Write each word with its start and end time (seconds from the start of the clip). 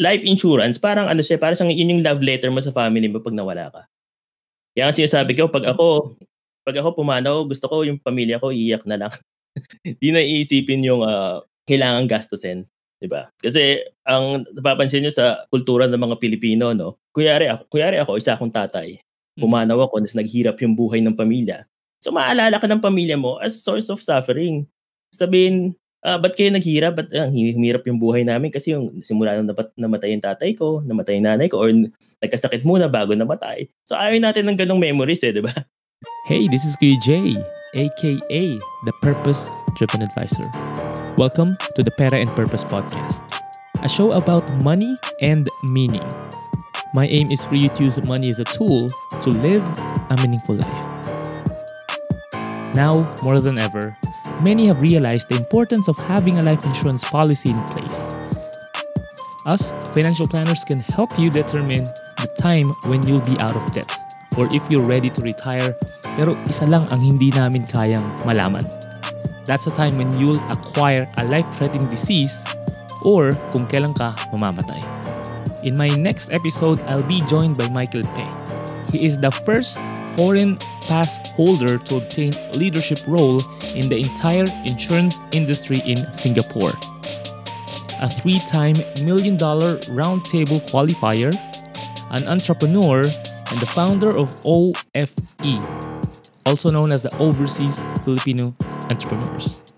life 0.00 0.22
insurance, 0.26 0.76
parang 0.78 1.06
ano 1.06 1.22
siya, 1.22 1.38
parang 1.38 1.58
siyang 1.58 1.74
yun 1.74 1.92
yung 1.98 2.02
love 2.04 2.22
letter 2.22 2.50
mo 2.50 2.58
sa 2.58 2.74
family 2.74 3.06
mo 3.06 3.22
pag 3.22 3.36
nawala 3.36 3.70
ka. 3.70 3.82
Kaya 4.74 4.90
ang 4.90 4.96
sinasabi 4.96 5.38
ko, 5.38 5.46
pag 5.46 5.70
ako, 5.70 6.18
pag 6.66 6.76
ako 6.82 6.98
pumanaw, 6.98 7.46
gusto 7.46 7.70
ko 7.70 7.86
yung 7.86 8.02
pamilya 8.02 8.42
ko 8.42 8.50
iiyak 8.50 8.82
na 8.90 9.06
lang. 9.06 9.12
Hindi 9.86 10.08
na 10.10 10.20
iisipin 10.22 10.82
yung 10.82 11.06
uh, 11.06 11.38
kailangan 11.68 12.10
gastusin. 12.10 12.66
Diba? 12.98 13.28
Kasi 13.38 13.84
ang 14.08 14.48
napapansin 14.56 15.04
nyo 15.04 15.12
sa 15.12 15.44
kultura 15.52 15.84
ng 15.86 16.00
mga 16.00 16.16
Pilipino, 16.18 16.72
no? 16.72 16.98
Kuyari 17.12 17.52
ako, 17.52 17.62
kuyari 17.68 18.00
ako 18.00 18.16
isa 18.18 18.34
akong 18.34 18.50
tatay. 18.50 18.98
Hmm. 19.36 19.46
Pumanaw 19.46 19.78
ako, 19.86 20.02
nas 20.02 20.16
naghirap 20.16 20.58
yung 20.64 20.74
buhay 20.74 21.04
ng 21.04 21.14
pamilya. 21.14 21.68
So 22.02 22.10
maalala 22.10 22.58
ka 22.58 22.66
ng 22.66 22.82
pamilya 22.82 23.14
mo 23.20 23.38
as 23.38 23.60
source 23.60 23.92
of 23.92 24.02
suffering. 24.02 24.66
Sabihin, 25.14 25.76
ah, 26.04 26.20
ba't 26.20 26.36
kayo 26.36 26.52
naghirap? 26.52 27.00
Ba't 27.00 27.08
uh, 27.16 27.32
humirap 27.32 27.88
yung 27.88 27.96
buhay 27.96 28.28
namin? 28.28 28.52
Kasi 28.52 28.76
yung 28.76 29.00
simula 29.00 29.40
nang 29.40 29.48
napat, 29.48 29.72
namatay 29.74 30.12
yung 30.12 30.20
tatay 30.20 30.52
ko, 30.52 30.84
namatay 30.84 31.16
yung 31.16 31.26
nanay 31.26 31.48
ko, 31.48 31.64
or 31.64 31.72
nagkasakit 32.20 32.60
muna 32.62 32.92
bago 32.92 33.16
namatay. 33.16 33.72
So 33.88 33.96
ayaw 33.96 34.20
natin 34.20 34.44
ng 34.44 34.60
ganong 34.60 34.84
memories 34.84 35.24
eh, 35.24 35.32
di 35.32 35.40
ba? 35.40 35.50
Hey, 36.28 36.44
this 36.52 36.68
is 36.68 36.76
Kuya 36.76 37.00
Jay, 37.00 37.40
aka 37.72 38.44
the 38.84 38.94
Purpose 39.00 39.48
Driven 39.80 40.04
Advisor. 40.04 40.44
Welcome 41.16 41.56
to 41.72 41.80
the 41.80 41.92
Pera 41.96 42.20
and 42.20 42.28
Purpose 42.36 42.68
Podcast, 42.68 43.24
a 43.80 43.88
show 43.88 44.12
about 44.12 44.44
money 44.60 45.00
and 45.24 45.48
meaning. 45.72 46.04
My 46.92 47.08
aim 47.08 47.32
is 47.32 47.48
for 47.48 47.56
you 47.56 47.72
to 47.72 47.80
use 47.88 47.96
money 48.04 48.28
as 48.28 48.38
a 48.38 48.46
tool 48.52 48.92
to 49.24 49.30
live 49.32 49.64
a 50.12 50.14
meaningful 50.20 50.60
life. 50.60 50.84
Now, 52.76 52.94
more 53.24 53.40
than 53.40 53.58
ever, 53.58 53.96
many 54.44 54.66
have 54.68 54.80
realized 54.80 55.32
the 55.32 55.36
importance 55.36 55.88
of 55.88 55.96
having 56.04 56.38
a 56.38 56.42
life 56.44 56.64
insurance 56.64 57.08
policy 57.08 57.50
in 57.50 57.60
place. 57.64 58.16
Us, 59.46 59.72
financial 59.96 60.28
planners 60.28 60.64
can 60.64 60.80
help 60.92 61.18
you 61.18 61.30
determine 61.30 61.84
the 62.20 62.28
time 62.36 62.68
when 62.90 63.00
you'll 63.08 63.24
be 63.24 63.40
out 63.40 63.56
of 63.56 63.64
debt 63.72 63.88
or 64.36 64.46
if 64.52 64.60
you're 64.68 64.84
ready 64.84 65.08
to 65.08 65.22
retire 65.22 65.72
pero 66.20 66.36
isa 66.44 66.68
lang 66.68 66.84
ang 66.92 67.00
hindi 67.00 67.32
namin 67.32 67.64
kayang 67.66 68.04
malaman. 68.28 68.62
That's 69.48 69.64
the 69.64 69.72
time 69.72 69.96
when 69.96 70.12
you'll 70.16 70.40
acquire 70.52 71.08
a 71.20 71.24
life-threatening 71.24 71.88
disease 71.88 72.44
or 73.04 73.32
kung 73.52 73.64
kailan 73.68 73.96
ka 73.96 74.12
mamamatay. 74.32 74.80
In 75.64 75.76
my 75.76 75.88
next 75.96 76.32
episode, 76.32 76.80
I'll 76.84 77.04
be 77.04 77.20
joined 77.24 77.56
by 77.56 77.68
Michael 77.72 78.04
Pei. 78.12 78.28
He 78.92 79.04
is 79.04 79.16
the 79.16 79.32
first 79.32 80.03
foreign 80.16 80.56
pass 80.86 81.16
holder 81.30 81.78
to 81.78 81.96
obtain 81.96 82.32
leadership 82.54 83.00
role 83.06 83.40
in 83.74 83.88
the 83.88 83.96
entire 83.96 84.44
insurance 84.64 85.20
industry 85.32 85.80
in 85.86 86.12
Singapore. 86.12 86.72
A 88.02 88.08
three-time 88.08 88.74
million 89.04 89.36
dollar 89.36 89.78
roundtable 89.90 90.60
qualifier, 90.70 91.32
an 92.10 92.28
entrepreneur, 92.28 93.00
and 93.00 93.58
the 93.60 93.66
founder 93.66 94.16
of 94.16 94.28
OFE, 94.44 95.58
also 96.46 96.70
known 96.70 96.92
as 96.92 97.02
the 97.02 97.16
Overseas 97.18 97.78
Filipino 98.04 98.54
Entrepreneurs. 98.90 99.76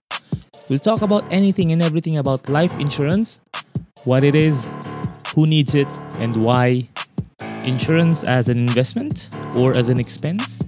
We'll 0.68 0.80
talk 0.80 1.02
about 1.02 1.24
anything 1.30 1.72
and 1.72 1.82
everything 1.82 2.18
about 2.18 2.48
life 2.48 2.74
insurance, 2.80 3.40
what 4.04 4.24
it 4.24 4.34
is, 4.34 4.68
who 5.34 5.46
needs 5.46 5.74
it, 5.74 5.92
and 6.20 6.34
why, 6.36 6.88
insurance 7.66 8.24
as 8.24 8.48
an 8.48 8.58
investment 8.58 9.36
or 9.58 9.76
as 9.76 9.88
an 9.88 10.00
expense, 10.00 10.62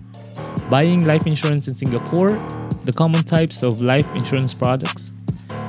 buying 0.70 1.04
life 1.04 1.27
insurance 1.27 1.68
in 1.68 1.74
Singapore, 1.74 2.36
the 2.84 2.92
common 2.94 3.22
types 3.22 3.62
of 3.62 3.80
life 3.80 4.06
insurance 4.14 4.52
products, 4.54 5.14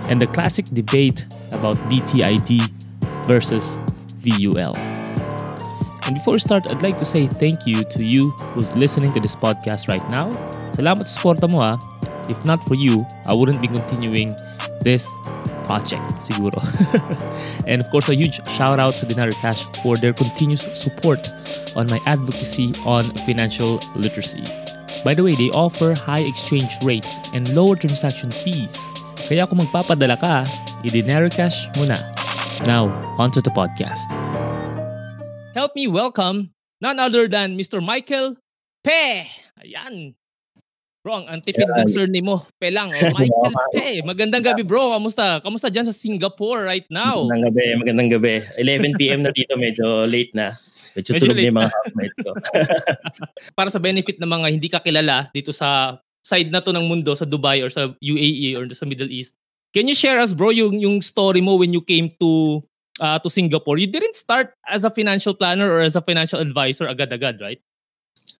and 0.10 0.20
the 0.20 0.28
classic 0.28 0.66
debate 0.66 1.26
about 1.54 1.76
BTID 1.90 3.26
versus 3.26 3.80
VUL. 4.20 4.74
And 6.06 6.16
before 6.16 6.34
we 6.34 6.40
start, 6.40 6.70
I'd 6.72 6.82
like 6.82 6.98
to 6.98 7.06
say 7.06 7.28
thank 7.28 7.68
you 7.68 7.84
to 7.84 8.04
you 8.04 8.30
who's 8.54 8.76
listening 8.76 9.12
to 9.12 9.20
this 9.20 9.36
podcast 9.36 9.88
right 9.88 10.04
now. 10.10 10.30
Salamat 10.74 11.06
sa 11.06 11.22
suporta. 11.22 11.46
If 12.30 12.42
not 12.46 12.62
for 12.66 12.74
you, 12.74 13.06
I 13.26 13.34
wouldn't 13.34 13.62
be 13.62 13.68
continuing 13.70 14.30
this 14.82 15.06
project 15.70 16.02
siguro. 16.26 16.58
and 17.70 17.86
of 17.86 17.88
course, 17.94 18.10
a 18.10 18.18
huge 18.18 18.42
shout 18.58 18.82
out 18.82 18.98
to 18.98 19.06
Dinar 19.06 19.30
Cash 19.38 19.70
for 19.86 19.94
their 19.94 20.18
continuous 20.18 20.66
support 20.66 21.30
on 21.78 21.86
my 21.94 22.02
advocacy 22.10 22.74
on 22.90 23.06
financial 23.30 23.78
literacy. 23.94 24.42
By 25.06 25.14
the 25.14 25.22
way, 25.22 25.38
they 25.38 25.54
offer 25.54 25.94
high 25.94 26.26
exchange 26.26 26.74
rates 26.82 27.22
and 27.38 27.46
lower 27.54 27.78
transaction 27.78 28.34
fees. 28.34 28.74
Kaya 29.30 29.46
kung 29.46 29.62
magpapadala 29.62 30.18
ka, 30.18 30.42
i-dinero 30.82 31.30
cash 31.30 31.70
muna. 31.78 32.02
Now, 32.66 32.90
onto 33.22 33.40
the 33.40 33.54
podcast. 33.54 34.10
Help 35.54 35.78
me 35.78 35.86
welcome 35.86 36.50
none 36.82 36.98
other 36.98 37.30
than 37.30 37.54
Mr. 37.54 37.78
Michael 37.78 38.42
Pe. 38.82 39.30
Ayan. 39.62 40.19
Bro, 41.00 41.24
ang 41.24 41.28
antipid 41.32 41.64
ng 41.64 41.88
surname 41.88 42.28
mo. 42.28 42.44
Pe 42.60 42.76
lang. 42.76 42.92
Oh, 42.92 43.12
Michael 43.16 43.56
Pe. 43.72 44.04
Magandang 44.04 44.44
gabi 44.44 44.68
bro. 44.68 45.00
Kamusta? 45.00 45.40
Kamusta 45.40 45.72
dyan 45.72 45.88
sa 45.88 45.96
Singapore 45.96 46.68
right 46.68 46.84
now? 46.92 47.24
Magandang 47.24 47.56
gabi. 47.56 47.66
Magandang 47.80 48.10
gabi. 48.20 48.34
11pm 48.60 49.24
na 49.24 49.32
dito. 49.32 49.56
Medyo 49.56 50.04
late 50.04 50.36
na. 50.36 50.52
Medyo, 51.00 51.16
Medyo 51.16 51.22
tulog 51.24 51.38
na 51.40 51.48
yung 51.48 51.60
mga 51.64 51.72
housemates 51.72 52.18
ko. 52.20 52.32
Para 53.58 53.70
sa 53.72 53.80
benefit 53.80 54.20
ng 54.20 54.28
mga 54.28 54.48
hindi 54.52 54.68
kakilala 54.68 55.32
dito 55.32 55.56
sa 55.56 55.96
side 56.20 56.52
na 56.52 56.60
to 56.60 56.76
ng 56.76 56.84
mundo 56.84 57.16
sa 57.16 57.24
Dubai 57.24 57.64
or 57.64 57.72
sa 57.72 57.96
UAE 58.04 58.60
or 58.60 58.68
sa 58.76 58.84
Middle 58.84 59.08
East. 59.08 59.40
Can 59.72 59.88
you 59.88 59.96
share 59.96 60.20
us 60.20 60.36
bro 60.36 60.52
yung 60.52 60.84
yung 60.84 61.00
story 61.00 61.40
mo 61.40 61.56
when 61.56 61.72
you 61.72 61.80
came 61.80 62.12
to 62.20 62.60
uh, 63.00 63.22
to 63.24 63.32
Singapore? 63.32 63.80
You 63.80 63.88
didn't 63.88 64.20
start 64.20 64.52
as 64.68 64.84
a 64.84 64.92
financial 64.92 65.32
planner 65.32 65.72
or 65.72 65.80
as 65.80 65.96
a 65.96 66.04
financial 66.04 66.44
advisor 66.44 66.92
agad-agad, 66.92 67.40
right? 67.40 67.62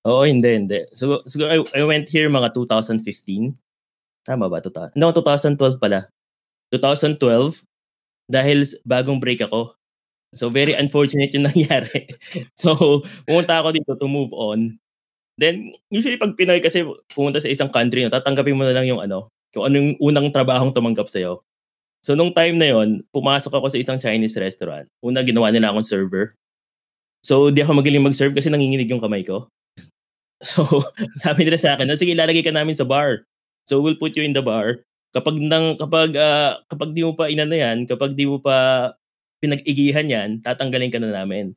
Oo, 0.08 0.24
hindi, 0.24 0.48
hindi. 0.56 0.80
So, 0.96 1.24
so 1.28 1.44
I, 1.44 1.60
I 1.76 1.84
went 1.84 2.08
here 2.08 2.32
mga 2.32 2.56
2015. 2.56 3.56
Tama 4.24 4.48
ba? 4.48 4.64
2000? 4.64 4.96
No, 4.96 5.12
2012 5.12 5.80
pala. 5.80 6.08
2012, 6.72 7.66
dahil 8.30 8.64
bagong 8.86 9.20
break 9.20 9.42
ako, 9.44 9.80
So 10.38 10.54
very 10.54 10.78
unfortunate 10.78 11.34
yung 11.34 11.48
nangyari. 11.50 12.06
so 12.54 13.02
pumunta 13.26 13.58
ako 13.58 13.74
dito 13.74 13.92
to 13.98 14.06
move 14.06 14.30
on. 14.34 14.78
Then 15.40 15.72
usually 15.90 16.20
pag 16.20 16.36
Pinoy 16.38 16.62
kasi 16.62 16.86
pumunta 17.10 17.42
sa 17.42 17.50
isang 17.50 17.72
country, 17.72 18.06
no, 18.06 18.14
tatanggapin 18.14 18.54
mo 18.54 18.68
na 18.68 18.76
lang 18.76 18.86
yung 18.86 19.02
ano, 19.02 19.32
kung 19.56 19.66
ano 19.66 19.76
yung 19.80 19.92
unang 19.98 20.30
trabahong 20.30 20.76
tumanggap 20.76 21.10
sa'yo. 21.10 21.42
So 22.06 22.14
nung 22.14 22.36
time 22.36 22.60
na 22.60 22.70
yon, 22.70 23.02
pumasok 23.12 23.52
ako 23.56 23.74
sa 23.74 23.80
isang 23.82 23.98
Chinese 23.98 24.38
restaurant. 24.38 24.86
Una 25.02 25.24
ginawa 25.26 25.50
nila 25.50 25.72
akong 25.74 25.88
server. 25.88 26.30
So 27.26 27.50
di 27.50 27.64
ako 27.66 27.80
magaling 27.82 28.04
mag-serve 28.04 28.36
kasi 28.36 28.52
nanginginig 28.52 28.88
yung 28.92 29.02
kamay 29.02 29.26
ko. 29.26 29.50
So 30.40 30.66
sabi 31.24 31.44
nila 31.48 31.60
sa 31.60 31.76
akin, 31.76 31.92
sige 32.00 32.16
ilalagay 32.16 32.44
ka 32.44 32.54
namin 32.54 32.78
sa 32.78 32.88
bar. 32.88 33.28
So 33.68 33.84
we'll 33.84 34.00
put 34.00 34.16
you 34.16 34.24
in 34.24 34.34
the 34.34 34.44
bar. 34.44 34.82
Kapag 35.10 35.42
nang 35.42 35.76
kapag 35.76 36.14
uh, 36.16 36.62
kapag 36.70 36.94
di 36.94 37.02
mo 37.02 37.18
pa 37.18 37.28
inano 37.28 37.58
yan, 37.58 37.90
kapag 37.90 38.14
di 38.14 38.30
mo 38.30 38.38
pa 38.38 38.94
pinag-igihan 39.40 40.08
yan, 40.08 40.30
tatanggalin 40.44 40.92
ka 40.92 41.00
na 41.00 41.16
namin. 41.16 41.56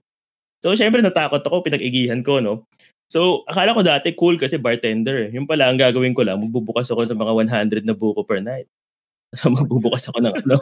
So, 0.62 0.78
syempre 0.78 1.02
natakot 1.02 1.42
ako, 1.42 1.66
pinag-igihan 1.66 2.22
ko, 2.22 2.38
no? 2.38 2.70
So, 3.10 3.42
akala 3.50 3.74
ko 3.74 3.82
dati 3.82 4.14
cool 4.14 4.38
kasi 4.38 4.56
bartender. 4.56 5.28
Yung 5.34 5.44
pala, 5.44 5.68
ang 5.68 5.76
gagawin 5.76 6.14
ko 6.14 6.22
lang, 6.22 6.38
magbubukas 6.38 6.88
ako 6.88 7.10
ng 7.10 7.18
mga 7.18 7.34
100 7.82 7.84
na 7.84 7.98
buko 7.98 8.22
per 8.22 8.40
night. 8.40 8.70
So, 9.32 9.48
magbubukas 9.48 10.12
ako 10.12 10.20
ng, 10.22 10.34
ano, 10.44 10.56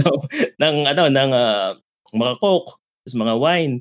ng, 0.62 0.76
ano, 0.86 1.02
ng 1.10 1.30
uh, 1.34 1.74
mga 2.14 2.34
coke, 2.38 2.78
mga 3.10 3.34
wine. 3.34 3.74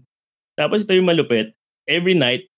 Tapos 0.58 0.82
ito 0.82 0.98
yung 0.98 1.08
malupit. 1.08 1.54
Every 1.86 2.18
night, 2.18 2.51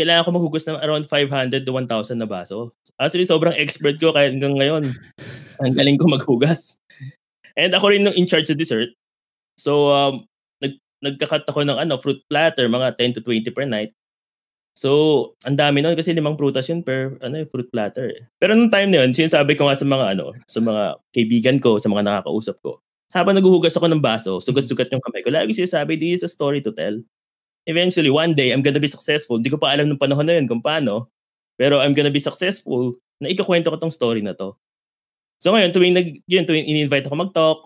kailangan 0.00 0.24
ko 0.24 0.30
maghugas 0.32 0.64
ng 0.64 0.80
around 0.80 1.04
500 1.04 1.68
to 1.68 1.72
1,000 1.76 2.16
na 2.16 2.24
baso. 2.24 2.72
Actually, 2.96 3.28
sobrang 3.28 3.52
expert 3.60 4.00
ko 4.00 4.16
kaya 4.16 4.32
hanggang 4.32 4.56
ngayon. 4.56 4.88
Ang 5.60 5.76
galing 5.76 6.00
ko 6.00 6.08
maghugas. 6.08 6.80
And 7.60 7.76
ako 7.76 7.92
rin 7.92 8.08
yung 8.08 8.16
in 8.16 8.24
charge 8.24 8.48
sa 8.48 8.56
dessert. 8.56 8.88
So, 9.60 9.92
um, 9.92 10.24
nag, 10.64 10.80
nagkakat 11.04 11.44
ako 11.44 11.68
ng 11.68 11.76
ano, 11.76 12.00
fruit 12.00 12.24
platter, 12.32 12.64
mga 12.72 12.96
10 12.96 13.20
to 13.20 13.22
20 13.24 13.52
per 13.52 13.68
night. 13.68 13.92
So, 14.72 15.34
ang 15.44 15.60
dami 15.60 15.84
nun 15.84 15.92
kasi 15.92 16.16
limang 16.16 16.40
prutas 16.40 16.64
yun 16.72 16.80
per 16.80 17.20
ano, 17.20 17.44
fruit 17.52 17.68
platter. 17.68 18.32
Pero 18.40 18.56
nung 18.56 18.72
time 18.72 18.88
na 18.88 19.04
yun, 19.04 19.12
sinasabi 19.12 19.52
ko 19.52 19.68
nga 19.68 19.76
sa 19.76 19.84
mga 19.84 20.16
ano, 20.16 20.32
sa 20.48 20.64
mga 20.64 20.82
kaibigan 21.12 21.56
ko, 21.60 21.76
sa 21.76 21.92
mga 21.92 22.06
nakakausap 22.06 22.56
ko, 22.64 22.80
habang 23.12 23.36
naghuhugas 23.36 23.74
ako 23.76 23.90
ng 23.90 24.00
baso, 24.00 24.38
sugat-sugat 24.40 24.88
yung 24.88 25.02
kamay 25.02 25.20
ko, 25.20 25.28
lagi 25.34 25.52
sinasabi, 25.52 25.98
this 25.98 26.22
is 26.22 26.24
a 26.24 26.30
story 26.30 26.62
to 26.62 26.70
tell. 26.72 26.96
Eventually, 27.70 28.10
one 28.10 28.34
day, 28.34 28.50
I'm 28.50 28.66
gonna 28.66 28.82
be 28.82 28.90
successful. 28.90 29.38
Hindi 29.38 29.54
ko 29.54 29.62
pa 29.62 29.70
alam 29.70 29.86
nung 29.86 30.02
panahon 30.02 30.26
na 30.26 30.34
yun 30.34 30.50
kung 30.50 30.58
paano. 30.58 31.06
Pero 31.54 31.78
I'm 31.78 31.94
gonna 31.94 32.10
be 32.10 32.18
successful 32.18 32.98
na 33.22 33.30
ikakwento 33.30 33.70
ko 33.70 33.78
tong 33.78 33.94
story 33.94 34.26
na 34.26 34.34
to. 34.34 34.58
So 35.38 35.54
ngayon, 35.54 35.70
tuwing, 35.70 35.94
nag, 35.94 36.08
yun, 36.26 36.44
tuwing 36.44 36.66
in-invite 36.66 37.06
ako 37.06 37.16
mag-talk, 37.16 37.58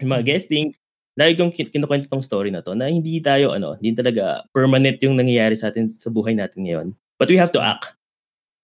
yung 0.00 0.10
mga 0.16 0.24
guesting, 0.24 0.72
lagi 1.20 1.36
kong 1.36 1.52
kinukwento 1.52 2.08
tong 2.08 2.24
story 2.24 2.48
na 2.48 2.64
to 2.64 2.72
na 2.72 2.88
hindi 2.88 3.20
tayo 3.20 3.52
ano, 3.52 3.76
hindi 3.76 3.92
talaga 3.92 4.40
permanent 4.56 4.96
yung 5.04 5.20
nangyayari 5.20 5.52
sa 5.52 5.68
atin 5.68 5.84
sa 5.90 6.08
buhay 6.08 6.32
natin 6.32 6.64
ngayon. 6.64 6.86
But 7.20 7.28
we 7.28 7.36
have 7.36 7.52
to 7.52 7.60
act. 7.60 7.92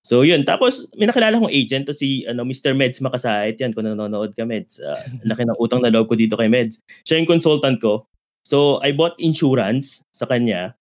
So 0.07 0.23
yun, 0.23 0.47
tapos 0.47 0.87
may 0.95 1.11
nakilala 1.11 1.37
kong 1.37 1.51
agent 1.51 1.91
to 1.91 1.95
si 1.95 2.23
ano 2.31 2.47
Mr. 2.47 2.73
Meds 2.79 3.03
Makasahit 3.03 3.59
yan 3.59 3.75
kung 3.75 3.85
nanonood 3.85 4.33
ka 4.39 4.47
Meds. 4.47 4.79
Uh, 4.79 4.97
laki 5.27 5.43
ng 5.43 5.59
utang 5.59 5.83
na 5.83 5.91
loob 5.91 6.07
ko 6.07 6.15
dito 6.15 6.39
kay 6.39 6.47
Meds. 6.47 6.79
Siya 7.03 7.19
yung 7.19 7.27
consultant 7.27 7.77
ko. 7.83 8.07
So, 8.47 8.79
I 8.87 8.95
bought 8.95 9.19
insurance 9.19 10.07
sa 10.15 10.31
kanya. 10.31 10.79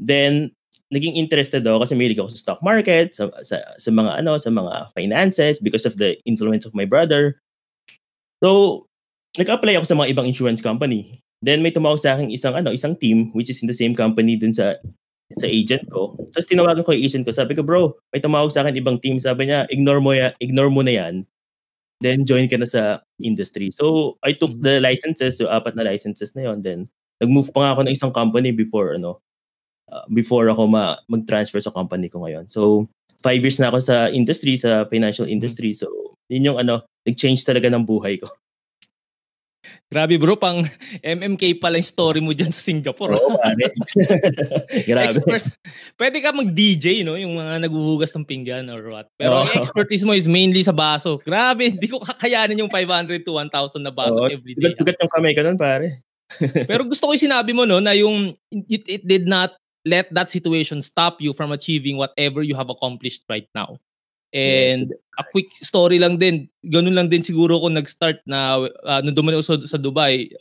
Then, 0.00 0.56
naging 0.88 1.20
interested 1.20 1.60
ako 1.68 1.84
kasi 1.84 1.92
mahilig 1.92 2.20
ako 2.20 2.32
sa 2.32 2.40
stock 2.40 2.60
market, 2.64 3.12
sa, 3.12 3.28
sa, 3.44 3.60
sa 3.76 3.90
mga 3.92 4.24
ano, 4.24 4.40
sa 4.40 4.48
mga 4.48 4.96
finances 4.96 5.60
because 5.60 5.84
of 5.84 6.00
the 6.00 6.16
influence 6.24 6.64
of 6.64 6.72
my 6.72 6.88
brother. 6.88 7.36
So, 8.40 8.84
nag-apply 9.36 9.76
ako 9.76 9.86
sa 9.88 9.96
mga 9.96 10.16
ibang 10.16 10.28
insurance 10.28 10.64
company. 10.64 11.12
Then 11.42 11.60
may 11.60 11.74
tumawag 11.74 11.98
sa 11.98 12.14
akin 12.14 12.30
isang 12.30 12.54
ano, 12.54 12.70
isang 12.70 12.94
team 12.94 13.34
which 13.34 13.50
is 13.50 13.58
in 13.60 13.68
the 13.68 13.74
same 13.74 13.98
company 13.98 14.38
dun 14.38 14.54
sa 14.54 14.78
sa 15.34 15.48
agent 15.48 15.88
ko. 15.88 16.14
Tapos 16.30 16.46
tinawagan 16.46 16.84
ko 16.84 16.92
yung 16.92 17.04
agent 17.08 17.24
ko. 17.24 17.32
Sabi 17.32 17.56
ko, 17.56 17.64
bro, 17.64 17.96
may 18.12 18.20
tumawag 18.20 18.52
sa 18.52 18.62
akin 18.62 18.76
ibang 18.76 19.00
team. 19.00 19.16
Sabi 19.18 19.48
niya, 19.48 19.64
ignore 19.72 19.98
mo, 19.98 20.12
ya, 20.12 20.36
ignore 20.38 20.68
mo 20.68 20.84
na 20.84 20.92
yan. 20.92 21.24
Then 22.04 22.28
join 22.28 22.46
ka 22.52 22.60
na 22.60 22.68
sa 22.68 23.00
industry. 23.22 23.72
So, 23.72 24.18
I 24.20 24.36
took 24.36 24.52
the 24.60 24.82
licenses. 24.82 25.40
So, 25.40 25.48
apat 25.48 25.78
na 25.78 25.86
licenses 25.86 26.34
na 26.36 26.50
yon 26.50 26.60
Then, 26.60 26.90
nag-move 27.22 27.54
pa 27.54 27.58
nga 27.62 27.70
ako 27.78 27.80
ng 27.86 27.94
isang 27.94 28.10
company 28.10 28.50
before, 28.50 28.98
ano, 28.98 29.22
uh, 29.86 30.02
before 30.10 30.50
ako 30.50 30.66
ma- 30.66 30.98
mag-transfer 31.06 31.62
sa 31.62 31.70
company 31.70 32.10
ko 32.10 32.26
ngayon. 32.26 32.50
So, 32.50 32.90
five 33.22 33.38
years 33.38 33.62
na 33.62 33.70
ako 33.70 33.78
sa 33.78 34.10
industry, 34.10 34.58
sa 34.58 34.90
financial 34.90 35.30
industry. 35.30 35.70
So, 35.70 36.18
yun 36.26 36.50
yung 36.50 36.58
ano, 36.58 36.82
nag-change 37.06 37.46
talaga 37.46 37.70
ng 37.70 37.86
buhay 37.86 38.18
ko. 38.18 38.26
Grabe 39.86 40.18
bro, 40.18 40.34
pang 40.34 40.66
MMK 40.98 41.62
pala 41.62 41.78
yung 41.78 41.86
story 41.86 42.18
mo 42.18 42.34
dyan 42.34 42.50
sa 42.50 42.58
Singapore. 42.58 43.14
Oo, 43.14 43.38
pare. 43.38 43.70
Grabe. 44.90 45.14
Expert. 45.14 45.44
Pwede 45.94 46.18
ka 46.18 46.34
mag-DJ, 46.34 47.06
no? 47.06 47.14
Yung 47.14 47.38
mga 47.38 47.62
naghuhugas 47.68 48.10
ng 48.10 48.26
pinggan 48.26 48.66
or 48.72 48.82
what. 48.90 49.06
Pero 49.14 49.46
ang 49.46 49.50
expertise 49.54 50.02
mo 50.02 50.18
is 50.18 50.26
mainly 50.26 50.66
sa 50.66 50.74
baso. 50.74 51.20
Grabe, 51.22 51.70
hindi 51.70 51.86
ko 51.86 52.02
kakayanin 52.02 52.58
yung 52.58 52.72
500 52.72 53.22
to 53.22 53.38
1,000 53.38 53.86
na 53.86 53.94
baso 53.94 54.18
Oo, 54.18 54.32
every 54.32 54.58
day. 54.58 54.74
Sugat-sugat 54.74 54.96
yung 54.98 55.12
kamay 55.12 55.32
ko 55.36 55.46
nun, 55.46 55.60
pare. 55.60 56.02
Pero 56.70 56.84
gusto 56.84 57.08
ko 57.08 57.12
yung 57.12 57.26
sinabi 57.28 57.52
mo, 57.52 57.64
no, 57.64 57.80
na 57.80 57.92
yung 57.92 58.36
it, 58.50 58.84
it 58.86 59.02
did 59.04 59.26
not 59.26 59.56
let 59.84 60.06
that 60.14 60.30
situation 60.30 60.80
stop 60.82 61.18
you 61.18 61.34
from 61.34 61.50
achieving 61.50 61.98
whatever 61.98 62.42
you 62.42 62.54
have 62.54 62.70
accomplished 62.70 63.26
right 63.28 63.48
now. 63.54 63.78
And 64.32 64.88
a 65.20 65.24
quick 65.28 65.52
story 65.60 66.00
lang 66.00 66.16
din, 66.16 66.48
ganun 66.64 66.96
lang 66.96 67.12
din 67.12 67.20
siguro 67.20 67.60
ako 67.60 67.68
nag-start 67.68 68.24
na 68.24 68.64
uh, 68.64 69.00
nung 69.04 69.28
ako 69.28 69.44
sa, 69.44 69.54
sa 69.60 69.76
Dubai, 69.76 70.32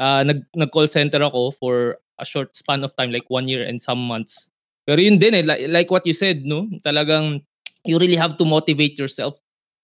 uh, 0.00 0.24
nag, 0.24 0.48
nag-call 0.56 0.88
center 0.88 1.20
ako 1.20 1.52
for 1.60 2.00
a 2.16 2.24
short 2.24 2.56
span 2.56 2.80
of 2.80 2.96
time, 2.96 3.12
like 3.12 3.28
one 3.28 3.44
year 3.44 3.60
and 3.60 3.76
some 3.84 4.00
months. 4.00 4.48
Pero 4.88 5.04
yun 5.04 5.20
din 5.20 5.36
eh, 5.36 5.44
like, 5.44 5.68
like 5.68 5.90
what 5.92 6.06
you 6.08 6.16
said, 6.16 6.48
no? 6.48 6.64
Talagang 6.80 7.44
you 7.84 8.00
really 8.00 8.16
have 8.16 8.40
to 8.40 8.48
motivate 8.48 8.96
yourself 8.96 9.36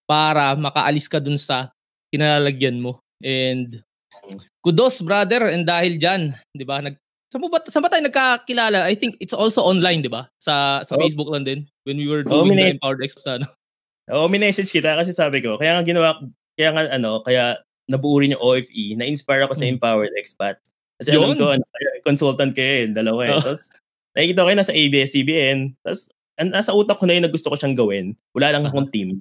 para 0.08 0.56
makaalis 0.56 1.04
ka 1.04 1.20
dun 1.20 1.36
sa 1.36 1.68
kinalalagyan 2.08 2.80
mo. 2.80 3.04
And 3.20 3.84
kudos 4.60 5.00
brother, 5.00 5.48
and 5.50 5.64
dahil 5.66 5.96
dyan, 5.96 6.34
di 6.52 6.64
ba, 6.64 6.80
nag, 6.82 6.96
Saan 7.26 7.42
ba, 7.42 7.58
saan 7.66 7.82
ba 7.82 7.90
tayo 7.90 8.06
nagkakilala? 8.06 8.86
I 8.86 8.94
think 8.94 9.18
it's 9.18 9.34
also 9.34 9.58
online, 9.58 9.98
di 9.98 10.06
ba? 10.06 10.30
Sa 10.38 10.78
sa 10.86 10.94
Oh. 10.94 11.00
Facebook 11.02 11.26
lang 11.34 11.42
din. 11.42 11.66
When 11.82 11.98
we 11.98 12.06
were 12.06 12.22
Oh, 12.22 12.46
doing 12.46 12.54
the 12.54 12.58
minute. 12.62 12.78
Empowered 12.78 13.02
X 13.02 13.18
sa 13.18 13.34
ano. 13.42 13.50
Oo, 14.14 14.30
minessage 14.30 14.70
kita 14.70 14.94
kasi 14.94 15.10
sabi 15.10 15.42
ko, 15.42 15.58
kaya 15.58 15.74
nga 15.74 15.82
ginawa, 15.82 16.22
kaya 16.54 16.70
nga 16.70 16.82
ano, 16.94 17.26
kaya 17.26 17.58
nabuo 17.90 18.22
rin 18.22 18.30
yung 18.30 18.42
OFE, 18.42 18.94
na-inspire 18.94 19.42
ako 19.42 19.58
sa 19.58 19.66
Hmm. 19.66 19.74
Empowered 19.74 20.14
Expat. 20.14 20.62
Kasi 21.02 21.18
alam 21.18 21.34
Yun. 21.34 21.38
ko, 21.42 21.46
ano, 21.58 21.64
consultant 22.06 22.54
kayo 22.54 22.86
eh, 22.86 22.94
dalawa 22.94 23.20
eh. 23.26 23.34
Oh. 23.34 23.42
Tapos, 23.42 23.74
nakikita 24.14 24.40
ko 24.40 24.46
kayo 24.46 24.58
nasa 24.62 24.74
ABS-CBN. 24.78 25.58
Tapos, 25.82 26.02
nasa 26.38 26.70
utak 26.78 26.96
ko 26.96 27.04
na 27.10 27.18
yun 27.18 27.26
na 27.26 27.32
gusto 27.34 27.50
ko 27.50 27.58
siyang 27.58 27.74
gawin. 27.74 28.14
Wala 28.38 28.54
lang 28.54 28.64
akong 28.70 28.86
team. 28.94 29.18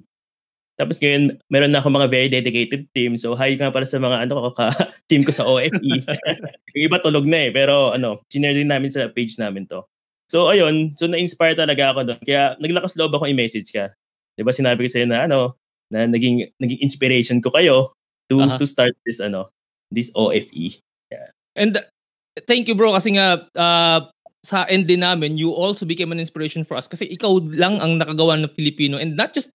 Tapos 0.76 1.00
ngayon, 1.00 1.40
meron 1.48 1.72
na 1.72 1.80
ako 1.80 1.88
mga 1.88 2.08
very 2.12 2.28
dedicated 2.28 2.84
team. 2.92 3.16
So, 3.16 3.32
hi 3.32 3.56
ka 3.56 3.72
para 3.72 3.88
sa 3.88 3.96
mga 3.96 4.28
ano, 4.28 4.52
ka, 4.52 4.68
team 5.10 5.24
ko 5.24 5.32
sa 5.32 5.48
OFE. 5.48 5.72
yung 6.76 6.84
iba 6.84 7.00
tulog 7.00 7.24
na 7.24 7.48
eh. 7.48 7.50
Pero 7.50 7.96
ano, 7.96 8.20
sinare 8.28 8.52
din 8.52 8.68
namin 8.68 8.92
sa 8.92 9.08
page 9.08 9.40
namin 9.40 9.64
to. 9.64 9.80
So, 10.28 10.52
ayun. 10.52 10.92
So, 11.00 11.08
na-inspire 11.08 11.56
talaga 11.56 11.96
ako 11.96 12.00
doon. 12.12 12.20
Kaya, 12.20 12.60
naglakas 12.60 12.92
loob 13.00 13.16
ako 13.16 13.24
i-message 13.24 13.72
ka. 13.72 13.96
Di 14.36 14.44
ba 14.44 14.52
sinabi 14.52 14.84
ko 14.84 14.88
sa'yo 14.92 15.08
na 15.08 15.24
ano, 15.24 15.56
na 15.88 16.04
naging, 16.04 16.44
naging 16.60 16.84
inspiration 16.84 17.40
ko 17.40 17.48
kayo 17.48 17.96
to 18.28 18.42
Aha. 18.42 18.58
to 18.58 18.66
start 18.66 18.92
this 19.06 19.22
ano, 19.22 19.48
this 19.88 20.10
OFE. 20.12 20.82
And 21.56 21.80
uh, 21.80 21.86
thank 22.44 22.68
you 22.68 22.76
bro 22.76 22.92
kasi 22.92 23.16
nga 23.16 23.48
uh, 23.56 24.00
sa 24.44 24.68
end 24.68 24.86
din 24.86 25.02
namin, 25.02 25.40
you 25.40 25.50
also 25.50 25.88
became 25.88 26.12
an 26.12 26.20
inspiration 26.20 26.62
for 26.62 26.76
us 26.76 26.86
kasi 26.86 27.08
ikaw 27.08 27.40
lang 27.56 27.80
ang 27.80 27.98
nakagawa 27.98 28.36
ng 28.38 28.52
Filipino 28.52 29.00
and 29.00 29.16
not 29.16 29.32
just 29.32 29.50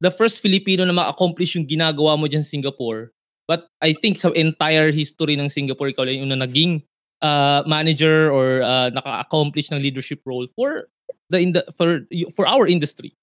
the 0.00 0.10
first 0.10 0.40
Filipino 0.40 0.84
na 0.84 0.92
ma-accomplish 0.92 1.56
yung 1.56 1.66
ginagawa 1.66 2.18
mo 2.18 2.28
dyan 2.28 2.44
sa 2.44 2.52
Singapore, 2.52 3.12
but 3.48 3.68
I 3.80 3.94
think 3.96 4.18
sa 4.18 4.30
entire 4.32 4.92
history 4.92 5.36
ng 5.36 5.48
Singapore, 5.48 5.88
ikaw 5.88 6.04
lang 6.04 6.20
yung 6.20 6.32
na 6.32 6.44
naging 6.44 6.84
uh, 7.22 7.62
manager 7.66 8.28
or 8.30 8.60
uh, 8.62 8.90
naka-accomplish 8.92 9.72
ng 9.72 9.80
leadership 9.80 10.20
role 10.26 10.46
for 10.52 10.88
the 11.30 11.38
in 11.40 11.52
the 11.52 11.64
for 11.74 12.04
for 12.34 12.46
our 12.46 12.66
industry. 12.66 13.16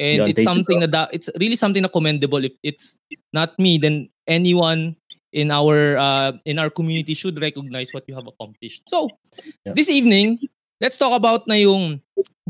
And 0.00 0.24
Yun, 0.24 0.28
it's 0.32 0.44
something 0.44 0.80
na 0.80 0.88
da- 0.88 1.12
it's 1.12 1.28
really 1.36 1.60
something 1.60 1.84
na 1.84 1.92
commendable 1.92 2.40
if 2.40 2.56
it's 2.64 2.96
not 3.36 3.52
me 3.60 3.76
then 3.76 4.08
anyone 4.24 4.96
in 5.32 5.50
our 5.50 5.98
uh, 6.00 6.32
in 6.48 6.58
our 6.58 6.70
community 6.70 7.14
should 7.14 7.36
recognize 7.36 7.92
what 7.92 8.08
you 8.08 8.14
have 8.14 8.26
accomplished. 8.26 8.88
So, 8.88 9.12
Yeah. 9.62 9.76
this 9.76 9.90
evening, 9.92 10.40
let's 10.80 10.96
talk 10.96 11.12
about 11.12 11.46
na 11.46 11.54
yung 11.60 12.00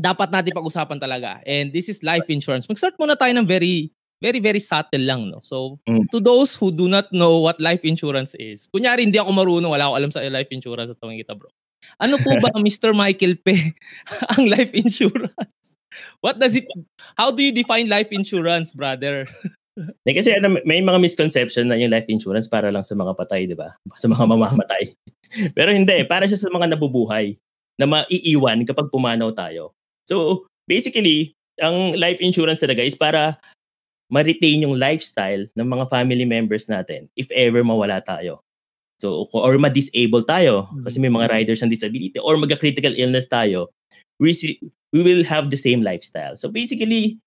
dapat 0.01 0.33
natin 0.33 0.57
pag-usapan 0.57 0.97
talaga. 0.97 1.39
And 1.45 1.69
this 1.69 1.87
is 1.87 2.01
life 2.01 2.25
insurance. 2.27 2.65
Mag-start 2.65 2.97
muna 2.97 3.13
tayo 3.13 3.31
ng 3.37 3.45
very 3.45 3.93
very 4.21 4.37
very 4.37 4.61
subtle 4.61 5.01
lang 5.01 5.33
no. 5.33 5.41
So, 5.41 5.81
Mm. 5.89 6.05
to 6.13 6.21
those 6.21 6.53
who 6.53 6.69
do 6.69 6.85
not 6.85 7.09
know 7.09 7.41
what 7.41 7.57
life 7.57 7.81
insurance 7.81 8.37
is. 8.37 8.69
Kunyari 8.69 9.05
hindi 9.05 9.17
ako 9.17 9.33
marunong, 9.33 9.69
wala 9.73 9.89
ako 9.89 9.95
alam 9.97 10.11
sa 10.13 10.21
life 10.25 10.49
insurance 10.53 10.93
at 10.93 10.97
tawagin 11.01 11.21
kita, 11.25 11.33
bro. 11.33 11.49
Ano 11.97 12.21
po 12.21 12.29
ba 12.37 12.53
Mr. 12.61 12.93
Michael 12.93 13.41
Pe 13.41 13.73
ang 14.37 14.45
life 14.45 14.69
insurance? 14.77 15.77
What 16.21 16.37
does 16.37 16.53
it 16.53 16.69
How 17.17 17.33
do 17.33 17.41
you 17.41 17.49
define 17.49 17.89
life 17.89 18.13
insurance, 18.13 18.73
brother? 18.73 19.25
Eh, 20.03 20.11
kasi 20.11 20.35
ano, 20.35 20.59
may 20.67 20.83
mga 20.83 20.99
misconception 20.99 21.71
na 21.71 21.79
yung 21.79 21.95
life 21.95 22.05
insurance 22.11 22.43
para 22.43 22.67
lang 22.75 22.83
sa 22.83 22.91
mga 22.91 23.15
patay, 23.15 23.47
di 23.47 23.55
ba? 23.55 23.71
Sa 23.95 24.11
mga 24.11 24.27
mamamatay. 24.27 24.91
Pero 25.55 25.71
hindi, 25.71 25.95
para 26.05 26.27
siya 26.27 26.35
sa 26.35 26.51
mga 26.51 26.75
nabubuhay 26.75 27.39
na 27.79 27.87
maiiwan 27.87 28.67
kapag 28.67 28.91
pumanaw 28.91 29.31
tayo. 29.31 29.71
So, 30.07 30.47
basically, 30.65 31.33
ang 31.61 31.97
life 31.97 32.21
insurance 32.21 32.61
talaga 32.63 32.81
is 32.81 32.97
para 32.97 33.37
ma-retain 34.11 34.63
yung 34.67 34.75
lifestyle 34.75 35.47
ng 35.55 35.67
mga 35.67 35.87
family 35.87 36.27
members 36.27 36.67
natin 36.67 37.07
if 37.15 37.31
ever 37.31 37.63
mawala 37.63 38.03
tayo. 38.03 38.43
So, 39.01 39.25
or 39.33 39.57
ma-disable 39.57 40.23
tayo 40.27 40.69
kasi 40.85 41.01
may 41.01 41.09
mga 41.09 41.31
riders 41.31 41.61
ng 41.63 41.73
disability 41.73 42.19
or 42.21 42.37
magka-critical 42.37 42.93
illness 42.93 43.25
tayo, 43.25 43.73
we, 44.21 44.33
we 44.93 45.01
will 45.01 45.25
have 45.25 45.49
the 45.49 45.57
same 45.57 45.81
lifestyle. 45.81 46.37
So, 46.37 46.51
basically, 46.51 47.17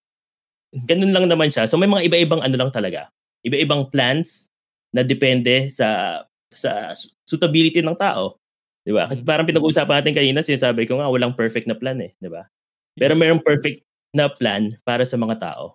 ganun 0.82 1.14
lang 1.14 1.30
naman 1.30 1.54
siya. 1.54 1.70
So 1.70 1.78
may 1.78 1.86
mga 1.86 2.10
iba-ibang 2.10 2.42
ano 2.42 2.56
lang 2.58 2.74
talaga. 2.74 3.06
Iba-ibang 3.46 3.94
plans 3.94 4.50
na 4.90 5.06
depende 5.06 5.70
sa 5.70 6.20
sa 6.50 6.90
suitability 7.22 7.78
ng 7.78 7.94
tao. 7.94 8.38
'Di 8.82 8.90
ba? 8.90 9.06
Kasi 9.06 9.22
parang 9.22 9.46
pinag-uusapan 9.46 10.02
natin 10.02 10.14
kanina, 10.18 10.42
sinasabi 10.42 10.90
ko 10.90 10.98
nga 10.98 11.06
walang 11.06 11.38
perfect 11.38 11.70
na 11.70 11.78
plan 11.78 11.98
eh, 12.02 12.10
'di 12.18 12.30
ba? 12.30 12.50
Pero 12.94 13.18
mayroong 13.18 13.42
perfect 13.42 13.82
na 14.14 14.30
plan 14.30 14.78
para 14.86 15.02
sa 15.02 15.18
mga 15.18 15.42
tao. 15.42 15.74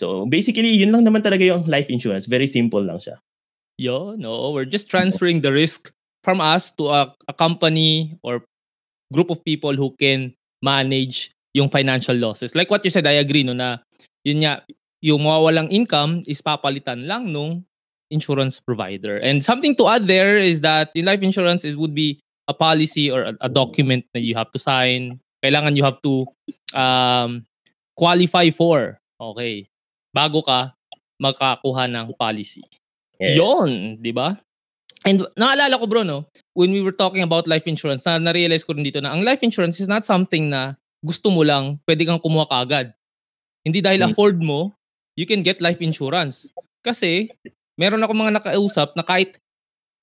So 0.00 0.24
basically, 0.24 0.72
yun 0.78 0.94
lang 0.94 1.04
naman 1.04 1.20
talaga 1.20 1.44
yung 1.44 1.66
life 1.68 1.90
insurance. 1.92 2.24
Very 2.24 2.46
simple 2.46 2.80
lang 2.80 3.02
siya. 3.02 3.20
Yo, 3.78 4.16
no, 4.16 4.50
we're 4.50 4.68
just 4.68 4.90
transferring 4.90 5.42
the 5.42 5.52
risk 5.52 5.92
from 6.24 6.40
us 6.40 6.70
to 6.74 6.90
a, 6.90 7.14
a 7.28 7.34
company 7.34 8.18
or 8.22 8.42
group 9.12 9.30
of 9.30 9.44
people 9.44 9.74
who 9.74 9.94
can 9.98 10.34
manage 10.62 11.30
yung 11.54 11.68
financial 11.68 12.16
losses. 12.16 12.54
Like 12.54 12.70
what 12.70 12.84
you 12.84 12.90
said, 12.90 13.06
I 13.06 13.22
agree 13.22 13.42
no 13.42 13.52
na 13.52 13.78
yun 14.24 14.44
nga 14.44 14.62
yung 15.00 15.22
mawawalang 15.22 15.70
income 15.70 16.22
is 16.26 16.42
papalitan 16.42 17.06
lang 17.06 17.32
nung 17.32 17.64
insurance 18.10 18.58
provider. 18.60 19.18
And 19.18 19.44
something 19.44 19.76
to 19.76 19.88
add 19.88 20.06
there 20.06 20.38
is 20.38 20.60
that 20.62 20.90
the 20.94 21.02
life 21.02 21.22
insurance 21.22 21.64
is 21.64 21.76
would 21.76 21.94
be 21.94 22.20
a 22.48 22.54
policy 22.54 23.10
or 23.10 23.22
a, 23.22 23.34
a 23.42 23.48
document 23.48 24.06
that 24.14 24.20
you 24.24 24.34
have 24.34 24.50
to 24.52 24.58
sign. 24.58 25.20
Kailangan 25.48 25.72
you 25.72 25.84
have 25.88 25.96
to 26.04 26.28
um, 26.76 27.40
qualify 27.96 28.52
for. 28.52 29.00
Okay. 29.16 29.64
Bago 30.12 30.44
ka 30.44 30.76
makakuha 31.16 31.88
ng 31.88 32.12
policy. 32.20 32.60
Yes. 33.16 33.40
Yon, 33.40 33.96
di 33.96 34.12
ba? 34.12 34.36
And 35.08 35.24
naalala 35.40 35.80
ko 35.80 35.88
bro, 35.88 36.04
no, 36.04 36.28
when 36.52 36.68
we 36.68 36.84
were 36.84 36.92
talking 36.94 37.24
about 37.24 37.48
life 37.48 37.64
insurance, 37.64 38.04
na 38.04 38.20
na-realize 38.20 38.62
ko 38.62 38.76
rin 38.76 38.84
dito 38.84 39.00
na 39.00 39.16
ang 39.16 39.24
life 39.24 39.40
insurance 39.40 39.80
is 39.80 39.88
not 39.88 40.04
something 40.04 40.52
na 40.52 40.76
gusto 41.00 41.32
mo 41.32 41.40
lang, 41.46 41.80
pwede 41.88 42.04
kang 42.04 42.20
kumuha 42.20 42.44
kaagad. 42.44 42.92
Hindi 43.64 43.80
dahil 43.80 44.04
Hmm. 44.04 44.10
afford 44.12 44.38
mo, 44.42 44.74
you 45.18 45.26
can 45.26 45.42
get 45.42 45.62
life 45.62 45.78
insurance. 45.82 46.50
Kasi, 46.82 47.30
meron 47.78 48.02
ako 48.02 48.12
mga 48.14 48.42
nakausap 48.42 48.94
na 48.94 49.06
kahit 49.06 49.38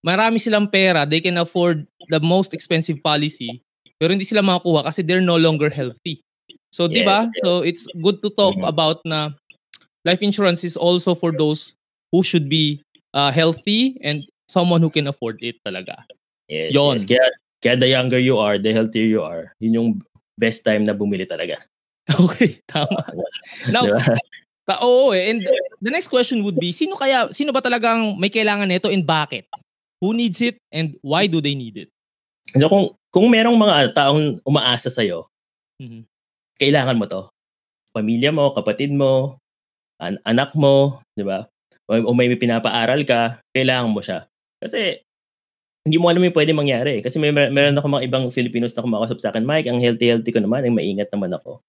marami 0.04 0.40
silang 0.40 0.68
pera, 0.68 1.04
they 1.04 1.20
can 1.20 1.40
afford 1.40 1.84
the 2.08 2.20
most 2.24 2.56
expensive 2.56 3.00
policy, 3.04 3.64
pero 4.00 4.12
hindi 4.12 4.26
sila 4.28 4.44
makakuha 4.44 4.84
kasi 4.86 5.02
they're 5.02 5.24
no 5.24 5.38
longer 5.40 5.70
healthy. 5.70 6.20
So, 6.76 6.88
di 6.92 7.04
ba? 7.08 7.24
Yes, 7.24 7.32
yes. 7.32 7.44
So, 7.48 7.52
it's 7.64 7.84
good 8.04 8.20
to 8.20 8.30
talk 8.30 8.60
Mhm. 8.60 8.68
about 8.68 9.00
na 9.08 9.32
life 10.04 10.20
insurance 10.20 10.68
is 10.68 10.76
also 10.76 11.16
for 11.16 11.32
those 11.32 11.74
who 12.12 12.20
should 12.22 12.52
be 12.52 12.84
uh, 13.16 13.32
healthy 13.32 13.96
and 14.04 14.28
someone 14.52 14.84
who 14.84 14.92
can 14.92 15.08
afford 15.08 15.40
it 15.40 15.56
talaga. 15.64 16.04
Yes, 16.52 16.76
Yon. 16.76 17.00
yes. 17.00 17.08
Kaya, 17.08 17.26
kaya 17.64 17.76
the 17.80 17.90
younger 17.90 18.20
you 18.20 18.36
are, 18.38 18.60
the 18.60 18.76
healthier 18.76 19.08
you 19.08 19.24
are, 19.24 19.56
yun 19.64 19.74
yung 19.74 19.90
best 20.36 20.68
time 20.68 20.84
na 20.84 20.92
bumili 20.94 21.24
talaga. 21.24 21.58
Okay, 22.30 22.60
tama. 22.70 23.02
Now, 23.74 23.88
Di 23.88 23.96
ba? 23.96 24.04
ta- 24.70 24.82
oo 24.84 25.10
eh. 25.16 25.32
And 25.34 25.42
the 25.82 25.90
next 25.90 26.12
question 26.14 26.44
would 26.46 26.60
be, 26.60 26.70
sino 26.76 26.94
kaya, 27.00 27.32
sino 27.34 27.50
ba 27.50 27.64
talagang 27.66 28.20
may 28.22 28.30
kailangan 28.30 28.68
nito 28.70 28.92
and 28.94 29.02
bakit? 29.08 29.48
Who 30.04 30.14
needs 30.14 30.38
it 30.44 30.60
and 30.70 30.94
why 31.02 31.26
do 31.26 31.40
they 31.42 31.56
need 31.58 31.82
it? 31.82 31.90
So 32.54 32.70
kung, 32.70 32.94
kung 33.16 33.32
merong 33.32 33.56
mga 33.56 33.96
taong 33.96 34.44
umaasa 34.44 34.92
sa'yo, 34.92 35.32
Mhm. 35.80 36.04
kailangan 36.60 37.00
mo 37.00 37.08
to. 37.08 37.32
Pamilya 37.96 38.36
mo, 38.36 38.52
kapatid 38.52 38.92
mo, 38.92 39.40
an- 40.04 40.20
anak 40.28 40.52
mo, 40.52 41.00
di 41.16 41.24
ba? 41.24 41.48
O, 41.88 42.12
o 42.12 42.16
may 42.18 42.28
pinapaaral 42.36 43.08
ka, 43.08 43.40
kailangan 43.56 43.88
mo 43.96 44.04
siya. 44.04 44.28
Kasi, 44.60 45.00
hindi 45.88 45.96
mo 46.02 46.12
alam 46.12 46.20
yung 46.26 46.36
pwede 46.36 46.52
mangyari. 46.52 47.00
Kasi 47.00 47.22
may 47.22 47.32
mer- 47.32 47.54
meron 47.56 47.78
ako 47.80 47.88
mga 47.88 48.06
ibang 48.10 48.26
Filipinos 48.36 48.76
na 48.76 48.84
kumakausap 48.84 49.24
sa 49.24 49.30
akin, 49.32 49.48
Mike, 49.48 49.70
ang 49.72 49.80
healthy-healthy 49.80 50.36
ko 50.36 50.44
naman, 50.44 50.68
ang 50.68 50.76
maingat 50.76 51.08
naman 51.16 51.32
ako. 51.32 51.64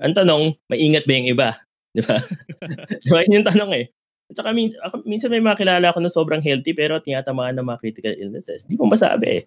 Ang 0.00 0.16
tanong, 0.16 0.56
maingat 0.72 1.04
ba 1.04 1.12
yung 1.12 1.28
iba? 1.28 1.48
Di 1.96 2.00
ba? 2.04 2.16
di 3.04 3.08
ba? 3.12 3.20
Yun 3.26 3.36
yung 3.42 3.48
tanong 3.48 3.72
eh. 3.76 3.84
At 4.32 4.36
saka 4.40 4.50
minsan, 4.56 4.80
ako, 4.80 4.94
minsan 5.04 5.28
may 5.28 5.44
mga 5.44 5.60
kilala 5.60 5.86
ako 5.92 5.98
na 6.00 6.12
sobrang 6.12 6.42
healthy 6.44 6.72
pero 6.72 7.00
tinatamaan 7.00 7.56
ng 7.56 7.66
mga 7.66 7.80
critical 7.84 8.14
illnesses. 8.16 8.64
Di 8.64 8.76
mo 8.80 8.88
masabi 8.88 9.26
eh. 9.28 9.42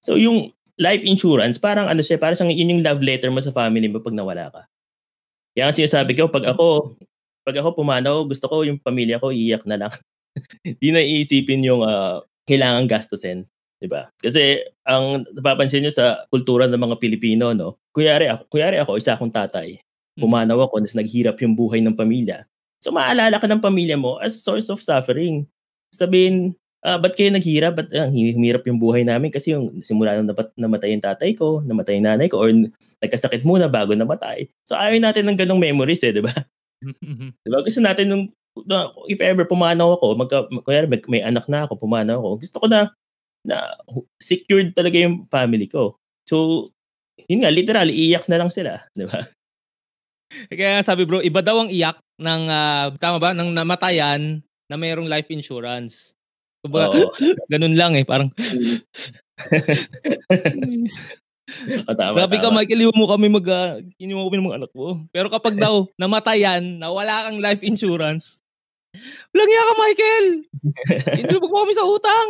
So 0.00 0.16
yung 0.16 0.50
life 0.80 1.04
insurance, 1.04 1.60
parang 1.60 1.86
ano 1.86 2.00
siya, 2.00 2.16
parang 2.16 2.40
siyang 2.40 2.56
yun 2.56 2.72
yung 2.76 2.82
love 2.82 3.04
letter 3.04 3.28
mo 3.28 3.44
sa 3.44 3.52
family 3.52 3.86
mo 3.86 4.00
pag 4.00 4.16
nawala 4.16 4.48
ka. 4.48 4.62
Kaya 5.52 5.68
ang 5.68 5.76
sinasabi 5.76 6.16
ko, 6.16 6.32
pag 6.32 6.48
ako, 6.48 6.96
pag 7.44 7.56
ako 7.60 7.76
pumanaw, 7.76 8.24
gusto 8.24 8.48
ko 8.48 8.64
yung 8.64 8.80
pamilya 8.80 9.20
ko, 9.20 9.28
iiyak 9.28 9.68
na 9.68 9.76
lang. 9.76 9.92
Di 10.80 10.88
na 10.88 11.04
iisipin 11.04 11.60
yung 11.62 11.84
ah, 11.84 12.24
kailangan 12.48 12.88
gastusin. 12.88 13.44
'di 13.80 13.88
ba? 13.88 14.12
Kasi 14.20 14.60
ang 14.84 15.24
napapansin 15.32 15.80
nyo 15.80 15.90
sa 15.90 16.28
kultura 16.28 16.68
ng 16.68 16.76
mga 16.76 16.96
Pilipino, 17.00 17.56
no? 17.56 17.80
Kuyari 17.96 18.28
ako, 18.28 18.42
kuyari 18.52 18.76
ako, 18.76 19.00
isa 19.00 19.16
akong 19.16 19.32
tatay. 19.32 19.80
Pumanaw 20.20 20.68
ako, 20.68 20.84
nas 20.84 20.92
naghirap 20.92 21.40
yung 21.40 21.56
buhay 21.56 21.80
ng 21.80 21.96
pamilya. 21.96 22.44
So 22.84 22.92
maalala 22.92 23.40
ka 23.40 23.48
ng 23.48 23.64
pamilya 23.64 23.96
mo 23.96 24.20
as 24.20 24.36
source 24.36 24.68
of 24.68 24.84
suffering. 24.84 25.48
Sabihin, 25.96 26.54
ah, 26.84 26.98
ba't 27.00 27.12
kayo 27.12 27.28
naghirap? 27.32 27.76
Ba't 27.76 27.88
ah, 27.92 28.08
humirap 28.08 28.64
yung 28.64 28.80
buhay 28.80 29.04
namin? 29.04 29.28
Kasi 29.28 29.52
yung 29.56 29.84
simula 29.84 30.16
nung 30.16 30.28
napat, 30.32 30.52
namatay 30.56 30.96
yung 30.96 31.04
tatay 31.04 31.30
ko, 31.36 31.60
namatay 31.64 32.00
yung 32.00 32.06
nanay 32.08 32.26
ko, 32.28 32.40
or 32.40 32.48
nagkasakit 33.00 33.44
muna 33.44 33.68
bago 33.68 33.92
namatay. 33.92 34.48
So 34.64 34.76
ayaw 34.76 34.96
natin 35.00 35.28
ng 35.28 35.38
ganong 35.38 35.60
memories 35.60 36.00
eh, 36.04 36.12
di 36.12 36.24
ba? 36.24 36.32
Di 37.44 37.48
ba? 37.52 37.60
Gusto 37.60 37.84
natin 37.84 38.08
nung, 38.08 38.24
na, 38.64 38.88
if 39.04 39.20
ever 39.20 39.44
pumanaw 39.44 40.00
ako, 40.00 40.06
magka, 40.16 40.38
kaya 40.64 40.88
may, 40.88 41.00
may 41.12 41.20
anak 41.20 41.44
na 41.44 41.68
ako, 41.68 41.76
pumanaw 41.76 42.16
ako, 42.16 42.28
gusto 42.40 42.56
ko 42.56 42.66
na, 42.72 42.88
na 43.44 43.76
secured 44.16 44.72
talaga 44.72 44.96
yung 44.96 45.28
family 45.28 45.68
ko. 45.68 46.00
So, 46.24 46.68
yun 47.28 47.44
nga, 47.44 47.52
literally, 47.52 47.92
iyak 47.92 48.24
na 48.32 48.40
lang 48.40 48.48
sila. 48.48 48.80
Di 48.96 49.04
ba? 49.04 49.20
Kaya 50.48 50.78
nga 50.78 50.84
sabi 50.86 51.04
bro, 51.04 51.20
iba 51.20 51.42
daw 51.42 51.60
ang 51.60 51.68
iyak 51.68 51.98
ng, 52.16 52.42
ah, 52.48 52.88
tama 52.96 53.18
ba, 53.18 53.36
ng 53.36 53.50
namatayan 53.50 54.40
na 54.70 54.76
mayroong 54.78 55.10
life 55.10 55.28
insurance. 55.28 56.14
Kumbaga, 56.64 56.92
Oo. 56.92 57.08
ganun 57.52 57.74
lang 57.76 57.96
eh, 57.96 58.04
parang, 58.04 58.28
O, 61.88 61.92
tama, 61.98 62.14
grabe 62.14 62.36
ka 62.38 62.46
tama. 62.46 62.62
Michael, 62.62 62.82
iwan 62.86 62.98
mo 63.00 63.06
kami 63.10 63.26
mag, 63.32 63.46
uh, 63.48 63.80
iniwan 63.98 64.22
mo 64.22 64.26
kami 64.28 64.38
ng 64.38 64.46
mga 64.52 64.58
anak 64.62 64.72
mo. 64.76 64.88
Pero 65.10 65.26
kapag 65.32 65.56
daw 65.58 65.88
namatayan, 65.98 66.78
na 66.78 66.92
wala 66.92 67.26
kang 67.26 67.40
life 67.42 67.64
insurance, 67.64 68.44
walang 69.32 69.50
iya 69.50 69.62
ka 69.64 69.74
Michael! 69.80 70.26
Hindi 71.16 71.34
mo 71.40 71.48
kami 71.50 71.72
sa 71.74 71.84
utang! 71.88 72.28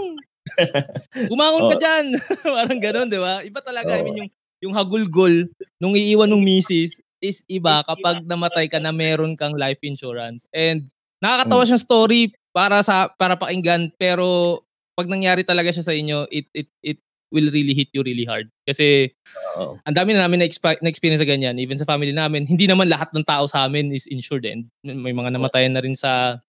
Umangon 1.29 1.69
ka 1.69 1.77
Oo. 1.77 1.83
dyan! 1.83 2.05
parang 2.57 2.81
ganun, 2.81 3.09
di 3.11 3.21
ba? 3.21 3.43
Iba 3.45 3.61
talaga, 3.61 3.99
I 3.99 4.01
Oo. 4.01 4.07
mean, 4.09 4.17
yung, 4.25 4.31
yung 4.71 4.75
hagulgol 4.77 5.51
nung 5.83 5.93
iiwan 5.99 6.31
ng 6.31 6.43
misis 6.43 7.03
is 7.21 7.45
iba 7.51 7.85
kapag 7.85 8.25
namatay 8.25 8.71
ka 8.71 8.81
na 8.81 8.95
meron 8.95 9.37
kang 9.37 9.53
life 9.59 9.81
insurance. 9.85 10.49
And 10.57 10.89
nakakatawa 11.21 11.65
Mm. 11.65 11.69
siyang 11.69 11.85
story 11.85 12.21
para 12.50 12.83
sa 12.83 13.11
para 13.14 13.38
pakinggan 13.38 13.95
pero 13.95 14.61
pag 14.99 15.09
nangyari 15.09 15.47
talaga 15.47 15.73
siya 15.73 15.87
sa 15.87 15.95
inyo, 15.97 16.28
it 16.28 16.47
it 16.52 16.69
it 16.85 16.99
will 17.30 17.49
really 17.54 17.73
hit 17.73 17.88
you 17.95 18.02
really 18.02 18.26
hard. 18.26 18.50
Kasi 18.66 19.14
Oo. 19.57 19.78
ang 19.87 19.95
dami 19.95 20.12
na 20.12 20.26
namin 20.26 20.42
na-exp- 20.45 20.83
na-experience 20.83 21.23
na 21.23 21.30
ganyan. 21.30 21.57
Even 21.62 21.78
sa 21.78 21.87
family 21.87 22.11
namin, 22.11 22.45
hindi 22.45 22.66
naman 22.66 22.90
lahat 22.90 23.14
ng 23.14 23.23
tao 23.23 23.47
sa 23.47 23.64
amin 23.64 23.95
is 23.95 24.11
insured. 24.11 24.42
And 24.45 24.66
may 24.83 25.14
mga 25.14 25.38
namatayan 25.38 25.78
na 25.78 25.83
rin 25.83 25.95
sa 25.95 26.42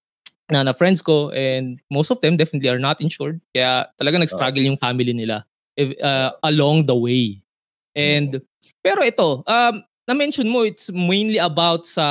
na, 0.51 0.67
na 0.67 0.73
friends 0.75 0.99
ko 0.99 1.31
and 1.31 1.79
most 1.87 2.11
of 2.11 2.19
them 2.19 2.35
definitely 2.35 2.67
are 2.67 2.81
not 2.81 2.99
insured. 2.99 3.39
Kaya 3.55 3.87
talaga 3.95 4.19
nag-struggle 4.19 4.65
yung 4.67 4.75
family 4.75 5.15
nila 5.15 5.47
if, 5.79 5.95
uh, 6.01 6.35
along 6.43 6.89
the 6.89 6.97
way. 6.97 7.39
And 7.95 8.41
pero 8.81 9.05
ito, 9.05 9.45
um, 9.45 9.75
na-mention 10.11 10.51
mo 10.51 10.67
it's 10.67 10.91
mainly 10.91 11.39
about 11.39 11.87
sa 11.87 12.03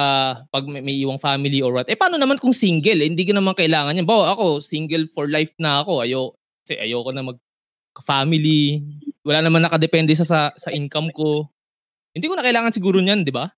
pag 0.49 0.65
may, 0.65 0.81
may 0.81 0.97
iwang 1.05 1.21
family 1.21 1.61
or 1.61 1.77
what. 1.77 1.87
Eh 1.93 2.01
paano 2.01 2.17
naman 2.17 2.41
kung 2.41 2.57
single? 2.57 3.05
Eh, 3.05 3.13
hindi 3.13 3.29
ko 3.29 3.37
naman 3.37 3.53
kailangan 3.53 4.01
yan. 4.01 4.09
Bawa 4.09 4.33
ako, 4.33 4.65
single 4.65 5.05
for 5.13 5.29
life 5.29 5.53
na 5.61 5.85
ako. 5.85 6.01
Ayo, 6.01 6.33
kasi 6.65 6.81
ayoko 6.81 7.13
na 7.13 7.29
mag 7.29 7.39
family. 8.01 8.81
Wala 9.21 9.45
naman 9.45 9.61
nakadepende 9.61 10.17
sa, 10.17 10.25
sa 10.25 10.41
sa 10.57 10.73
income 10.73 11.13
ko. 11.13 11.45
Hindi 12.17 12.27
ko 12.27 12.35
na 12.35 12.47
kailangan 12.47 12.73
siguro 12.73 12.99
niyan, 12.99 13.23
di 13.23 13.31
ba? 13.31 13.53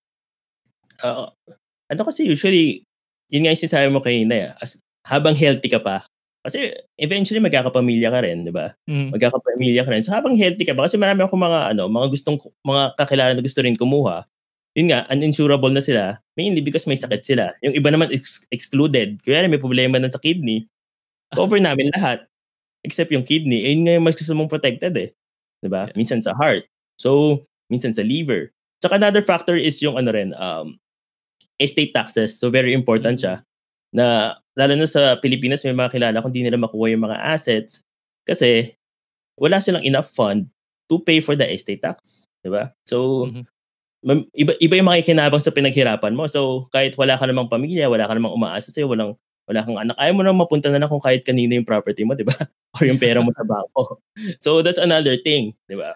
Oo. 1.06 1.30
ano 1.92 2.02
kasi 2.08 2.24
usually, 2.24 2.84
yun 3.28 3.44
nga 3.44 3.52
yung 3.52 3.62
sinasabi 3.64 3.88
mo 3.92 4.00
kanina, 4.00 4.32
eh, 4.32 4.48
as, 4.60 4.80
habang 5.04 5.36
healthy 5.36 5.68
ka 5.68 5.80
pa, 5.80 6.04
kasi 6.42 6.74
eventually 6.98 7.38
magkakapamilya 7.38 8.08
ka 8.10 8.20
rin, 8.24 8.48
di 8.48 8.52
ba? 8.52 8.74
Mm. 8.88 9.14
Magkakapamilya 9.14 9.82
ka 9.86 9.90
rin. 9.92 10.02
So 10.02 10.10
habang 10.10 10.34
healthy 10.34 10.64
ka 10.66 10.74
ba, 10.74 10.88
kasi 10.88 10.98
marami 10.98 11.22
akong 11.22 11.38
mga, 11.38 11.60
ano, 11.76 11.86
mga 11.86 12.06
gustong, 12.10 12.36
mga 12.64 12.82
kakilala 12.98 13.32
na 13.36 13.44
gusto 13.44 13.60
rin 13.62 13.76
kumuha, 13.78 14.24
yun 14.76 14.88
nga, 14.92 15.04
uninsurable 15.12 15.72
na 15.72 15.84
sila, 15.84 16.20
mainly 16.38 16.64
because 16.64 16.88
may 16.88 16.96
sakit 16.96 17.22
sila. 17.24 17.52
Yung 17.60 17.76
iba 17.76 17.88
naman 17.92 18.08
ex- 18.12 18.44
excluded. 18.48 19.20
Kaya 19.20 19.44
may 19.48 19.60
problema 19.60 20.00
na 20.00 20.08
sa 20.08 20.20
kidney, 20.20 20.64
cover 21.36 21.60
namin 21.60 21.92
lahat. 21.96 22.24
Except 22.84 23.12
yung 23.12 23.26
kidney, 23.26 23.64
eh, 23.68 23.72
yun 23.76 23.84
nga 23.86 23.94
yung 23.98 24.06
mas 24.06 24.16
gusto 24.18 24.32
mong 24.34 24.50
protected 24.50 24.94
eh. 24.98 25.10
Di 25.62 25.68
ba? 25.70 25.88
Minsan 25.94 26.20
sa 26.24 26.34
heart. 26.34 26.66
So, 26.98 27.42
minsan 27.70 27.94
sa 27.94 28.02
liver. 28.02 28.50
Tsaka 28.82 28.98
another 28.98 29.22
factor 29.22 29.54
is 29.54 29.78
yung 29.82 29.94
ano 30.00 30.10
rin, 30.10 30.34
um, 30.36 30.76
estate 31.60 31.92
taxes. 31.94 32.36
So, 32.38 32.50
very 32.50 32.72
important 32.74 33.20
siya. 33.22 33.44
Na, 33.94 34.36
lalo 34.56 34.74
na 34.76 34.88
sa 34.88 35.20
Pilipinas, 35.20 35.62
may 35.64 35.76
mga 35.76 35.92
kilala 35.94 36.22
kung 36.24 36.32
di 36.32 36.42
nila 36.44 36.58
makuha 36.60 36.90
yung 36.92 37.04
mga 37.08 37.18
assets 37.22 37.84
kasi 38.26 38.72
wala 39.38 39.60
silang 39.60 39.84
enough 39.84 40.10
fund 40.12 40.48
to 40.88 41.00
pay 41.00 41.20
for 41.20 41.36
the 41.36 41.46
estate 41.48 41.80
tax. 41.82 42.26
Di 42.44 42.50
ba? 42.52 42.72
So, 42.88 43.28
Mhm. 43.30 43.44
Iba, 44.34 44.52
iba 44.58 44.74
yung 44.78 44.88
makikinabang 44.90 45.42
sa 45.42 45.54
pinaghirapan 45.54 46.12
mo. 46.14 46.26
So, 46.26 46.66
kahit 46.74 46.98
wala 46.98 47.14
ka 47.14 47.24
namang 47.30 47.46
pamilya, 47.48 47.86
wala 47.86 48.10
ka 48.10 48.14
namang 48.18 48.34
umaasa 48.34 48.74
sa'yo, 48.74 48.90
walang, 48.90 49.14
wala 49.46 49.60
kang 49.62 49.78
anak, 49.78 49.94
ayaw 49.98 50.14
mo 50.14 50.22
na 50.26 50.34
mapunta 50.34 50.68
na 50.70 50.82
lang 50.82 50.90
kung 50.90 51.02
kahit 51.02 51.22
kanino 51.22 51.54
yung 51.54 51.66
property 51.66 52.02
mo, 52.02 52.18
di 52.18 52.26
ba? 52.26 52.34
Or 52.78 52.82
yung 52.86 52.98
pera 52.98 53.22
mo 53.22 53.30
sa 53.30 53.46
bangko. 53.46 54.02
So, 54.42 54.62
that's 54.62 54.78
another 54.82 55.14
thing, 55.22 55.54
di 55.70 55.78
ba? 55.78 55.94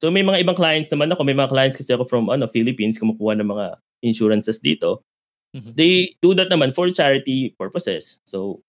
So, 0.00 0.08
may 0.14 0.22
mga 0.24 0.46
ibang 0.46 0.56
clients 0.56 0.88
naman 0.88 1.12
ako. 1.12 1.26
May 1.26 1.36
mga 1.36 1.50
clients 1.52 1.76
kasi 1.76 1.92
ako 1.92 2.06
from 2.08 2.30
ano, 2.30 2.46
Philippines, 2.48 2.96
kumukuha 2.96 3.36
ng 3.36 3.50
mga 3.50 3.66
insurances 4.06 4.62
dito. 4.62 5.04
Mhm. 5.52 5.74
They 5.76 6.14
do 6.22 6.32
that 6.38 6.48
naman 6.48 6.72
for 6.72 6.88
charity 6.94 7.52
purposes. 7.58 8.22
So, 8.24 8.62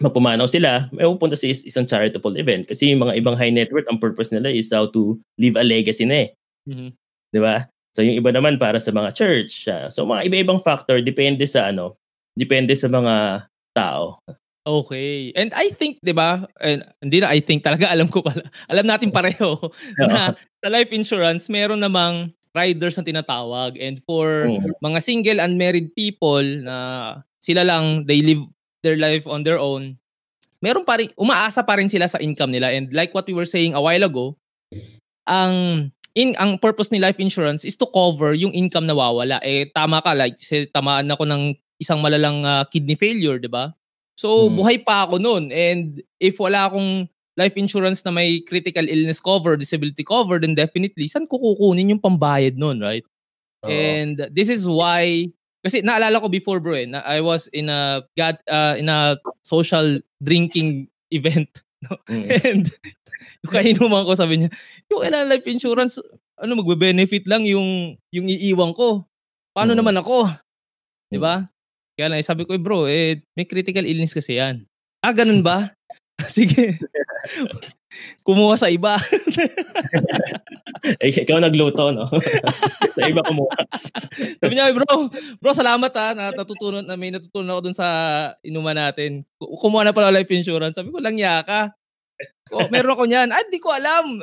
magpumanaw 0.00 0.48
sila, 0.48 0.88
may 0.92 1.04
pupunta 1.08 1.36
sa 1.36 1.48
is- 1.48 1.64
isang 1.64 1.88
charitable 1.88 2.36
event. 2.36 2.68
Kasi 2.68 2.92
yung 2.92 3.06
mga 3.06 3.16
ibang 3.20 3.36
high 3.36 3.52
net 3.52 3.72
worth, 3.72 3.88
ang 3.88 4.00
purpose 4.00 4.28
nila 4.32 4.52
is 4.52 4.68
how 4.72 4.88
to 4.90 5.16
leave 5.40 5.56
a 5.56 5.64
legacy 5.64 6.04
na 6.04 6.28
eh. 6.28 6.30
Mhm. 6.68 6.88
Di 7.32 7.40
ba? 7.40 7.64
So 7.96 8.04
yung 8.04 8.20
iba 8.20 8.28
naman 8.28 8.60
para 8.60 8.76
sa 8.76 8.92
mga 8.92 9.16
church. 9.16 9.64
ah. 9.72 9.88
So 9.88 10.04
mga 10.04 10.28
iba-ibang 10.28 10.60
factor 10.60 11.00
depende 11.00 11.48
sa 11.48 11.72
ano, 11.72 11.96
depende 12.36 12.76
sa 12.76 12.92
mga 12.92 13.48
tao. 13.72 14.20
Okay. 14.66 15.32
And 15.32 15.54
I 15.56 15.72
think, 15.72 16.04
'di 16.04 16.12
ba? 16.12 16.44
And 16.60 16.84
hindi 17.00 17.24
na 17.24 17.32
I 17.32 17.40
think 17.40 17.64
talaga 17.64 17.88
alam 17.94 18.12
ko 18.12 18.20
pala. 18.20 18.44
Alam 18.68 18.84
natin 18.84 19.08
pareho 19.08 19.56
na 20.04 20.36
sa 20.36 20.68
life 20.68 20.92
insurance 20.92 21.48
meron 21.48 21.80
namang 21.80 22.36
riders 22.52 23.00
na 23.00 23.04
tinatawag 23.04 23.80
and 23.80 24.04
for 24.04 24.44
Mm. 24.44 24.76
mga 24.84 24.98
single 25.00 25.38
unmarried 25.40 25.92
people 25.96 26.44
na 26.60 26.76
sila 27.40 27.64
lang 27.64 28.04
they 28.04 28.20
live 28.20 28.44
their 28.84 29.00
life 29.00 29.24
on 29.24 29.40
their 29.40 29.56
own. 29.56 29.96
Meron 30.60 30.84
pa 30.84 31.00
rin 31.00 31.12
umaasa 31.16 31.64
pa 31.64 31.80
rin 31.80 31.88
sila 31.88 32.08
sa 32.08 32.20
income 32.20 32.52
nila 32.52 32.72
and 32.72 32.92
like 32.92 33.12
what 33.12 33.24
we 33.24 33.36
were 33.36 33.48
saying 33.48 33.72
a 33.72 33.80
while 33.80 34.02
ago, 34.02 34.34
ang 35.28 35.88
in 36.16 36.32
ang 36.40 36.56
purpose 36.56 36.88
ni 36.90 36.98
life 36.98 37.20
insurance 37.20 37.62
is 37.62 37.76
to 37.76 37.84
cover 37.92 38.32
yung 38.32 38.56
income 38.56 38.88
na 38.88 38.96
wawala. 38.96 39.36
Eh 39.44 39.68
tama 39.70 40.00
ka 40.00 40.16
like 40.16 40.40
say, 40.40 40.64
tamaan 40.66 41.12
ako 41.12 41.28
ng 41.28 41.52
isang 41.76 42.00
malalang 42.00 42.40
ah, 42.48 42.64
kidney 42.66 42.96
failure, 42.96 43.36
'di 43.36 43.52
ba? 43.52 43.76
So 44.16 44.48
Mm. 44.48 44.56
buhay 44.56 44.76
pa 44.80 45.04
ako 45.04 45.20
noon 45.20 45.52
and 45.52 46.00
if 46.16 46.40
wala 46.40 46.72
akong 46.72 47.04
life 47.36 47.52
insurance 47.60 48.00
na 48.00 48.08
may 48.16 48.40
critical 48.40 48.88
illness 48.88 49.20
cover, 49.20 49.60
disability 49.60 50.00
cover, 50.00 50.40
then 50.40 50.56
definitely 50.56 51.04
saan 51.04 51.28
kukunin 51.28 51.92
yung 51.92 52.00
pambayad 52.00 52.56
noon, 52.56 52.80
right? 52.80 53.04
Oo. 53.64 53.68
And 53.68 54.24
this 54.32 54.48
is 54.48 54.64
why 54.64 55.28
kasi 55.60 55.82
naalala 55.84 56.22
ko 56.22 56.32
before 56.32 56.62
bro 56.64 56.78
eh, 56.80 56.88
na 56.88 57.04
I 57.04 57.20
was 57.20 57.50
in 57.52 57.68
a 57.68 58.00
God 58.16 58.40
uh, 58.48 58.78
in 58.80 58.88
a 58.88 59.20
social 59.44 60.00
drinking 60.24 60.88
event 61.12 61.50
No? 61.86 61.96
Mm. 62.10 62.26
And 62.30 62.64
yung 63.42 63.52
kainuman 63.52 64.06
ko 64.06 64.12
sabi 64.14 64.38
niya, 64.38 64.50
yung 64.90 65.00
kailangan 65.02 65.28
life 65.30 65.46
insurance, 65.46 65.98
ano 66.38 66.52
magbe-benefit 66.58 67.24
lang 67.26 67.42
yung 67.46 67.96
yung 68.12 68.26
iiwan 68.26 68.74
ko. 68.74 69.06
Paano 69.54 69.74
mm. 69.74 69.78
naman 69.78 69.96
ako? 69.98 70.30
'Di 71.10 71.18
ba? 71.18 71.46
Mm. 71.46 71.48
Kaya 71.96 72.06
lang 72.12 72.20
sabi 72.20 72.42
ko, 72.44 72.52
eh, 72.52 72.60
bro, 72.60 72.84
eh 72.86 73.24
may 73.34 73.48
critical 73.48 73.86
illness 73.86 74.12
kasi 74.12 74.38
'yan. 74.38 74.66
Ah, 75.00 75.14
ganun 75.14 75.40
ba? 75.40 75.72
Sige. 76.26 76.76
Kumuha 78.22 78.54
sa 78.58 78.72
iba. 78.72 78.98
eh, 81.02 81.10
ikaw 81.10 81.38
nagluto, 81.38 81.94
no? 81.94 82.06
sa 82.96 83.02
iba 83.06 83.22
kumuha. 83.22 83.56
Sabi 84.40 84.52
niya, 84.54 84.74
bro, 84.74 85.10
bro, 85.38 85.52
salamat 85.52 85.92
ha. 85.94 86.32
Natutunan, 86.34 86.84
na 86.84 86.98
may 86.98 87.14
natutunan 87.14 87.54
ako 87.56 87.60
dun 87.70 87.76
sa 87.76 87.88
inuman 88.42 88.76
natin. 88.76 89.22
Kumuha 89.38 89.86
na 89.86 89.96
pala 89.96 90.14
life 90.14 90.30
insurance. 90.32 90.76
Sabi 90.76 90.90
ko, 90.90 90.98
lang 90.98 91.18
ka. 91.20 91.74
Oh, 92.54 92.70
meron 92.70 92.94
ako 92.94 93.04
niyan. 93.10 93.28
Ah, 93.34 93.42
di 93.50 93.58
ko 93.58 93.74
alam. 93.74 94.22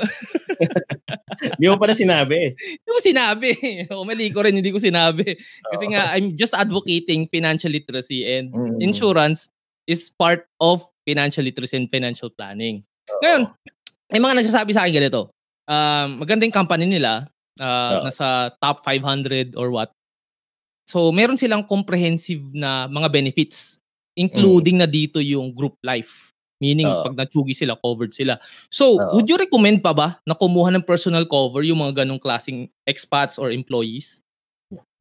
Hindi 1.60 1.66
mo 1.68 1.76
pala 1.76 1.92
sinabi. 1.92 2.56
Hindi 2.56 2.90
mo 2.90 3.02
sinabi. 3.04 3.50
O 3.92 4.08
mali 4.08 4.32
ko 4.32 4.48
rin, 4.48 4.56
hindi 4.56 4.72
ko 4.72 4.80
sinabi. 4.80 5.36
Kasi 5.76 5.86
nga, 5.92 6.16
I'm 6.16 6.32
just 6.40 6.56
advocating 6.56 7.28
financial 7.28 7.74
literacy 7.74 8.24
and 8.24 8.54
mm. 8.54 8.80
insurance 8.80 9.52
is 9.84 10.08
part 10.16 10.48
of 10.64 10.80
financial 11.04 11.44
literacy 11.44 11.76
and 11.76 11.92
financial 11.92 12.32
planning. 12.32 12.88
Ngayon, 13.22 13.42
may 14.10 14.22
mga 14.22 14.36
nagsasabi 14.42 14.72
sa 14.74 14.86
akin 14.86 14.98
ganito. 15.04 15.30
Um, 15.70 16.24
maganda 16.24 16.46
yung 16.46 16.56
company 16.56 16.86
nila. 16.90 17.30
Uh, 17.62 18.10
nasa 18.10 18.50
top 18.58 18.82
500 18.82 19.54
or 19.54 19.70
what. 19.70 19.94
So, 20.84 21.14
meron 21.14 21.40
silang 21.40 21.64
comprehensive 21.64 22.42
na 22.54 22.90
mga 22.90 23.10
benefits. 23.14 23.78
Including 24.14 24.78
mm. 24.78 24.82
na 24.86 24.88
dito 24.90 25.18
yung 25.18 25.50
group 25.50 25.74
life. 25.82 26.30
Meaning, 26.62 26.86
uh, 26.86 27.02
pag 27.02 27.18
natsugi 27.18 27.58
sila, 27.58 27.74
covered 27.82 28.14
sila. 28.14 28.38
So, 28.70 29.02
uh, 29.02 29.18
would 29.18 29.26
you 29.26 29.36
recommend 29.36 29.82
pa 29.82 29.92
ba 29.92 30.22
na 30.24 30.38
kumuha 30.38 30.70
ng 30.72 30.86
personal 30.86 31.26
cover 31.26 31.66
yung 31.66 31.82
mga 31.82 32.06
ganong 32.06 32.22
klaseng 32.22 32.70
expats 32.86 33.42
or 33.42 33.50
employees? 33.50 34.24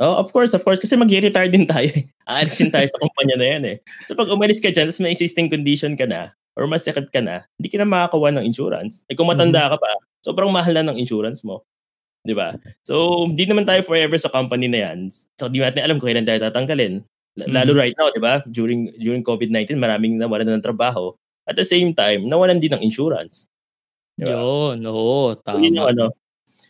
Oh, 0.00 0.18
of 0.18 0.32
course, 0.32 0.52
of 0.56 0.64
course. 0.64 0.80
Kasi 0.80 0.96
mag-retire 0.96 1.48
din 1.52 1.68
tayo. 1.68 1.88
Eh. 1.92 2.08
Aalisin 2.26 2.72
tayo 2.72 2.88
sa 2.88 2.98
kumpanya 2.98 3.36
na 3.38 3.46
yan 3.46 3.62
eh. 3.68 3.76
So 4.08 4.16
pag 4.18 4.28
umalis 4.32 4.58
ka 4.58 4.72
dyan, 4.72 4.90
tapos 4.90 5.00
may 5.00 5.14
existing 5.14 5.48
condition 5.52 5.94
ka 5.94 6.08
na, 6.08 6.34
or 6.56 6.68
mas 6.68 6.84
sakit 6.84 7.08
ka 7.08 7.20
na, 7.24 7.44
hindi 7.56 7.68
ka 7.72 7.76
na 7.80 7.88
makakuha 7.88 8.32
ng 8.36 8.44
insurance. 8.44 9.04
Eh 9.08 9.16
kung 9.16 9.28
matanda 9.28 9.66
mm-hmm. 9.66 9.72
ka 9.76 9.82
pa, 9.82 9.90
sobrang 10.22 10.52
mahal 10.52 10.72
na 10.76 10.92
ng 10.92 11.00
insurance 11.00 11.42
mo. 11.42 11.64
'Di 12.22 12.34
ba? 12.38 12.54
So, 12.86 13.26
hindi 13.26 13.44
naman 13.50 13.66
tayo 13.66 13.82
forever 13.82 14.14
sa 14.16 14.30
company 14.30 14.70
na 14.70 14.88
'yan. 14.88 15.10
So, 15.36 15.50
di 15.50 15.58
natin 15.58 15.82
alam 15.82 15.98
kung 15.98 16.10
kailan 16.10 16.26
tayo 16.26 16.38
tatanggalin. 16.38 17.02
Lalo 17.48 17.72
mm-hmm. 17.72 17.80
right 17.82 17.96
now, 17.98 18.08
'di 18.14 18.22
ba? 18.22 18.34
During 18.46 18.94
during 19.00 19.22
COVID-19, 19.26 19.76
maraming 19.80 20.20
nawalan 20.20 20.58
ng 20.58 20.64
trabaho. 20.64 21.12
At 21.42 21.58
the 21.58 21.66
same 21.66 21.90
time, 21.90 22.22
nawalan 22.30 22.62
din 22.62 22.70
ng 22.70 22.82
insurance. 22.86 23.50
Diba? 24.14 24.38
Yun, 24.38 24.86
oo, 24.86 25.34
tama. 25.40 25.58
So, 25.58 25.64
yun 25.64 25.74
yung 25.74 25.88
ano, 25.88 26.04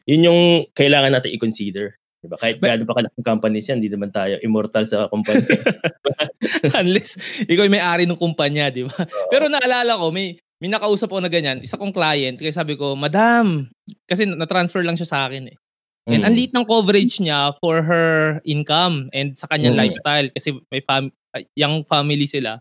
yun 0.09 0.27
yung 0.33 0.41
kailangan 0.73 1.13
natin 1.13 1.35
i-consider. 1.37 2.01
Diba? 2.23 2.39
Kahit 2.39 2.63
gaano 2.63 2.87
pa 2.87 3.03
kalaking 3.03 3.27
companies 3.27 3.67
yan, 3.67 3.83
hindi 3.83 3.91
naman 3.91 4.15
tayo 4.15 4.39
immortal 4.47 4.87
sa 4.87 5.11
kumpanya. 5.11 5.43
Unless 6.81 7.19
ikaw 7.51 7.67
yung 7.67 7.75
may-ari 7.75 8.07
ng 8.07 8.15
kumpanya, 8.15 8.71
di 8.71 8.87
ba? 8.87 8.95
Uh, 8.95 9.27
Pero 9.27 9.51
naalala 9.51 9.99
ko, 9.99 10.15
may 10.15 10.39
may 10.63 10.71
nakausap 10.71 11.11
ako 11.11 11.27
na 11.27 11.27
ganyan, 11.27 11.59
isa 11.59 11.75
kong 11.75 11.91
client, 11.91 12.39
kaya 12.39 12.55
sabi 12.55 12.79
ko, 12.79 12.95
Madam, 12.95 13.67
kasi 14.07 14.23
na-transfer 14.23 14.87
lang 14.87 14.95
siya 14.95 15.11
sa 15.11 15.19
akin 15.27 15.51
eh. 15.51 15.59
And 16.07 16.23
mm. 16.23 16.27
ang 16.27 16.35
liit 16.35 16.53
ng 16.55 16.67
coverage 16.67 17.19
niya 17.23 17.55
for 17.63 17.83
her 17.83 18.43
income 18.43 19.11
and 19.15 19.39
sa 19.39 19.47
kanyang 19.47 19.79
mm. 19.79 19.83
lifestyle 19.87 20.27
kasi 20.35 20.55
may 20.71 20.83
fam- 20.83 21.15
young 21.55 21.87
family 21.87 22.27
sila. 22.27 22.59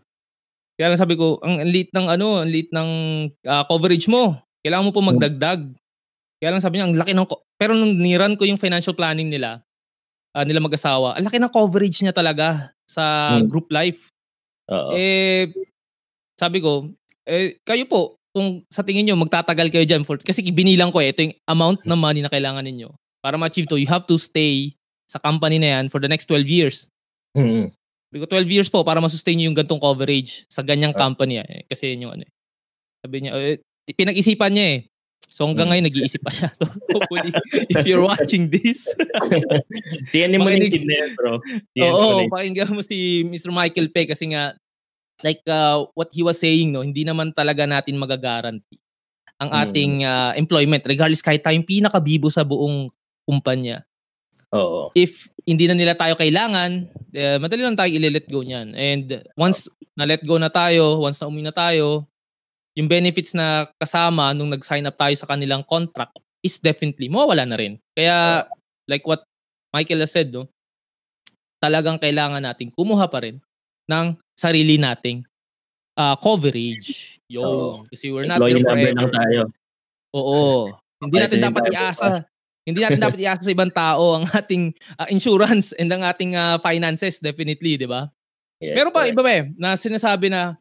Kaya 0.78 0.94
lang 0.94 0.98
sabi 0.98 1.18
ko, 1.18 1.42
ang 1.42 1.62
liit 1.66 1.90
ng 1.90 2.06
ano, 2.06 2.42
ang 2.42 2.50
liit 2.50 2.70
ng 2.70 2.90
uh, 3.46 3.64
coverage 3.66 4.06
mo. 4.06 4.38
Kailangan 4.62 4.86
mo 4.86 4.92
po 4.94 5.02
mm. 5.02 5.08
magdagdag. 5.14 5.60
Kaya 6.42 6.58
lang 6.58 6.58
sabi 6.58 6.82
niya, 6.82 6.90
ang 6.90 6.98
laki 6.98 7.14
ng 7.14 7.22
ko- 7.30 7.46
pero 7.54 7.78
nung 7.78 7.94
niran 7.94 8.34
ko 8.34 8.42
yung 8.42 8.58
financial 8.58 8.98
planning 8.98 9.30
nila, 9.30 9.62
uh, 10.34 10.42
nila 10.42 10.58
mag-asawa, 10.58 11.14
ang 11.14 11.22
laki 11.22 11.38
ng 11.38 11.54
coverage 11.54 12.02
niya 12.02 12.10
talaga 12.10 12.74
sa 12.82 13.38
hmm. 13.38 13.46
group 13.46 13.70
life. 13.70 14.10
Uh-oh. 14.66 14.90
Eh, 14.98 15.54
sabi 16.34 16.58
ko, 16.58 16.90
eh, 17.30 17.62
kayo 17.62 17.86
po, 17.86 18.18
kung 18.34 18.66
sa 18.66 18.82
tingin 18.82 19.06
nyo, 19.06 19.14
magtatagal 19.22 19.70
kayo 19.70 19.86
dyan 19.86 20.02
for, 20.02 20.18
kasi 20.18 20.42
binilang 20.50 20.90
ko 20.90 20.98
eh, 20.98 21.14
ito 21.14 21.22
yung 21.22 21.36
amount 21.46 21.86
ng 21.86 22.00
money 22.00 22.26
na 22.26 22.32
kailangan 22.32 22.66
ninyo. 22.66 22.90
Para 23.22 23.38
ma-achieve 23.38 23.70
to, 23.70 23.78
you 23.78 23.86
have 23.86 24.02
to 24.10 24.18
stay 24.18 24.74
sa 25.06 25.22
company 25.22 25.62
na 25.62 25.78
yan 25.78 25.92
for 25.92 26.02
the 26.02 26.10
next 26.10 26.26
12 26.26 26.48
years. 26.50 26.90
Mm-hmm. 27.38 27.70
Sabi 28.10 28.18
ko, 28.18 28.26
12 28.26 28.50
years 28.50 28.68
po 28.72 28.82
para 28.82 28.98
ma-sustain 28.98 29.38
nyo 29.38 29.52
yung 29.52 29.56
gantong 29.56 29.78
coverage 29.78 30.42
sa 30.50 30.64
ganyang 30.66 30.96
uh 30.96 30.98
company. 30.98 31.38
Eh. 31.38 31.62
Kasi 31.70 31.94
yun 31.94 32.08
yung 32.08 32.12
ano 32.18 32.26
eh. 32.26 32.32
Sabi 33.04 33.16
niya, 33.22 33.30
eh, 33.38 33.60
pinag-isipan 33.94 34.50
niya 34.50 34.66
eh. 34.74 34.80
So 35.32 35.48
hanggang 35.48 35.72
ngayon 35.72 35.88
nag-iisip 35.88 36.20
pa 36.20 36.28
siya. 36.28 36.52
So 36.60 36.68
hopefully 36.68 37.32
if 37.72 37.82
you're 37.88 38.04
watching 38.04 38.52
this. 38.52 38.92
Tiyan 40.12 40.36
mo 40.36 40.52
na 40.52 40.60
yan 40.60 41.10
bro. 41.16 41.40
Oo, 41.80 42.28
pakinggan 42.28 42.76
mo 42.76 42.84
si 42.84 43.24
Mr. 43.24 43.48
Michael 43.48 43.88
Pe 43.88 44.04
kasi 44.04 44.28
nga 44.30 44.52
like 45.24 45.40
uh, 45.48 45.88
what 45.96 46.12
he 46.12 46.20
was 46.20 46.36
saying 46.36 46.76
no, 46.76 46.84
hindi 46.84 47.02
naman 47.02 47.32
talaga 47.32 47.64
natin 47.64 47.96
magagaranti 47.96 48.76
ang 49.42 49.50
hmm. 49.50 49.62
ating 49.66 49.92
uh, 50.06 50.32
employment 50.38 50.82
regardless 50.86 51.24
kahit 51.24 51.42
tayong 51.42 51.66
pinakabibo 51.66 52.30
sa 52.30 52.46
buong 52.46 52.92
kumpanya. 53.26 53.82
Oo. 54.52 54.92
If 54.92 55.32
hindi 55.48 55.66
na 55.66 55.74
nila 55.74 55.96
tayo 55.96 56.14
kailangan, 56.14 56.86
uh, 57.16 57.38
madali 57.42 57.64
lang 57.64 57.74
tayo 57.74 57.90
i-let 57.90 58.28
go 58.28 58.44
niyan. 58.44 58.76
And 58.76 59.24
once 59.34 59.66
na 59.96 60.06
let 60.06 60.22
go 60.22 60.36
na 60.38 60.52
tayo, 60.52 61.02
once 61.02 61.18
na 61.18 61.26
umuwi 61.26 61.44
na 61.48 61.54
tayo, 61.56 62.06
yung 62.72 62.88
benefits 62.88 63.36
na 63.36 63.68
kasama 63.76 64.32
nung 64.32 64.48
nag-sign 64.48 64.88
up 64.88 64.96
tayo 64.96 65.12
sa 65.16 65.28
kanilang 65.28 65.60
contract 65.64 66.16
is 66.40 66.56
definitely 66.58 67.06
mawawala 67.06 67.44
na 67.44 67.56
rin. 67.56 67.76
Kaya 67.92 68.48
like 68.88 69.04
what 69.04 69.22
Michael 69.72 70.04
has 70.04 70.12
said, 70.12 70.32
no, 70.32 70.48
talagang 71.62 72.00
kailangan 72.00 72.42
nating 72.42 72.72
kumuha 72.74 73.06
pa 73.06 73.22
rin 73.22 73.38
ng 73.88 74.16
sarili 74.34 74.80
nating 74.80 75.22
uh, 75.96 76.16
coverage. 76.18 77.20
Yo, 77.28 77.44
oh, 77.44 77.72
kasi 77.88 78.12
we're 78.12 78.28
not 78.28 78.42
here 78.42 78.60
forever. 78.60 78.92
Lang 78.92 79.12
tayo. 79.12 79.40
Oo. 80.16 80.72
Hindi 81.00 81.16
natin 81.18 81.40
dapat 81.40 81.64
iasa. 81.72 82.06
Hindi 82.62 82.80
natin 82.82 83.00
dapat 83.00 83.18
iasa 83.26 83.42
sa 83.42 83.52
ibang 83.52 83.72
tao 83.72 84.20
ang 84.20 84.24
ating 84.28 84.72
uh, 84.98 85.08
insurance 85.08 85.72
and 85.76 85.88
ang 85.90 86.04
ating 86.04 86.36
uh, 86.36 86.60
finances 86.60 87.18
definitely, 87.18 87.74
'di 87.80 87.88
ba? 87.88 88.12
Yes, 88.62 88.78
Pero 88.78 88.94
pa 88.94 89.10
iba 89.10 89.22
ba 89.24 89.32
eh, 89.32 89.50
na 89.58 89.74
sinasabi 89.74 90.30
na 90.30 90.54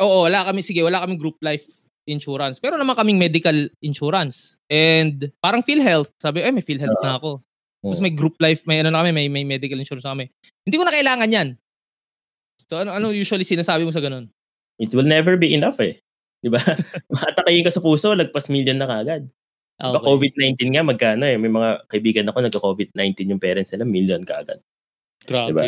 Oo, 0.00 0.26
wala 0.26 0.48
kami, 0.48 0.64
sige, 0.64 0.80
wala 0.80 1.04
kaming 1.04 1.20
group 1.20 1.36
life 1.44 1.68
insurance. 2.08 2.58
Pero 2.58 2.80
naman 2.80 2.96
kaming 2.96 3.20
medical 3.20 3.68
insurance. 3.84 4.56
And 4.66 5.28
parang 5.38 5.62
PhilHealth. 5.62 6.10
Sabi, 6.16 6.42
eh, 6.42 6.50
may 6.50 6.64
PhilHealth 6.64 6.98
uh, 7.00 7.04
na 7.04 7.12
ako. 7.20 7.44
Tapos 7.80 8.00
may 8.04 8.12
group 8.12 8.36
life, 8.40 8.64
may 8.68 8.84
ano 8.84 8.92
na 8.92 9.00
kami, 9.00 9.12
may, 9.12 9.26
may 9.28 9.44
medical 9.44 9.78
insurance 9.78 10.04
na 10.04 10.12
kami. 10.12 10.28
Hindi 10.68 10.76
ko 10.76 10.84
na 10.84 10.92
kailangan 10.92 11.28
yan. 11.32 11.48
So 12.68 12.80
ano, 12.80 12.92
ano 12.92 13.12
usually 13.12 13.44
sinasabi 13.44 13.88
mo 13.88 13.92
sa 13.92 14.04
ganun? 14.04 14.28
It 14.76 14.92
will 14.92 15.08
never 15.08 15.36
be 15.40 15.52
enough 15.56 15.80
eh. 15.80 15.96
Di 16.40 16.48
ba? 16.52 16.60
Makatakayin 17.14 17.64
ka 17.64 17.72
sa 17.72 17.84
puso, 17.84 18.12
lagpas 18.12 18.52
million 18.52 18.76
na 18.76 18.88
kagad. 18.88 19.28
Okay. 19.80 19.88
Diba, 19.96 20.00
COVID-19 20.04 20.76
nga, 20.76 20.84
magkano 20.84 21.24
eh. 21.24 21.40
May 21.40 21.48
mga 21.48 21.88
kaibigan 21.88 22.28
ako, 22.28 22.38
nagka-COVID-19 22.44 23.32
yung 23.32 23.40
parents 23.40 23.72
nila, 23.72 23.88
million 23.88 24.20
kaagad. 24.20 24.60
Grabe. 25.24 25.48
Diba? 25.48 25.64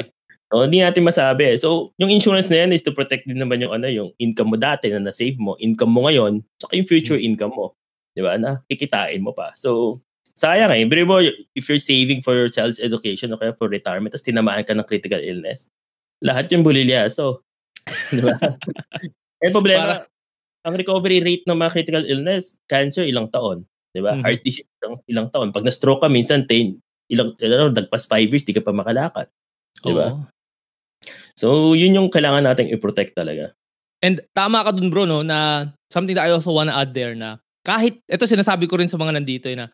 So, 0.52 0.68
hindi 0.68 0.84
natin 0.84 1.08
masabi. 1.08 1.56
So, 1.56 1.96
yung 1.96 2.12
insurance 2.12 2.52
na 2.52 2.60
yan 2.60 2.76
is 2.76 2.84
to 2.84 2.92
protect 2.92 3.24
din 3.24 3.40
naman 3.40 3.64
yung 3.64 3.72
ano, 3.72 3.88
yung 3.88 4.12
income 4.20 4.52
mo 4.52 4.60
dati 4.60 4.92
na 4.92 5.00
na-save 5.00 5.40
mo, 5.40 5.56
income 5.56 5.88
mo 5.88 6.04
ngayon, 6.04 6.44
saka 6.60 6.76
yung 6.76 6.84
future 6.84 7.16
hmm. 7.16 7.32
income 7.32 7.56
mo. 7.56 7.72
'Di 8.12 8.20
ba? 8.20 8.36
Na 8.36 8.60
kikitain 8.68 9.24
mo 9.24 9.32
pa. 9.32 9.56
So, 9.56 10.00
sayang 10.36 10.76
eh. 10.76 10.84
Pero 10.84 11.08
mo, 11.08 11.24
if 11.24 11.64
you're 11.64 11.80
saving 11.80 12.20
for 12.20 12.36
your 12.36 12.52
child's 12.52 12.76
education 12.84 13.32
o 13.32 13.40
kaya 13.40 13.56
for 13.56 13.72
retirement, 13.72 14.12
tapos 14.12 14.28
tinamaan 14.28 14.60
ka 14.68 14.76
ng 14.76 14.84
critical 14.84 15.24
illness, 15.24 15.72
lahat 16.20 16.52
yung 16.52 16.64
bulilya. 16.64 17.08
So, 17.08 17.40
di 18.12 18.20
ba? 18.20 18.36
eh, 19.40 19.48
problema, 19.48 20.04
Para... 20.04 20.68
ang 20.68 20.74
recovery 20.76 21.24
rate 21.24 21.48
ng 21.48 21.56
mga 21.56 21.72
critical 21.72 22.04
illness, 22.04 22.60
cancer, 22.68 23.08
ilang 23.08 23.32
taon. 23.32 23.64
Di 23.92 24.04
ba? 24.04 24.16
Mm-hmm. 24.16 24.24
Heart 24.24 24.40
disease, 24.44 24.70
ilang, 24.80 24.94
ilang 25.08 25.28
taon. 25.32 25.48
Pag 25.48 25.64
na-stroke 25.64 26.04
ka, 26.04 26.08
minsan, 26.12 26.44
10, 26.44 26.76
ilang, 27.12 27.32
ilang, 27.40 27.72
dagpas 27.72 28.04
5 28.04 28.28
years, 28.28 28.44
di 28.44 28.52
ka 28.52 28.60
pa 28.60 28.76
makalakad. 28.76 29.32
Di 29.82 29.92
ba? 29.92 30.14
So, 31.36 31.72
yun 31.72 31.96
yung 31.96 32.08
kailangan 32.12 32.44
nating 32.44 32.72
i-protect 32.72 33.16
talaga. 33.16 33.56
And 34.02 34.20
tama 34.34 34.66
ka 34.66 34.74
dun 34.74 34.90
bro, 34.90 35.06
no, 35.06 35.22
na 35.22 35.70
something 35.88 36.18
that 36.18 36.26
I 36.26 36.34
also 36.34 36.50
wanna 36.50 36.74
add 36.74 36.92
there 36.92 37.14
na 37.14 37.38
kahit, 37.62 38.02
ito 38.10 38.26
sinasabi 38.26 38.66
ko 38.66 38.76
rin 38.76 38.90
sa 38.90 38.98
mga 38.98 39.22
nandito, 39.22 39.46
eh, 39.46 39.54
na 39.54 39.70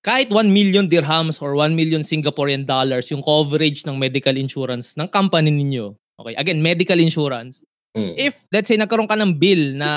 kahit 0.00 0.32
1 0.32 0.48
million 0.48 0.86
dirhams 0.88 1.42
or 1.42 1.58
1 1.58 1.76
million 1.76 2.00
Singaporean 2.00 2.64
dollars 2.64 3.10
yung 3.10 3.20
coverage 3.20 3.84
ng 3.84 3.98
medical 3.98 4.38
insurance 4.38 4.94
ng 4.94 5.10
company 5.10 5.50
ninyo. 5.50 5.92
Okay, 6.16 6.34
again, 6.38 6.62
medical 6.64 6.96
insurance. 6.96 7.66
Mm. 7.92 8.14
If, 8.16 8.46
let's 8.48 8.70
say, 8.70 8.80
nagkaroon 8.80 9.10
ka 9.10 9.18
ng 9.18 9.36
bill 9.36 9.76
na 9.76 9.90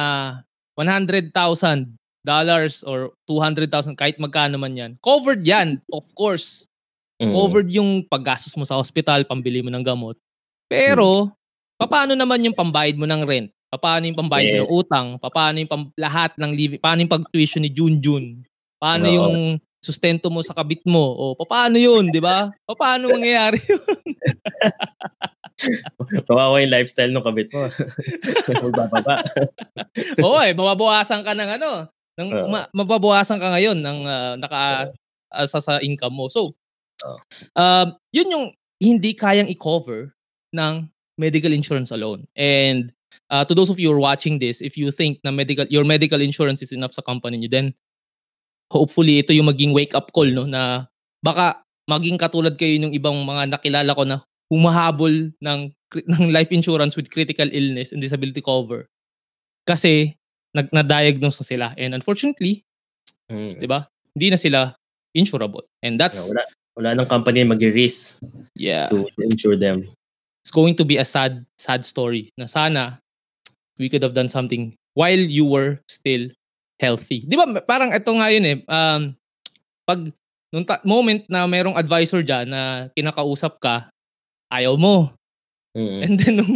100,000 0.75 1.31
dollars 2.27 2.83
or 2.83 3.15
200,000, 3.31 3.95
kahit 3.95 4.19
magkano 4.19 4.59
man 4.59 4.75
yan, 4.75 4.91
covered 4.99 5.45
yan, 5.47 5.79
of 5.93 6.03
course. 6.17 6.67
Mm. 7.19 7.31
Covered 7.31 7.69
yung 7.71 8.03
paggastos 8.03 8.55
mo 8.59 8.67
sa 8.67 8.75
hospital, 8.75 9.23
pambili 9.23 9.63
mo 9.63 9.71
ng 9.71 9.83
gamot. 9.83 10.19
Pero, 10.69 11.33
paano 11.81 12.13
naman 12.13 12.45
yung 12.45 12.53
pambayad 12.53 12.95
mo 12.95 13.09
ng 13.09 13.25
rent? 13.25 13.49
Paano 13.69 14.05
yung 14.05 14.17
pambayad 14.17 14.49
Yes. 14.49 14.59
ng 14.65 14.69
utang? 14.69 15.07
Paano 15.21 15.57
yung 15.61 15.69
pam- 15.69 15.93
lahat 15.93 16.33
ng 16.37 16.51
living? 16.53 16.81
Paano 16.81 17.01
yung 17.05 17.11
pag-tuition 17.11 17.61
ni 17.61 17.69
Junjun? 17.69 18.41
Paano 18.81 19.05
Oo. 19.05 19.13
yung 19.13 19.35
sustento 19.77 20.29
mo 20.33 20.41
sa 20.41 20.53
kabit 20.57 20.81
mo? 20.89 21.35
O 21.37 21.45
paano 21.45 21.77
yun, 21.77 22.09
di 22.09 22.17
ba? 22.17 22.49
Paano 22.65 23.13
mangyayari 23.13 23.57
yun? 23.69 23.81
Kawawa 26.27 26.63
yung 26.63 26.71
lifestyle 26.71 27.11
ng 27.11 27.25
kabit 27.25 27.49
mo. 27.51 27.67
Magbababa. 28.63 29.15
Oo 30.23 30.39
eh, 30.39 30.55
mababawasan 30.55 31.21
ka 31.21 31.35
ng 31.35 31.49
ano, 31.59 31.69
ng, 32.15 32.29
Oo. 32.31 32.47
ma- 32.47 32.69
mababawasan 32.71 33.37
ka 33.37 33.53
ngayon 33.53 33.77
ng 33.79 33.97
ah, 34.07 34.33
naka 34.39 34.89
ah, 35.29 35.45
sa, 35.45 35.59
sa 35.59 35.77
income 35.83 36.15
mo. 36.15 36.25
So, 36.31 36.55
um, 37.53 37.87
yun 38.15 38.33
yung 38.33 38.45
hindi 38.79 39.11
kayang 39.13 39.51
i-cover 39.51 40.15
ng 40.55 40.89
medical 41.19 41.51
insurance 41.51 41.91
alone. 41.91 42.25
And 42.35 42.93
uh, 43.29 43.43
to 43.45 43.53
those 43.53 43.69
of 43.69 43.79
you 43.79 43.91
who 43.91 43.95
are 43.99 44.03
watching 44.03 44.39
this, 44.39 44.61
if 44.61 44.77
you 44.77 44.91
think 44.91 45.19
na 45.23 45.31
medical 45.31 45.67
your 45.67 45.83
medical 45.83 46.21
insurance 46.21 46.61
is 46.63 46.71
enough 46.71 46.95
sa 46.95 47.03
company 47.03 47.37
niyo, 47.37 47.51
then 47.51 47.67
hopefully 48.71 49.19
ito 49.19 49.33
yung 49.33 49.49
maging 49.49 49.73
wake 49.73 49.97
up 49.97 50.13
call 50.13 50.29
no 50.29 50.45
na 50.45 50.85
baka 51.25 51.59
maging 51.89 52.21
katulad 52.21 52.53
kayo 52.55 52.77
ng 52.79 52.93
ibang 52.93 53.17
mga 53.25 53.49
nakilala 53.49 53.91
ko 53.97 54.05
na 54.05 54.21
humahabol 54.47 55.33
ng 55.41 55.59
ng 55.93 56.23
life 56.29 56.53
insurance 56.53 56.93
with 56.93 57.09
critical 57.09 57.49
illness 57.49 57.89
and 57.91 58.01
disability 58.01 58.45
cover 58.45 58.85
kasi 59.65 60.13
nag 60.53 60.69
na-diagnose 60.73 61.41
na 61.41 61.45
sila 61.45 61.67
and 61.77 61.93
unfortunately, 61.93 62.65
Mm. 63.29 63.61
'di 63.61 63.67
ba? 63.69 63.85
Hindi 64.17 64.27
na 64.33 64.39
sila 64.41 64.59
insurable. 65.13 65.65
And 65.85 66.01
that's 66.01 66.33
Wala, 66.33 66.43
wala 66.73 66.89
nang 66.97 67.09
company 67.09 67.45
mag-risk 67.45 68.17
yeah, 68.57 68.89
to 68.89 69.05
insure 69.21 69.53
them. 69.53 69.85
It's 70.49 70.57
going 70.57 70.73
to 70.73 70.81
be 70.81 70.97
a 70.97 71.05
sad 71.05 71.45
sad 71.61 71.85
story 71.85 72.33
na 72.33 72.49
sana 72.49 72.97
we 73.77 73.85
could 73.85 74.01
have 74.01 74.17
done 74.17 74.25
something 74.25 74.73
while 74.97 75.21
you 75.21 75.45
were 75.45 75.77
still 75.85 76.25
healthy. 76.81 77.21
'Di 77.29 77.37
ba 77.37 77.45
parang 77.69 77.93
ito 77.93 78.09
nga 78.09 78.33
yun 78.33 78.49
eh 78.49 78.57
um 78.65 79.13
pag 79.85 80.09
nung 80.49 80.65
ta- 80.65 80.81
moment 80.81 81.21
na 81.29 81.45
merong 81.45 81.77
advisor 81.77 82.25
diyan 82.25 82.49
na 82.49 82.89
kinakausap 82.97 83.61
ka, 83.61 83.93
ayaw 84.49 84.73
mo. 84.73 85.13
Mm. 85.77 85.99
And 86.01 86.13
then 86.17 86.33
nung 86.41 86.55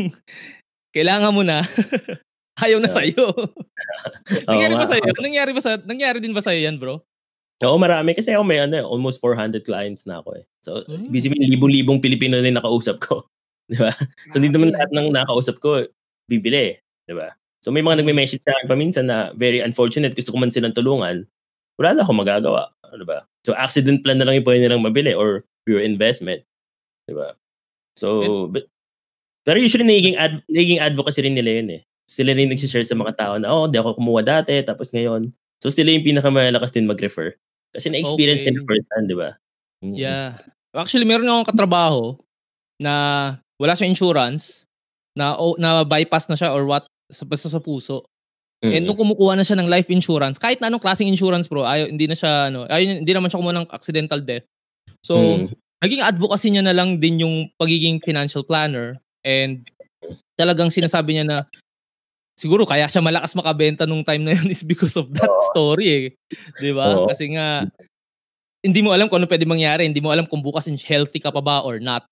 kailangan 0.90 1.30
mo 1.30 1.46
na, 1.46 1.62
ayaw 2.66 2.82
na 2.82 2.90
Oo. 2.94 2.98
sa'yo. 2.98 3.26
nangyari 4.50 4.74
ba 4.74 4.86
sa'yo? 4.90 5.12
Nangyari 5.22 5.52
ba 5.54 5.62
sa 5.62 5.78
nangyari 5.86 6.18
din 6.18 6.34
ba 6.34 6.42
sa'yo 6.42 6.66
yan, 6.66 6.82
bro? 6.82 7.06
Oo, 7.62 7.78
marami. 7.78 8.18
Kasi 8.18 8.34
ako 8.34 8.44
may 8.44 8.60
ano, 8.66 8.74
eh, 8.76 8.86
almost 8.86 9.22
400 9.22 9.62
clients 9.62 10.10
na 10.10 10.20
ako 10.26 10.42
eh. 10.42 10.46
So, 10.66 10.82
Mm. 10.90 11.14
busy 11.14 11.30
may 11.30 11.46
libong-libong 11.54 12.02
Pilipino 12.02 12.42
na 12.42 12.50
yung 12.50 12.58
nakausap 12.60 12.98
ko. 12.98 13.30
Di 13.70 13.78
ba? 13.80 13.92
So, 14.34 14.40
hindi 14.42 14.52
naman 14.52 14.74
lahat 14.76 14.90
ng 14.92 15.08
nakausap 15.14 15.60
ko 15.64 15.84
bibili. 16.28 16.76
Di 17.08 17.14
ba? 17.16 17.32
So, 17.64 17.72
may 17.72 17.80
mga 17.84 18.00
Mm. 18.00 18.02
nagme-message 18.04 18.44
sa 18.44 18.52
akin 18.58 18.68
paminsan 18.68 19.06
na 19.08 19.32
very 19.40 19.64
unfortunate. 19.64 20.16
Gusto 20.16 20.36
ko 20.36 20.38
man 20.42 20.52
silang 20.52 20.76
tulungan. 20.76 21.24
Wala 21.80 21.96
na 21.96 22.02
akong 22.04 22.20
magagawa. 22.20 22.70
Di 22.94 23.06
ba? 23.08 23.24
So, 23.48 23.56
accident 23.56 24.04
plan 24.04 24.20
na 24.20 24.28
lang 24.28 24.40
yung 24.42 24.48
pwede 24.48 24.68
nilang 24.68 24.84
mabili 24.84 25.16
or 25.16 25.44
pure 25.64 25.80
investment. 25.82 26.44
Di 27.08 27.16
ba? 27.16 27.36
So, 28.00 28.48
but, 28.52 28.68
pero 29.48 29.60
usually 29.60 29.86
nagiging, 29.88 30.18
ad, 30.20 30.44
nagiging 30.52 30.80
advocacy 30.84 31.24
rin 31.26 31.36
nila 31.38 31.62
yun 31.64 31.70
eh. 31.80 31.82
Sila 32.08 32.34
rin 32.36 32.52
nagsishare 32.52 32.86
sa 32.88 32.96
mga 33.00 33.16
tao 33.18 33.34
na, 33.40 33.50
oh, 33.52 33.68
di 33.72 33.80
ako 33.80 33.98
kumuha 34.00 34.22
dati, 34.24 34.60
tapos 34.64 34.92
ngayon. 34.94 35.32
So, 35.64 35.72
sila 35.72 35.92
yung 35.96 36.04
pinakamalakas 36.06 36.72
din 36.76 36.88
mag-refer. 36.90 37.36
Kasi 37.74 37.90
na-experience 37.92 38.44
Okay. 38.46 38.52
nila 38.54 38.68
first 38.68 38.88
hand, 38.96 39.08
di 39.10 39.18
ba? 39.18 39.32
Mm. 39.84 39.96
Yeah. 39.98 40.30
Actually, 40.76 41.06
meron 41.08 41.28
akong 41.30 41.50
katrabaho 41.56 42.20
na 42.82 42.94
wala 43.64 43.80
siyang 43.80 43.96
insurance, 43.96 44.68
na 45.16 45.40
o, 45.40 45.56
na 45.56 45.88
bypass 45.88 46.28
na 46.28 46.36
siya 46.36 46.52
or 46.52 46.68
what 46.68 46.84
sa 47.08 47.24
basta 47.24 47.48
sa 47.48 47.64
puso. 47.64 48.04
Mm. 48.64 48.74
And 48.76 48.84
nung 48.88 49.00
kumukuha 49.00 49.40
na 49.40 49.46
siya 49.46 49.60
ng 49.60 49.70
life 49.72 49.88
insurance, 49.88 50.36
kahit 50.36 50.60
na 50.60 50.68
anong 50.68 50.84
klaseng 50.84 51.08
insurance 51.08 51.48
bro, 51.48 51.64
ayaw, 51.64 51.88
hindi 51.88 52.10
na 52.10 52.16
siya 52.18 52.52
ano, 52.52 52.68
ayaw, 52.68 53.00
hindi 53.04 53.14
naman 53.14 53.32
siya 53.32 53.40
kumuha 53.40 53.56
ng 53.64 53.70
accidental 53.72 54.20
death. 54.20 54.48
So, 55.04 55.20
Mm. 55.20 55.56
naging 55.84 56.04
advocacy 56.04 56.48
niya 56.52 56.64
na 56.64 56.76
lang 56.76 57.00
din 57.00 57.24
yung 57.24 57.36
pagiging 57.60 58.00
financial 58.00 58.44
planner 58.44 59.00
and 59.24 59.68
talagang 60.40 60.72
sinasabi 60.72 61.16
niya 61.16 61.28
na 61.28 61.38
siguro 62.40 62.64
kaya 62.64 62.88
siya 62.88 63.04
malakas 63.04 63.36
makabenta 63.36 63.84
nung 63.84 64.02
time 64.02 64.24
na 64.26 64.34
yun 64.34 64.48
is 64.56 64.64
because 64.64 64.96
of 64.96 65.12
that 65.12 65.32
story 65.52 65.88
eh. 65.92 66.06
'Di 66.58 66.72
ba? 66.72 67.04
Oo. 67.04 67.08
Kasi 67.12 67.36
nga 67.36 67.68
hindi 68.64 68.80
mo 68.80 68.96
alam 68.96 69.12
kung 69.12 69.20
ano 69.20 69.28
pwede 69.28 69.44
mangyari, 69.44 69.84
hindi 69.84 70.00
mo 70.00 70.08
alam 70.10 70.24
kung 70.24 70.40
bukas 70.40 70.72
healthy 70.88 71.20
ka 71.20 71.36
pa 71.36 71.44
ba 71.44 71.68
or 71.68 71.84
not. 71.84 72.08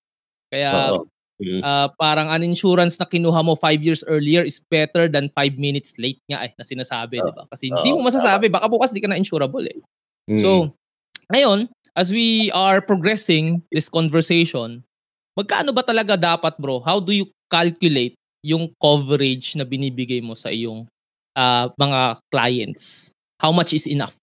Kaya 0.52 1.00
Oo. 1.00 1.08
Mm. 1.42 1.60
ah, 1.66 1.90
parang 1.98 2.30
an 2.30 2.46
insurance 2.46 2.94
na 3.02 3.06
kinuha 3.06 3.42
mo 3.42 3.58
five 3.58 3.82
years 3.82 4.06
earlier 4.06 4.46
is 4.46 4.62
better 4.62 5.10
than 5.10 5.26
five 5.34 5.58
minutes 5.58 5.98
late 5.98 6.22
nga 6.30 6.46
eh, 6.46 6.54
na 6.54 6.62
sinasabi, 6.62 7.18
Oo. 7.18 7.26
di 7.26 7.32
ba? 7.34 7.44
Kasi 7.50 7.74
hindi 7.74 7.90
Oo, 7.90 7.98
mo 7.98 8.06
masasabi, 8.06 8.46
baka 8.46 8.70
bukas 8.70 8.94
di 8.94 9.02
ka 9.02 9.10
na 9.10 9.18
insurable 9.18 9.66
eh. 9.66 9.82
Mm. 10.30 10.38
So, 10.38 10.70
ngayon, 11.34 11.66
as 11.98 12.14
we 12.14 12.54
are 12.54 12.78
progressing 12.78 13.58
this 13.74 13.90
conversation, 13.90 14.86
magkano 15.34 15.74
ba 15.74 15.82
talaga 15.82 16.14
dapat 16.14 16.54
bro? 16.62 16.78
How 16.78 17.02
do 17.02 17.10
you 17.10 17.26
calculate 17.50 18.14
yung 18.46 18.70
coverage 18.78 19.58
na 19.58 19.66
binibigay 19.66 20.22
mo 20.22 20.38
sa 20.38 20.54
iyong 20.54 20.86
ah, 21.34 21.66
mga 21.74 22.22
clients? 22.30 23.10
How 23.42 23.50
much 23.50 23.74
is 23.74 23.90
enough 23.90 24.14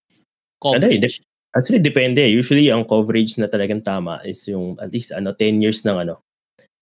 Ano 0.64 0.88
eh, 0.88 0.96
coverage? 0.96 1.20
Actually, 1.50 1.82
depende. 1.82 2.22
Usually, 2.30 2.70
ang 2.70 2.86
coverage 2.86 3.42
na 3.42 3.50
talagang 3.50 3.82
tama 3.82 4.22
is 4.22 4.46
yung 4.46 4.78
at 4.78 4.94
least 4.94 5.10
ano 5.12 5.34
10 5.34 5.66
years 5.66 5.82
ng 5.82 5.98
ano 6.08 6.22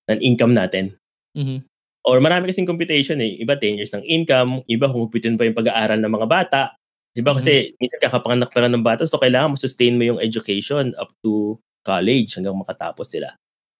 ng 0.08 0.20
income 0.24 0.56
natin. 0.56 0.96
Mhm. 1.36 1.64
Or 2.08 2.24
marami 2.24 2.48
kasing 2.50 2.68
computation 2.68 3.20
eh. 3.20 3.36
Iba 3.44 3.60
10 3.60 3.76
years 3.80 3.92
ng 3.92 4.04
income, 4.08 4.64
iba 4.72 4.88
kumupitin 4.88 5.36
pa 5.36 5.44
yung 5.44 5.58
pag-aaral 5.58 6.00
ng 6.00 6.12
mga 6.12 6.28
bata. 6.28 6.62
Iba 7.18 7.36
kasi 7.36 7.76
minsan 7.82 8.00
kakapanganak 8.00 8.54
pa 8.54 8.64
lang 8.64 8.78
ng 8.78 8.86
bata 8.86 9.04
so 9.10 9.18
kailangan 9.20 9.54
mo 9.54 9.58
sustain 9.60 9.98
mo 9.98 10.06
yung 10.06 10.22
education 10.22 10.94
up 11.02 11.10
to 11.26 11.58
college 11.84 12.38
hanggang 12.38 12.56
makatapos 12.56 13.10
sila. 13.12 13.34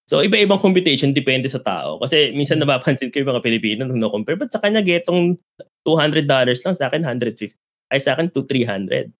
So 0.08 0.24
iba-ibang 0.24 0.60
computation 0.60 1.12
depende 1.12 1.48
sa 1.52 1.60
tao. 1.60 2.00
Kasi 2.00 2.32
minsan 2.36 2.60
napapansin 2.60 3.12
ko 3.12 3.20
yung 3.22 3.32
mga 3.36 3.44
Pilipino 3.44 3.80
nung 3.84 4.00
no-compare, 4.00 4.40
ba't 4.40 4.52
sa 4.52 4.60
kanya 4.60 4.80
getong 4.84 5.36
$200 5.84 6.24
lang, 6.64 6.74
sa 6.76 6.88
akin 6.88 7.04
150. 7.04 7.56
Ay 7.88 8.00
sa 8.00 8.16
akin 8.16 8.28
to 8.28 8.44
300 8.44 9.12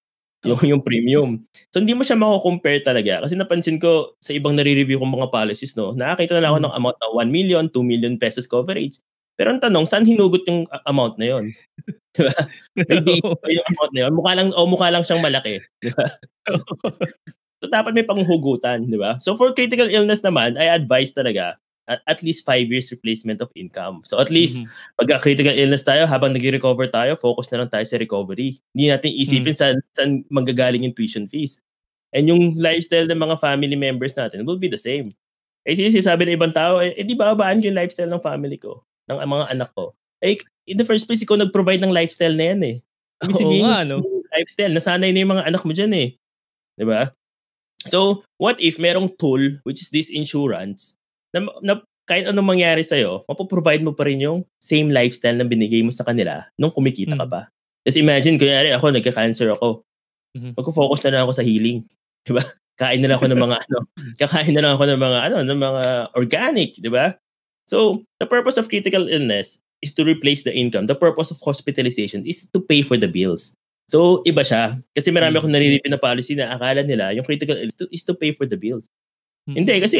yung, 0.47 0.79
yung 0.79 0.83
premium. 0.83 1.43
So 1.75 1.83
hindi 1.83 1.95
mo 1.99 2.07
siya 2.07 2.15
mako-compare 2.15 2.83
talaga 2.87 3.27
kasi 3.27 3.35
napansin 3.35 3.83
ko 3.83 4.15
sa 4.23 4.31
ibang 4.31 4.55
nare-review 4.55 5.03
kong 5.03 5.15
mga 5.19 5.31
policies 5.35 5.75
no, 5.75 5.97
nakakita 5.97 6.39
na 6.39 6.47
lang 6.47 6.51
ako 6.55 6.61
ng 6.63 6.75
amount 6.79 6.99
na 7.03 7.09
1 7.11 7.31
million, 7.31 7.65
2 7.67 7.83
million 7.83 8.15
pesos 8.15 8.47
coverage. 8.47 9.03
Pero 9.39 9.55
ang 9.55 9.63
tanong, 9.63 9.87
saan 9.87 10.03
hinugot 10.03 10.43
yung 10.51 10.67
amount 10.83 11.15
na 11.15 11.39
yon? 11.39 11.55
Diba? 12.19 12.35
May 12.75 12.99
data 13.07 13.39
pa 13.39 13.47
yung 13.47 13.67
amount 13.71 13.93
na 13.95 14.01
yun. 14.03 14.13
Mukha 14.19 14.33
lang, 14.35 14.49
o 14.51 14.67
mukha 14.67 14.89
lang 14.91 15.07
siyang 15.07 15.23
malaki. 15.23 15.63
Diba? 15.79 16.07
so 17.63 17.71
dapat 17.71 17.95
may 17.95 18.03
panghugutan, 18.03 18.91
di 18.91 18.99
ba? 18.99 19.15
So 19.23 19.39
for 19.39 19.55
critical 19.55 19.87
illness 19.87 20.27
naman, 20.27 20.59
I 20.59 20.67
advise 20.75 21.15
talaga 21.15 21.55
at, 21.89 22.21
least 22.21 22.45
5 22.45 22.69
years 22.69 22.93
replacement 22.93 23.41
of 23.41 23.49
income. 23.57 24.05
So 24.05 24.21
at 24.21 24.29
least 24.29 24.61
Mhm. 24.61 24.69
pag 25.01 25.09
critical 25.25 25.57
illness 25.57 25.83
tayo, 25.83 26.05
habang 26.05 26.37
nag-recover 26.37 26.93
tayo, 26.93 27.17
focus 27.17 27.49
na 27.49 27.65
lang 27.65 27.73
tayo 27.73 27.85
sa 27.89 27.97
recovery. 27.97 28.61
Hindi 28.77 28.93
natin 28.93 29.11
isipin 29.17 29.57
saan, 29.57 29.77
saan 29.97 30.23
manggagaling 30.29 30.85
yung 30.85 30.93
tuition 30.93 31.25
fees. 31.25 31.65
And 32.13 32.29
yung 32.29 32.61
lifestyle 32.61 33.09
ng 33.09 33.17
mga 33.17 33.41
family 33.41 33.77
members 33.77 34.13
natin 34.17 34.45
will 34.45 34.61
be 34.61 34.69
the 34.69 34.81
same. 34.81 35.13
Eh, 35.65 35.77
sinasabi 35.77 36.29
ng 36.29 36.37
ibang 36.37 36.53
tao, 36.53 36.81
eh, 36.81 36.93
eh 36.97 37.05
di 37.05 37.17
ba 37.17 37.33
abaan 37.33 37.61
yung 37.61 37.77
lifestyle 37.77 38.09
ng 38.09 38.25
family 38.25 38.57
ko, 38.57 38.85
ng 39.09 39.21
mga 39.21 39.47
anak 39.53 39.71
ko? 39.77 39.93
Eh, 40.21 40.41
in 40.69 40.77
the 40.77 40.85
first 40.85 41.09
place, 41.09 41.21
ikaw 41.25 41.37
nag-provide 41.37 41.81
ng 41.81 41.93
lifestyle 41.93 42.37
na 42.37 42.53
yan 42.53 42.61
eh. 42.65 42.77
Ibig 43.25 43.37
Oo 43.37 43.41
sabihin, 43.41 43.65
nga, 43.65 43.81
no? 43.85 44.01
lifestyle, 44.33 44.73
nasanay 44.73 45.11
na 45.13 45.21
yung 45.25 45.33
mga 45.37 45.47
anak 45.49 45.63
mo 45.65 45.73
dyan 45.73 45.93
eh. 45.97 46.09
Di 46.77 46.85
ba? 46.85 47.13
So, 47.87 48.27
what 48.43 48.59
if 48.59 48.77
merong 48.83 49.15
tool, 49.21 49.63
which 49.63 49.79
is 49.79 49.95
this 49.95 50.11
insurance, 50.11 50.98
na, 51.35 51.39
na 51.63 51.73
kahit 52.09 52.25
anong 52.29 52.49
mangyari 52.57 52.81
sa'yo, 52.81 53.25
mapoprovide 53.29 53.85
mo 53.85 53.93
pa 53.93 54.09
rin 54.09 54.21
yung 54.25 54.41
same 54.63 54.89
lifestyle 54.89 55.37
na 55.37 55.45
binigay 55.45 55.85
mo 55.85 55.93
sa 55.93 56.05
kanila 56.09 56.49
nung 56.57 56.73
kumikita 56.73 57.17
ka 57.17 57.27
Mm. 57.29 57.33
pa. 57.33 57.41
Kasi 57.85 58.01
imagine, 58.01 58.37
kunyari 58.41 58.73
ako, 58.73 58.93
nagka-cancer 58.93 59.53
ako. 59.53 59.85
Mhm. 60.37 60.57
Magko-focus 60.57 61.05
na 61.09 61.11
lang 61.19 61.23
ako 61.29 61.33
sa 61.37 61.45
healing. 61.45 61.85
Di 62.29 62.33
ba? 62.33 62.45
Kain 62.79 63.03
na 63.05 63.11
lang 63.13 63.19
ako 63.21 63.29
ng 63.33 63.41
mga 63.43 63.57
ano, 63.61 63.79
kakain 64.23 64.55
na 64.57 64.63
lang 64.65 64.73
ako 64.79 64.85
ng 64.89 65.01
mga 65.01 65.19
ano, 65.33 65.37
ng 65.45 65.59
mga 65.61 65.85
organic, 66.15 66.71
di 66.79 66.89
ba? 66.89 67.13
So, 67.69 68.07
the 68.23 68.27
purpose 68.31 68.57
of 68.57 68.71
critical 68.71 69.11
illness 69.11 69.59
is 69.85 69.93
to 69.99 70.07
replace 70.07 70.43
the 70.47 70.55
income. 70.55 70.87
The 70.89 70.97
purpose 70.97 71.29
of 71.35 71.43
hospitalization 71.45 72.25
is 72.25 72.47
to 72.55 72.61
pay 72.63 72.81
for 72.87 72.97
the 72.97 73.11
bills. 73.11 73.53
So, 73.91 74.23
iba 74.25 74.47
siya. 74.47 74.79
Kasi 74.97 75.11
marami 75.11 75.37
Mm. 75.37 75.41
akong 75.43 75.55
naririnig 75.55 75.91
na 75.91 75.99
policy 76.01 76.35
na 76.39 76.55
akala 76.55 76.87
nila 76.87 77.11
yung 77.13 77.27
critical 77.27 77.57
illness 77.59 77.75
is 77.75 77.81
to, 77.83 77.87
is 77.93 78.05
to 78.07 78.15
pay 78.17 78.31
for 78.33 78.47
the 78.47 78.57
bills. 78.57 78.87
Mhm. 79.51 79.55
Hindi, 79.65 79.75
kasi 79.83 79.99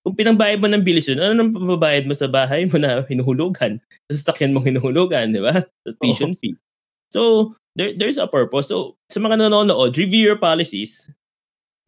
kung 0.00 0.16
pinangbayad 0.16 0.58
mo 0.60 0.68
ng 0.68 0.80
bilis 0.84 1.08
yun, 1.08 1.20
ano 1.20 1.36
nang 1.36 1.52
pababayad 1.52 2.08
mo 2.08 2.14
sa 2.16 2.26
bahay 2.26 2.64
mo 2.64 2.80
na 2.80 3.02
hinuhulugan? 3.10 3.76
Sa 4.08 4.16
sasakyan 4.16 4.56
mo 4.56 4.64
hinuhulugan, 4.64 5.32
di 5.32 5.40
ba? 5.40 5.60
Sa 5.84 5.92
tuition 6.00 6.32
fee. 6.36 6.56
So, 7.12 7.52
there, 7.74 7.92
there's 7.92 8.16
a 8.16 8.30
purpose. 8.30 8.70
So, 8.70 8.96
sa 9.10 9.18
mga 9.20 9.42
nanonood, 9.42 9.98
review 9.98 10.24
your 10.32 10.40
policies. 10.40 11.10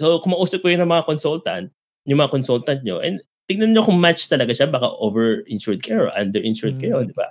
So, 0.03 0.19
kumausap 0.21 0.61
ko 0.67 0.69
yun 0.75 0.83
ng 0.83 0.91
mga 0.91 1.07
consultant, 1.07 1.71
yung 2.11 2.19
mga 2.21 2.33
consultant 2.35 2.81
nyo, 2.83 2.99
and 2.99 3.23
tignan 3.47 3.73
nyo 3.73 3.87
kung 3.87 4.03
match 4.03 4.27
talaga 4.27 4.51
siya, 4.51 4.67
baka 4.67 4.91
over-insured 4.99 5.81
kayo 5.81 6.09
or 6.09 6.11
under-insured 6.19 6.77
kayo, 6.83 7.01
Mm. 7.03 7.11
di 7.11 7.15
ba? 7.17 7.31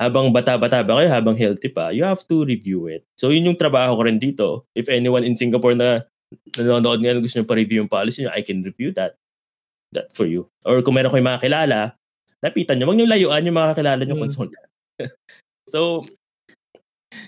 habang 0.00 0.32
bata-bata 0.32 0.80
ba 0.80 0.96
kayo, 0.96 1.12
habang 1.12 1.36
healthy 1.36 1.68
pa, 1.68 1.92
you 1.92 2.00
have 2.00 2.24
to 2.24 2.40
review 2.48 2.88
it. 2.88 3.04
So 3.20 3.28
yun 3.28 3.44
yung 3.44 3.60
trabaho 3.60 4.00
ko 4.00 4.08
rin 4.08 4.16
dito. 4.16 4.64
If 4.72 4.88
anyone 4.88 5.28
in 5.28 5.36
Singapore 5.36 5.76
na 5.76 6.08
nanonood 6.56 7.04
ngayon 7.04 7.20
gusto 7.20 7.36
nyo 7.36 7.44
pa-review 7.44 7.84
yung 7.84 7.92
policy 7.92 8.24
nyo, 8.24 8.32
I 8.32 8.40
can 8.40 8.64
review 8.64 8.96
that 8.96 9.19
that 9.92 10.10
for 10.14 10.26
you. 10.26 10.46
Or 10.66 10.82
kung 10.82 10.94
meron 10.94 11.10
kayong 11.10 11.26
makakilala, 11.26 11.94
lapitan 12.42 12.78
nyo. 12.78 12.90
Huwag 12.90 12.98
nyo 12.98 13.06
layuan 13.10 13.46
yung 13.46 13.58
makakilala 13.58 14.02
nyo 14.02 14.16
mm. 14.16 14.24
consultant. 14.24 14.68
so, 15.72 16.06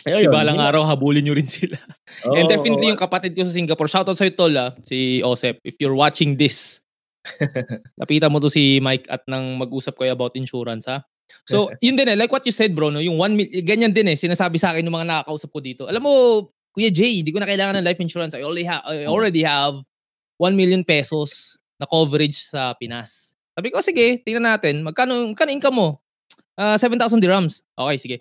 Ayun, 0.07 0.19
si 0.19 0.27
balang 0.31 0.59
yun. 0.59 0.67
araw, 0.67 0.83
habulin 0.87 1.27
nyo 1.27 1.35
rin 1.35 1.47
sila. 1.47 1.79
Oh, 2.23 2.39
And 2.39 2.47
definitely 2.47 2.87
oh, 2.87 2.93
yung 2.95 3.03
kapatid 3.03 3.35
ko 3.35 3.43
sa 3.43 3.55
Singapore, 3.55 3.91
shoutout 3.91 4.15
sa'yo 4.15 4.33
tol 4.35 4.55
ah, 4.55 4.75
si 4.87 5.23
Osep. 5.27 5.59
If 5.67 5.79
you're 5.83 5.95
watching 5.95 6.39
this, 6.39 6.87
lapitan 8.01 8.31
mo 8.31 8.39
to 8.39 8.51
si 8.51 8.79
Mike 8.79 9.07
at 9.11 9.27
nang 9.27 9.59
mag-usap 9.59 9.99
kayo 9.99 10.15
about 10.15 10.39
insurance 10.39 10.87
ha. 10.87 11.03
So, 11.47 11.71
yun 11.85 11.99
din 11.99 12.15
eh, 12.15 12.19
like 12.19 12.31
what 12.31 12.47
you 12.47 12.55
said 12.55 12.75
bro, 12.75 12.95
no, 12.95 13.03
yung 13.03 13.19
1 13.19 13.35
million, 13.35 13.63
ganyan 13.67 13.95
din 13.95 14.11
eh, 14.11 14.19
sinasabi 14.19 14.59
sa 14.59 14.71
akin 14.71 14.87
ng 14.87 14.95
mga 14.95 15.07
nakakausap 15.07 15.51
ko 15.51 15.59
dito. 15.59 15.83
Alam 15.91 16.03
mo, 16.07 16.13
Kuya 16.73 16.91
Jay, 16.91 17.21
hindi 17.21 17.35
ko 17.35 17.43
na 17.43 17.51
kailangan 17.51 17.83
ng 17.83 17.87
life 17.87 18.01
insurance. 18.01 18.35
I 18.39 18.47
already, 18.47 18.67
ha- 18.67 18.87
I 18.87 19.05
already 19.07 19.43
have 19.43 19.83
1 20.39 20.55
million 20.55 20.83
pesos 20.83 21.59
na 21.83 21.91
coverage 21.91 22.47
sa 22.47 22.79
Pinas. 22.79 23.35
Sabi 23.59 23.75
ko, 23.75 23.83
sige, 23.83 24.23
tingnan 24.23 24.55
natin. 24.55 24.87
Magkano, 24.87 25.35
magkano 25.35 25.51
income 25.51 25.75
mo? 25.75 25.89
Uh, 26.55 26.79
ah, 26.79 26.79
7,000 26.79 27.19
dirhams. 27.19 27.67
Okay, 27.75 27.99
sige. 27.99 28.17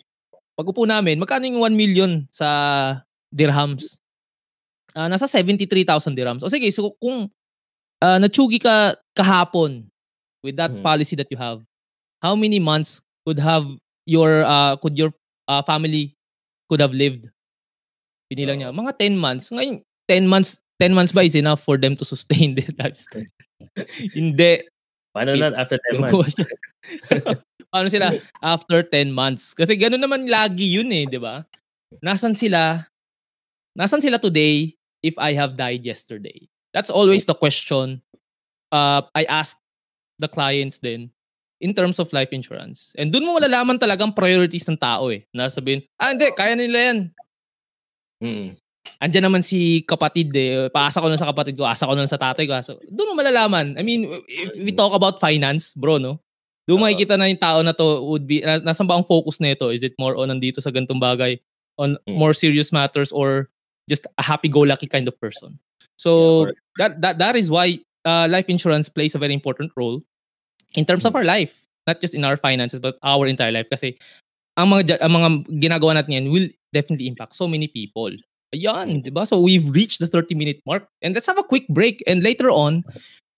Pag 0.57 0.65
upo 0.65 0.89
namin, 0.89 1.21
magkano 1.21 1.45
yung 1.45 1.61
1 1.61 1.77
million 1.77 2.25
sa 2.33 2.49
dirhams? 3.29 4.01
Uh, 4.97 5.05
nasa 5.05 5.29
73,000 5.29 6.17
dirhams. 6.17 6.41
O 6.41 6.49
sige, 6.49 6.65
so 6.73 6.97
kung 6.97 7.29
uh, 8.01 8.17
natsugi 8.17 8.57
ka 8.57 8.97
kahapon 9.13 9.85
with 10.41 10.57
that 10.57 10.73
hmm. 10.73 10.81
policy 10.81 11.13
that 11.13 11.29
you 11.29 11.37
have, 11.37 11.61
how 12.17 12.33
many 12.33 12.57
months 12.57 12.99
could 13.23 13.37
have 13.37 13.63
your 14.09 14.41
uh, 14.43 14.73
could 14.81 14.97
your 14.97 15.13
uh, 15.45 15.61
family 15.61 16.17
could 16.65 16.81
have 16.81 16.91
lived? 16.91 17.29
Pinilang 18.25 18.65
niya, 18.65 18.73
mga 18.73 18.97
10 18.97 19.15
months. 19.15 19.53
Ngayon, 19.53 19.85
10 20.09 20.25
months 20.27 20.59
10 20.81 20.97
months 20.97 21.13
ba 21.13 21.21
is 21.21 21.37
enough 21.37 21.61
for 21.61 21.77
them 21.77 21.93
to 21.93 22.03
sustain 22.03 22.55
their 22.57 22.73
lifestyle? 22.81 23.29
Hindi. 24.17 24.65
Paano 25.11 25.35
na 25.35 25.51
after 25.55 25.79
10 25.91 26.01
months? 26.01 26.35
Paano 27.71 27.87
sila 27.87 28.15
after 28.39 28.83
10 28.83 29.11
months? 29.11 29.55
Kasi 29.55 29.75
gano'n 29.75 29.99
naman 29.99 30.27
lagi 30.27 30.67
yun 30.67 30.91
eh, 30.91 31.07
di 31.07 31.19
ba? 31.19 31.43
Nasaan 31.99 32.35
sila? 32.35 32.83
Nasaan 33.75 34.03
sila 34.03 34.19
today 34.19 34.75
if 35.03 35.15
I 35.19 35.35
have 35.35 35.55
died 35.59 35.83
yesterday? 35.83 36.47
That's 36.71 36.91
always 36.91 37.27
the 37.27 37.35
question 37.35 37.99
uh, 38.71 39.03
I 39.13 39.27
ask 39.27 39.59
the 40.17 40.31
clients 40.31 40.79
then 40.79 41.11
in 41.59 41.75
terms 41.75 41.99
of 41.99 42.09
life 42.15 42.31
insurance. 42.31 42.95
And 42.97 43.13
dun 43.13 43.27
mo 43.27 43.37
malalaman 43.37 43.77
talagang 43.77 44.15
priorities 44.15 44.65
ng 44.65 44.79
tao 44.79 45.11
eh. 45.13 45.27
Na 45.35 45.51
sabihin, 45.51 45.85
ah 45.99 46.15
hindi, 46.15 46.31
kaya 46.33 46.57
nila 46.57 46.77
yan. 46.89 46.99
Mm. 48.23 48.49
Andiyan 49.01 49.25
naman 49.25 49.41
si 49.41 49.81
kapatid 49.81 50.29
eh. 50.37 50.69
Paasa 50.69 51.01
ko 51.01 51.09
na 51.09 51.17
sa 51.17 51.25
kapatid 51.33 51.57
ko, 51.57 51.65
asa 51.65 51.89
ko 51.89 51.97
na 51.97 52.05
sa 52.05 52.21
tatay 52.21 52.45
ko. 52.45 52.53
So, 52.61 52.77
doon 52.85 53.11
mo 53.11 53.13
malalaman. 53.17 53.73
I 53.73 53.81
mean, 53.81 54.05
if 54.29 54.53
we 54.61 54.69
talk 54.69 54.93
about 54.93 55.17
finance, 55.17 55.73
bro, 55.73 55.97
no? 55.97 56.21
Doon 56.69 56.77
uh, 56.77 56.83
makikita 56.85 57.17
na 57.17 57.25
yung 57.25 57.41
tao 57.41 57.65
na 57.65 57.73
to 57.73 58.05
would 58.05 58.29
be, 58.29 58.45
na, 58.45 58.61
nasan 58.61 58.85
ba 58.85 58.93
ang 58.93 59.01
focus 59.09 59.41
nito? 59.41 59.73
Is 59.73 59.81
it 59.81 59.97
more 59.97 60.13
on 60.13 60.29
nandito 60.29 60.61
sa 60.61 60.69
gantong 60.69 61.01
bagay? 61.01 61.41
On 61.81 61.97
mm. 61.97 62.13
more 62.13 62.37
serious 62.37 62.69
matters 62.69 63.09
or 63.09 63.49
just 63.89 64.05
a 64.21 64.23
happy-go-lucky 64.23 64.85
kind 64.85 65.09
of 65.09 65.17
person? 65.17 65.57
So, 65.97 66.45
yeah, 66.45 66.53
that, 66.77 66.91
that, 67.01 67.15
that 67.17 67.35
is 67.35 67.49
why 67.49 67.81
uh, 68.05 68.29
life 68.29 68.45
insurance 68.53 68.85
plays 68.85 69.17
a 69.17 69.19
very 69.19 69.33
important 69.33 69.73
role 69.73 70.05
in 70.77 70.85
terms 70.85 71.03
mm. 71.03 71.09
of 71.09 71.17
our 71.17 71.25
life. 71.25 71.57
Not 71.89 71.97
just 72.05 72.13
in 72.13 72.21
our 72.21 72.37
finances, 72.37 72.77
but 72.77 73.01
our 73.01 73.25
entire 73.25 73.49
life. 73.49 73.65
Kasi 73.65 73.97
ang 74.53 74.69
mga, 74.69 75.01
ang 75.01 75.09
mga 75.09 75.29
ginagawa 75.57 75.97
natin 75.97 76.21
yan 76.21 76.29
will 76.29 76.45
definitely 76.69 77.09
impact 77.09 77.33
so 77.33 77.49
many 77.49 77.65
people. 77.65 78.13
Ayan, 78.51 79.03
di 79.03 79.11
ba? 79.11 79.25
So 79.25 79.39
we've 79.39 79.67
reached 79.71 79.99
the 79.99 80.07
30-minute 80.07 80.61
mark. 80.67 80.87
And 81.01 81.15
let's 81.15 81.27
have 81.27 81.39
a 81.39 81.43
quick 81.43 81.67
break. 81.69 82.03
And 82.05 82.23
later 82.23 82.51
on, 82.51 82.83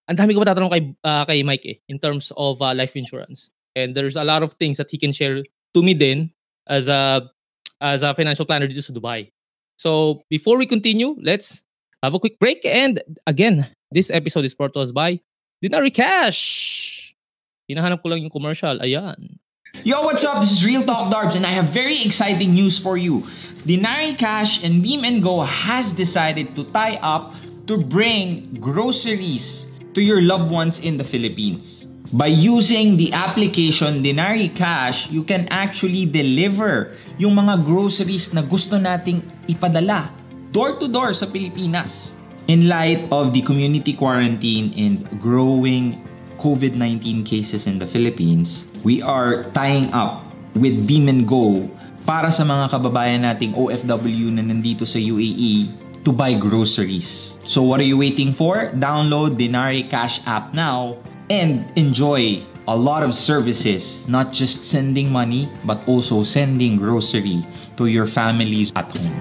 ang 0.10 0.18
dami 0.18 0.34
ko 0.34 0.42
matatanong 0.42 0.72
kay, 0.74 0.84
uh, 1.06 1.26
kay 1.26 1.44
Mike 1.44 1.66
eh, 1.66 1.78
in 1.88 2.00
terms 2.00 2.34
of 2.36 2.62
uh, 2.62 2.74
life 2.74 2.96
insurance. 2.96 3.52
And 3.76 3.96
there's 3.96 4.16
a 4.16 4.24
lot 4.24 4.44
of 4.44 4.54
things 4.58 4.78
that 4.78 4.90
he 4.92 4.98
can 4.98 5.14
share 5.14 5.44
to 5.74 5.82
me 5.82 5.94
then 5.94 6.32
as 6.68 6.88
a 6.88 7.30
as 7.82 8.04
a 8.04 8.14
financial 8.14 8.46
planner 8.46 8.68
dito 8.68 8.82
sa 8.82 8.94
Dubai. 8.94 9.32
So 9.78 10.22
before 10.30 10.58
we 10.58 10.66
continue, 10.66 11.18
let's 11.20 11.64
have 12.02 12.14
a 12.14 12.20
quick 12.20 12.40
break. 12.40 12.64
And 12.66 13.02
again, 13.26 13.68
this 13.92 14.12
episode 14.12 14.46
is 14.46 14.54
brought 14.54 14.74
to 14.74 14.82
us 14.82 14.92
by 14.92 15.20
Dinari 15.64 15.94
Cash. 15.94 17.14
Hinahanap 17.70 18.04
ko 18.04 18.10
lang 18.10 18.22
yung 18.22 18.32
commercial. 18.32 18.78
Ayan. 18.80 19.42
Yo, 19.82 20.06
what's 20.06 20.24
up? 20.24 20.40
This 20.40 20.54
is 20.54 20.62
Real 20.64 20.86
Talk 20.86 21.12
Darbs 21.12 21.36
and 21.36 21.46
I 21.46 21.50
have 21.50 21.74
very 21.74 22.06
exciting 22.06 22.54
news 22.54 22.78
for 22.78 22.96
you. 22.96 23.26
Dinari 23.64 24.20
Cash 24.20 24.60
and 24.60 24.84
Beam 24.84 25.08
and 25.08 25.24
Go 25.24 25.40
has 25.48 25.96
decided 25.96 26.52
to 26.60 26.68
tie 26.76 27.00
up 27.00 27.32
to 27.64 27.80
bring 27.80 28.52
groceries 28.60 29.72
to 29.96 30.04
your 30.04 30.20
loved 30.20 30.52
ones 30.52 30.84
in 30.84 31.00
the 31.00 31.08
Philippines. 31.08 31.88
By 32.12 32.28
using 32.28 33.00
the 33.00 33.16
application 33.16 34.04
Dinari 34.04 34.52
Cash, 34.52 35.16
you 35.16 35.24
can 35.24 35.48
actually 35.48 36.04
deliver 36.04 36.92
yung 37.16 37.40
mga 37.40 37.64
groceries 37.64 38.36
na 38.36 38.44
gusto 38.44 38.76
nating 38.76 39.24
ipadala 39.48 40.12
door 40.52 40.76
to 40.84 40.92
door 40.92 41.16
sa 41.16 41.24
Pilipinas. 41.32 42.12
In 42.52 42.68
light 42.68 43.08
of 43.16 43.32
the 43.32 43.40
community 43.48 43.96
quarantine 43.96 44.76
and 44.76 45.08
growing 45.24 46.04
COVID-19 46.36 47.24
cases 47.24 47.64
in 47.64 47.80
the 47.80 47.88
Philippines, 47.88 48.68
we 48.84 49.00
are 49.00 49.48
tying 49.56 49.88
up 49.96 50.28
with 50.60 50.84
Beam 50.84 51.08
and 51.08 51.24
Go 51.24 51.72
para 52.04 52.28
sa 52.36 52.44
mga 52.44 52.68
kababayan 52.68 53.24
nating 53.24 53.56
OFW 53.56 54.28
na 54.36 54.44
nandito 54.44 54.84
sa 54.84 55.00
UAE 55.00 55.72
to 56.04 56.12
buy 56.12 56.36
groceries. 56.36 57.40
So 57.48 57.64
what 57.64 57.80
are 57.80 57.88
you 57.88 57.96
waiting 57.96 58.36
for? 58.36 58.76
Download 58.76 59.40
Dinari 59.40 59.88
Cash 59.88 60.20
app 60.28 60.52
now 60.52 61.00
and 61.32 61.64
enjoy 61.80 62.44
a 62.68 62.76
lot 62.76 63.08
of 63.08 63.16
services, 63.16 64.04
not 64.08 64.36
just 64.36 64.68
sending 64.68 65.12
money, 65.12 65.48
but 65.64 65.80
also 65.88 66.28
sending 66.28 66.76
grocery 66.76 67.44
to 67.80 67.88
your 67.88 68.08
families 68.08 68.72
at 68.76 68.88
home. 68.92 69.16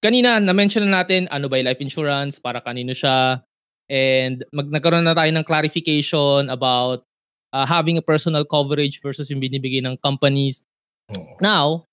Kanina, 0.00 0.40
na-mention 0.40 0.88
na 0.88 1.04
natin 1.04 1.28
ano 1.28 1.52
ba 1.52 1.60
yung 1.60 1.68
life 1.68 1.84
insurance, 1.84 2.40
para 2.40 2.64
kanino 2.64 2.96
siya, 2.96 3.44
and 3.90 4.46
mag 4.54 4.70
nagkaroon 4.70 5.02
na 5.02 5.18
tayo 5.18 5.28
ng 5.34 5.42
clarification 5.42 6.46
about 6.46 7.02
uh, 7.50 7.66
having 7.66 7.98
a 7.98 8.04
personal 8.04 8.46
coverage 8.46 9.02
versus 9.02 9.26
yung 9.28 9.42
binibigay 9.42 9.82
ng 9.82 9.98
companies. 9.98 10.62
Now, 11.42 11.90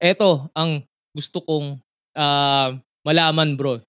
eto 0.00 0.48
ang 0.56 0.88
gusto 1.12 1.44
kong 1.44 1.78
uh, 2.16 2.68
malaman 3.04 3.60
bro. 3.60 3.84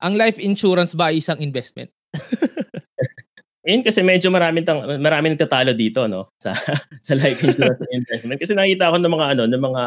Ang 0.00 0.14
life 0.16 0.38
insurance 0.38 0.94
ba 0.94 1.10
isang 1.10 1.42
investment? 1.42 1.90
Yun 3.68 3.84
kasi 3.84 4.00
medyo 4.00 4.32
maraming 4.32 4.64
tang 4.64 4.80
maraming 5.02 5.36
nagtatalo 5.36 5.76
dito 5.76 6.08
no 6.08 6.32
sa 6.42 6.56
sa 7.04 7.12
life 7.12 7.44
insurance 7.44 7.84
investment 7.92 8.40
kasi 8.40 8.56
nakita 8.56 8.88
ko 8.88 8.96
ng 8.96 9.12
mga 9.12 9.26
ano 9.36 9.42
ng 9.44 9.62
mga 9.62 9.82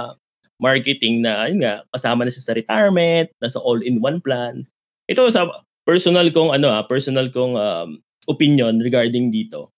marketing 0.61 1.25
na 1.25 1.49
ayun 1.49 1.59
nga 1.65 1.81
kasama 1.89 2.23
na 2.23 2.31
siya 2.31 2.45
sa 2.45 2.55
retirement, 2.55 3.27
nasa 3.41 3.57
all-in-one 3.59 4.21
plan. 4.21 4.63
Ito 5.09 5.27
sa 5.33 5.49
personal 5.83 6.27
kong 6.31 6.55
ano 6.55 6.71
ah, 6.71 6.83
personal 6.87 7.27
kong 7.29 7.55
um, 7.55 7.99
opinion 8.27 8.79
regarding 8.79 9.31
dito. 9.31 9.71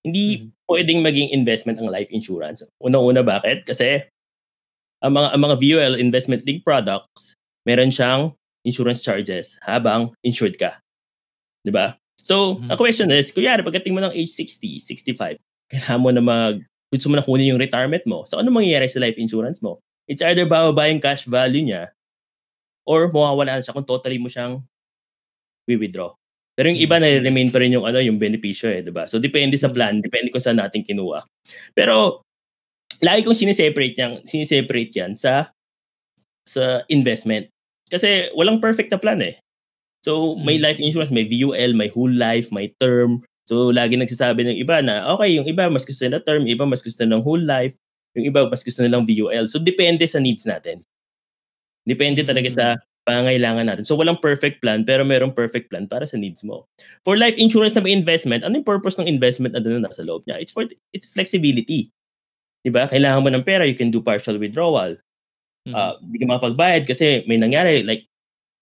Hindi 0.00 0.40
mm-hmm. 0.40 0.68
pwedeng 0.68 1.00
maging 1.04 1.28
investment 1.36 1.76
ang 1.80 1.92
life 1.92 2.08
insurance. 2.08 2.64
Una-una 2.80 3.20
bakit? 3.20 3.68
Kasi 3.68 4.00
ang 5.04 5.12
mga 5.16 5.28
ang 5.36 5.40
mga 5.44 5.56
VUL 5.60 5.94
investment 6.00 6.44
link 6.48 6.64
products, 6.64 7.36
meron 7.68 7.92
siyang 7.92 8.32
insurance 8.64 9.00
charges 9.00 9.60
habang 9.64 10.12
insured 10.24 10.56
ka. 10.56 10.80
'Di 11.64 11.72
ba? 11.72 11.96
So, 12.20 12.56
mm-hmm. 12.56 12.68
ang 12.68 12.78
question 12.80 13.08
is, 13.12 13.32
kuya, 13.32 13.56
pagdating 13.60 13.96
mo 13.96 14.00
ng 14.04 14.12
age 14.12 14.32
60, 14.36 14.76
65, 14.84 15.40
kailangan 15.72 16.00
mo 16.00 16.10
na 16.12 16.20
mag 16.20 16.60
gusto 16.92 17.06
mo 17.08 17.16
na 17.16 17.24
kunin 17.24 17.54
yung 17.54 17.62
retirement 17.62 18.02
mo. 18.04 18.28
So, 18.28 18.36
ano 18.36 18.52
mangyayari 18.52 18.90
sa 18.90 19.00
life 19.00 19.16
insurance 19.16 19.64
mo? 19.64 19.80
It's 20.10 20.20
either 20.26 20.44
bababa 20.44 20.90
yung 20.90 21.00
cash 21.00 21.24
value 21.24 21.62
niya 21.62 21.94
or 22.82 23.08
mawawala 23.08 23.62
siya 23.62 23.72
kung 23.72 23.86
totally 23.86 24.18
mo 24.18 24.26
siyang 24.26 24.60
wi-withdraw. 25.70 26.10
Pero 26.60 26.76
yung 26.76 26.80
iba 26.82 27.00
mm. 27.00 27.02
na-remain 27.02 27.48
pa 27.48 27.58
rin 27.62 27.72
yung 27.72 27.86
ano 27.88 28.02
yung 28.02 28.20
benepisyo 28.20 28.68
eh, 28.68 28.84
'di 28.84 28.92
ba? 28.92 29.08
So 29.08 29.16
depende 29.16 29.56
sa 29.56 29.72
plan, 29.72 30.02
depende 30.04 30.28
kung 30.28 30.42
saan 30.42 30.60
natin 30.60 30.84
kinuha. 30.84 31.24
Pero 31.72 32.26
lagi 33.00 33.24
kong 33.24 33.38
sineseparate 33.38 33.96
yan, 33.96 34.12
sineseparate 34.28 34.92
yan 34.92 35.16
sa 35.16 35.48
sa 36.44 36.84
investment. 36.92 37.48
Kasi 37.88 38.28
walang 38.36 38.60
perfect 38.60 38.92
na 38.92 39.00
plan 39.00 39.24
eh. 39.24 39.40
So 40.04 40.36
may 40.36 40.60
mm. 40.60 40.64
life 40.68 40.80
insurance, 40.84 41.08
may 41.08 41.24
VUL, 41.24 41.72
may 41.72 41.88
whole 41.88 42.12
life, 42.12 42.52
may 42.52 42.68
term. 42.76 43.24
So 43.48 43.72
lagi 43.72 43.96
nagsasabi 43.96 44.44
ng 44.44 44.58
iba 44.60 44.84
na 44.84 45.08
okay, 45.16 45.40
yung 45.40 45.48
iba 45.48 45.66
mas 45.72 45.88
gusto 45.88 46.04
na 46.12 46.20
term, 46.20 46.44
iba 46.44 46.68
mas 46.68 46.84
gusto 46.84 47.02
ng 47.08 47.24
whole 47.24 47.40
life, 47.40 47.72
yung 48.12 48.28
iba 48.28 48.44
mas 48.44 48.60
gusto 48.60 48.84
nilang 48.84 49.08
VUL. 49.08 49.48
So 49.48 49.56
depende 49.56 50.04
sa 50.04 50.20
needs 50.20 50.44
natin. 50.44 50.84
Depende 51.88 52.20
talaga 52.20 52.52
sa 52.52 52.66
pangangailangan 53.08 53.66
natin. 53.66 53.84
So 53.86 53.96
walang 53.96 54.20
perfect 54.20 54.60
plan 54.60 54.84
pero 54.84 55.02
merong 55.04 55.32
perfect 55.34 55.72
plan 55.72 55.88
para 55.88 56.04
sa 56.04 56.20
needs 56.20 56.44
mo. 56.44 56.68
For 57.02 57.16
life 57.16 57.36
insurance 57.40 57.74
na 57.74 57.82
may 57.84 57.94
investment, 57.96 58.44
ano 58.44 58.60
yung 58.60 58.68
purpose 58.68 59.00
ng 59.00 59.08
investment 59.08 59.56
na 59.56 59.62
doon 59.62 59.82
nasa 59.82 60.04
loob 60.04 60.24
niya? 60.28 60.38
It's 60.40 60.52
for 60.52 60.68
it's 60.92 61.08
flexibility. 61.08 61.90
'Di 62.64 62.70
ba? 62.72 62.86
Kailangan 62.90 63.22
mo 63.24 63.30
ng 63.32 63.44
pera, 63.46 63.64
you 63.64 63.76
can 63.76 63.90
do 63.92 64.04
partial 64.04 64.36
withdrawal. 64.36 64.96
Mhm. 65.68 65.74
Uh, 65.76 65.94
hindi 66.04 66.18
ka 66.22 66.26
makapagbayad 66.28 66.82
kasi 66.88 67.24
may 67.28 67.36
nangyari 67.40 67.84
like 67.84 68.08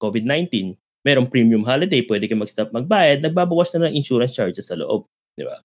COVID-19. 0.03 0.77
Merong 1.07 1.31
premium 1.31 1.65
holiday, 1.65 2.03
pwede 2.07 2.27
ka 2.29 2.35
mag-stop 2.37 2.71
magbayad, 2.75 3.23
nagbabawas 3.25 3.73
na 3.77 3.89
ng 3.89 3.97
insurance 3.99 4.35
charges 4.35 4.69
sa 4.71 4.77
loob, 4.79 5.07
'di 5.39 5.47
ba? 5.47 5.59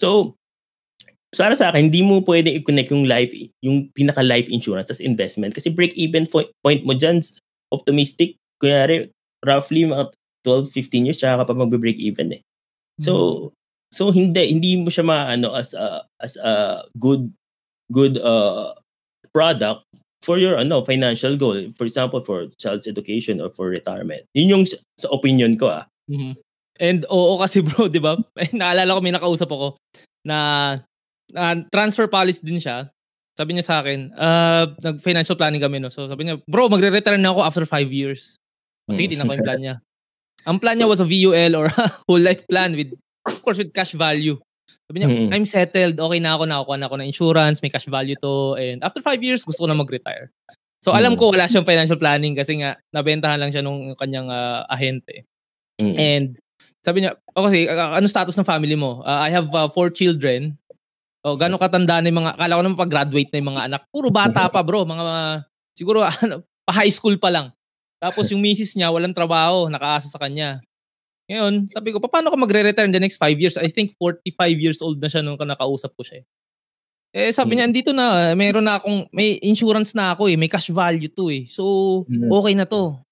So, 0.00 0.36
para 1.36 1.52
sa 1.58 1.68
akin, 1.72 1.92
hindi 1.92 2.00
mo 2.00 2.22
pwede 2.24 2.48
i-connect 2.54 2.90
yung 2.94 3.04
life, 3.04 3.32
yung 3.60 3.90
pinaka-life 3.92 4.48
insurance 4.48 4.88
as 4.88 5.02
investment 5.04 5.52
kasi 5.52 5.68
break-even 5.68 6.24
point 6.64 6.82
mo 6.86 6.96
dyan, 6.96 7.20
optimistic, 7.76 8.40
kunyari, 8.56 9.12
roughly 9.44 9.84
mga 9.84 10.10
12-15 10.46 11.06
years, 11.10 11.18
tsaka 11.20 11.44
ka 11.44 11.52
pa 11.52 11.54
magbe-break 11.54 12.00
even 12.00 12.32
eh. 12.32 12.42
So, 12.96 13.52
so 13.92 14.08
hindi, 14.08 14.48
hindi 14.48 14.80
mo 14.80 14.88
siya 14.88 15.04
maano 15.04 15.52
as 15.52 15.76
a, 15.76 16.08
as 16.22 16.40
a 16.40 16.80
good, 16.96 17.28
good 17.92 18.16
uh, 18.16 18.72
product 19.36 19.84
for 20.26 20.42
your 20.42 20.58
ano 20.58 20.82
financial 20.82 21.38
goal. 21.38 21.60
For 21.78 21.86
example, 21.86 22.18
for 22.26 22.50
child's 22.58 22.90
education 22.90 23.38
or 23.38 23.52
for 23.54 23.70
retirement. 23.70 24.26
Yun 24.34 24.50
yung 24.50 24.64
sa, 24.66 24.82
opinion 25.14 25.54
ko 25.54 25.70
ah. 25.70 25.84
Mhm. 26.10 26.34
And 26.82 27.06
oo 27.08 27.38
kasi 27.38 27.62
bro, 27.62 27.86
'di 27.86 28.02
ba? 28.02 28.18
Naalala 28.56 28.98
ko 28.98 29.00
may 29.00 29.14
nakausap 29.14 29.48
ako 29.48 29.78
na 30.26 30.36
ah, 31.36 31.56
transfer 31.70 32.10
policy 32.10 32.42
din 32.42 32.58
siya. 32.58 32.90
Sabi 33.36 33.52
niya 33.52 33.64
sa 33.68 33.84
akin, 33.84 34.16
uh, 34.16 34.64
nag-financial 34.80 35.36
planning 35.36 35.60
kami, 35.60 35.76
no? 35.76 35.92
So 35.92 36.08
sabi 36.08 36.24
niya, 36.24 36.40
bro, 36.48 36.72
magre-retire 36.72 37.20
na 37.20 37.36
ako 37.36 37.40
after 37.44 37.64
5 37.68 37.92
years. 37.92 38.40
O, 38.88 38.96
sige, 38.96 39.12
tingnan 39.12 39.28
ko 39.28 39.36
yung 39.36 39.44
plan 39.44 39.60
niya. 39.60 39.76
Ang 40.48 40.56
plan 40.56 40.76
niya 40.80 40.88
was 40.88 41.04
a 41.04 41.08
VUL 41.08 41.52
or 41.52 41.68
a 41.68 41.76
whole 42.08 42.22
life 42.22 42.48
plan 42.48 42.72
with, 42.72 42.96
of 43.28 43.36
course, 43.44 43.60
with 43.60 43.76
cash 43.76 43.92
value. 43.92 44.40
Sabi 44.88 45.02
niya, 45.02 45.08
Mm. 45.10 45.30
I'm 45.34 45.44
settled, 45.46 45.98
okay 45.98 46.18
na 46.22 46.38
ako, 46.38 46.42
nakakuha 46.48 46.76
na 46.80 46.86
ako 46.88 46.96
ng 46.96 47.08
insurance, 47.10 47.58
may 47.60 47.70
cash 47.70 47.86
value 47.90 48.16
to, 48.22 48.54
and 48.56 48.80
after 48.80 49.02
5 49.04 49.20
years, 49.20 49.44
gusto 49.44 49.66
ko 49.66 49.68
na 49.68 49.76
mag-retire. 49.76 50.32
So 50.80 50.94
alam 50.94 51.14
Mm. 51.14 51.18
ko 51.18 51.24
wala 51.34 51.50
siyang 51.50 51.66
financial 51.66 51.98
planning 51.98 52.38
kasi 52.38 52.62
nga 52.62 52.78
nabentahan 52.94 53.42
lang 53.42 53.50
siya 53.50 53.60
nung 53.66 53.92
kanyang 53.98 54.30
ah, 54.30 54.62
ahente. 54.70 55.26
Mm. 55.82 55.96
And 55.98 56.26
sabi 56.86 57.02
niya, 57.02 57.18
o 57.34 57.42
kasi, 57.50 57.66
uh, 57.66 57.98
ano 57.98 58.06
status 58.06 58.38
ng 58.38 58.46
family 58.46 58.78
mo? 58.78 59.02
Uh, 59.02 59.18
I 59.26 59.34
have 59.34 59.50
uh, 59.50 59.66
four 59.66 59.90
children. 59.90 60.54
O, 61.26 61.34
gano'ng 61.34 61.58
katanda 61.58 61.98
na 61.98 62.06
yung 62.06 62.22
mga, 62.22 62.38
akala 62.38 62.54
ko 62.54 62.62
naman 62.62 62.78
pag-graduate 62.78 63.30
na 63.34 63.38
yung 63.42 63.50
mga 63.50 63.62
anak. 63.66 63.82
Puro 63.90 64.14
bata 64.14 64.46
pa 64.46 64.62
bro, 64.62 64.86
mga, 64.86 65.42
siguro, 65.74 66.06
ano, 66.22 66.46
pa-high 66.62 66.94
school 66.94 67.18
pa 67.18 67.34
lang. 67.34 67.50
Tapos 67.98 68.30
yung 68.30 68.38
misis 68.38 68.78
niya, 68.78 68.94
walang 68.94 69.10
trabaho, 69.10 69.66
nakaasa 69.66 70.06
sa 70.06 70.22
kanya. 70.22 70.62
Ngayon, 71.26 71.66
sabi 71.66 71.90
ko, 71.90 71.98
paano 71.98 72.30
ka 72.30 72.38
magre-retire 72.38 72.86
in 72.86 72.94
the 72.94 73.02
next 73.02 73.18
5 73.18 73.34
years? 73.42 73.58
I 73.58 73.66
think 73.66 73.98
45 73.98 74.54
years 74.62 74.78
old 74.78 75.02
na 75.02 75.10
siya 75.10 75.26
nung 75.26 75.34
nakausap 75.34 75.90
ko 75.98 76.06
siya. 76.06 76.22
Eh, 77.10 77.34
sabi 77.34 77.58
niya, 77.58 77.66
andito 77.66 77.90
na, 77.90 78.30
meron 78.38 78.62
na 78.62 78.78
akong, 78.78 79.10
may 79.10 79.42
insurance 79.42 79.98
na 79.98 80.14
ako 80.14 80.30
eh, 80.30 80.38
may 80.38 80.46
cash 80.46 80.70
value 80.70 81.10
to 81.10 81.26
eh. 81.34 81.42
So, 81.50 81.64
Mm. 82.06 82.30
okay 82.30 82.54
na 82.54 82.68
to. 82.70 83.02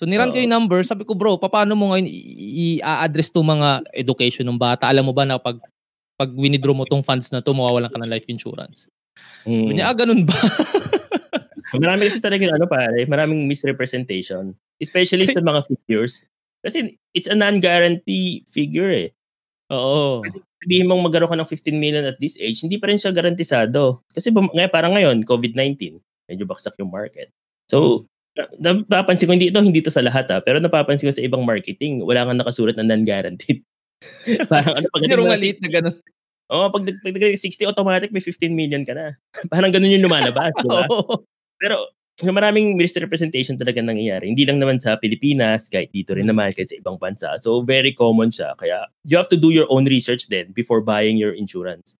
So, 0.00 0.08
niran 0.08 0.32
ko 0.32 0.40
yung 0.40 0.48
number, 0.48 0.80
sabi 0.80 1.04
ko, 1.04 1.12
bro, 1.12 1.36
paano 1.36 1.76
mo 1.76 1.92
ngayon 1.92 2.08
i-address 2.08 3.28
to 3.28 3.44
mga 3.44 3.84
education 3.92 4.48
ng 4.48 4.56
bata? 4.56 4.88
Alam 4.88 5.10
mo 5.10 5.12
ba 5.12 5.28
na 5.28 5.36
pag 5.36 5.60
pag 6.20 6.36
winidraw 6.36 6.76
mo 6.76 6.84
tong 6.84 7.00
funds 7.00 7.32
na 7.32 7.40
to, 7.40 7.56
mawawalan 7.56 7.88
ka 7.88 7.96
ng 7.96 8.12
life 8.12 8.28
insurance. 8.28 8.92
Mm. 9.48 9.80
niya, 9.80 9.88
ah, 9.88 9.96
ganun 9.96 10.28
ba? 10.28 10.36
Marami 11.80 12.12
kasi 12.12 12.20
talaga 12.20 12.44
ano 12.52 12.68
pare, 12.68 13.08
maraming 13.08 13.48
misrepresentation. 13.48 14.52
Especially 14.76 15.24
sa 15.24 15.40
mga 15.40 15.64
figures. 15.64 16.28
Kasi 16.60 17.00
it's 17.16 17.30
a 17.30 17.32
non-guarantee 17.32 18.44
figure 18.52 18.92
eh. 18.92 19.08
Oo. 19.72 20.20
Sabihin 20.60 20.90
mong 20.90 21.08
magkaroon 21.08 21.32
ka 21.32 21.40
ng 21.40 21.48
15 21.48 21.72
million 21.80 22.04
at 22.04 22.20
this 22.20 22.36
age, 22.36 22.60
hindi 22.60 22.76
pa 22.76 22.92
rin 22.92 23.00
siya 23.00 23.16
garantisado. 23.16 24.04
Kasi 24.12 24.28
ngayon, 24.28 24.68
parang 24.68 24.92
ngayon, 24.92 25.24
COVID-19, 25.24 25.96
medyo 26.28 26.44
baksak 26.44 26.76
yung 26.76 26.92
market. 26.92 27.32
So, 27.70 28.04
na- 28.36 28.84
napapansin 28.84 29.24
ko, 29.24 29.32
hindi 29.32 29.48
ito, 29.48 29.62
hindi 29.62 29.80
to 29.80 29.94
sa 29.94 30.04
lahat 30.04 30.28
ha, 30.28 30.44
pero 30.44 30.60
napapansin 30.60 31.08
ko 31.08 31.14
sa 31.14 31.24
ibang 31.24 31.46
marketing, 31.46 32.04
wala 32.04 32.28
kang 32.28 32.36
nakasulat 32.36 32.76
na 32.76 32.84
non-guaranteed. 32.84 33.64
parang 34.52 34.74
ano, 34.80 34.86
pag 34.88 35.02
Pero 35.04 35.22
maliit 35.28 35.58
na 35.60 35.68
ganun. 35.68 35.96
Oo, 36.50 36.66
pag, 36.74 36.82
pag, 36.82 37.14
pag 37.14 37.24
60 37.38 37.70
automatic, 37.70 38.10
may 38.10 38.22
15 38.22 38.50
million 38.50 38.82
ka 38.82 38.92
na. 38.96 39.14
parang 39.52 39.70
ganun 39.70 39.92
yung 39.92 40.06
lumalabas, 40.10 40.50
di 40.58 40.66
ba? 40.66 40.84
Pero 41.62 41.94
yung 42.20 42.36
maraming 42.36 42.76
misrepresentation 42.76 43.56
talaga 43.56 43.80
nangyayari. 43.80 44.28
Hindi 44.28 44.44
lang 44.44 44.60
naman 44.60 44.76
sa 44.76 45.00
Pilipinas, 45.00 45.72
kahit 45.72 45.88
dito 45.88 46.12
rin 46.12 46.28
naman, 46.28 46.52
kahit 46.52 46.68
sa 46.68 46.76
ibang 46.76 47.00
bansa. 47.00 47.32
So, 47.40 47.64
very 47.64 47.96
common 47.96 48.28
siya. 48.28 48.52
Kaya, 48.60 48.84
you 49.08 49.16
have 49.16 49.30
to 49.32 49.40
do 49.40 49.48
your 49.54 49.64
own 49.72 49.88
research 49.88 50.28
then 50.28 50.52
before 50.52 50.84
buying 50.84 51.16
your 51.16 51.32
insurance. 51.32 51.96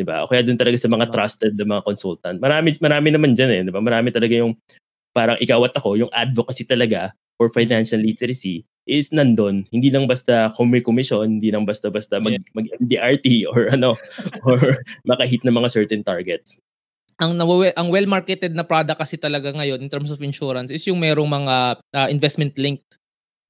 Diba? 0.00 0.24
O 0.24 0.30
kaya 0.32 0.40
dun 0.40 0.56
talaga 0.56 0.80
sa 0.80 0.88
mga 0.88 1.12
trusted 1.12 1.52
na 1.60 1.76
mga 1.76 1.82
consultant. 1.84 2.40
Marami, 2.40 2.72
marami 2.80 3.12
naman 3.12 3.36
dyan 3.36 3.50
eh. 3.52 3.60
Diba? 3.68 3.84
Marami 3.84 4.08
talaga 4.08 4.32
yung 4.32 4.56
parang 5.12 5.36
ikaw 5.36 5.60
at 5.66 5.76
ako, 5.76 5.98
yung 6.00 6.12
advocacy 6.14 6.64
talaga 6.64 7.12
for 7.36 7.52
financial 7.52 8.00
literacy 8.00 8.64
is 8.90 9.14
nandun. 9.14 9.70
Hindi 9.70 9.94
lang 9.94 10.10
basta 10.10 10.50
commission, 10.82 11.38
hindi 11.38 11.54
lang 11.54 11.62
basta-basta 11.62 12.18
mag, 12.18 12.42
mag 12.50 12.66
MDRT 12.82 13.46
or 13.54 13.70
ano, 13.70 13.94
or 14.42 14.82
makahit 15.06 15.46
ng 15.46 15.54
mga 15.54 15.70
certain 15.70 16.02
targets. 16.02 16.58
ang 17.20 17.36
nawawe, 17.36 17.68
ang 17.76 17.92
well 17.92 18.08
marketed 18.08 18.56
na 18.56 18.64
product 18.64 18.96
kasi 18.96 19.20
talaga 19.20 19.52
ngayon 19.52 19.84
in 19.84 19.92
terms 19.92 20.08
of 20.08 20.24
insurance 20.24 20.72
is 20.72 20.88
yung 20.88 20.96
merong 20.96 21.28
mga 21.28 21.76
ah, 21.92 22.08
investment 22.08 22.56
linked. 22.56 22.96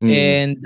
Mm. 0.03 0.11
And 0.11 0.59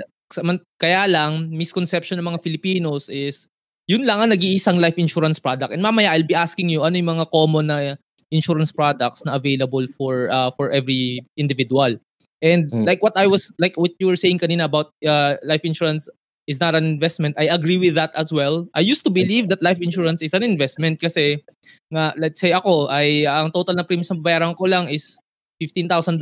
kaya 0.81 1.05
lang 1.05 1.53
misconception 1.53 2.17
ng 2.17 2.33
mga 2.33 2.41
Filipinos 2.41 3.13
is 3.13 3.45
yun 3.85 4.01
lang 4.09 4.25
ang 4.25 4.33
nag-iisang 4.33 4.81
life 4.81 4.97
insurance 4.97 5.37
product. 5.37 5.69
And 5.69 5.85
mamaya 5.85 6.17
I'll 6.17 6.25
be 6.25 6.33
asking 6.33 6.73
you 6.73 6.81
ano 6.81 6.97
yung 6.97 7.21
mga 7.21 7.29
common 7.29 7.69
na 7.69 7.93
insurance 8.33 8.73
products 8.73 9.21
na 9.21 9.37
available 9.37 9.85
for 9.93 10.33
uh, 10.33 10.49
for 10.57 10.73
every 10.73 11.21
individual. 11.37 11.93
And 12.43 12.67
Mm. 12.71 12.83
like 12.85 12.99
what 13.03 13.15
I 13.15 13.27
was 13.27 13.51
like 13.59 13.75
what 13.79 13.95
you 13.99 14.07
were 14.07 14.19
saying 14.19 14.39
kanina 14.39 14.65
about 14.67 14.91
uh, 15.05 15.39
life 15.43 15.63
insurance 15.63 16.09
is 16.45 16.59
not 16.61 16.75
an 16.75 16.85
investment. 16.85 17.33
I 17.41 17.49
agree 17.49 17.77
with 17.81 17.95
that 17.97 18.13
as 18.13 18.29
well. 18.29 18.69
I 18.77 18.81
used 18.85 19.01
to 19.07 19.11
believe 19.11 19.49
that 19.49 19.63
life 19.65 19.81
insurance 19.81 20.21
is 20.21 20.35
an 20.37 20.43
investment 20.45 21.01
kasi 21.01 21.41
nga 21.89 22.13
let's 22.19 22.37
say 22.37 22.53
ako 22.53 22.85
ay 22.93 23.25
ang 23.25 23.49
total 23.49 23.73
na 23.73 23.81
premiums 23.87 24.11
na 24.13 24.19
bayaran 24.21 24.53
ko 24.53 24.69
lang 24.69 24.85
is 24.91 25.17
$15,000. 25.57 26.19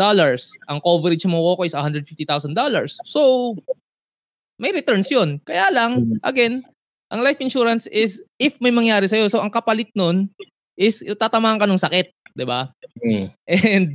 Ang 0.69 0.80
coverage 0.80 1.26
mo 1.26 1.41
ko 1.58 1.65
is 1.65 1.73
$150,000. 1.76 2.54
So 3.04 3.54
may 4.62 4.71
returns 4.71 5.10
'yun. 5.12 5.41
Kaya 5.43 5.73
lang 5.73 5.91
Mm. 6.08 6.17
again, 6.23 6.54
ang 7.12 7.19
life 7.26 7.41
insurance 7.41 7.89
is 7.91 8.21
if 8.39 8.56
may 8.62 8.71
mangyari 8.71 9.10
sa 9.10 9.17
so 9.28 9.41
ang 9.41 9.52
kapalit 9.52 9.89
nun 9.97 10.30
is 10.78 11.02
tatamaan 11.19 11.60
ka 11.60 11.65
ng 11.67 11.82
sakit, 11.82 12.13
'di 12.38 12.45
ba? 12.47 12.69
Mm. 13.04 13.28
And 13.49 13.88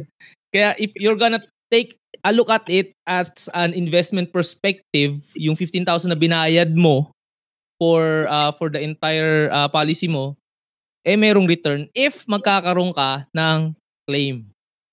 kaya 0.53 0.75
if 0.77 0.93
you're 0.99 1.17
gonna 1.19 1.41
take 1.73 1.97
a 2.29 2.37
look 2.37 2.53
at 2.53 2.69
it 2.69 2.93
as 3.09 3.49
an 3.57 3.73
investment 3.73 4.29
perspective, 4.29 5.17
yung 5.33 5.57
15,000 5.57 6.13
na 6.13 6.19
binayad 6.19 6.77
mo 6.77 7.09
for 7.81 8.29
uh, 8.29 8.53
for 8.53 8.69
the 8.69 8.83
entire 8.83 9.49
uh, 9.49 9.69
policy 9.73 10.07
mo, 10.07 10.37
eh 11.09 11.17
merong 11.17 11.49
return 11.49 11.89
if 11.97 12.29
magkakaroon 12.29 12.93
ka 12.93 13.25
ng 13.33 13.73
claim. 14.05 14.45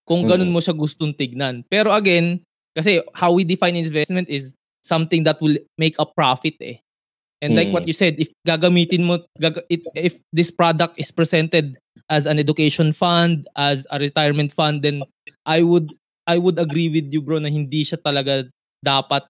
Kung 0.08 0.24
ganun 0.24 0.54
mo 0.54 0.62
siya 0.62 0.78
gustong 0.78 1.18
tignan. 1.18 1.66
Pero 1.68 1.90
again, 1.92 2.40
kasi 2.78 3.02
how 3.18 3.34
we 3.34 3.42
define 3.42 3.76
investment 3.76 4.30
is 4.30 4.54
something 4.86 5.26
that 5.26 5.42
will 5.42 5.58
make 5.82 5.98
a 5.98 6.06
profit 6.06 6.54
eh. 6.62 6.78
And 7.42 7.58
like 7.58 7.74
Mm. 7.74 7.76
what 7.76 7.86
you 7.90 7.94
said, 7.94 8.16
if 8.22 8.30
gagamitin 8.48 9.02
mo, 9.04 9.26
it, 9.68 9.82
if 9.98 10.22
this 10.30 10.54
product 10.54 10.96
is 11.02 11.10
presented 11.10 11.76
as 12.08 12.30
an 12.30 12.38
education 12.38 12.94
fund, 12.94 13.50
as 13.58 13.90
a 13.90 13.98
retirement 13.98 14.54
fund, 14.54 14.86
then 14.86 15.02
I 15.46 15.66
would 15.66 15.90
I 16.26 16.42
would 16.42 16.58
agree 16.58 16.90
with 16.90 17.14
you 17.14 17.22
bro 17.22 17.38
na 17.38 17.50
hindi 17.50 17.86
siya 17.86 18.02
talaga 18.02 18.46
dapat 18.82 19.26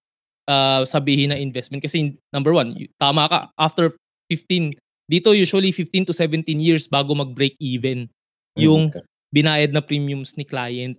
uh, 0.48 0.82
sabihin 0.88 1.32
na 1.32 1.38
investment 1.38 1.84
kasi 1.84 2.16
number 2.32 2.52
one, 2.56 2.72
tama 2.96 3.28
ka 3.28 3.38
after 3.60 3.92
15 4.32 4.74
dito 5.06 5.30
usually 5.30 5.70
15 5.70 6.10
to 6.10 6.12
17 6.12 6.42
years 6.58 6.90
bago 6.90 7.14
mag-break 7.14 7.54
even 7.62 8.10
yung 8.58 8.90
binayad 9.30 9.70
na 9.70 9.84
premiums 9.84 10.34
ni 10.34 10.42
client. 10.42 10.96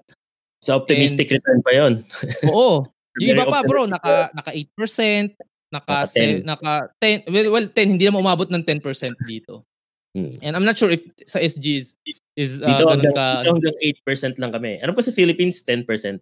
So 0.63 0.77
optimistic 0.77 1.27
return 1.33 1.59
pa 1.65 1.73
yon. 1.75 1.93
Oo. 2.53 2.87
yung 3.17 3.33
iba 3.33 3.49
pa 3.49 3.65
bro, 3.65 3.89
naka 3.89 4.29
naka 4.31 4.53
8%, 4.53 5.33
naka 5.73 6.05
Naka 6.05 6.05
se- 6.05 6.45
10. 6.45 6.47
naka 6.47 6.71
10, 7.01 7.33
well, 7.33 7.47
well 7.57 7.67
10 7.67 7.97
hindi 7.97 8.05
naman 8.05 8.21
umabot 8.21 8.47
ng 8.47 8.61
10% 8.61 8.79
dito. 9.25 9.65
Hmm. 10.13 10.33
And 10.41 10.53
I'm 10.53 10.65
not 10.65 10.77
sure 10.77 10.93
if 10.93 11.01
sa 11.25 11.41
SG 11.41 11.93
is, 12.37 12.61
uh, 12.61 12.69
Dito, 12.69 12.85
hanggang, 12.85 13.15
ka. 13.17 13.41
dito 13.41 13.49
hanggang 13.57 13.77
8% 13.81 14.37
lang 14.37 14.51
kami. 14.53 14.77
Alam 14.79 14.93
ko 14.93 15.01
sa 15.01 15.09
Philippines, 15.09 15.65
10%. 15.65 16.21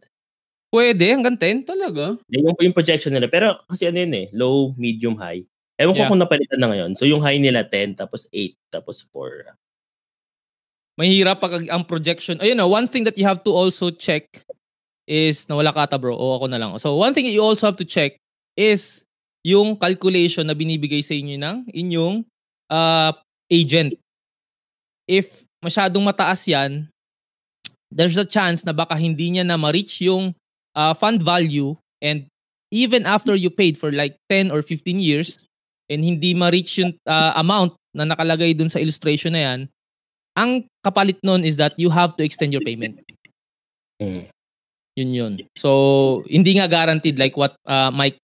Pwede, 0.72 1.06
hanggang 1.12 1.36
10 1.36 1.68
talaga. 1.68 2.16
Yan 2.32 2.52
yung, 2.52 2.58
yung 2.58 2.76
projection 2.76 3.12
nila. 3.12 3.28
Pero 3.28 3.60
kasi 3.68 3.86
ano 3.92 4.00
yun 4.00 4.16
eh, 4.16 4.28
low, 4.32 4.72
medium, 4.80 5.20
high. 5.20 5.44
Ewan 5.76 5.92
ko 5.92 6.02
Yeah. 6.02 6.12
kung 6.12 6.24
napalitan 6.24 6.60
na 6.64 6.72
ngayon. 6.72 6.96
So 6.96 7.04
yung 7.04 7.20
high 7.20 7.38
nila 7.40 7.68
10, 7.68 8.00
tapos 8.00 8.32
8, 8.32 8.56
tapos 8.72 9.04
4. 9.12 9.56
Mahirap 10.96 11.44
pag 11.44 11.60
ang 11.68 11.84
projection. 11.84 12.40
Ayun 12.40 12.56
na, 12.56 12.64
one 12.64 12.88
thing 12.88 13.04
that 13.04 13.20
you 13.20 13.28
have 13.28 13.44
to 13.44 13.52
also 13.52 13.92
check 13.92 14.24
is 15.04 15.44
nawala 15.52 15.76
ka 15.76 15.84
ata 15.86 16.00
bro 16.00 16.16
o 16.16 16.40
ako 16.40 16.48
na 16.48 16.56
lang. 16.58 16.72
So 16.80 16.96
one 16.96 17.12
thing 17.12 17.28
you 17.28 17.44
also 17.44 17.68
have 17.68 17.76
to 17.78 17.86
check 17.88 18.16
is 18.56 19.04
yung 19.44 19.76
calculation 19.76 20.48
na 20.48 20.56
binibigay 20.56 21.04
sa 21.04 21.14
inyo 21.14 21.36
ng 21.38 21.58
inyong 21.76 22.24
uh, 22.72 23.12
agent. 23.52 23.94
If 25.06 25.44
masyadong 25.66 26.06
mataas 26.06 26.46
yan, 26.46 26.86
there's 27.90 28.22
a 28.22 28.28
chance 28.28 28.62
na 28.62 28.70
baka 28.70 28.94
hindi 28.94 29.34
niya 29.34 29.42
na 29.42 29.58
ma-reach 29.58 30.06
yung 30.06 30.38
uh, 30.78 30.94
fund 30.94 31.26
value 31.26 31.74
and 32.06 32.30
even 32.70 33.10
after 33.10 33.34
you 33.34 33.50
paid 33.50 33.74
for 33.82 33.90
like 33.90 34.14
10 34.30 34.54
or 34.54 34.62
15 34.62 35.02
years 35.02 35.50
and 35.90 36.06
hindi 36.06 36.38
ma-reach 36.38 36.78
yung 36.78 36.94
uh, 37.10 37.34
amount 37.34 37.74
na 37.98 38.06
nakalagay 38.06 38.54
dun 38.54 38.70
sa 38.70 38.78
illustration 38.78 39.34
na 39.34 39.42
yan, 39.42 39.60
ang 40.38 40.68
kapalit 40.86 41.18
nun 41.26 41.42
is 41.42 41.58
that 41.58 41.74
you 41.82 41.90
have 41.90 42.14
to 42.20 42.22
extend 42.22 42.52
your 42.52 42.62
payment. 42.62 43.00
Mm. 43.98 44.28
Yun 45.00 45.12
yun. 45.12 45.34
So, 45.56 46.24
hindi 46.28 46.60
nga 46.60 46.68
guaranteed 46.68 47.20
like 47.20 47.36
what 47.40 47.56
uh, 47.64 47.92
Mike 47.92 48.20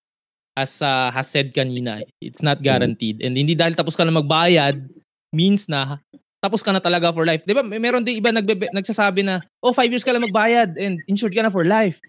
has 0.56 0.84
uh, 0.84 1.12
has 1.12 1.32
said 1.32 1.56
kanina. 1.56 2.04
It's 2.20 2.44
not 2.44 2.60
guaranteed. 2.60 3.24
And 3.24 3.40
hindi 3.40 3.56
dahil 3.56 3.76
tapos 3.76 3.96
ka 3.96 4.04
na 4.04 4.12
magbayad 4.12 4.92
means 5.32 5.72
na 5.72 6.04
tapos 6.42 6.66
ka 6.66 6.74
na 6.74 6.82
talaga 6.82 7.14
for 7.14 7.24
life. 7.24 7.46
'Di 7.46 7.54
ba? 7.54 7.62
May 7.62 7.78
meron 7.78 8.02
din 8.02 8.18
iba 8.18 8.34
nagbe- 8.34 8.74
nagsasabi 8.74 9.22
na, 9.22 9.46
"Oh, 9.62 9.72
five 9.72 9.94
years 9.94 10.02
ka 10.02 10.10
lang 10.10 10.26
magbayad 10.26 10.74
and 10.76 10.98
insured 11.06 11.32
ka 11.32 11.46
na 11.46 11.54
for 11.54 11.62
life." 11.64 12.02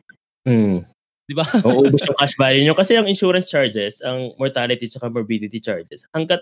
Mm. 0.48 0.82
'Di 1.28 1.34
ba? 1.36 1.44
Uuubos 1.68 2.02
yung 2.02 2.18
cash 2.18 2.34
value 2.40 2.64
nyo. 2.64 2.74
Kasi 2.74 2.96
ang 2.96 3.06
insurance 3.06 3.52
charges, 3.52 4.00
ang 4.00 4.32
mortality 4.40 4.88
at 4.88 5.12
morbidity 5.12 5.60
charges, 5.60 6.08
hanggat 6.16 6.40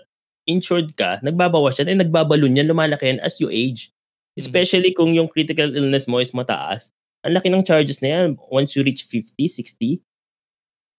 insured 0.49 0.95
ka, 0.97 1.21
nagbabawas 1.21 1.77
yan, 1.77 1.91
and 1.91 2.01
nagbabalon 2.01 2.57
yan, 2.57 2.65
lumalaki 2.65 3.11
yan 3.11 3.21
as 3.21 3.37
you 3.37 3.51
age. 3.51 3.93
Especially 4.39 4.95
kung 4.95 5.11
yung 5.13 5.27
critical 5.27 5.69
illness 5.75 6.07
mo 6.07 6.17
is 6.23 6.31
mataas, 6.31 6.89
ang 7.21 7.35
laki 7.37 7.51
ng 7.51 7.61
charges 7.61 8.01
na 8.01 8.09
yan 8.09 8.39
once 8.49 8.73
you 8.73 8.81
reach 8.81 9.05
50, 9.05 9.45
60. 9.45 10.01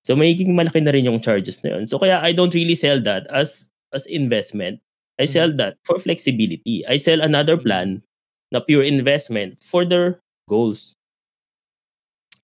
So 0.02 0.18
magiging 0.18 0.54
malaki 0.54 0.82
na 0.82 0.92
rin 0.94 1.06
yung 1.06 1.22
charges 1.22 1.62
na 1.62 1.78
yun. 1.78 1.86
So 1.86 1.98
kaya 1.98 2.18
I 2.22 2.34
don't 2.34 2.54
really 2.54 2.74
sell 2.74 2.98
that 3.06 3.26
as 3.30 3.70
as 3.94 4.06
investment. 4.10 4.81
I 5.20 5.26
sell 5.28 5.52
that 5.60 5.76
for 5.84 5.98
flexibility. 5.98 6.82
I 6.88 6.96
sell 6.96 7.20
another 7.20 7.56
plan 7.56 8.02
na 8.50 8.60
pure 8.60 8.82
investment 8.82 9.60
for 9.60 9.84
their 9.84 10.20
goals. 10.48 10.92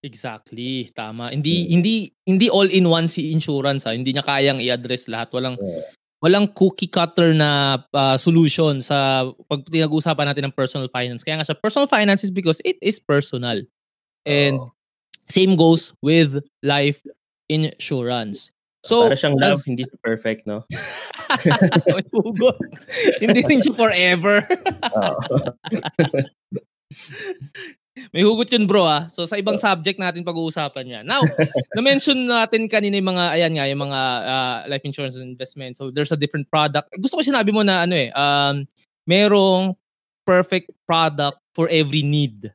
Exactly, 0.03 0.87
tama. 0.95 1.35
Hindi 1.35 1.75
hindi 1.75 2.15
hindi 2.23 2.47
all 2.47 2.71
in 2.71 2.87
one 2.87 3.11
si 3.11 3.35
insurance 3.35 3.83
ha. 3.83 3.91
Hindi 3.91 4.15
niya 4.15 4.23
kayang 4.23 4.63
i-address 4.63 5.11
lahat. 5.11 5.35
Walang 5.35 5.59
Yeah. 5.59 5.83
walang 6.23 6.51
cookie 6.55 6.91
cutter 6.91 7.35
na 7.35 7.83
uh, 7.95 8.19
solution 8.19 8.83
sa 8.83 9.27
pag 9.47 9.63
pinag-uusapan 9.67 10.27
natin 10.31 10.51
ng 10.51 10.55
personal 10.55 10.91
finance. 10.91 11.23
Kaya 11.23 11.39
nga 11.39 11.47
siya 11.47 11.59
personal 11.59 11.91
finance 11.91 12.23
is 12.23 12.31
because 12.35 12.63
it 12.63 12.79
is 12.79 12.99
personal. 13.03 13.59
And 14.27 14.59
Oo. 14.59 14.71
same 15.27 15.59
goes 15.59 15.95
with 16.03 16.43
life 16.63 17.03
insurance. 17.51 18.51
So, 18.89 19.05
Para 19.05 19.21
siyang 19.21 19.37
love, 19.37 19.61
as- 19.61 19.69
hindi 19.69 19.85
siya 19.85 19.99
perfect, 20.01 20.49
no? 20.49 20.65
Hindi 23.21 23.41
rin 23.45 23.61
siya 23.61 23.77
forever. 23.77 24.41
May 28.15 28.23
hugot 28.23 28.47
yun 28.55 28.65
bro 28.65 28.87
ah. 28.87 29.11
So 29.11 29.27
sa 29.27 29.35
ibang 29.37 29.59
subject 29.59 29.99
natin 29.99 30.23
pag-uusapan 30.23 30.87
yan. 30.87 31.05
Now, 31.05 31.21
na-mention 31.77 32.31
natin 32.31 32.71
kanina 32.71 32.97
yung 32.97 33.11
mga, 33.11 33.25
ayan 33.35 33.53
nga, 33.59 33.67
yung 33.67 33.83
mga 33.91 34.01
ah, 34.25 34.59
life 34.71 34.87
insurance 34.87 35.19
and 35.19 35.27
investment. 35.27 35.75
So 35.77 35.91
there's 35.91 36.15
a 36.15 36.21
different 36.21 36.47
product. 36.47 36.95
Gusto 36.97 37.19
ko 37.19 37.23
sinabi 37.27 37.51
mo 37.51 37.67
na 37.67 37.85
ano 37.85 37.99
eh, 37.99 38.15
um, 38.15 38.63
merong 39.05 39.75
perfect 40.23 40.71
product 40.87 41.43
for 41.53 41.67
every 41.73 42.07
need. 42.07 42.55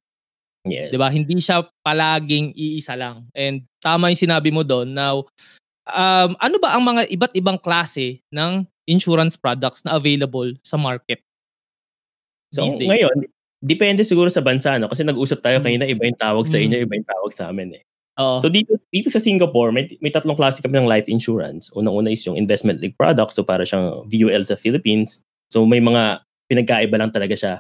yes. 0.64 0.94
'Di 0.94 0.98
ba? 1.02 1.12
Hindi 1.12 1.44
siya 1.44 1.68
palaging 1.84 2.56
iisa 2.56 2.96
lang. 2.96 3.28
And 3.36 3.68
tama 3.84 4.08
yung 4.14 4.24
sinabi 4.24 4.48
mo 4.48 4.64
doon. 4.64 4.96
Now, 4.96 5.28
um, 5.90 6.32
ano 6.40 6.56
ba 6.60 6.76
ang 6.76 6.84
mga 6.84 7.10
iba't 7.12 7.34
ibang 7.36 7.60
klase 7.60 8.24
ng 8.32 8.64
insurance 8.88 9.36
products 9.36 9.84
na 9.84 9.96
available 9.96 10.52
sa 10.64 10.76
market? 10.80 11.24
So 12.54 12.64
these 12.68 12.78
days? 12.78 12.90
ngayon, 12.90 13.18
depende 13.64 14.06
siguro 14.06 14.30
sa 14.30 14.44
bansa, 14.44 14.78
no? 14.78 14.92
Kasi 14.92 15.02
nag-usap 15.08 15.40
tayo 15.42 15.58
Mm. 15.60 15.66
kanina, 15.66 15.84
iba 15.90 16.04
yung 16.06 16.20
tawag 16.20 16.46
sa 16.46 16.60
Mm. 16.60 16.64
inyo, 16.70 16.78
iba 16.86 16.94
yung 17.00 17.10
tawag 17.10 17.32
sa 17.34 17.50
amin, 17.50 17.80
eh. 17.80 17.84
Oo. 18.22 18.38
So 18.38 18.48
dito, 18.52 18.78
dito 18.94 19.10
sa 19.10 19.18
Singapore, 19.18 19.74
may, 19.74 19.90
may 19.98 20.14
tatlong 20.14 20.38
klase 20.38 20.62
kami 20.62 20.78
ng 20.78 20.86
life 20.86 21.10
insurance. 21.10 21.74
Unang-una 21.74 22.14
is 22.14 22.22
yung 22.30 22.38
investment 22.38 22.78
link 22.78 22.94
product. 22.94 23.34
So 23.34 23.42
para 23.42 23.66
siyang 23.66 24.06
VUL 24.06 24.46
sa 24.46 24.54
Philippines. 24.54 25.26
So 25.50 25.66
may 25.66 25.82
mga 25.82 26.22
pinagkaiba 26.46 26.94
lang 27.02 27.10
talaga 27.10 27.34
siya 27.34 27.54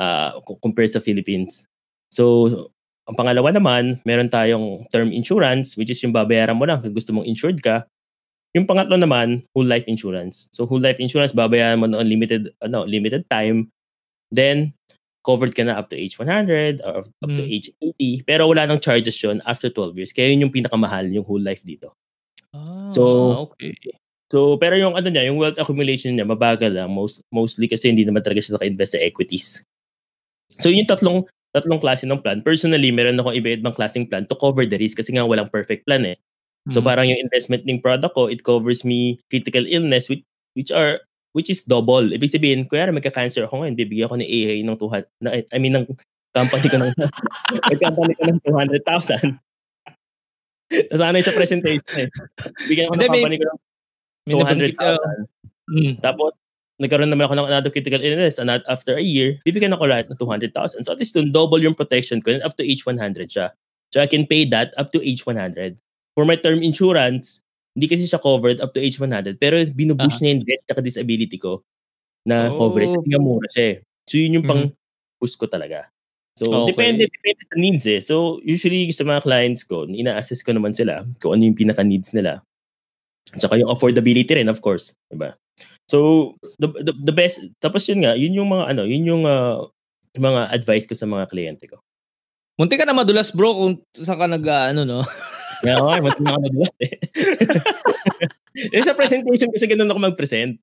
uh, 0.00 0.40
compared 0.64 0.88
sa 0.88 1.04
Philippines. 1.04 1.68
So 2.08 2.72
ang 3.04 3.16
pangalawa 3.16 3.52
naman, 3.52 4.00
meron 4.08 4.32
tayong 4.32 4.88
term 4.88 5.12
insurance 5.12 5.76
which 5.76 5.92
is 5.92 6.00
yung 6.00 6.12
babayaran 6.16 6.56
mo 6.56 6.64
lang 6.64 6.80
kung 6.80 6.96
gusto 6.96 7.12
mong 7.12 7.28
insured 7.28 7.60
ka. 7.60 7.84
Yung 8.54 8.64
pangatlo 8.64 8.94
naman, 8.96 9.42
whole 9.52 9.66
life 9.66 9.84
insurance. 9.90 10.48
So 10.54 10.64
whole 10.64 10.80
life 10.80 11.02
insurance, 11.02 11.34
babayaran 11.34 11.82
mo 11.82 11.90
ng 11.90 12.00
limited, 12.00 12.54
ano, 12.62 12.86
limited 12.86 13.26
time. 13.28 13.68
Then, 14.30 14.72
covered 15.24 15.56
ka 15.56 15.64
na 15.64 15.74
up 15.80 15.88
to 15.90 15.96
age 15.96 16.20
100 16.20 16.84
or 16.84 17.02
up 17.02 17.30
to 17.32 17.42
Mm. 17.42 17.50
age 17.50 17.68
80. 17.82 18.22
Pero 18.28 18.46
wala 18.46 18.68
nang 18.68 18.78
charges 18.78 19.16
yun 19.24 19.40
after 19.44 19.72
12 19.72 19.96
years. 19.96 20.12
Kaya 20.12 20.30
yun 20.30 20.46
yung 20.48 20.54
pinakamahal, 20.54 21.08
yung 21.10 21.24
whole 21.26 21.40
life 21.42 21.64
dito. 21.64 21.96
Ah, 22.54 22.92
So, 22.92 23.02
okay. 23.50 23.74
So, 24.30 24.56
pero 24.60 24.78
yung 24.78 24.94
ano 24.94 25.08
niya, 25.10 25.26
yung 25.28 25.38
wealth 25.40 25.58
accumulation 25.58 26.14
niya, 26.14 26.26
mabagal 26.28 26.70
lang. 26.70 26.90
Most, 26.92 27.22
mostly 27.32 27.66
kasi 27.66 27.90
hindi 27.90 28.06
naman 28.06 28.22
talaga 28.22 28.40
siya 28.40 28.54
naka-invest 28.56 28.92
sa 28.96 29.00
equities. 29.02 29.46
So, 30.62 30.70
yung 30.70 30.86
tatlong 30.86 31.26
tatlong 31.54 31.78
klase 31.80 32.04
ng 32.04 32.18
plan. 32.20 32.42
Personally, 32.42 32.90
meron 32.90 33.16
akong 33.16 33.38
iba-ibang 33.38 33.72
klaseng 33.72 34.10
plan 34.10 34.26
to 34.26 34.34
cover 34.34 34.66
the 34.66 34.76
risk 34.76 34.98
kasi 34.98 35.14
nga 35.14 35.24
walang 35.24 35.48
perfect 35.48 35.86
plan 35.86 36.02
eh. 36.04 36.18
So, 36.72 36.80
Mm. 36.82 36.86
parang 36.88 37.06
yung 37.12 37.20
investment 37.22 37.62
ng 37.68 37.80
product 37.84 38.16
ko, 38.16 38.26
it 38.26 38.42
covers 38.42 38.82
me 38.82 39.20
critical 39.30 39.62
illness 39.68 40.08
which, 40.08 40.24
which 40.56 40.72
are 40.72 41.00
which 41.36 41.50
is 41.50 41.62
double. 41.66 42.06
Ibig 42.14 42.30
sabihin, 42.30 42.64
kuya, 42.70 42.88
magka-cancer 42.90 43.44
ako 43.46 43.62
ngayon, 43.66 43.76
bibigyan 43.76 44.08
ko 44.10 44.16
ni 44.16 44.26
AA 44.26 44.62
ng 44.64 44.78
200, 44.78 45.06
na, 45.20 45.30
I 45.50 45.58
mean, 45.60 45.74
ng 45.76 45.86
company 46.32 46.66
ko 46.70 46.78
ng, 46.78 46.92
ng 47.74 47.80
company 47.82 48.12
ko 48.16 48.22
ng 48.30 48.38
200,000. 48.46 49.38
Tapos 50.90 51.02
ano 51.04 51.16
yung 51.20 51.28
sa 51.28 51.36
presentation 51.36 51.84
eh. 52.00 52.08
Bigyan 52.70 52.88
ko 52.90 52.94
ng 52.96 53.04
company 53.06 53.36
ko 53.38 53.44
ng 53.50 53.58
May 54.24 54.34
nabanggit 54.40 54.74
ka. 54.78 54.96
200,000. 54.96 55.74
Mm. 55.74 55.94
Tapos, 56.00 56.32
nagkaroon 56.82 57.10
naman 57.10 57.26
ako 57.30 57.34
ng 57.38 57.48
another 57.48 57.70
critical 57.70 58.02
illness 58.02 58.38
and 58.38 58.50
at- 58.50 58.66
after 58.66 58.98
a 58.98 59.04
year, 59.04 59.38
bibigyan 59.46 59.70
ako 59.72 59.86
lahat 59.86 60.10
ng 60.10 60.18
200,000. 60.18 60.82
So 60.82 60.90
at 60.90 60.98
least 60.98 61.14
dun, 61.14 61.30
double 61.30 61.62
yung 61.62 61.74
protection 61.78 62.18
ko 62.20 62.34
and 62.34 62.42
up 62.42 62.58
to 62.58 62.64
age 62.66 62.82
100 62.86 63.30
siya. 63.30 63.54
So 63.94 64.02
I 64.02 64.10
can 64.10 64.26
pay 64.26 64.42
that 64.50 64.74
up 64.74 64.90
to 64.92 65.00
age 65.02 65.22
100. 65.22 65.78
For 66.18 66.26
my 66.26 66.34
term 66.34 66.62
insurance, 66.62 67.42
hindi 67.74 67.86
kasi 67.90 68.06
siya 68.06 68.18
covered 68.18 68.58
up 68.62 68.74
to 68.74 68.82
age 68.82 68.98
100 68.98 69.38
pero 69.38 69.58
binubush 69.70 70.18
Ah. 70.18 70.20
niya 70.22 70.30
yung 70.38 70.42
death 70.46 70.66
at 70.74 70.82
disability 70.82 71.38
ko 71.38 71.62
na 72.26 72.50
Oh. 72.50 72.58
coverage 72.70 72.90
kasi 72.90 73.08
mura 73.18 73.48
siya 73.54 73.64
eh. 73.66 73.76
So 74.10 74.14
yun 74.18 74.34
yung 74.42 74.46
pang 74.46 74.62
Mhm. 74.70 74.74
push 75.22 75.34
ko 75.38 75.46
talaga. 75.46 75.86
So 76.34 76.50
Okay. 76.66 76.74
depende 76.74 77.06
depende 77.06 77.42
sa 77.46 77.56
needs 77.58 77.84
eh. 77.86 78.02
So 78.02 78.42
usually 78.42 78.90
sa 78.90 79.06
mga 79.06 79.22
clients 79.22 79.62
ko, 79.62 79.86
ina-assess 79.86 80.42
ko 80.42 80.50
naman 80.50 80.74
sila 80.74 81.06
kung 81.22 81.38
ano 81.38 81.42
yung 81.46 81.54
pinaka 81.58 81.86
needs 81.86 82.10
nila. 82.10 82.42
Tsaka 83.38 83.58
yung 83.58 83.70
affordability 83.70 84.34
rin 84.34 84.50
of 84.50 84.58
course, 84.58 84.94
'di 85.10 85.18
ba? 85.18 85.34
So 85.84 86.32
the, 86.56 86.68
the 86.80 86.92
the 86.96 87.14
best 87.14 87.44
tapos 87.60 87.84
yun 87.88 88.04
nga, 88.04 88.16
yun 88.16 88.32
yung 88.32 88.48
mga 88.48 88.72
ano, 88.72 88.82
yun 88.88 89.04
yung 89.04 89.22
ah, 89.28 89.68
mga 90.16 90.54
advice 90.54 90.88
ko 90.88 90.96
sa 90.96 91.04
mga 91.04 91.28
kliyente 91.28 91.68
ko. 91.68 91.82
Munti 92.54 92.78
ka 92.78 92.86
na 92.86 92.94
madulas 92.94 93.34
bro 93.34 93.50
kung 93.52 93.74
saan 93.92 94.18
ka 94.18 94.26
nag 94.30 94.44
ah, 94.48 94.70
ano 94.72 94.86
no. 94.86 95.00
Kaya 95.64 95.80
okay, 95.80 96.00
mas 96.00 96.16
mga 96.20 96.38
nadulas 96.40 96.74
eh. 96.80 96.92
sa 98.86 98.96
presentation 98.96 99.50
kasi 99.50 99.66
ganun 99.66 99.90
ako 99.90 100.00
mag-present. 100.12 100.56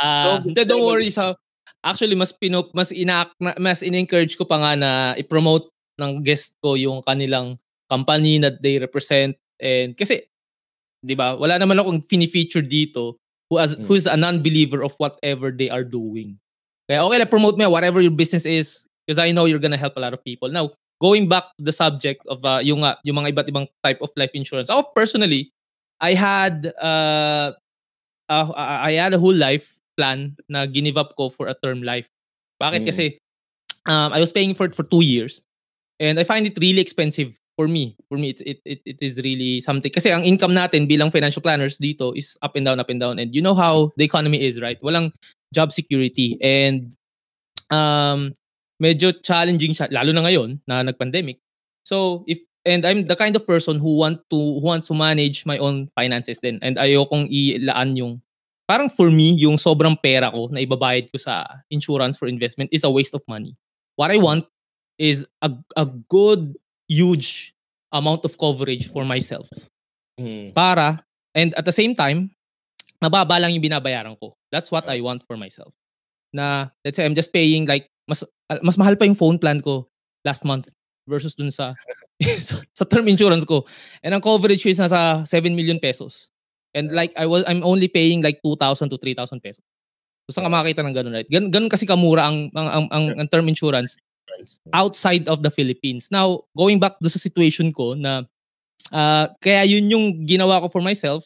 Ah, 0.00 0.40
So, 0.42 0.64
don't 0.64 0.86
worry 0.86 1.12
sa 1.12 1.36
actually 1.84 2.18
mas 2.18 2.34
pinop 2.34 2.74
mas 2.74 2.90
ina 2.90 3.30
mas 3.62 3.86
in-encourage 3.86 4.34
ko 4.34 4.42
pa 4.48 4.58
nga 4.58 4.72
na 4.74 4.90
i-promote 5.14 5.70
ng 6.02 6.24
guest 6.26 6.58
ko 6.58 6.74
yung 6.74 7.04
kanilang 7.06 7.54
company 7.86 8.42
that 8.42 8.58
they 8.58 8.82
represent 8.82 9.38
and 9.62 9.94
kasi 9.94 10.26
'di 11.04 11.14
ba 11.14 11.38
wala 11.38 11.54
naman 11.60 11.78
akong 11.78 12.02
fini-feature 12.02 12.66
dito 12.66 13.22
who 13.50 13.58
as 13.58 13.76
Mm. 13.76 13.86
who 13.86 13.94
is 13.94 14.06
a 14.06 14.16
non-believer 14.18 14.82
of 14.82 14.94
whatever 14.98 15.50
they 15.50 15.70
are 15.70 15.84
doing. 15.84 16.38
Kaya 16.90 17.02
okay 17.06 17.18
lang 17.18 17.30
promote 17.30 17.58
mo 17.58 17.66
yan, 17.66 17.72
whatever 17.74 18.00
your 18.00 18.14
business 18.14 18.46
is 18.46 18.86
because 19.06 19.18
I 19.18 19.30
know 19.30 19.46
you're 19.46 19.62
gonna 19.62 19.78
help 19.78 19.94
a 19.96 20.02
lot 20.02 20.14
of 20.14 20.22
people. 20.22 20.50
Now, 20.50 20.74
going 21.02 21.28
back 21.28 21.50
to 21.58 21.62
the 21.66 21.74
subject 21.74 22.22
of 22.26 22.42
uh, 22.42 22.58
yung 22.62 22.82
uh, 22.82 22.98
yung 23.06 23.18
mga 23.22 23.34
iba't 23.34 23.46
ibang 23.50 23.66
type 23.82 24.00
of 24.02 24.10
life 24.16 24.30
insurance. 24.34 24.70
Ako 24.70 24.90
personally, 24.94 25.50
I 26.02 26.14
had 26.14 26.74
uh, 26.82 27.54
uh, 28.28 28.46
I 28.56 28.98
had 28.98 29.14
a 29.14 29.20
whole 29.20 29.34
life 29.34 29.78
plan 29.96 30.36
na 30.50 30.66
ginive 30.66 30.98
up 30.98 31.16
ko 31.16 31.30
for 31.30 31.48
a 31.48 31.56
term 31.56 31.82
life. 31.82 32.06
Bakit? 32.60 32.84
Mm. 32.84 32.88
Kasi 32.90 33.06
um, 33.86 34.12
I 34.12 34.20
was 34.20 34.32
paying 34.32 34.54
for 34.54 34.66
it 34.66 34.74
for 34.74 34.82
two 34.82 35.02
years 35.02 35.42
and 36.00 36.18
I 36.20 36.24
find 36.24 36.46
it 36.46 36.58
really 36.60 36.80
expensive 36.80 37.38
for 37.56 37.66
me. 37.66 37.96
For 38.08 38.18
me, 38.18 38.30
it, 38.30 38.40
it, 38.44 38.60
it, 38.64 38.80
it 38.84 38.98
is 39.00 39.18
really 39.24 39.60
something. 39.60 39.90
Kasi 39.90 40.12
ang 40.12 40.22
income 40.22 40.52
natin 40.52 40.86
bilang 40.86 41.10
financial 41.10 41.40
planners 41.40 41.80
dito 41.80 42.12
is 42.14 42.36
up 42.44 42.54
and 42.54 42.68
down, 42.68 42.78
up 42.78 42.92
and 42.92 43.00
down. 43.00 43.18
And 43.18 43.34
you 43.34 43.40
know 43.40 43.56
how 43.56 43.90
the 43.96 44.04
economy 44.04 44.44
is, 44.44 44.60
right? 44.60 44.80
Walang 44.82 45.12
job 45.52 45.72
security. 45.72 46.36
And 46.44 46.94
um, 47.72 48.36
medyo 48.80 49.16
challenging 49.24 49.72
siya, 49.72 49.88
lalo 49.90 50.12
na 50.12 50.22
ngayon 50.28 50.60
na 50.68 50.84
nag-pandemic. 50.84 51.40
So, 51.82 52.24
if 52.28 52.38
and 52.66 52.84
I'm 52.84 53.06
the 53.06 53.16
kind 53.16 53.34
of 53.34 53.46
person 53.46 53.78
who 53.78 54.02
want 54.02 54.20
to 54.28 54.36
who 54.36 54.66
wants 54.66 54.90
to 54.90 54.94
manage 54.94 55.46
my 55.46 55.56
own 55.56 55.88
finances 55.94 56.42
din. 56.42 56.58
And 56.60 56.76
ayokong 56.76 57.30
ilaan 57.30 57.96
yung 57.96 58.20
parang 58.66 58.90
for 58.90 59.08
me, 59.08 59.32
yung 59.38 59.56
sobrang 59.56 59.94
pera 59.96 60.28
ko 60.34 60.50
na 60.50 60.60
ibabayad 60.60 61.08
ko 61.14 61.16
sa 61.16 61.46
insurance 61.70 62.18
for 62.18 62.26
investment 62.26 62.68
is 62.74 62.82
a 62.82 62.90
waste 62.90 63.14
of 63.14 63.22
money. 63.30 63.54
What 63.94 64.10
I 64.10 64.18
want 64.18 64.44
is 64.98 65.24
a 65.40 65.54
a 65.78 65.86
good 65.86 66.58
huge 66.88 67.54
amount 67.92 68.24
of 68.24 68.34
coverage 68.38 68.90
for 68.90 69.04
myself. 69.04 69.46
Mm. 70.18 70.54
Para 70.54 71.02
and 71.36 71.52
at 71.54 71.64
the 71.64 71.74
same 71.74 71.94
time, 71.94 72.30
mababa 73.02 73.38
lang 73.40 73.52
yung 73.52 73.64
binabayaran 73.64 74.16
ko. 74.18 74.34
That's 74.50 74.72
what 74.72 74.88
I 74.88 75.00
want 75.04 75.22
for 75.28 75.36
myself. 75.36 75.74
Na 76.32 76.72
let's 76.84 76.96
say 76.96 77.04
I'm 77.04 77.14
just 77.14 77.32
paying 77.32 77.66
like 77.68 77.88
mas 78.08 78.24
mas 78.62 78.78
mahal 78.78 78.96
pa 78.96 79.04
yung 79.04 79.18
phone 79.18 79.38
plan 79.38 79.60
ko 79.60 79.86
last 80.24 80.46
month 80.46 80.70
versus 81.06 81.34
dun 81.34 81.50
sa 81.50 81.74
sa, 82.74 82.84
term 82.88 83.06
insurance 83.12 83.44
ko. 83.44 83.68
And 84.00 84.16
ang 84.16 84.24
coverage 84.24 84.64
ko 84.64 84.72
is 84.72 84.80
nasa 84.80 85.22
7 85.28 85.52
million 85.52 85.78
pesos. 85.78 86.32
And 86.72 86.92
like 86.92 87.12
I 87.16 87.28
was 87.28 87.44
I'm 87.44 87.60
only 87.64 87.88
paying 87.88 88.24
like 88.24 88.40
2,000 88.40 88.88
to 88.90 88.98
3,000 88.98 89.40
pesos. 89.40 89.64
Gusto 90.26 90.42
ka 90.42 90.50
makakita 90.50 90.82
ng 90.82 90.96
ganun, 90.96 91.14
right? 91.14 91.30
Gan, 91.30 91.54
ganun 91.54 91.70
kasi 91.70 91.86
kamura 91.86 92.26
ang, 92.26 92.50
ang, 92.50 92.68
ang, 92.68 92.86
ang, 92.90 93.04
ang 93.14 93.28
term 93.30 93.46
insurance 93.46 93.94
outside 94.72 95.28
of 95.28 95.42
the 95.42 95.50
Philippines. 95.50 96.10
Now, 96.10 96.44
going 96.56 96.78
back 96.80 96.96
do 97.00 97.08
sa 97.08 97.20
situation 97.20 97.72
ko 97.72 97.94
na 97.94 98.24
uh, 98.92 99.28
kaya 99.40 99.64
yun 99.66 99.90
yung 99.90 100.06
ginawa 100.26 100.62
ko 100.64 100.68
for 100.68 100.82
myself 100.82 101.24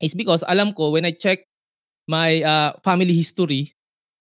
is 0.00 0.14
because 0.16 0.42
alam 0.48 0.72
ko 0.72 0.90
when 0.90 1.04
I 1.04 1.12
check 1.12 1.44
my 2.08 2.42
uh, 2.42 2.70
family 2.82 3.12
history 3.12 3.74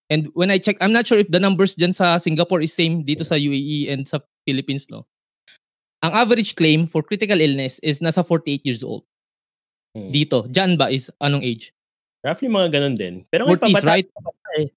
and 0.10 0.28
when 0.34 0.50
I 0.50 0.58
check, 0.58 0.78
I'm 0.82 0.94
not 0.94 1.06
sure 1.06 1.22
if 1.22 1.30
the 1.30 1.40
numbers 1.40 1.78
dyan 1.78 1.94
sa 1.94 2.18
Singapore 2.18 2.62
is 2.66 2.74
same 2.74 3.06
dito 3.06 3.22
sa 3.22 3.38
UAE 3.38 3.94
and 3.94 4.10
sa 4.10 4.20
Philippines, 4.46 4.90
no? 4.90 5.06
Ang 6.02 6.12
average 6.16 6.56
claim 6.56 6.88
for 6.88 7.04
critical 7.04 7.38
illness 7.38 7.78
is 7.84 8.00
nasa 8.00 8.24
48 8.26 8.66
years 8.66 8.82
old. 8.82 9.04
Hmm. 9.94 10.10
Dito. 10.10 10.48
Dyan 10.48 10.80
ba 10.80 10.90
is 10.90 11.12
anong 11.22 11.44
age? 11.44 11.76
Roughly 12.24 12.50
mga 12.50 12.68
ganun 12.72 12.96
din. 12.98 13.16
Pero 13.30 13.46
ngayon 13.46 13.60
40s, 13.60 13.76
pabata- 13.80 13.90
right? 13.92 14.08
pabata 14.10 14.50
eh. 14.60 14.68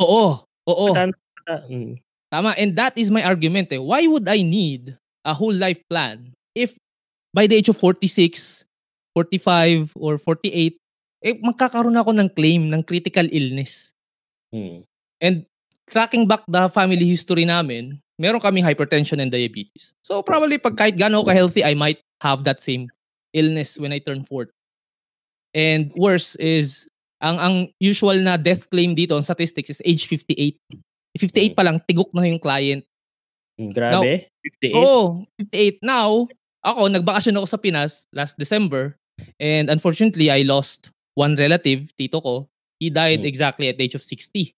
Oo. 0.00 0.24
Oo. 0.68 0.86
Pabata- 0.94 1.16
pabata, 1.16 1.56
mm. 1.68 1.94
Tama. 2.28 2.52
And 2.60 2.76
that 2.76 2.96
is 2.96 3.10
my 3.10 3.24
argument 3.24 3.72
eh. 3.72 3.80
Why 3.80 4.06
would 4.06 4.28
I 4.28 4.42
need 4.44 4.96
a 5.24 5.32
whole 5.32 5.52
life 5.52 5.80
plan 5.88 6.32
if 6.54 6.76
by 7.32 7.46
the 7.46 7.56
age 7.56 7.68
of 7.68 7.76
46, 7.76 8.64
45, 9.14 9.92
or 9.96 10.18
48, 10.18 10.76
eh 11.24 11.34
magkakaroon 11.42 11.98
ako 11.98 12.14
ng 12.16 12.28
claim 12.32 12.72
ng 12.72 12.82
critical 12.82 13.26
illness. 13.28 13.92
Mm. 14.54 14.86
And 15.20 15.36
tracking 15.90 16.24
back 16.24 16.46
the 16.48 16.70
family 16.72 17.04
history 17.04 17.44
namin, 17.44 18.00
meron 18.16 18.40
kaming 18.40 18.64
hypertension 18.64 19.20
and 19.20 19.30
diabetes. 19.30 19.92
So 20.00 20.22
probably 20.22 20.58
pag 20.58 20.76
kahit 20.76 20.96
gaano 20.96 21.20
ako 21.20 21.30
ka-healthy, 21.30 21.62
I 21.64 21.74
might 21.74 22.00
have 22.22 22.44
that 22.44 22.62
same 22.62 22.88
illness 23.34 23.76
when 23.76 23.92
I 23.92 24.00
turn 24.00 24.24
40. 24.24 24.50
And 25.54 25.90
worse 25.96 26.36
is, 26.36 26.86
ang 27.18 27.36
ang 27.38 27.54
usual 27.82 28.14
na 28.22 28.38
death 28.38 28.70
claim 28.70 28.94
dito, 28.94 29.18
ang 29.18 29.26
statistics 29.26 29.74
is 29.74 29.82
age 29.82 30.06
58. 30.06 30.56
58 31.18 31.58
pa 31.58 31.66
lang, 31.66 31.82
tigok 31.82 32.14
na 32.14 32.24
yung 32.24 32.40
client. 32.40 32.86
Mm, 33.58 33.70
Grabe. 33.74 34.30
58. 34.40 34.74
Oo, 34.78 35.26
58. 35.36 35.82
Now, 35.82 36.30
ako, 36.62 36.80
nagbakasyon 36.94 37.36
ako 37.36 37.46
sa 37.46 37.58
Pinas 37.58 38.06
last 38.14 38.38
December. 38.38 38.94
And 39.42 39.66
unfortunately, 39.66 40.30
I 40.30 40.46
lost 40.46 40.94
one 41.18 41.34
relative, 41.34 41.90
tito 41.98 42.22
ko. 42.22 42.34
He 42.78 42.88
died 42.94 43.26
Mm. 43.26 43.30
exactly 43.30 43.66
at 43.66 43.74
the 43.74 43.84
age 43.90 43.98
of 43.98 44.06
60. 44.06 44.54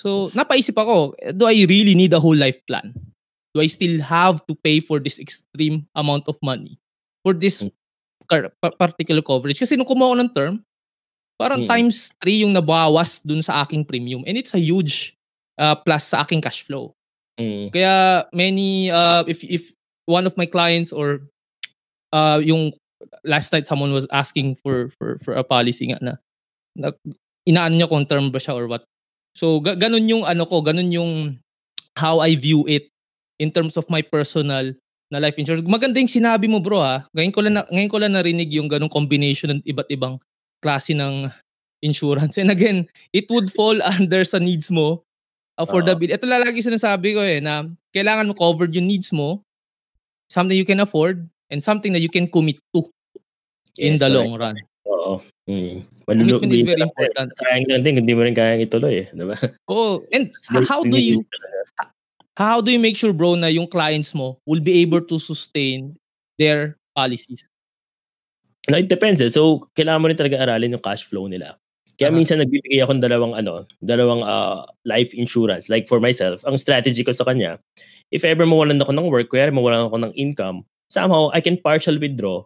So, 0.00 0.32
napaisip 0.32 0.72
ako, 0.72 1.12
do 1.36 1.44
I 1.44 1.68
really 1.68 1.92
need 1.92 2.16
a 2.16 2.20
whole 2.20 2.36
life 2.36 2.58
plan? 2.64 2.96
Do 3.52 3.60
I 3.60 3.68
still 3.68 4.00
have 4.00 4.40
to 4.48 4.56
pay 4.56 4.80
for 4.80 4.96
this 4.96 5.20
extreme 5.20 5.84
amount 5.92 6.24
of 6.32 6.40
money? 6.40 6.80
For 7.20 7.36
this 7.36 7.60
Mm. 7.60 7.70
particular 8.80 9.20
coverage? 9.20 9.60
Kasi 9.60 9.76
nung 9.76 9.84
kumuha 9.84 10.16
ko 10.16 10.16
ng 10.16 10.32
term, 10.32 10.54
parang 11.36 11.68
Mm. 11.68 11.68
times 11.68 12.16
3 12.16 12.40
yung 12.40 12.56
nabawas 12.56 13.20
dun 13.20 13.44
sa 13.44 13.60
aking 13.60 13.84
premium. 13.84 14.24
And 14.24 14.40
it's 14.40 14.56
a 14.56 14.62
huge 14.62 15.12
uh, 15.58 15.76
plus 15.76 16.12
sa 16.12 16.22
aking 16.22 16.40
cash 16.40 16.62
flow. 16.64 16.94
Mm. 17.40 17.72
Kaya 17.72 18.28
many 18.36 18.92
uh 18.92 19.24
if 19.24 19.40
if 19.44 19.72
one 20.04 20.28
of 20.28 20.36
my 20.36 20.44
clients 20.44 20.92
or 20.92 21.24
uh 22.12 22.40
yung 22.44 22.76
last 23.24 23.50
night 23.50 23.64
someone 23.64 23.90
was 23.90 24.06
asking 24.12 24.54
for 24.60 24.92
for 25.00 25.16
for 25.24 25.32
a 25.34 25.44
policy 25.44 25.90
nga 25.90 25.98
na, 26.04 26.14
na 26.76 26.88
inaano 27.48 27.74
niya 27.74 27.90
kung 27.90 28.04
term 28.06 28.28
ba 28.28 28.38
siya 28.38 28.54
or 28.54 28.68
what. 28.68 28.84
So 29.32 29.64
ga- 29.64 29.80
ganun 29.80 30.06
yung 30.06 30.24
ano 30.28 30.44
ko, 30.44 30.60
ganun 30.60 30.92
yung 30.92 31.12
how 31.96 32.20
I 32.20 32.36
view 32.36 32.68
it 32.68 32.92
in 33.40 33.50
terms 33.50 33.80
of 33.80 33.88
my 33.88 34.04
personal 34.04 34.76
na 35.12 35.18
life 35.20 35.36
insurance. 35.36 35.64
Maganda 35.64 36.00
yung 36.00 36.12
sinabi 36.12 36.48
mo 36.48 36.60
bro 36.60 36.80
ha. 36.80 37.04
Ngayon 37.12 37.32
ko 37.32 37.40
lang 37.44 37.54
na, 37.60 37.64
ngayon 37.68 37.90
ko 37.92 37.98
lang 38.00 38.12
narinig 38.16 38.48
yung 38.52 38.68
ganung 38.68 38.92
combination 38.92 39.56
ng 39.56 39.60
iba't 39.68 39.88
ibang 39.92 40.16
klase 40.64 40.96
ng 40.96 41.28
insurance. 41.84 42.38
And 42.38 42.48
again, 42.48 42.88
it 43.12 43.28
would 43.28 43.52
fall 43.52 43.76
under 43.98 44.24
sa 44.24 44.40
needs 44.40 44.72
mo 44.72 45.04
affordability. 45.58 46.14
Ito 46.14 46.26
lalagi 46.26 46.64
sinasabi 46.64 47.14
ko 47.16 47.20
eh, 47.20 47.40
na 47.40 47.68
kailangan 47.92 48.30
mo 48.30 48.34
covered 48.34 48.72
yung 48.72 48.88
needs 48.88 49.12
mo, 49.12 49.44
something 50.32 50.56
you 50.56 50.68
can 50.68 50.80
afford, 50.80 51.28
and 51.52 51.60
something 51.60 51.92
that 51.92 52.00
you 52.00 52.08
can 52.08 52.24
commit 52.26 52.56
to 52.72 52.88
in 53.76 53.96
Yes, 53.96 54.00
the 54.00 54.08
correct. 54.08 54.16
long 54.16 54.32
run. 54.40 54.56
Oo. 54.88 55.14
Mm. 55.48 55.82
Commitment 56.06 56.52
is 56.54 56.62
very 56.62 56.82
important. 56.82 57.28
Sayang 57.36 57.66
lang 57.66 57.82
din, 57.82 57.94
hindi 57.98 58.14
mo 58.14 58.22
rin 58.22 58.34
kayang 58.34 58.62
ituloy 58.62 59.04
eh. 59.04 59.06
Diba? 59.10 59.36
Oh, 59.66 60.00
and 60.14 60.30
how 60.70 60.86
do 60.86 60.96
you 60.96 61.26
how 62.38 62.64
do 62.64 62.72
you 62.72 62.80
make 62.80 62.96
sure 62.96 63.12
bro 63.12 63.36
na 63.36 63.52
yung 63.52 63.68
clients 63.68 64.16
mo 64.16 64.40
will 64.48 64.62
be 64.62 64.80
able 64.80 65.02
to 65.04 65.18
sustain 65.18 65.98
their 66.38 66.78
policies? 66.96 67.44
No, 68.70 68.78
it 68.78 68.86
depends 68.86 69.18
eh. 69.18 69.28
So, 69.28 69.66
kailangan 69.74 70.00
mo 70.00 70.06
rin 70.08 70.18
talaga 70.18 70.38
aralin 70.38 70.78
yung 70.78 70.84
cash 70.84 71.02
flow 71.02 71.26
nila. 71.26 71.58
Kaya 72.00 72.10
Aha. 72.10 72.16
minsan 72.16 72.38
nagbibigay 72.40 72.80
ako 72.80 72.98
ng 72.98 73.04
dalawang 73.04 73.34
ano, 73.36 73.68
dalawang 73.84 74.22
ah, 74.24 74.64
life 74.88 75.12
insurance. 75.12 75.68
Like 75.68 75.86
for 75.86 76.00
myself, 76.00 76.42
ang 76.48 76.56
strategy 76.56 77.04
ko 77.04 77.12
sa 77.12 77.28
kanya, 77.28 77.60
if 78.12 78.24
ever 78.24 78.48
mawalan 78.48 78.80
ako 78.80 78.92
ng 78.96 79.08
work, 79.08 79.28
kaya 79.32 79.52
mawalan 79.52 79.88
ako 79.88 79.98
ng 80.08 80.12
income, 80.16 80.64
somehow 80.88 81.28
I 81.32 81.40
can 81.44 81.60
partial 81.60 81.96
withdraw 82.00 82.44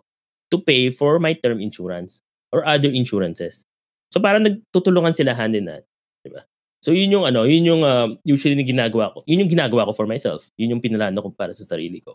to 0.50 0.56
pay 0.62 0.90
for 0.90 1.18
my 1.18 1.34
term 1.34 1.58
insurance 1.58 2.22
or 2.50 2.66
other 2.66 2.90
insurances. 2.90 3.66
So 4.10 4.22
parang 4.22 4.46
nagtutulungan 4.46 5.14
sila 5.18 5.34
hand 5.34 5.58
in 5.58 5.66
hand, 5.66 5.86
'di 6.22 6.30
ba? 6.30 6.46
So 6.86 6.94
yun 6.94 7.10
yung 7.10 7.26
ano, 7.26 7.42
yun 7.42 7.66
yung 7.66 7.82
ah, 7.82 8.06
usually 8.22 8.54
yung 8.54 8.70
ginagawa 8.70 9.10
ko. 9.10 9.26
Yun 9.26 9.46
yung 9.46 9.50
ginagawa 9.50 9.90
ko 9.90 9.92
for 9.94 10.06
myself. 10.06 10.46
Yun 10.54 10.78
yung 10.78 10.82
pinalano 10.82 11.18
ko 11.18 11.34
para 11.34 11.50
sa 11.50 11.66
sarili 11.66 11.98
ko. 11.98 12.14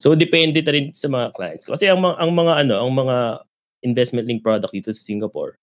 So 0.00 0.16
depende 0.16 0.64
na 0.64 0.72
rin 0.72 0.92
sa 0.96 1.08
mga 1.12 1.36
clients 1.36 1.64
ko. 1.68 1.76
Kasi 1.76 1.88
ang 1.88 2.00
mga, 2.00 2.16
ang 2.20 2.32
mga 2.32 2.52
ano, 2.64 2.74
ang 2.84 2.92
mga 2.96 3.16
investment 3.84 4.24
link 4.24 4.40
product 4.40 4.72
dito 4.72 4.88
sa 4.92 5.02
Singapore, 5.04 5.60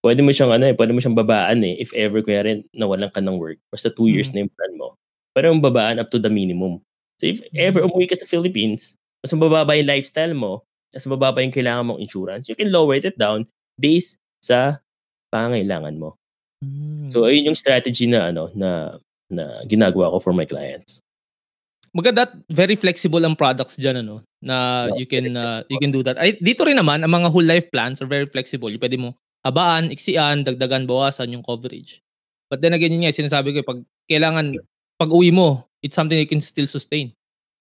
pwede 0.00 0.20
mo 0.24 0.32
siyang 0.32 0.52
ano 0.56 0.64
eh, 0.68 0.74
pwede 0.76 0.92
mo 0.92 1.00
siyang 1.00 1.16
babaan 1.16 1.60
eh 1.64 1.76
if 1.78 1.92
ever 1.92 2.20
kuya 2.24 2.44
rin 2.44 2.64
nawalan 2.72 3.12
ka 3.12 3.20
ng 3.20 3.36
work. 3.36 3.60
Basta 3.68 3.92
two 3.92 4.08
years 4.08 4.30
Mm. 4.30 4.34
na 4.34 4.40
yung 4.44 4.52
plan 4.52 4.72
mo. 4.76 4.88
Pwede 5.32 5.46
mong 5.52 5.64
babaan 5.64 5.96
up 6.00 6.08
to 6.10 6.18
the 6.18 6.32
minimum. 6.32 6.80
So 7.20 7.28
if 7.28 7.44
ever 7.52 7.84
umuwi 7.84 8.08
ka 8.08 8.16
sa 8.16 8.24
Philippines, 8.24 8.96
mas 9.20 9.30
mababa 9.36 9.76
yung 9.76 9.86
lifestyle 9.86 10.32
mo, 10.32 10.64
mas 10.90 11.04
mababa 11.04 11.44
yung 11.44 11.52
kailangan 11.52 11.84
mong 11.86 12.00
insurance, 12.00 12.48
you 12.48 12.56
can 12.56 12.72
lower 12.72 12.96
it 12.96 13.14
down 13.20 13.44
based 13.76 14.16
sa 14.40 14.80
pangangailangan 15.28 16.00
mo. 16.00 16.16
So 17.08 17.24
ayun 17.24 17.52
yung 17.52 17.58
strategy 17.58 18.04
na 18.08 18.28
ano 18.32 18.48
na 18.52 19.00
na 19.30 19.62
ginagawa 19.64 20.10
ko 20.12 20.18
for 20.20 20.32
my 20.32 20.44
clients. 20.44 21.00
maganda 21.90 22.22
very 22.46 22.78
flexible 22.78 23.18
ang 23.26 23.34
products 23.34 23.74
diyan 23.74 24.06
ano 24.06 24.22
na 24.38 24.86
you 24.94 25.10
can 25.10 25.26
uh, 25.34 25.58
you 25.66 25.74
can 25.82 25.90
do 25.90 26.06
that. 26.06 26.14
Ay 26.22 26.38
dito 26.38 26.62
rin 26.62 26.78
naman 26.78 27.02
ang 27.02 27.10
mga 27.10 27.26
whole 27.34 27.42
life 27.42 27.66
plans 27.74 27.98
are 27.98 28.06
very 28.06 28.30
flexible. 28.30 28.70
Pwede 28.78 28.94
mo 28.94 29.18
habaan, 29.46 29.88
iksian, 29.92 30.44
dagdagan, 30.44 30.84
bawasan 30.84 31.32
yung 31.32 31.44
coverage. 31.44 32.00
But 32.50 32.60
then 32.60 32.74
again, 32.74 32.92
yun 32.92 33.06
nga, 33.06 33.14
sinasabi 33.14 33.54
ko, 33.54 33.58
eh, 33.62 33.66
pag 33.66 33.80
kailangan, 34.10 34.58
pag 34.98 35.10
uwi 35.10 35.30
mo, 35.30 35.64
it's 35.80 35.94
something 35.94 36.18
you 36.18 36.26
can 36.28 36.42
still 36.42 36.66
sustain. 36.66 37.12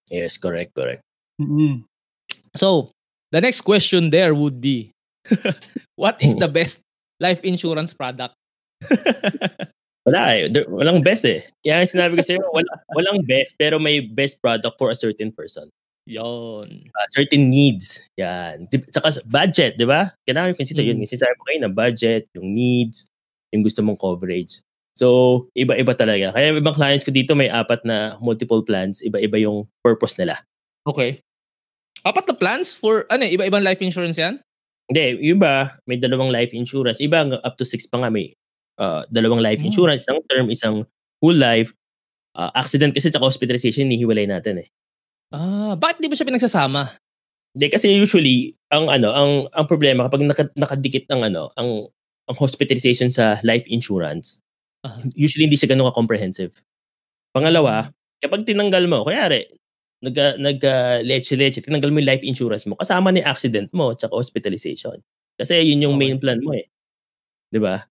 Yes, 0.09 0.35
correct, 0.37 0.73
correct. 0.73 1.05
So, 2.57 2.91
the 3.31 3.39
next 3.39 3.61
question 3.61 4.09
there 4.09 4.33
would 4.33 4.59
be, 4.59 4.91
what 5.95 6.17
is 6.19 6.33
the 6.35 6.49
best 6.49 6.81
life 7.21 7.39
insurance 7.45 7.93
product? 7.93 8.33
Wala 10.07 10.21
eh. 10.35 10.47
There- 10.49 10.65
Walang 10.67 11.03
best 11.05 11.23
eh. 11.29 11.45
Kaya 11.61 11.85
sinabi 11.85 12.17
ko 12.17 12.23
sa'yo, 12.25 12.41
wala, 12.49 12.71
walang 12.97 13.21
best, 13.27 13.55
pero 13.59 13.77
may 13.77 14.01
best 14.01 14.41
product 14.41 14.75
for 14.79 14.89
a 14.89 14.97
certain 14.97 15.29
person. 15.31 15.69
Yon. 16.07 16.67
Uh, 16.95 17.07
certain 17.11 17.49
needs. 17.49 17.99
Yan. 18.15 18.67
Saka 18.93 19.19
budget, 19.27 19.75
di 19.75 19.83
ba? 19.83 20.13
Kailangan 20.23 20.55
consider 20.55 20.83
Mm. 20.85 20.89
yun. 20.95 21.07
Sinasabi 21.07 21.33
mo 21.35 21.43
kayo 21.45 21.59
na 21.59 21.71
budget, 21.71 22.23
yung 22.37 22.55
needs, 22.55 23.07
yung 23.51 23.61
gusto 23.65 23.83
mong 23.83 23.99
coverage. 23.99 24.63
So, 24.95 25.47
iba-iba 25.55 25.95
talaga. 25.95 26.35
Kaya 26.35 26.51
yung 26.51 26.59
ibang 26.59 26.75
clients 26.75 27.07
ko 27.07 27.11
dito 27.11 27.31
may 27.31 27.47
apat 27.47 27.83
na 27.87 28.19
multiple 28.19 28.63
plans. 28.65 28.99
Iba-iba 28.99 29.39
yung 29.39 29.67
purpose 29.79 30.19
nila. 30.19 30.39
Okay. 30.83 31.23
Apat 32.03 32.27
na 32.27 32.35
plans 32.35 32.75
for, 32.75 33.07
ano, 33.07 33.23
eh, 33.23 33.35
iba-ibang 33.35 33.63
life 33.63 33.79
insurance 33.79 34.19
yan? 34.19 34.39
Hindi, 34.89 35.29
iba, 35.29 35.77
may 35.85 36.01
dalawang 36.01 36.33
life 36.33 36.51
insurance. 36.51 36.97
Iba, 36.99 37.27
up 37.45 37.55
to 37.55 37.63
six 37.63 37.85
pa 37.85 38.01
nga 38.01 38.09
may 38.09 38.33
uh, 38.81 39.05
dalawang 39.13 39.39
life 39.43 39.61
Mm. 39.61 39.69
insurance. 39.71 40.03
Isang 40.03 40.19
term, 40.25 40.47
isang 40.49 40.75
whole 41.21 41.37
life. 41.37 41.71
Uh, 42.33 42.49
accident 42.55 42.95
kasi 42.95 43.11
sa 43.11 43.19
hospitalization, 43.21 43.85
hinihiwalay 43.87 44.25
natin 44.25 44.63
eh. 44.63 44.67
Ah, 45.31 45.77
bakit 45.77 46.01
di 46.01 46.09
mo 46.09 46.17
siya 46.17 46.25
pinagsasama? 46.25 46.99
Hindi 47.53 47.67
kasi 47.73 47.87
usually 47.97 48.53
ang 48.69 48.89
ano, 48.89 49.09
ang 49.13 49.31
ang 49.53 49.65
problema 49.65 50.05
kapag 50.05 50.21
naka, 50.25 50.45
nakadikit 50.57 51.09
ang 51.09 51.25
ano, 51.25 51.49
ang 51.57 51.89
ang 52.29 52.35
hospitalization 52.37 53.09
sa 53.09 53.41
life 53.41 53.65
insurance, 53.69 54.41
Aha. 54.85 55.01
usually 55.17 55.49
hindi 55.49 55.57
siya 55.57 55.73
ganun 55.73 55.89
ka-comprehensive. 55.89 56.53
Pangalawa, 57.33 57.89
kapag 58.21 58.45
tinanggal 58.45 58.85
mo, 58.89 59.05
kayari, 59.05 59.45
nag, 60.05 60.15
nag 60.41 60.59
uh, 60.65 60.99
leche-leche, 61.05 61.61
tinanggal 61.65 61.89
mo 61.93 61.99
yung 62.01 62.09
life 62.09 62.25
insurance 62.25 62.65
mo, 62.69 62.77
kasama 62.79 63.09
ni 63.13 63.21
accident 63.25 63.69
mo 63.73 63.93
at 63.93 64.05
hospitalization. 64.09 64.97
Kasi 65.39 65.61
yun 65.65 65.89
yung 65.89 65.95
Okay. 65.97 66.01
main 66.01 66.17
plan 66.21 66.39
mo 66.41 66.53
eh. 66.57 66.67
'Di 67.53 67.59
ba? 67.63 67.83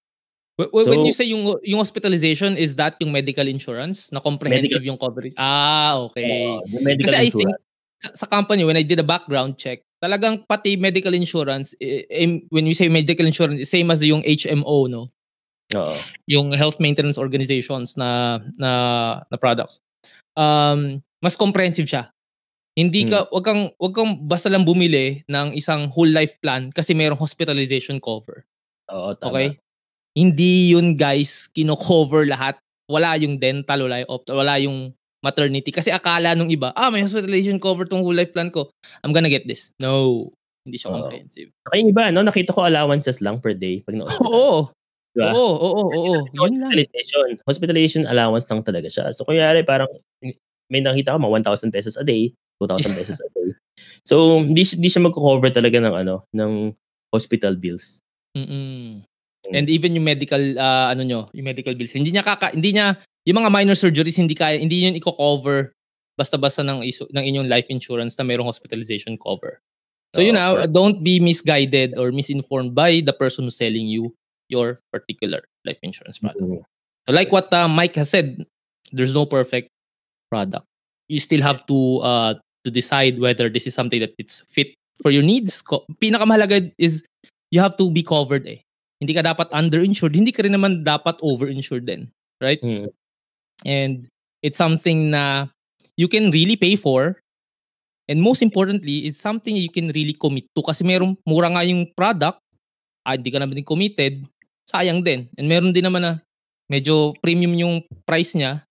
Wh- 0.59 0.71
wh- 0.75 0.87
when 0.91 0.99
So- 1.01 1.07
you 1.07 1.15
say 1.15 1.27
yung 1.31 1.47
yung 1.63 1.79
hospitalization, 1.79 2.59
is 2.59 2.75
that 2.75 2.99
yung 2.99 3.15
medical 3.15 3.47
insurance? 3.47 4.11
Na 4.11 4.19
comprehensive 4.19 4.83
yung 4.83 4.99
coverage? 4.99 5.33
Ah, 5.39 5.95
okay. 6.11 6.59
Yung 6.67 6.83
medical 6.83 7.07
Kasi 7.09 7.17
I 7.17 7.27
insurance. 7.31 7.55
think 7.55 7.67
sa, 7.99 8.09
sa 8.15 8.27
company, 8.27 8.63
when 8.67 8.79
I 8.79 8.83
did 8.83 8.99
a 8.99 9.07
background 9.07 9.59
check, 9.59 9.83
talagang 9.99 10.47
pati 10.47 10.79
medical 10.79 11.15
insurance, 11.15 11.75
eh, 11.83 12.07
eh, 12.07 12.43
when 12.51 12.67
we 12.67 12.75
say 12.75 12.87
medical 12.87 13.27
insurance, 13.27 13.59
same 13.67 13.91
as 13.91 14.03
yung 14.03 14.23
HMO, 14.23 14.87
no? 14.87 15.11
Oo. 15.75 15.95
Yung 16.31 16.55
health 16.55 16.79
maintenance 16.79 17.19
organizations 17.19 17.95
na 17.99 18.39
na 18.59 18.71
na 19.31 19.37
products. 19.39 19.79
Um, 20.39 21.03
mas 21.23 21.35
comprehensive 21.35 21.87
siya. 21.91 22.11
Hindi 22.79 23.11
ka 23.11 23.27
wag 23.35 23.43
kang 23.43 23.63
wag 23.75 23.95
kang 23.95 24.23
basta 24.23 24.47
lang 24.47 24.63
bumili 24.63 25.27
ng 25.27 25.51
isang 25.59 25.91
whole 25.91 26.11
life 26.15 26.39
plan 26.39 26.71
kasi 26.71 26.95
mayroong 26.95 27.19
hospitalization 27.19 27.99
cover. 27.99 28.47
Oo, 28.95 29.19
tama. 29.19 29.31
Okay? 29.35 29.49
Hindi 30.19 30.75
yun 30.75 30.99
guys 30.99 31.47
kino-cover 31.55 32.27
lahat. 32.27 32.59
Wala 32.91 33.15
yung 33.23 33.39
dental, 33.39 33.87
wala 33.87 34.03
yung 34.03 34.11
opt, 34.11 34.27
wala 34.35 34.55
yung 34.59 34.91
maternity 35.23 35.71
kasi 35.71 35.95
akala 35.95 36.35
nung 36.35 36.51
iba, 36.51 36.75
ah 36.75 36.91
may 36.91 37.03
hospitalization 37.07 37.59
cover 37.63 37.87
tong 37.87 38.03
whole 38.03 38.15
life 38.15 38.35
plan 38.35 38.51
ko. 38.51 38.71
I'm 39.07 39.15
gonna 39.15 39.31
get 39.31 39.47
this. 39.47 39.71
No, 39.79 40.27
hindi 40.67 40.79
siya 40.79 40.91
Oo. 40.91 41.07
comprehensive. 41.07 41.55
Saka 41.63 41.75
yung 41.79 41.91
iba, 41.95 42.11
no, 42.11 42.27
nakita 42.27 42.51
ko 42.51 42.67
allowances 42.67 43.23
lang 43.23 43.39
per 43.39 43.55
day 43.55 43.83
pag 43.87 43.95
na-hospital. 43.95 44.27
Oo. 44.27 44.61
Diba? 45.17 45.35
Oo, 45.35 45.55
oo, 45.57 45.83
oo, 45.91 46.15
lang. 46.23 46.37
Hospitalization. 46.39 47.29
Hospitalization 47.43 48.03
allowance 48.07 48.47
lang 48.47 48.63
talaga 48.63 48.87
siya. 48.87 49.11
So, 49.11 49.27
kunyari, 49.27 49.67
parang 49.67 49.91
may 50.71 50.85
nakita 50.85 51.17
ko, 51.17 51.19
mga 51.19 51.49
1,000 51.49 51.75
pesos 51.75 51.97
a 51.99 52.05
day, 52.05 52.31
2,000 52.61 52.95
pesos 52.99 53.19
a 53.19 53.29
day. 53.35 53.51
So, 54.07 54.39
hindi, 54.39 54.63
siya- 54.63 54.79
hindi 54.79 54.89
siya 54.93 55.03
magko-cover 55.03 55.51
talaga 55.51 55.81
ng 55.83 55.95
ano, 56.07 56.23
ng 56.31 56.77
hospital 57.11 57.57
bills. 57.57 58.05
Mm-mm. 58.37 59.03
And 59.47 59.71
even 59.71 59.95
yung 59.95 60.05
medical 60.05 60.41
ah, 60.59 60.91
ano 60.91 61.07
nyo, 61.07 61.21
yung 61.33 61.47
medical 61.47 61.73
bills, 61.79 61.95
hindi 61.95 62.11
niya 62.11 62.27
kaka 62.27 62.53
hindi 62.53 62.75
niya 62.75 62.99
yung 63.25 63.39
mga 63.39 63.53
minor 63.53 63.77
surgeries 63.79 64.19
hindi 64.19 64.35
kaya 64.35 64.59
hindi 64.59 64.89
yun 64.89 64.99
i-cover 64.99 65.73
basta-basta 66.19 66.67
ng 66.67 66.83
iso, 66.83 67.07
ng 67.15 67.23
inyong 67.23 67.47
life 67.47 67.71
insurance 67.71 68.19
na 68.19 68.27
mayroong 68.27 68.51
hospitalization 68.51 69.15
cover. 69.15 69.63
So 70.17 70.19
you 70.25 70.35
Oo, 70.35 70.41
know, 70.41 70.67
don't 70.67 71.07
be 71.07 71.23
misguided 71.23 71.95
or 71.95 72.11
misinformed 72.11 72.75
by 72.75 72.99
the 73.05 73.15
person 73.15 73.47
who's 73.47 73.55
selling 73.55 73.87
you 73.87 74.17
your 74.51 74.83
particular 74.91 75.47
life 75.63 75.79
insurance 75.85 76.19
product. 76.19 76.43
Mm. 76.43 76.65
So 77.07 77.15
like 77.15 77.31
what 77.31 77.53
uh, 77.55 77.69
Mike 77.69 77.95
has 77.95 78.11
said, 78.11 78.43
there's 78.91 79.15
no 79.15 79.27
perfect 79.29 79.71
product. 80.33 80.67
You 81.07 81.21
still 81.21 81.41
have 81.41 81.63
to 81.71 81.79
uh 82.03 82.35
to 82.67 82.71
decide 82.73 83.23
whether 83.23 83.49
this 83.49 83.71
is 83.71 83.77
something 83.77 84.01
that 84.01 84.13
it's 84.19 84.43
fit 84.51 84.75
for 85.01 85.15
your 85.15 85.23
needs. 85.23 85.63
Pinakamahalaga 86.03 86.73
is 86.77 87.05
you 87.53 87.61
have 87.61 87.77
to 87.79 87.89
be 87.93 88.03
covered 88.03 88.49
eh. 88.49 88.61
Hindi 88.99 89.13
ka 89.15 89.23
dapat 89.23 89.49
underinsured, 89.55 90.15
hindi 90.15 90.35
ka 90.35 90.43
rin 90.43 90.55
naman 90.55 90.83
dapat 90.83 91.23
overinsured 91.23 91.87
din, 91.87 92.11
right? 92.43 92.59
Mm. 92.63 92.91
And 93.63 93.95
it's 94.43 94.59
something 94.59 95.11
na 95.15 95.51
you 95.99 96.07
can 96.07 96.31
really 96.31 96.59
pay 96.59 96.75
for 96.75 97.19
and 98.09 98.19
most 98.25 98.41
importantly, 98.41 99.07
it's 99.07 99.21
something 99.21 99.55
you 99.55 99.71
can 99.71 99.93
really 99.93 100.17
commit 100.17 100.49
to 100.57 100.65
kasi 100.65 100.83
merong 100.83 101.15
mura 101.29 101.53
nga 101.53 101.63
yung 101.63 101.85
product, 101.93 102.41
ah, 103.05 103.15
hindi 103.15 103.29
ka 103.29 103.39
naman 103.39 103.61
din 103.61 103.69
committed, 103.69 104.25
sayang 104.65 105.05
din. 105.05 105.29
And 105.37 105.47
meron 105.47 105.77
din 105.77 105.85
naman 105.85 106.03
na 106.03 106.13
medyo 106.73 107.13
premium 107.21 107.53
yung 107.55 107.75
price 108.09 108.33
niya, 108.33 108.65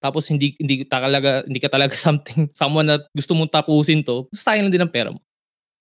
tapos 0.00 0.28
hindi 0.28 0.52
hindi 0.60 0.84
talaga 0.84 1.42
hindi 1.48 1.58
ka 1.58 1.72
talaga 1.72 1.96
something 2.06 2.52
someone 2.52 2.86
na 2.86 3.00
gusto 3.16 3.32
mong 3.32 3.50
tapusin 3.50 4.04
to, 4.04 4.28
sayang 4.36 4.68
lang 4.68 4.74
din 4.76 4.84
ang 4.84 4.92
pera 4.92 5.10
mo. 5.10 5.20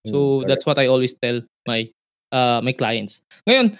So 0.07 0.41
Mm, 0.41 0.47
that's 0.47 0.63
what 0.63 0.79
I 0.79 0.87
always 0.87 1.17
tell 1.17 1.43
my 1.67 1.89
uh, 2.35 2.59
my 2.59 2.75
clients. 2.75 3.23
Ngayon, 3.47 3.79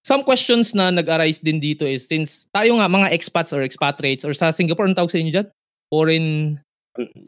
some 0.00 0.24
questions 0.24 0.72
na 0.72 0.88
nag-arise 0.88 1.44
din 1.44 1.60
dito 1.60 1.84
is 1.84 2.08
since 2.08 2.48
tayo 2.56 2.80
nga 2.80 2.88
mga 2.88 3.12
expats 3.12 3.52
or 3.52 3.60
expatriates 3.60 4.24
or 4.24 4.32
sa 4.32 4.48
Singapore, 4.48 4.88
ang 4.88 4.96
tawag 4.96 5.12
sa 5.12 5.20
inyo 5.20 5.32
dyan? 5.36 5.48
Foreign 5.92 6.56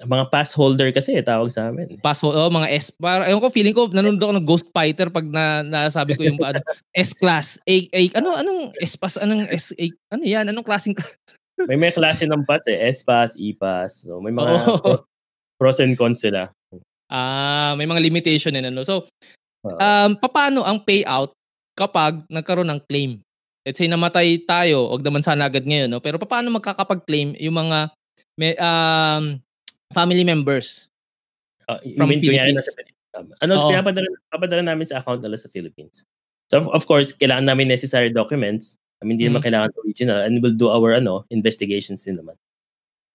mga 0.02 0.26
pass 0.28 0.50
holder 0.52 0.90
kasi 0.90 1.14
eh, 1.14 1.22
tawag 1.22 1.48
sa 1.54 1.70
amin. 1.70 1.96
pass 2.02 2.18
oh, 2.26 2.50
mga 2.50 2.68
S. 2.74 2.90
Para, 2.90 3.30
ayun 3.30 3.38
ko, 3.38 3.48
feeling 3.48 3.72
ko, 3.72 3.86
nanonood 3.86 4.18
ako 4.18 4.34
ng 4.34 4.48
Ghost 4.48 4.68
Fighter 4.74 5.06
pag 5.08 5.22
na, 5.30 5.62
nasabi 5.62 6.18
ko 6.18 6.26
yung 6.26 6.36
ano, 6.42 6.58
S-class. 6.96 7.62
A, 7.62 7.74
A, 7.94 8.00
ano, 8.18 8.34
anong 8.34 8.74
S-pass? 8.82 9.22
Anong 9.22 9.46
S, 9.48 9.70
A, 9.78 9.86
ano 10.10 10.22
yan? 10.26 10.50
Anong 10.50 10.66
klaseng 10.66 10.98
class? 10.98 11.14
May 11.70 11.78
may 11.78 11.94
klase 11.94 12.26
ng 12.26 12.42
pass 12.42 12.66
eh. 12.66 12.90
S-pass, 12.90 13.38
E-pass. 13.38 14.02
So, 14.02 14.18
may 14.18 14.34
mga 14.34 14.82
pro- 14.82 15.06
pros 15.60 15.78
and 15.78 15.94
cons 15.94 16.18
sila. 16.18 16.50
Ah, 17.06 17.78
may 17.78 17.86
mga 17.86 18.02
limitation 18.02 18.50
din 18.50 18.66
ano. 18.66 18.82
So. 18.82 19.06
Um, 19.64 20.10
paano 20.18 20.66
ang 20.66 20.82
payout 20.82 21.32
kapag 21.78 22.22
nagkaroon 22.28 22.68
ng 22.70 22.82
claim? 22.86 23.22
Let's 23.62 23.78
say 23.78 23.86
namatay 23.86 24.42
tayo, 24.42 24.90
wag 24.90 25.06
naman 25.06 25.22
sana 25.22 25.46
agad 25.46 25.62
ngayon, 25.62 25.86
no? 25.86 26.02
Pero 26.02 26.18
paano 26.18 26.50
magkakapag-claim 26.50 27.38
yung 27.38 27.54
mga 27.54 27.94
may, 28.34 28.58
um, 28.58 29.38
family 29.94 30.26
members? 30.26 30.90
Uh, 31.70 31.78
from 31.94 32.10
mean 32.10 32.18
Philippines. 32.18 32.58
nasa 32.58 32.74
Philippines. 32.74 32.98
Ano, 33.44 33.52
Oo. 33.60 33.70
pinapadala, 33.70 34.08
papadala 34.32 34.62
namin 34.66 34.88
sa 34.88 34.98
account 34.98 35.22
nila 35.22 35.38
sa 35.38 35.46
Philippines. 35.52 36.02
So, 36.50 36.58
of, 36.58 36.66
of 36.74 36.82
course, 36.90 37.14
kailangan 37.14 37.46
namin 37.46 37.68
necessary 37.70 38.10
documents. 38.10 38.80
I 38.98 39.06
mean, 39.06 39.20
hindi 39.20 39.30
naman 39.30 39.44
Mm. 39.44 39.46
kailangan 39.46 39.70
original. 39.84 40.18
And 40.26 40.42
we'll 40.42 40.56
do 40.56 40.72
our 40.72 40.96
ano 40.98 41.22
investigations 41.30 42.02
din 42.02 42.18
naman. 42.18 42.34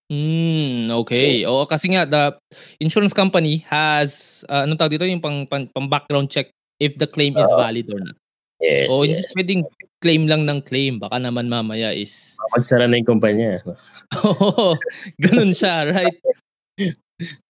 Hmm, 0.08 0.88
okay. 1.03 1.43
Oo, 1.43 1.68
kasi 1.68 1.91
nga 1.91 2.08
the 2.08 2.32
insurance 2.80 3.12
company 3.12 3.60
has 3.68 4.41
uh, 4.47 4.64
anong 4.64 4.80
tawag 4.80 4.95
dito 4.95 5.03
yung 5.03 5.20
pang, 5.20 5.43
pang, 5.43 5.68
pang 5.68 5.88
background 5.91 6.32
check 6.32 6.47
if 6.80 6.95
the 6.95 7.08
claim 7.08 7.36
is 7.36 7.49
Oo. 7.51 7.60
valid 7.60 7.88
or 7.91 7.99
not. 7.99 8.16
Yes, 8.58 8.89
o 8.89 9.05
yes. 9.05 9.30
pwedeng 9.38 9.70
claim 10.01 10.26
lang 10.26 10.41
ng 10.49 10.66
claim 10.66 10.97
baka 10.97 11.22
naman 11.22 11.45
mamaya 11.45 11.93
is 11.93 12.34
Magsara 12.58 12.89
na 12.89 12.97
yung 12.97 13.20
kumpanya. 13.20 13.62
Oo, 14.26 14.80
ganun 15.22 15.53
siya, 15.53 15.91
right? 15.93 16.18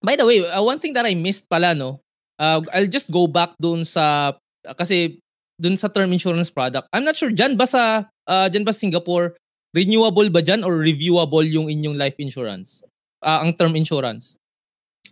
By 0.03 0.19
the 0.19 0.25
way, 0.27 0.43
uh, 0.43 0.63
one 0.63 0.81
thing 0.81 0.97
that 0.97 1.07
I 1.07 1.15
missed 1.15 1.47
pala, 1.47 1.77
no? 1.77 2.01
Uh, 2.35 2.59
I'll 2.73 2.91
just 2.91 3.07
go 3.13 3.29
back 3.29 3.53
dun 3.61 3.85
sa, 3.85 4.35
uh, 4.65 4.75
kasi 4.75 5.21
dun 5.61 5.77
sa 5.77 5.87
term 5.87 6.11
insurance 6.11 6.49
product. 6.49 6.89
I'm 6.91 7.05
not 7.05 7.15
sure, 7.15 7.31
dyan 7.31 7.55
ba 7.55 7.69
sa, 7.69 8.07
uh, 8.27 8.47
dyan 8.49 8.65
ba 8.65 8.73
Singapore, 8.73 9.37
renewable 9.75 10.29
ba 10.29 10.43
dyan 10.43 10.63
or 10.63 10.79
reviewable 10.79 11.43
yung 11.43 11.67
inyong 11.67 11.97
life 11.97 12.15
insurance? 12.19 12.83
Uh, 13.23 13.41
ang 13.43 13.55
term 13.57 13.73
insurance. 13.73 14.37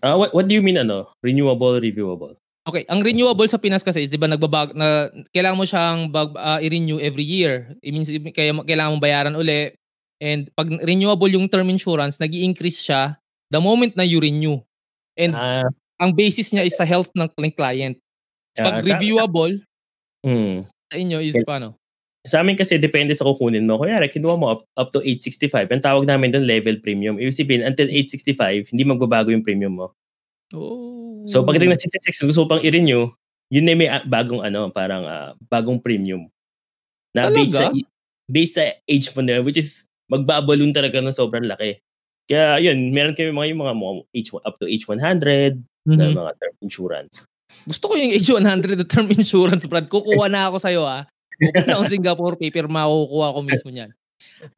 Ah, 0.04 0.16
what, 0.20 0.32
what 0.36 0.46
do 0.46 0.54
you 0.54 0.62
mean 0.62 0.78
ano? 0.78 1.10
Renewable, 1.24 1.80
reviewable? 1.82 2.38
Okay, 2.66 2.82
ang 2.90 3.06
renewable 3.06 3.46
sa 3.46 3.62
Pinas 3.62 3.86
kasi 3.86 4.02
is 4.06 4.10
'di 4.10 4.18
ba 4.18 4.26
nagbabag 4.26 4.74
na 4.74 5.14
kailangan 5.30 5.58
mo 5.58 5.66
siyang 5.70 6.10
bag, 6.10 6.34
ah, 6.34 6.58
i-renew 6.58 6.98
every 6.98 7.22
year. 7.26 7.78
It 7.86 7.94
means 7.94 8.10
kaya 8.10 8.58
kailangan 8.66 8.98
mo 8.98 9.00
bayaran 9.02 9.38
uli. 9.38 9.78
And 10.18 10.50
pag 10.58 10.74
renewable 10.82 11.30
yung 11.30 11.46
term 11.46 11.70
insurance, 11.70 12.18
nag 12.18 12.34
increase 12.34 12.82
siya 12.82 13.22
the 13.54 13.62
moment 13.62 13.94
na 13.94 14.02
you 14.02 14.18
renew. 14.18 14.66
And 15.14 15.38
Ah, 15.38 15.70
ang 16.02 16.18
basis 16.18 16.50
niya 16.52 16.66
is 16.66 16.74
sa 16.74 16.90
health 16.90 17.14
ng 17.14 17.30
client. 17.54 18.02
Pag 18.58 18.82
sa- 18.82 18.98
reviewable 18.98 19.62
Hmm. 20.26 20.66
sa 20.90 20.96
inyo 20.98 21.22
is 21.22 21.38
paano? 21.46 21.78
Sa 22.26 22.42
amin 22.42 22.58
kasi 22.58 22.82
depende 22.82 23.14
sa 23.14 23.22
kukunin 23.24 23.70
mo. 23.70 23.78
Kaya 23.78 24.02
kinuha 24.10 24.36
mo 24.36 24.50
up, 24.50 24.62
up 24.76 24.90
to 24.90 25.00
865. 25.00 25.70
Ang 25.70 25.84
tawag 25.86 26.06
namin 26.10 26.34
doon 26.34 26.50
level 26.50 26.82
premium. 26.82 27.22
Ibig 27.22 27.38
sabihin, 27.38 27.62
until 27.62 27.86
865, 27.86 28.74
hindi 28.74 28.84
magbabago 28.84 29.30
yung 29.30 29.46
premium 29.46 29.78
mo. 29.78 29.88
Oh. 30.54 31.22
So 31.30 31.46
pagdating 31.46 31.74
ng 31.74 31.82
66, 31.82 32.26
gusto 32.34 32.50
pang 32.50 32.62
i-renew, 32.66 33.10
yun 33.54 33.66
na 33.66 33.78
may 33.78 33.90
ah, 33.90 34.02
bagong 34.02 34.42
ano, 34.42 34.74
parang 34.74 35.06
ah, 35.06 35.38
bagong 35.50 35.78
premium. 35.78 36.26
Na 37.14 37.30
based 37.30 37.54
sa, 37.54 37.70
Talaga? 37.70 37.86
based 38.26 38.56
sa 38.58 38.66
age 38.90 39.08
mo 39.14 39.22
na, 39.22 39.40
which 39.46 39.62
is 39.62 39.86
magbabalon 40.10 40.74
talaga 40.74 41.02
ng 41.02 41.14
sobrang 41.14 41.46
laki. 41.46 41.78
Kaya 42.26 42.58
yun, 42.58 42.90
meron 42.90 43.14
kami 43.14 43.30
mga 43.30 43.48
yung 43.54 43.62
mga, 43.62 43.74
mga 43.78 43.94
H, 44.18 44.30
up 44.42 44.56
to 44.58 44.66
H100 44.66 45.62
na 45.86 46.10
Mhm. 46.10 46.18
mga 46.18 46.32
term 46.42 46.54
insurance. 46.66 47.16
Gusto 47.70 47.90
ko 47.90 47.94
yung 47.94 48.14
age 48.14 48.30
100 48.34 48.74
na 48.82 48.86
term 48.86 49.06
insurance, 49.14 49.70
Brad. 49.70 49.86
Kukuha 49.86 50.26
na 50.26 50.50
ako 50.50 50.58
sa'yo, 50.58 50.82
ah. 50.90 51.06
Pupunta 51.40 51.72
ako 51.76 51.84
Singapore, 51.88 52.36
paper 52.40 52.66
makukuha 52.68 53.36
ko 53.36 53.40
mismo 53.44 53.70
niyan. 53.72 53.92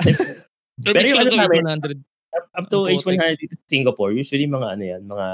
Pero 0.86 1.02
yung 1.02 1.22
ano 1.26 1.34
namin, 1.34 1.66
100. 1.82 1.98
Up, 2.38 2.46
up 2.54 2.66
to 2.70 2.86
Ang 2.86 3.02
H100 3.02 3.42
dito 3.42 3.56
sa 3.58 3.66
Singapore, 3.66 4.12
usually 4.14 4.46
mga 4.46 4.68
ano 4.78 4.84
yan, 4.84 5.02
mga 5.10 5.28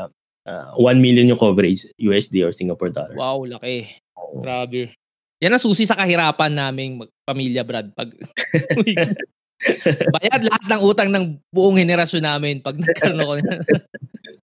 ah, 0.48 0.72
1 0.80 1.04
million 1.04 1.28
yung 1.28 1.42
coverage, 1.42 1.88
USD 2.00 2.44
or 2.48 2.56
Singapore 2.56 2.92
dollars. 2.92 3.20
Wow, 3.20 3.44
laki. 3.44 4.00
Grabe. 4.40 4.96
Yan 5.44 5.52
ang 5.52 5.60
susi 5.60 5.84
sa 5.84 6.00
kahirapan 6.00 6.56
naming 6.56 7.04
mag- 7.04 7.14
pamilya, 7.28 7.68
Brad. 7.68 7.92
Pag 7.92 8.16
Bayad 10.20 10.42
lahat 10.44 10.64
ng 10.68 10.82
utang 10.84 11.10
ng 11.12 11.26
buong 11.52 11.80
henerasyon 11.80 12.24
namin 12.24 12.60
pag 12.60 12.76
nagkaroon 12.76 13.24
ako. 13.24 13.34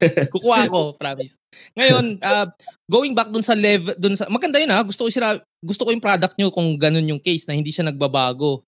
Kukuha 0.33 0.69
ko, 0.73 0.97
promise. 0.97 1.37
Ngayon, 1.77 2.21
uh, 2.25 2.49
going 2.89 3.13
back 3.13 3.29
dun 3.29 3.45
sa 3.45 3.53
level, 3.53 3.93
dun 4.01 4.17
sa, 4.17 4.29
maganda 4.33 4.57
yun 4.57 4.73
ha, 4.73 4.81
gusto 4.81 5.05
ko, 5.05 5.09
sila, 5.13 5.37
gusto 5.61 5.85
ko 5.85 5.93
yung 5.93 6.01
product 6.01 6.41
nyo 6.41 6.49
kung 6.49 6.81
ganun 6.81 7.05
yung 7.05 7.21
case 7.21 7.45
na 7.45 7.53
hindi 7.53 7.69
siya 7.69 7.85
nagbabago 7.89 8.65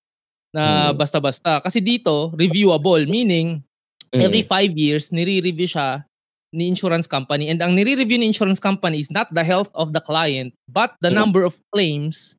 na 0.52 0.92
hmm. 0.92 1.00
basta-basta. 1.00 1.64
Kasi 1.64 1.80
dito, 1.80 2.36
reviewable, 2.36 3.08
meaning, 3.08 3.64
hmm. 4.12 4.20
every 4.20 4.44
five 4.44 4.76
years, 4.76 5.08
nire-review 5.08 5.68
siya 5.68 6.04
ni 6.52 6.68
insurance 6.68 7.08
company. 7.08 7.48
And 7.48 7.64
ang 7.64 7.72
nire-review 7.72 8.20
ni 8.20 8.28
insurance 8.28 8.60
company 8.60 9.00
is 9.00 9.08
not 9.08 9.32
the 9.32 9.40
health 9.42 9.72
of 9.72 9.96
the 9.96 10.04
client, 10.04 10.52
but 10.68 10.92
the 11.00 11.08
hmm. 11.08 11.16
number 11.16 11.48
of 11.48 11.56
claims 11.72 12.36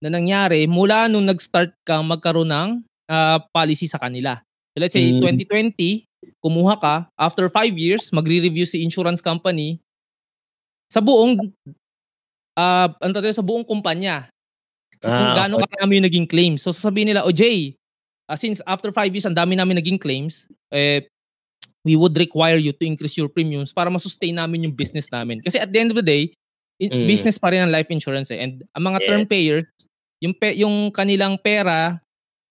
na 0.00 0.08
nangyari 0.08 0.64
mula 0.64 1.12
nung 1.12 1.28
nag-start 1.28 1.76
ka 1.84 2.00
magkaroon 2.00 2.48
ng 2.48 2.68
uh, 3.10 3.42
policy 3.50 3.90
sa 3.90 3.98
kanila. 3.98 4.38
So 4.72 4.78
let's 4.78 4.94
say, 4.94 5.10
mm. 5.10 5.18
2020, 5.18 6.06
kumuha 6.38 6.78
ka, 6.78 7.10
after 7.18 7.50
5 7.50 7.74
years, 7.74 8.14
magre-review 8.14 8.64
si 8.64 8.86
insurance 8.86 9.18
company 9.18 9.82
sa 10.86 11.02
buong 11.02 11.50
uh, 12.54 12.88
ano 12.94 13.10
tayo, 13.10 13.34
sa 13.34 13.42
buong 13.42 13.66
kumpanya. 13.66 14.30
So, 15.00 15.08
ah, 15.08 15.16
kung 15.16 15.32
gaano 15.32 15.54
okay. 15.58 15.70
karami 15.74 15.92
yung 15.98 16.06
naging 16.06 16.28
claims. 16.28 16.60
So 16.62 16.70
sasabihin 16.70 17.14
nila, 17.14 17.24
oh 17.24 17.32
Jay, 17.32 17.74
uh, 18.28 18.36
since 18.36 18.60
after 18.68 18.92
5 18.92 19.10
years, 19.10 19.26
ang 19.26 19.34
dami 19.34 19.56
namin 19.56 19.80
naging 19.80 19.98
claims, 19.98 20.46
eh, 20.70 21.08
we 21.80 21.96
would 21.96 22.12
require 22.20 22.60
you 22.60 22.76
to 22.76 22.84
increase 22.84 23.16
your 23.16 23.32
premiums 23.32 23.72
para 23.72 23.88
masustain 23.88 24.36
namin 24.36 24.68
yung 24.68 24.76
business 24.76 25.08
namin. 25.08 25.40
Kasi 25.40 25.56
at 25.56 25.72
the 25.72 25.80
end 25.80 25.90
of 25.90 25.96
the 25.96 26.04
day, 26.04 26.28
mm. 26.76 27.08
business 27.08 27.40
pa 27.40 27.48
rin 27.48 27.64
ang 27.64 27.72
life 27.72 27.88
insurance 27.88 28.28
eh. 28.28 28.44
And 28.44 28.60
ang 28.76 28.84
mga 28.92 28.98
yeah. 29.00 29.08
term 29.08 29.22
payers, 29.24 29.68
yung 30.20 30.36
pe, 30.36 30.52
yung 30.60 30.92
kanilang 30.92 31.40
pera 31.40 31.96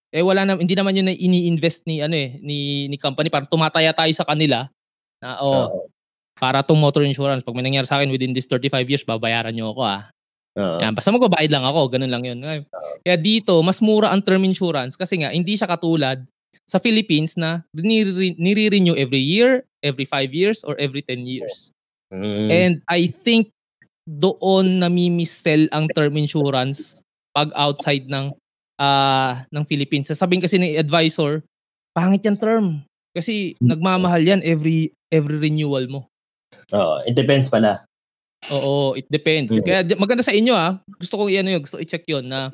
eh 0.09 0.25
wala 0.25 0.45
na 0.45 0.57
hindi 0.57 0.73
naman 0.73 0.97
yun 0.97 1.07
na 1.09 1.15
ini-invest 1.15 1.85
ni 1.85 2.01
ano 2.01 2.17
eh 2.17 2.41
ni 2.41 2.89
ni 2.89 2.97
company 2.97 3.29
para 3.29 3.45
tumataya 3.45 3.93
tayo 3.93 4.09
sa 4.13 4.25
kanila 4.25 4.65
na 5.21 5.37
oh 5.41 5.69
uh, 5.69 5.69
para 6.39 6.63
tong 6.63 6.79
motor 6.79 7.03
insurance 7.03 7.43
pag 7.43 7.53
may 7.53 7.61
nangyari 7.61 7.85
sa 7.85 7.99
akin 7.99 8.09
within 8.09 8.31
this 8.31 8.47
35 8.47 8.87
years 8.87 9.03
babayaran 9.03 9.51
niyo 9.51 9.75
ako 9.75 9.83
ah. 9.83 10.07
Uh, 10.57 10.81
Yan, 10.81 10.97
basta 10.97 11.13
magbabayad 11.13 11.51
lang 11.51 11.61
ako, 11.61 11.93
ganun 11.93 12.11
lang 12.11 12.23
yun. 12.25 12.41
Uh, 12.41 12.65
Kaya 13.05 13.15
dito, 13.15 13.53
mas 13.61 13.79
mura 13.79 14.11
ang 14.11 14.19
term 14.19 14.43
insurance 14.43 14.97
kasi 14.97 15.21
nga 15.21 15.29
hindi 15.31 15.55
siya 15.55 15.69
katulad 15.69 16.25
sa 16.65 16.81
Philippines 16.81 17.37
na 17.37 17.63
nire-renew 17.73 18.97
every 18.97 19.21
year, 19.21 19.63
every 19.85 20.09
5 20.09 20.33
years, 20.33 20.65
or 20.65 20.73
every 20.81 21.05
10 21.05 21.25
years. 21.25 21.71
Mm. 22.09 22.47
And 22.49 22.73
I 22.89 23.09
think 23.09 23.53
doon 24.05 24.81
namimiss-sell 24.81 25.69
ang 25.69 25.89
term 25.93 26.17
insurance 26.17 27.05
pag 27.33 27.53
outside 27.53 28.09
ng 28.09 28.33
uh, 28.79 29.43
ng 29.51 29.63
Philippines. 29.67 30.07
Sasabihin 30.07 30.41
kasi 30.41 30.55
ng 30.57 30.79
advisor, 30.79 31.43
pangit 31.91 32.23
yan 32.23 32.39
term. 32.39 32.65
Kasi 33.11 33.59
hmm. 33.59 33.75
nagmamahal 33.75 34.23
yan 34.23 34.41
every 34.41 34.95
every 35.11 35.37
renewal 35.37 35.83
mo. 35.91 36.01
Oo, 36.73 37.03
it 37.03 37.13
depends 37.13 37.51
pala. 37.51 37.83
Oo, 38.55 38.95
it 38.95 39.05
depends. 39.11 39.51
Mm. 39.51 39.61
Kaya 39.67 39.79
maganda 39.99 40.23
sa 40.23 40.31
inyo 40.31 40.55
ah. 40.55 40.79
Gusto 40.97 41.19
ko 41.19 41.23
i-ano 41.27 41.51
'yun, 41.51 41.61
gusto 41.61 41.77
i-check 41.77 42.07
'yon 42.07 42.25
na 42.25 42.49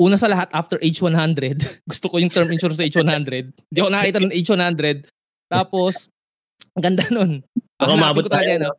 una 0.00 0.16
sa 0.16 0.26
lahat 0.26 0.48
after 0.50 0.80
age 0.80 0.98
100, 0.98 1.60
gusto 1.90 2.06
ko 2.08 2.16
yung 2.16 2.32
term 2.32 2.48
insurance 2.48 2.80
sa 2.80 2.88
age 2.88 2.96
100. 2.96 3.70
Hindi 3.70 3.78
ako 3.78 3.90
nakita 3.92 4.18
ng 4.18 4.34
age 4.34 4.48
100. 4.48 5.06
Tapos 5.52 6.08
ang 6.74 6.82
ganda 6.82 7.04
nun. 7.12 7.44
Baka 7.76 7.92
umabot 7.92 8.24
tayo. 8.24 8.48
Yan, 8.48 8.64
no? 8.64 8.74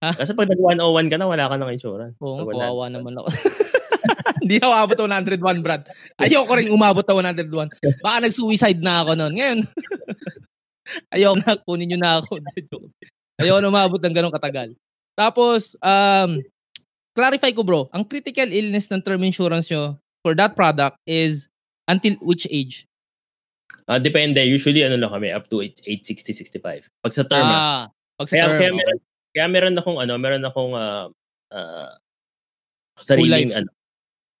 Ha? 0.00 0.16
Kasi 0.16 0.32
pag 0.32 0.48
nag-101 0.48 1.06
ka 1.12 1.16
na, 1.20 1.28
wala 1.28 1.44
ka 1.44 1.56
ng 1.60 1.70
insurance. 1.76 2.16
Oo, 2.24 2.40
so, 2.40 2.48
kawawa 2.48 2.88
naman 2.88 3.20
ako. 3.20 3.28
Hindi 4.50 4.66
ako 4.66 4.74
abot 4.74 4.98
ng 4.98 5.14
101, 5.38 5.62
Brad. 5.62 5.82
Ayoko 6.18 6.58
rin 6.58 6.74
umabot 6.74 7.06
ng 7.06 7.18
101. 7.22 8.02
Baka 8.02 8.16
nag-suicide 8.26 8.82
na 8.82 9.06
ako 9.06 9.14
noon. 9.14 9.34
Ngayon, 9.38 9.58
ayoko 11.14 11.36
na, 11.38 11.54
kunin 11.62 11.86
nyo 11.94 11.98
na 12.02 12.18
ako. 12.18 12.42
ayoko 13.46 13.58
na 13.62 13.70
umabot 13.70 14.02
ng 14.02 14.10
ganong 14.10 14.34
katagal. 14.34 14.74
Tapos, 15.14 15.78
um, 15.78 16.42
clarify 17.14 17.54
ko 17.54 17.62
bro, 17.62 17.86
ang 17.94 18.02
critical 18.02 18.50
illness 18.50 18.90
ng 18.90 18.98
term 18.98 19.22
insurance 19.22 19.70
nyo 19.70 19.94
for 20.26 20.34
that 20.34 20.58
product 20.58 20.98
is 21.06 21.46
until 21.86 22.18
which 22.18 22.50
age? 22.50 22.90
Uh, 23.86 24.02
depende. 24.02 24.42
Usually, 24.42 24.82
ano 24.82 24.98
lang 24.98 25.14
kami, 25.14 25.30
up 25.30 25.46
to 25.46 25.62
age, 25.62 25.78
60, 25.86 26.34
65. 26.58 26.90
Pag 26.90 27.14
sa 27.14 27.22
term, 27.22 27.46
ah, 27.46 27.54
ah. 27.54 27.82
pag 28.18 28.26
sa 28.26 28.34
kaya, 28.34 28.46
term, 28.50 28.58
kaya, 28.58 28.72
meron, 28.74 28.98
kaya 29.30 29.46
meron 29.46 29.74
akong, 29.78 29.98
ano, 30.02 30.12
meron 30.18 30.42
akong, 30.42 30.72
uh, 30.74 31.06
uh, 31.54 31.94
sariling, 32.98 33.54
ano, 33.54 33.70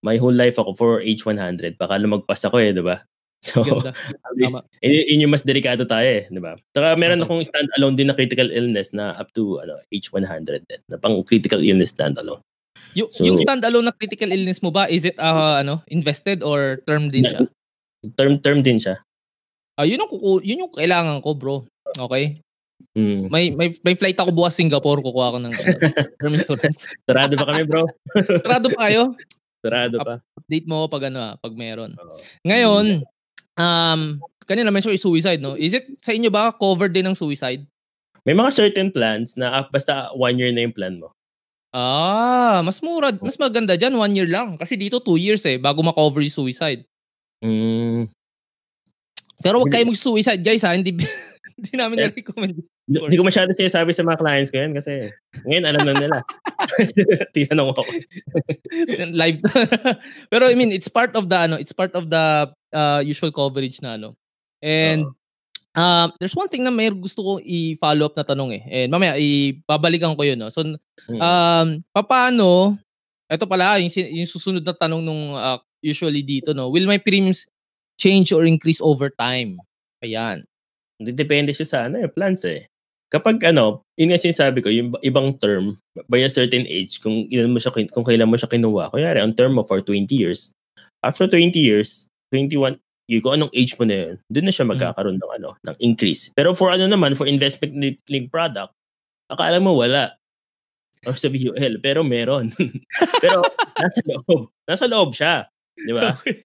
my 0.00 0.16
whole 0.16 0.34
life 0.34 0.56
ako 0.56 0.72
for 0.76 0.90
age 1.00 1.24
100. 1.24 1.76
Baka 1.76 2.00
lumagpas 2.00 2.44
ako 2.44 2.60
eh, 2.60 2.72
di 2.72 2.84
ba? 2.84 3.00
So, 3.40 3.64
at 3.64 4.36
least, 4.36 4.68
yun 4.84 5.24
yung 5.24 5.32
mas 5.32 5.48
delikado 5.48 5.88
tayo 5.88 6.04
eh, 6.04 6.28
di 6.28 6.36
ba? 6.44 6.60
Saka 6.76 6.92
meron 7.00 7.24
akong 7.24 7.40
stand-alone 7.40 7.96
din 7.96 8.12
na 8.12 8.16
critical 8.16 8.52
illness 8.52 8.92
na 8.92 9.16
up 9.16 9.32
to 9.32 9.56
ano, 9.64 9.80
age 9.88 10.12
100 10.12 10.68
din, 10.68 10.80
na 10.92 11.00
pang 11.00 11.16
critical 11.24 11.64
illness 11.64 11.96
stand-alone. 11.96 12.44
Y- 12.92 13.08
so, 13.08 13.24
yung 13.24 13.40
stand-alone 13.40 13.88
na 13.88 13.96
critical 13.96 14.28
illness 14.28 14.60
mo 14.60 14.68
ba, 14.68 14.92
is 14.92 15.08
it 15.08 15.16
uh, 15.16 15.56
ano, 15.56 15.80
invested 15.88 16.44
or 16.44 16.84
term 16.84 17.08
din 17.08 17.24
siya? 17.24 17.48
Term 18.12 18.36
term 18.44 18.60
din 18.60 18.76
siya. 18.76 19.00
Ah, 19.80 19.84
uh, 19.84 19.86
yun 19.88 20.04
yung 20.04 20.12
yun 20.44 20.62
yung 20.68 20.72
kailangan 20.76 21.24
ko, 21.24 21.32
bro. 21.32 21.64
Okay? 21.96 22.44
Mm. 22.92 23.30
May 23.30 23.54
may 23.54 23.72
may 23.86 23.94
flight 23.94 24.18
ako 24.18 24.34
bukas 24.34 24.56
Singapore, 24.58 25.00
kukuha 25.00 25.26
ako 25.32 25.38
ng 25.40 25.54
ano, 25.54 25.72
term 26.20 26.32
insurance. 26.36 26.92
Sarado 27.06 27.34
pa 27.40 27.46
kami, 27.48 27.62
bro. 27.64 27.88
Sarado 28.44 28.66
pa 28.74 28.90
kayo? 28.90 29.16
Sarado 29.60 29.96
pa. 30.00 30.24
Update 30.40 30.66
mo 30.66 30.88
pag 30.88 31.12
ano 31.12 31.18
ah, 31.20 31.34
pag 31.36 31.52
meron. 31.52 31.92
Uh, 31.92 32.16
Ngayon, 32.48 33.04
um, 33.60 34.00
kanina 34.48 34.72
mention 34.72 34.96
is 34.96 35.04
suicide, 35.04 35.40
no? 35.40 35.54
Is 35.54 35.76
it 35.76 35.84
sa 36.00 36.16
inyo 36.16 36.32
ba 36.32 36.56
covered 36.56 36.96
din 36.96 37.04
ng 37.06 37.16
suicide? 37.16 37.62
May 38.24 38.36
mga 38.36 38.50
certain 38.52 38.88
plans 38.92 39.36
na 39.36 39.60
uh, 39.60 39.64
basta 39.68 40.12
one 40.16 40.36
year 40.40 40.52
na 40.52 40.64
yung 40.64 40.76
plan 40.76 40.96
mo. 40.96 41.12
Ah, 41.70 42.66
mas 42.66 42.82
mura, 42.82 43.14
mas 43.22 43.38
maganda 43.38 43.78
diyan 43.78 43.94
one 43.94 44.16
year 44.16 44.26
lang. 44.26 44.58
Kasi 44.58 44.74
dito 44.74 44.98
two 44.98 45.20
years 45.20 45.46
eh, 45.46 45.54
bago 45.54 45.86
ma-cover 45.86 46.18
yung 46.18 46.34
suicide. 46.42 46.82
Mm. 47.40 48.10
Pero 49.40 49.62
wag 49.64 49.72
kayo 49.72 49.86
mag-suicide 49.88 50.42
guys 50.42 50.66
ha, 50.66 50.74
hindi, 50.74 50.92
hindi 51.56 51.72
namin 51.72 51.96
eh, 51.96 52.02
na-recommend. 52.10 52.58
Hindi 52.90 53.14
ko 53.14 53.22
masyado 53.22 53.54
sinasabi 53.54 53.94
sa 53.94 54.02
mga 54.02 54.18
clients 54.18 54.50
ko 54.50 54.58
yan 54.58 54.74
kasi 54.74 55.14
ngayon 55.46 55.62
alam 55.62 55.82
na 55.86 55.94
nila. 55.94 56.18
Tinanong 57.34 57.70
ako. 57.70 57.82
Live. 59.22 59.38
Pero 60.34 60.50
I 60.50 60.58
mean, 60.58 60.74
it's 60.74 60.90
part 60.90 61.14
of 61.14 61.30
the 61.30 61.38
ano, 61.38 61.54
it's 61.54 61.70
part 61.70 61.94
of 61.94 62.10
the 62.10 62.50
uh, 62.74 63.00
usual 63.06 63.30
coverage 63.30 63.78
na 63.78 63.94
ano. 63.94 64.18
And 64.58 65.06
uh, 65.78 65.78
um, 65.78 66.08
there's 66.18 66.34
one 66.34 66.50
thing 66.50 66.66
na 66.66 66.74
may 66.74 66.90
gusto 66.90 67.22
ko 67.22 67.32
i-follow 67.38 68.10
up 68.10 68.18
na 68.18 68.26
tanong 68.26 68.58
eh. 68.58 68.62
And 68.66 68.90
mamaya 68.90 69.14
ibabalikan 69.22 70.18
ko 70.18 70.26
'yun, 70.26 70.42
no. 70.42 70.50
So 70.50 70.66
hmm. 70.66 71.20
um 71.22 71.66
paano 71.94 72.74
ito 73.30 73.46
pala 73.46 73.78
yung, 73.78 73.94
yung 73.94 74.26
susunod 74.26 74.66
na 74.66 74.74
tanong 74.74 74.98
nung 74.98 75.38
uh, 75.38 75.62
usually 75.78 76.26
dito 76.26 76.50
no. 76.58 76.74
Will 76.74 76.90
my 76.90 76.98
premiums 76.98 77.46
change 77.94 78.34
or 78.34 78.42
increase 78.42 78.82
over 78.82 79.14
time? 79.14 79.62
Ayan. 80.02 80.42
Depende 80.98 81.54
siya 81.54 81.64
sa 81.70 81.78
ano, 81.86 82.02
eh, 82.02 82.10
plans 82.10 82.42
eh 82.44 82.69
kapag 83.10 83.42
ano, 83.42 83.82
yun 83.98 84.14
nga 84.14 84.22
sinasabi 84.22 84.62
ko, 84.62 84.70
yung 84.70 84.94
ibang 85.02 85.34
term, 85.36 85.76
by 86.06 86.22
a 86.22 86.30
certain 86.30 86.64
age, 86.64 87.02
kung 87.02 87.26
ilan 87.28 87.50
mo 87.50 87.58
siya, 87.58 87.74
kung 87.90 88.06
kailan 88.06 88.30
mo 88.30 88.38
siya 88.38 88.48
kinuha, 88.48 88.88
kunyari, 88.94 89.18
ang 89.18 89.34
term 89.34 89.58
mo 89.58 89.66
for 89.66 89.82
20 89.82 90.06
years, 90.14 90.54
after 91.02 91.26
20 91.26 91.52
years, 91.58 92.06
21, 92.30 92.78
yung 93.10 93.22
kung 93.26 93.34
anong 93.34 93.52
age 93.52 93.74
mo 93.74 93.84
na 93.84 93.96
yun, 94.06 94.14
doon 94.30 94.46
na 94.46 94.54
siya 94.54 94.64
hmm. 94.64 94.72
magkakaroon 94.78 95.18
ng 95.18 95.32
ano, 95.42 95.48
ng 95.66 95.76
increase. 95.82 96.30
Pero 96.38 96.54
for 96.54 96.70
ano 96.70 96.86
naman, 96.86 97.18
for 97.18 97.26
investment 97.26 97.74
linked 98.06 98.30
product, 98.30 98.70
akala 99.26 99.58
mo 99.58 99.74
wala. 99.74 100.14
Or 101.08 101.16
sa 101.16 101.32
VUL, 101.32 101.80
pero 101.82 102.04
meron. 102.06 102.52
pero 103.24 103.40
nasa 103.74 104.00
loob. 104.04 104.40
Nasa 104.68 104.84
loob 104.86 105.10
siya. 105.16 105.48
Di 105.74 105.90
ba? 105.96 106.12
Okay. 106.12 106.44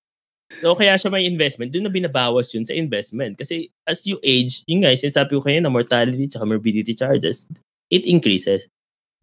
So 0.53 0.77
kaya 0.77 0.93
siya 0.95 1.09
may 1.09 1.25
investment, 1.25 1.73
doon 1.73 1.89
na 1.89 1.93
binabawas 1.93 2.53
yun 2.53 2.61
sa 2.61 2.77
investment. 2.77 3.41
Kasi 3.41 3.73
as 3.89 4.05
you 4.05 4.21
age, 4.21 4.61
yun 4.69 4.85
nga, 4.85 4.93
sinasabi 4.93 5.33
ko 5.33 5.41
kayo 5.41 5.57
na 5.57 5.73
mortality 5.73 6.29
at 6.29 6.45
morbidity 6.45 6.93
charges, 6.93 7.49
it 7.89 8.05
increases. 8.05 8.69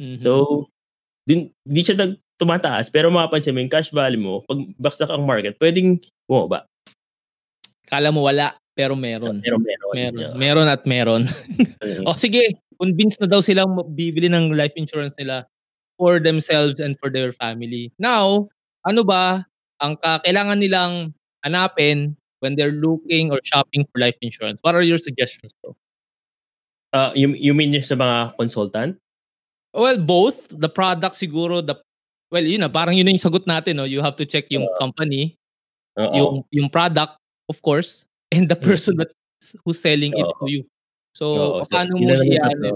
Mm-hmm. 0.03 0.19
So, 0.19 0.67
din, 1.23 1.55
di 1.63 1.83
siya 1.87 1.95
nag, 1.95 2.19
tumataas, 2.43 2.91
pero 2.91 3.07
mapapansin 3.07 3.55
mo 3.55 3.63
yung 3.63 3.71
cash 3.71 3.95
value 3.95 4.19
mo, 4.19 4.43
pag 4.43 4.59
baksak 4.75 5.07
ang 5.15 5.23
market, 5.23 5.55
pwedeng 5.63 6.03
bumaba. 6.27 6.67
Kala 7.87 8.11
mo 8.11 8.27
wala, 8.27 8.59
pero 8.75 8.99
meron. 8.99 9.39
Pero 9.39 9.63
meron. 9.63 9.95
Meron, 9.95 10.19
yeah. 10.19 10.35
meron 10.35 10.67
at 10.67 10.83
meron. 10.83 11.31
o 12.09 12.11
oh, 12.11 12.19
sige, 12.19 12.59
convinced 12.83 13.23
na 13.23 13.31
daw 13.31 13.39
silang 13.39 13.79
bibili 13.95 14.27
ng 14.27 14.59
life 14.59 14.75
insurance 14.75 15.15
nila 15.15 15.47
for 15.95 16.19
themselves 16.19 16.83
and 16.83 16.99
for 16.99 17.15
their 17.15 17.31
family. 17.31 17.95
Now, 17.95 18.51
ano 18.83 19.07
ba 19.07 19.47
ang 19.83 19.99
kailangan 19.99 20.63
nilang 20.63 21.11
hanapin 21.43 22.15
when 22.39 22.55
they're 22.55 22.75
looking 22.75 23.35
or 23.35 23.43
shopping 23.43 23.83
for 23.91 23.99
life 23.99 24.15
insurance? 24.23 24.63
What 24.63 24.79
are 24.79 24.87
your 24.87 24.99
suggestions, 24.99 25.51
bro? 25.59 25.75
Uh, 26.95 27.11
you, 27.19 27.35
you 27.35 27.53
mean 27.53 27.75
sa 27.83 27.99
mga 27.99 28.37
consultant? 28.39 28.97
Well, 29.75 29.99
both. 29.99 30.47
The 30.49 30.69
product 30.69 31.19
siguro, 31.19 31.65
the 31.65 31.81
well, 32.31 32.45
yun 32.45 32.63
na, 32.63 32.71
parang 32.71 32.95
yun 32.95 33.11
yung 33.11 33.19
sagot 33.19 33.45
natin. 33.45 33.77
No? 33.77 33.85
You 33.85 34.01
have 34.01 34.17
to 34.17 34.27
check 34.27 34.47
yung 34.55 34.71
uh, 34.71 34.77
company, 34.79 35.35
uh-oh. 35.99 36.15
yung, 36.15 36.33
yung 36.53 36.69
product, 36.71 37.19
of 37.49 37.59
course, 37.61 38.07
and 38.31 38.49
the 38.49 38.57
person 38.57 38.97
that 39.03 39.11
who's 39.65 39.81
selling 39.81 40.15
uh-oh. 40.15 40.31
it 40.31 40.37
to 40.39 40.47
you. 40.47 40.63
So, 41.13 41.61
so, 41.61 41.69
paano 41.69 41.99
yun 41.99 42.07
mo 42.07 42.15
na 42.15 42.23
yung 42.23 42.29
siya 42.31 42.45
tatlo. 42.47 42.71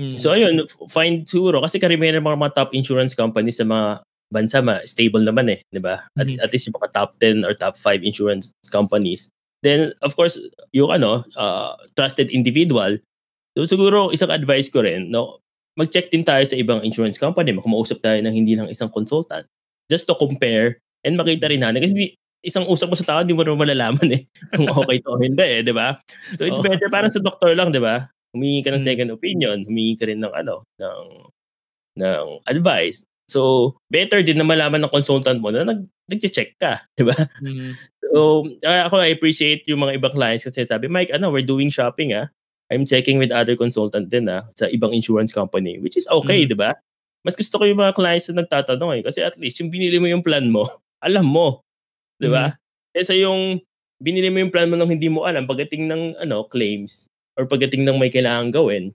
Mm. 0.00 0.16
So 0.18 0.32
ayun, 0.32 0.54
f- 0.64 0.88
find 0.88 1.28
siguro 1.28 1.60
kasi 1.60 1.76
karamihan 1.76 2.16
ng 2.16 2.24
mga, 2.24 2.38
mga 2.40 2.54
top 2.56 2.70
insurance 2.72 3.12
companies 3.12 3.60
sa 3.60 3.66
mga 3.68 4.00
bansa 4.32 4.64
ma 4.64 4.80
stable 4.88 5.20
naman 5.22 5.52
eh, 5.52 5.60
'di 5.68 5.80
ba? 5.84 6.00
At, 6.16 6.26
Mhm. 6.26 6.40
at 6.40 6.48
least 6.50 6.64
yung 6.66 6.76
mga 6.80 6.90
top 6.96 7.10
10 7.20 7.44
or 7.44 7.52
top 7.52 7.76
5 7.76 8.00
insurance 8.00 8.50
companies. 8.72 9.28
Then 9.62 9.92
of 10.02 10.16
course, 10.16 10.40
yung 10.74 10.90
ano, 10.90 11.22
uh, 11.36 11.76
trusted 11.94 12.32
individual. 12.32 12.96
So 13.54 13.68
siguro 13.68 14.10
isang 14.10 14.32
advice 14.32 14.72
ko 14.72 14.82
rin, 14.82 15.12
no, 15.12 15.38
mag-check 15.76 16.08
din 16.08 16.24
tayo 16.24 16.42
sa 16.48 16.56
ibang 16.56 16.80
insurance 16.82 17.20
company, 17.20 17.52
kumausap 17.60 18.00
tayo 18.00 18.18
ng 18.24 18.32
hindi 18.32 18.56
lang 18.56 18.72
isang 18.72 18.88
consultant 18.88 19.44
just 19.92 20.08
to 20.08 20.16
compare 20.16 20.80
and 21.04 21.14
makita 21.20 21.52
rin 21.52 21.60
natin 21.60 21.84
kasi 21.84 21.92
di- 21.92 22.14
isang 22.42 22.64
usap 22.66 22.90
mo 22.90 22.96
sa 22.98 23.06
tao, 23.06 23.20
di 23.22 23.36
mo 23.36 23.44
naman 23.46 23.68
malalaman 23.70 24.08
eh 24.18 24.22
kung 24.56 24.66
okay 24.66 24.98
to 24.98 25.14
o 25.14 25.20
hindi 25.20 25.44
eh, 25.44 25.62
di 25.62 25.70
ba? 25.70 25.94
So 26.34 26.42
it's 26.48 26.58
Oo. 26.58 26.66
better 26.66 26.88
parang 26.90 27.12
sa 27.12 27.20
doktor 27.22 27.52
lang, 27.54 27.70
di 27.70 27.78
ba? 27.78 28.08
Humingi 28.34 28.64
ka 28.66 28.72
ng 28.72 28.82
Mm. 28.82 28.88
second 28.88 29.10
opinion, 29.14 29.56
humingi 29.68 29.94
ka 30.00 30.08
rin 30.10 30.18
ng 30.18 30.32
ano, 30.32 30.64
ng 30.80 31.00
ng 32.00 32.26
advice. 32.48 33.04
So, 33.32 33.72
better 33.88 34.20
din 34.20 34.36
na 34.36 34.44
malaman 34.44 34.84
ng 34.84 34.92
consultant 34.92 35.40
mo 35.40 35.48
na 35.48 35.64
nag, 35.64 35.88
nag-check 36.12 36.60
ka, 36.60 36.84
di 37.00 37.08
ba? 37.08 37.16
Mm. 37.40 37.72
So, 38.12 38.44
uh, 38.60 38.82
ako 38.84 39.00
I 39.00 39.16
appreciate 39.16 39.64
yung 39.64 39.80
mga 39.80 39.96
ibang 39.96 40.12
clients 40.12 40.44
kasi 40.44 40.68
sabi, 40.68 40.92
Mike, 40.92 41.08
ano, 41.16 41.32
we're 41.32 41.46
doing 41.46 41.72
shopping 41.72 42.12
ah. 42.12 42.28
I'm 42.68 42.84
checking 42.84 43.16
with 43.16 43.32
other 43.32 43.56
consultant 43.56 44.08
din 44.12 44.28
ah, 44.28 44.48
sa 44.56 44.68
ibang 44.68 44.92
insurance 44.92 45.32
company, 45.32 45.80
which 45.80 45.96
is 45.96 46.04
okay, 46.12 46.44
Mhm. 46.44 46.50
di 46.52 46.56
ba? 46.56 46.76
Mas 47.24 47.36
gusto 47.38 47.56
ko 47.56 47.64
yung 47.64 47.80
mga 47.80 47.96
clients 47.96 48.28
na 48.28 48.44
nagtatanong 48.44 49.00
eh, 49.00 49.02
kasi 49.04 49.24
at 49.24 49.36
least 49.40 49.56
yung 49.64 49.72
binili 49.72 49.96
mo 49.96 50.08
yung 50.08 50.24
plan 50.24 50.44
mo, 50.48 50.68
alam 51.06 51.24
mo, 51.24 51.64
di 52.20 52.28
ba? 52.28 52.52
Kesa 52.92 53.16
yung 53.16 53.60
binili 54.02 54.28
mo 54.28 54.42
yung 54.42 54.50
plan 54.52 54.66
mo 54.68 54.76
nang 54.76 54.90
hindi 54.90 55.06
mo 55.08 55.22
alam 55.24 55.46
pagdating 55.46 55.86
ng 55.86 56.02
ano 56.20 56.44
claims 56.50 57.06
or 57.38 57.46
pagdating 57.46 57.86
ng 57.86 57.96
may 57.96 58.10
kailangan 58.10 58.50
gawin, 58.50 58.90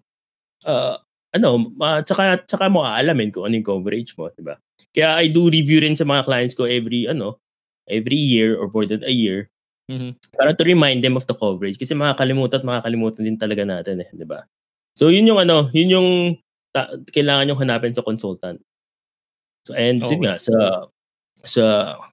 uh, 0.68 1.00
ano, 1.38 1.72
uh, 1.78 2.02
tsaka, 2.04 2.42
tsaka 2.46 2.66
mo 2.68 2.82
aalamin 2.84 3.30
kung 3.32 3.46
ano 3.48 3.56
yung 3.58 3.66
coverage 3.68 4.14
mo, 4.18 4.30
di 4.34 4.44
ba? 4.44 4.58
Kaya 4.94 5.22
I 5.22 5.30
do 5.30 5.48
review 5.48 5.80
rin 5.82 5.94
sa 5.96 6.04
mga 6.04 6.26
clients 6.26 6.58
ko 6.58 6.66
every, 6.66 7.06
ano, 7.06 7.38
every 7.88 8.20
year 8.20 8.60
or 8.60 8.68
more 8.70 8.84
than 8.86 9.02
a 9.08 9.14
year 9.14 9.48
Mhm. 9.88 10.20
para 10.36 10.52
to 10.52 10.68
remind 10.68 11.00
them 11.00 11.16
of 11.16 11.24
the 11.24 11.32
coverage 11.32 11.80
kasi 11.80 11.96
makakalimutan 11.96 12.60
at 12.60 12.68
makakalimutan 12.68 13.24
din 13.24 13.40
talaga 13.40 13.64
natin 13.64 14.04
eh, 14.04 14.10
'di 14.12 14.28
ba? 14.28 14.44
So 15.00 15.08
yun 15.08 15.24
yung 15.24 15.40
ano, 15.40 15.72
yun 15.72 15.90
yung 15.96 16.10
ta- 16.76 16.92
kailangan 17.16 17.48
yung 17.48 17.62
hanapin 17.64 17.96
sa 17.96 18.04
consultant. 18.04 18.60
So 19.64 19.72
and 19.72 20.04
yun 20.04 20.20
Okay. 20.20 20.24
nga 20.28 20.36
sa 20.36 20.56
sa 21.48 21.64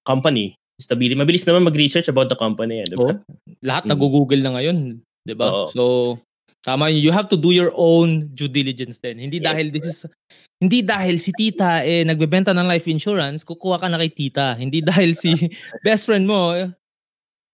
company, 0.06 0.54
stability, 0.78 1.18
mabilis 1.18 1.42
naman 1.50 1.66
mag-research 1.66 2.06
about 2.06 2.30
the 2.30 2.38
company, 2.38 2.82
eh, 2.82 2.86
'di 2.86 2.94
ba? 2.94 3.10
Oo. 3.10 3.18
Lahat 3.66 3.82
Mm. 3.82 3.90
nag-google 3.90 4.40
na 4.46 4.54
ngayon, 4.54 4.78
'di 5.26 5.34
ba? 5.34 5.50
Oo. 5.50 5.66
So 5.74 5.82
tama 6.64 6.88
yun. 6.88 7.04
you 7.04 7.12
have 7.12 7.28
to 7.28 7.36
do 7.36 7.52
your 7.52 7.70
own 7.76 8.32
due 8.32 8.48
diligence 8.48 8.96
din. 8.96 9.20
Hindi 9.20 9.38
Yes, 9.38 9.46
dahil 9.52 9.66
this 9.68 9.84
is 9.84 9.98
hindi 10.56 10.80
dahil 10.80 11.20
si 11.20 11.30
tita 11.36 11.84
eh 11.84 12.08
nagbebenta 12.08 12.56
ng 12.56 12.64
life 12.64 12.88
insurance, 12.88 13.44
kukuha 13.44 13.76
ka 13.76 13.86
na 13.92 14.00
kay 14.00 14.08
tita. 14.08 14.56
Hindi 14.56 14.80
dahil 14.80 15.12
si 15.12 15.36
best 15.86 16.08
friend 16.08 16.24
mo 16.24 16.56
eh, 16.56 16.72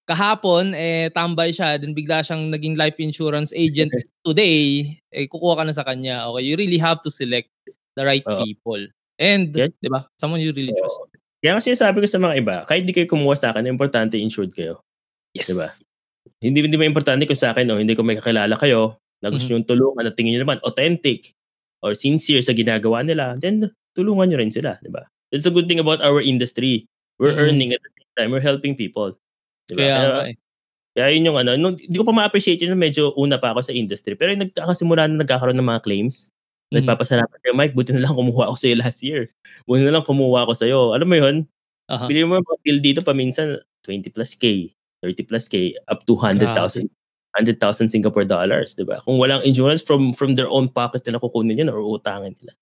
kahapon 0.07 0.75
eh 0.79 1.11
tambay 1.11 1.51
siya 1.51 1.79
then 1.83 1.91
bigla 1.91 2.23
siyang 2.23 2.55
naging 2.55 2.79
life 2.79 2.99
insurance 3.03 3.51
agent 3.55 3.91
today 4.23 4.95
eh 5.11 5.27
kukuha 5.27 5.59
ka 5.59 5.65
na 5.67 5.75
sa 5.75 5.83
kanya. 5.83 6.31
Okay, 6.31 6.47
you 6.47 6.55
really 6.55 6.79
have 6.79 7.03
to 7.03 7.11
select 7.11 7.51
the 7.99 8.07
right 8.07 8.25
Oo. 8.31 8.47
people. 8.47 8.83
And, 9.21 9.53
Yes. 9.53 9.75
'di 9.83 9.91
ba? 9.91 10.07
Someone 10.17 10.39
you 10.39 10.55
really 10.55 10.73
trust. 10.73 11.03
Kaya 11.41 11.57
kasi 11.57 11.73
sabi 11.73 12.05
ko 12.05 12.07
sa 12.07 12.21
mga 12.21 12.35
iba, 12.37 12.57
kahit 12.69 12.85
di 12.85 12.93
kayo 12.93 13.09
kumuha 13.09 13.33
sa 13.33 13.51
akin, 13.51 13.65
importante 13.65 14.21
insured 14.21 14.53
kayo. 14.53 14.85
Yes. 15.33 15.49
Diba? 15.49 15.69
Hindi 16.41 16.65
hindi 16.65 16.77
importante 16.85 17.25
kung 17.29 17.37
sa 17.37 17.53
akin 17.53 17.69
o 17.73 17.81
hindi 17.81 17.93
ko 17.97 18.01
may 18.05 18.17
kakilala 18.17 18.57
kayo 18.57 18.97
na 19.21 19.29
gusto 19.33 19.53
Mhm. 19.53 19.65
nyo 19.65 19.69
tulungan 19.69 20.05
at 20.09 20.15
tingin 20.17 20.37
nyo 20.37 20.43
naman 20.49 20.59
authentic 20.65 21.33
or 21.85 21.93
sincere 21.97 22.41
sa 22.45 22.53
ginagawa 22.57 23.05
nila, 23.05 23.37
then 23.41 23.69
tulungan 23.97 24.29
nyo 24.33 24.39
rin 24.41 24.53
sila, 24.53 24.77
di 24.81 24.89
ba? 24.93 25.05
That's 25.33 25.45
a 25.49 25.53
good 25.53 25.69
thing 25.69 25.81
about 25.81 26.01
our 26.05 26.21
industry. 26.21 26.89
We're 27.21 27.37
Mhm. 27.37 27.41
earning 27.45 27.71
at 27.77 27.81
the 27.85 27.93
same 27.97 28.13
time, 28.17 28.29
we're 28.33 28.45
helping 28.45 28.73
people. 28.77 29.17
Di 29.69 29.77
ba? 29.77 29.81
Kaya 29.81 29.93
Kaya, 29.97 30.09
nga 30.09 30.25
eh. 30.33 30.37
kaya 30.97 31.09
yun 31.17 31.29
yung 31.33 31.39
ano, 31.41 31.53
nung, 31.61 31.75
di 31.77 31.97
ko 31.99 32.05
pa 32.09 32.15
ma-appreciate 32.17 32.61
yun, 32.65 32.77
medyo 32.77 33.13
una 33.17 33.37
pa 33.41 33.53
ako 33.57 33.61
sa 33.69 33.75
industry. 33.77 34.17
Pero 34.17 34.33
yung 34.37 34.45
nagkakasimula 34.49 35.09
na 35.11 35.23
nagkakaroon 35.25 35.57
ng 35.61 35.69
mga 35.69 35.83
claims, 35.85 36.29
Mhm. 36.73 36.85
nagpapasalamat 36.85 37.37
kayo, 37.45 37.55
Mike, 37.57 37.75
buti 37.77 37.93
na 37.97 38.05
lang 38.09 38.15
kumuha 38.17 38.49
ako 38.53 38.57
sa'yo 38.61 38.77
last 38.81 39.01
year. 39.05 39.31
Buti 39.69 39.83
na 39.87 39.95
lang 40.01 40.05
kumuha 40.07 40.45
ako 40.49 40.55
sa'yo. 40.57 40.81
Alam 40.97 41.09
mo 41.11 41.17
yun, 41.19 41.37
Aha. 41.91 42.07
Bili 42.09 42.25
mo 42.25 42.39
yung 42.41 42.47
mga 42.47 42.61
bill 42.65 42.81
dito 42.81 43.01
paminsan 43.05 43.59
20 43.85 44.09
plus 44.15 44.33
K, 44.39 44.71
30 45.03 45.25
plus 45.29 45.49
K, 45.49 45.75
up 45.89 46.05
to 46.07 46.15
100,000 46.17 46.89
100,000 47.31 47.89
Singapore 47.89 48.27
dollars, 48.27 48.75
'di 48.75 48.85
ba? 48.85 48.99
Kung 49.07 49.17
walang 49.17 49.47
insurance 49.47 49.81
from 49.87 50.11
from 50.13 50.35
their 50.35 50.51
own 50.51 50.67
pocket 50.67 51.07
na 51.07 51.23
kukunin 51.23 51.59
yun 51.63 51.71
or 51.71 51.79
utangin 51.81 52.35
nila. 52.43 52.53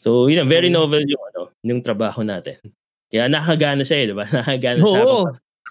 So, 0.00 0.30
yun, 0.30 0.46
very 0.48 0.70
Mm. 0.70 0.78
novel 0.78 1.02
yung 1.04 1.22
ano, 1.34 1.40
yung 1.66 1.82
trabaho 1.84 2.22
natin. 2.24 2.56
Kaya 3.12 3.26
nakakagana 3.28 3.82
siya 3.84 3.98
eh, 4.00 4.06
'di 4.08 4.14
ba? 4.16 4.24
Nakakagana 4.32 4.80
siya 4.80 5.02
Oo. 5.04 5.28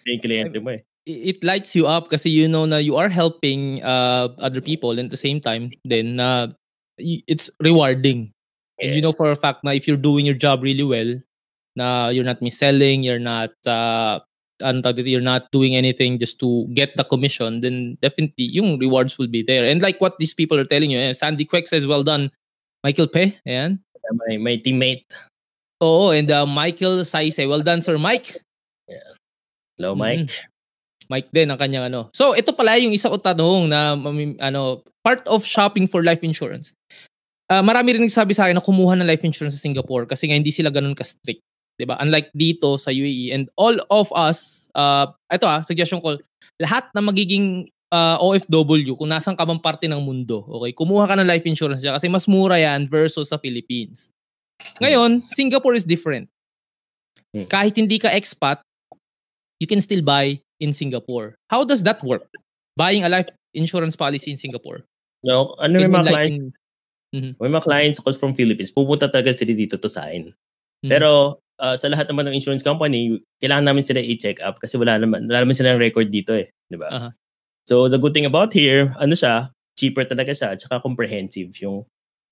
yung 0.07 0.21
kliyente 0.23 0.59
mo 0.61 0.71
eh. 0.77 0.83
it 1.07 1.39
lights 1.39 1.71
you 1.71 1.87
up 1.87 2.11
kasi 2.11 2.27
you 2.27 2.51
know 2.51 2.67
na 2.67 2.83
you 2.83 2.99
are 2.99 3.07
helping 3.07 3.79
uh, 3.79 4.27
other 4.43 4.59
people 4.59 4.91
and 4.99 5.07
at 5.07 5.13
the 5.15 5.19
same 5.19 5.39
time 5.39 5.71
then 5.87 6.19
uh, 6.19 6.51
it's 6.99 7.47
rewarding 7.63 8.27
and 8.83 8.91
you 8.91 8.99
know 8.99 9.15
for 9.15 9.31
a 9.31 9.39
fact 9.39 9.63
na 9.63 9.71
if 9.71 9.87
you're 9.87 9.95
doing 9.99 10.27
your 10.27 10.35
job 10.35 10.59
really 10.59 10.83
well 10.83 11.15
na 11.79 12.11
you're 12.11 12.27
not 12.27 12.43
mis-selling 12.43 13.07
you're 13.07 13.23
not 13.23 13.55
uh, 13.63 14.19
ano 14.63 14.81
tawag 14.81 15.01
dito, 15.03 15.11
you're 15.13 15.25
not 15.25 15.49
doing 15.53 15.77
anything 15.77 16.17
just 16.17 16.39
to 16.41 16.65
get 16.73 16.95
the 16.97 17.05
commission 17.05 17.61
then 17.61 17.97
definitely 18.01 18.49
yung 18.49 18.77
rewards 18.81 19.17
will 19.17 19.29
be 19.29 19.45
there 19.45 19.65
and 19.65 19.81
like 19.81 20.01
what 20.01 20.17
these 20.17 20.33
people 20.33 20.57
are 20.57 20.67
telling 20.67 20.89
you 20.89 20.97
eh, 20.97 21.13
Sandy 21.13 21.45
Quek 21.45 21.67
says 21.67 21.85
well 21.85 22.03
done 22.03 22.29
Michael 22.83 23.07
Pe 23.07 23.37
ayan 23.45 23.81
My, 24.07 24.39
my 24.39 24.55
teammate, 24.55 25.03
oo 25.83 26.15
and 26.15 26.31
uh, 26.31 26.47
Michael 26.47 27.03
Saise 27.03 27.43
well 27.43 27.59
done 27.59 27.83
Sir 27.83 27.99
Mike 27.99 28.39
hello 29.77 29.93
Mm-hmm. 29.93 30.25
Mike. 30.25 30.31
Mike 31.07 31.29
din 31.31 31.47
ang 31.47 31.59
kanyang 31.59 31.87
ano. 31.87 32.11
So 32.11 32.35
ito 32.35 32.51
pala 32.51 32.75
yung 32.79 32.91
isa 32.91 33.07
ko 33.07 33.15
tanong 33.15 33.71
na 33.71 33.95
ano 34.43 34.83
part 35.03 35.23
of 35.27 35.47
shopping 35.47 35.87
for 35.87 36.03
life 36.03 36.19
insurance. 36.21 36.75
Ah, 37.47 37.63
marami 37.63 37.95
rin 37.95 38.03
nagsabi 38.03 38.35
sa 38.35 38.43
akin 38.43 38.59
na 38.59 38.63
kumuha 38.63 38.99
ng 38.99 39.07
life 39.07 39.23
insurance 39.23 39.55
sa 39.55 39.63
Singapore 39.63 40.03
kasi 40.03 40.27
nga 40.27 40.35
hindi 40.35 40.51
sila 40.51 40.67
ganun 40.67 40.91
ka-strict. 40.91 41.39
'Di 41.77 41.85
ba? 41.85 41.95
Unlike 42.01 42.33
dito 42.33 42.75
sa 42.81 42.89
UAE 42.89 43.31
and 43.31 43.53
all 43.55 43.77
of 43.93 44.09
us 44.17 44.67
uh 44.73 45.07
ito 45.29 45.45
ah 45.45 45.61
suggestion 45.61 46.01
ko 46.01 46.17
lahat 46.57 46.89
na 46.97 47.05
magiging 47.05 47.69
ah, 47.93 48.17
OFW 48.19 48.97
kung 48.97 49.07
nasan 49.07 49.37
ka 49.37 49.45
bang 49.45 49.61
parte 49.61 49.85
ng 49.87 50.01
mundo, 50.01 50.43
okay? 50.49 50.73
Kumuha 50.73 51.07
ka 51.07 51.15
ng 51.15 51.29
life 51.29 51.45
insurance 51.45 51.79
dyan 51.79 51.95
kasi 51.95 52.09
mas 52.11 52.25
mura 52.27 52.57
yan 52.59 52.89
versus 52.89 53.29
sa 53.31 53.37
Philippines. 53.39 54.11
Ngayon, 54.81 55.23
Singapore 55.29 55.77
is 55.77 55.85
different. 55.85 56.27
Hmm. 57.31 57.45
Kahit 57.45 57.77
hindi 57.77 58.01
ka 58.01 58.09
expat, 58.09 58.59
you 59.61 59.69
can 59.69 59.79
still 59.79 60.01
buy 60.01 60.37
in 60.57 60.73
Singapore. 60.73 61.37
How 61.53 61.61
does 61.61 61.85
that 61.85 62.01
work? 62.01 62.25
Buying 62.73 63.05
a 63.05 63.09
life 63.09 63.29
insurance 63.53 63.93
policy 63.93 64.33
in 64.33 64.37
Singapore. 64.41 64.85
No, 65.25 65.57
ano 65.57 65.81
may 65.81 65.89
mga 65.89 66.07
clients, 66.09 66.53
lighten- 67.13 67.35
may 67.41 67.49
mga 67.49 67.65
clients 67.65 67.97
ako 68.01 68.13
from 68.13 68.33
Philippines, 68.37 68.69
pupunta 68.69 69.09
talaga 69.09 69.33
sila 69.33 69.53
dito 69.53 69.77
to 69.81 69.89
sign. 69.89 70.33
Mhm. 70.85 70.89
Pero 70.93 71.41
ah, 71.59 71.75
sa 71.75 71.89
lahat 71.89 72.07
naman 72.09 72.29
ng 72.29 72.35
insurance 72.37 72.61
company, 72.61 73.17
kailangan 73.41 73.65
namin 73.69 73.83
sila 73.85 73.99
i-check 73.99 74.37
up 74.41 74.57
kasi 74.57 74.77
wala 74.77 74.97
naman, 74.97 75.25
wala 75.25 75.43
naman 75.45 75.53
silang 75.57 75.81
record 75.81 76.09
dito 76.09 76.33
eh. 76.33 76.49
Di 76.69 76.77
ba? 76.77 76.89
Aha. 76.89 77.09
So 77.67 77.91
the 77.91 77.99
good 77.99 78.13
thing 78.15 78.25
about 78.29 78.55
here, 78.55 78.95
ano 78.97 79.13
siya, 79.13 79.51
cheaper 79.77 80.07
talaga 80.07 80.31
siya 80.33 80.55
at 80.55 80.61
saka 80.63 80.79
comprehensive 80.81 81.51
yung 81.61 81.83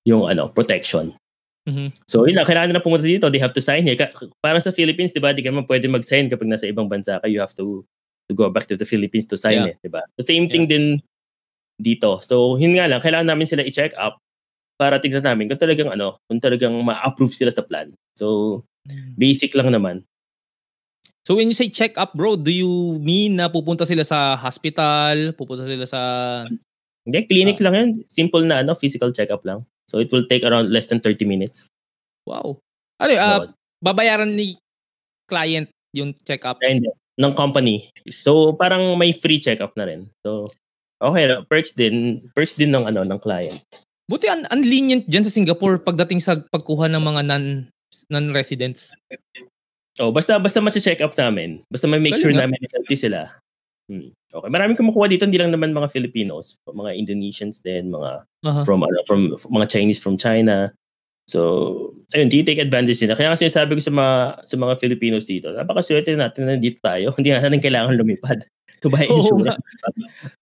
yung 0.05 0.29
ano, 0.29 0.47
protection. 0.49 1.11
Mhm. 1.65 1.91
So 2.05 2.29
yun 2.29 2.37
lang, 2.37 2.45
kailangan 2.45 2.77
na 2.77 2.83
pumunta 2.85 3.09
dito, 3.09 3.25
they 3.33 3.41
have 3.41 3.53
to 3.53 3.61
sign 3.61 3.81
here. 3.81 3.97
Ka- 3.97 4.13
Parang 4.39 4.61
sa 4.61 4.69
Philippines, 4.69 5.11
di 5.11 5.19
ba, 5.19 5.33
di 5.33 5.41
ka 5.41 5.49
naman 5.49 5.65
pwede 5.65 5.89
mag-sign 5.89 6.29
kapag 6.29 6.45
nasa 6.45 6.69
ibang 6.69 6.85
bansa 6.85 7.17
ka, 7.17 7.25
you 7.25 7.41
have 7.41 7.53
to 7.57 7.81
to 8.25 8.33
go 8.33 8.49
back 8.49 8.65
to 8.65 8.73
the 8.77 8.85
Philippines 8.85 9.25
to 9.29 9.37
sign 9.37 9.65
Yeah. 9.65 9.73
it, 9.73 9.77
di 9.81 9.89
ba? 9.89 10.01
The 10.17 10.25
same 10.25 10.45
thing 10.49 10.65
din 10.69 11.01
dito. 11.81 12.21
So 12.23 12.55
yun 12.55 12.77
nga 12.77 12.85
lang, 12.87 13.01
kailangan 13.01 13.33
namin 13.33 13.49
sila 13.49 13.65
i-check 13.65 13.91
up 13.97 14.21
para 14.77 14.99
tignan 15.01 15.23
namin 15.25 15.49
kung 15.49 15.59
talagang 15.59 15.89
ano, 15.91 16.19
kung 16.29 16.39
talagang 16.39 16.73
ma-approve 16.85 17.33
sila 17.33 17.51
sa 17.51 17.65
plan. 17.65 17.91
So 18.15 18.61
basic 19.15 19.53
lang 19.53 19.69
naman. 19.69 20.05
So 21.25 21.33
when 21.33 21.49
you 21.49 21.57
say 21.57 21.69
check 21.69 21.97
up, 21.97 22.13
bro, 22.13 22.37
do 22.37 22.53
you 22.53 23.01
mean 23.01 23.41
na 23.41 23.49
pupunta 23.49 23.81
sila 23.81 24.05
sa 24.05 24.37
hospital, 24.37 25.33
pupunta 25.33 25.65
sila 25.65 25.85
sa 25.89 26.01
Hindi, 27.05 27.25
clinic 27.25 27.57
Ah. 27.61 27.63
lang 27.69 27.73
yan. 27.73 27.89
Simple 28.05 28.45
na 28.45 28.61
ano, 28.61 28.73
physical 28.73 29.09
check-up 29.09 29.41
lang. 29.41 29.65
So 29.85 29.97
it 29.97 30.09
will 30.09 30.25
take 30.25 30.41
around 30.41 30.69
less 30.69 30.85
than 30.85 31.01
30 31.01 31.25
minutes. 31.25 31.65
wow. 32.25 32.57
Ano, 32.97 33.13
So, 33.13 33.53
babayaran 33.85 34.33
ni 34.33 34.57
client 35.29 35.69
yung 35.93 36.13
check 36.25 36.41
up. 36.45 36.57
ng 37.15 37.33
company. 37.33 37.87
So 38.11 38.53
parang 38.53 38.97
may 38.97 39.13
free 39.13 39.37
check-up 39.39 39.77
na 39.77 39.85
rin. 39.85 40.09
So 40.25 40.49
okay, 40.99 41.29
perks 41.45 41.71
din, 41.73 42.25
perks 42.33 42.57
din 42.57 42.73
ng 42.73 42.85
ano 42.85 43.05
ng 43.05 43.19
client. 43.21 43.61
Buti 44.05 44.25
ang 44.27 44.45
un- 44.45 44.65
lenient 44.65 45.05
diyan 45.05 45.25
sa 45.25 45.33
Singapore 45.33 45.81
pagdating 45.81 46.19
sa 46.19 46.37
pagkuha 46.37 46.89
ng 46.89 47.01
mga 47.01 47.21
non 47.25 47.45
non-residents. 48.11 48.91
Oh, 50.03 50.11
basta 50.11 50.35
basta 50.35 50.59
ma-check 50.59 50.99
up 50.99 51.15
namin. 51.15 51.63
Basta 51.71 51.87
may 51.87 52.03
make 52.03 52.19
sure 52.19 52.35
ah. 52.35 52.43
namin 52.43 52.59
na 52.59 52.67
healthy 52.67 52.99
sila. 52.99 53.31
Hmm. 53.85 54.11
Okay. 54.11 54.49
Maraming 54.49 54.75
kumukuha 54.75 55.05
dito, 55.07 55.23
hindi 55.23 55.37
lang 55.37 55.53
naman 55.53 55.71
mga 55.71 55.93
Filipinos, 55.93 56.57
mga 56.65 56.97
Indonesians 56.97 57.61
din, 57.61 57.93
mga 57.93 58.25
Aha. 58.43 58.61
from 58.65 58.81
ano, 58.81 58.99
from 59.05 59.37
mga 59.37 59.69
Chinese 59.69 60.01
from 60.01 60.17
China. 60.17 60.73
So, 61.25 61.39
ayun, 62.13 62.29
di 62.29 62.45
take 62.45 62.61
advantage 62.61 63.01
nila. 63.01 63.17
Kaya 63.17 63.33
kasi 63.33 63.49
sabi 63.49 63.77
ko 63.77 63.81
sa 63.81 63.93
mga 63.93 64.13
sa 64.45 64.55
mga 64.57 64.73
Filipinos 64.77 65.25
dito, 65.25 65.49
napakaswerte 65.53 66.13
natin 66.13 66.49
na 66.49 66.57
dito 66.57 66.81
tayo. 66.81 67.13
Hindi 67.17 67.33
natin 67.33 67.61
kailangan 67.61 67.97
lumipad. 67.97 68.41
To 68.83 68.91
buy 68.91 69.07
Oo 69.07 69.23
insurance. 69.23 69.63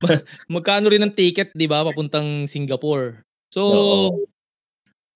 Magkano 0.51 0.89
rin 0.89 1.06
ang 1.06 1.14
ticket, 1.14 1.54
'di 1.54 1.70
ba, 1.70 1.86
papuntang 1.86 2.49
Singapore. 2.49 3.22
So, 3.54 3.62
Oo. 3.62 4.26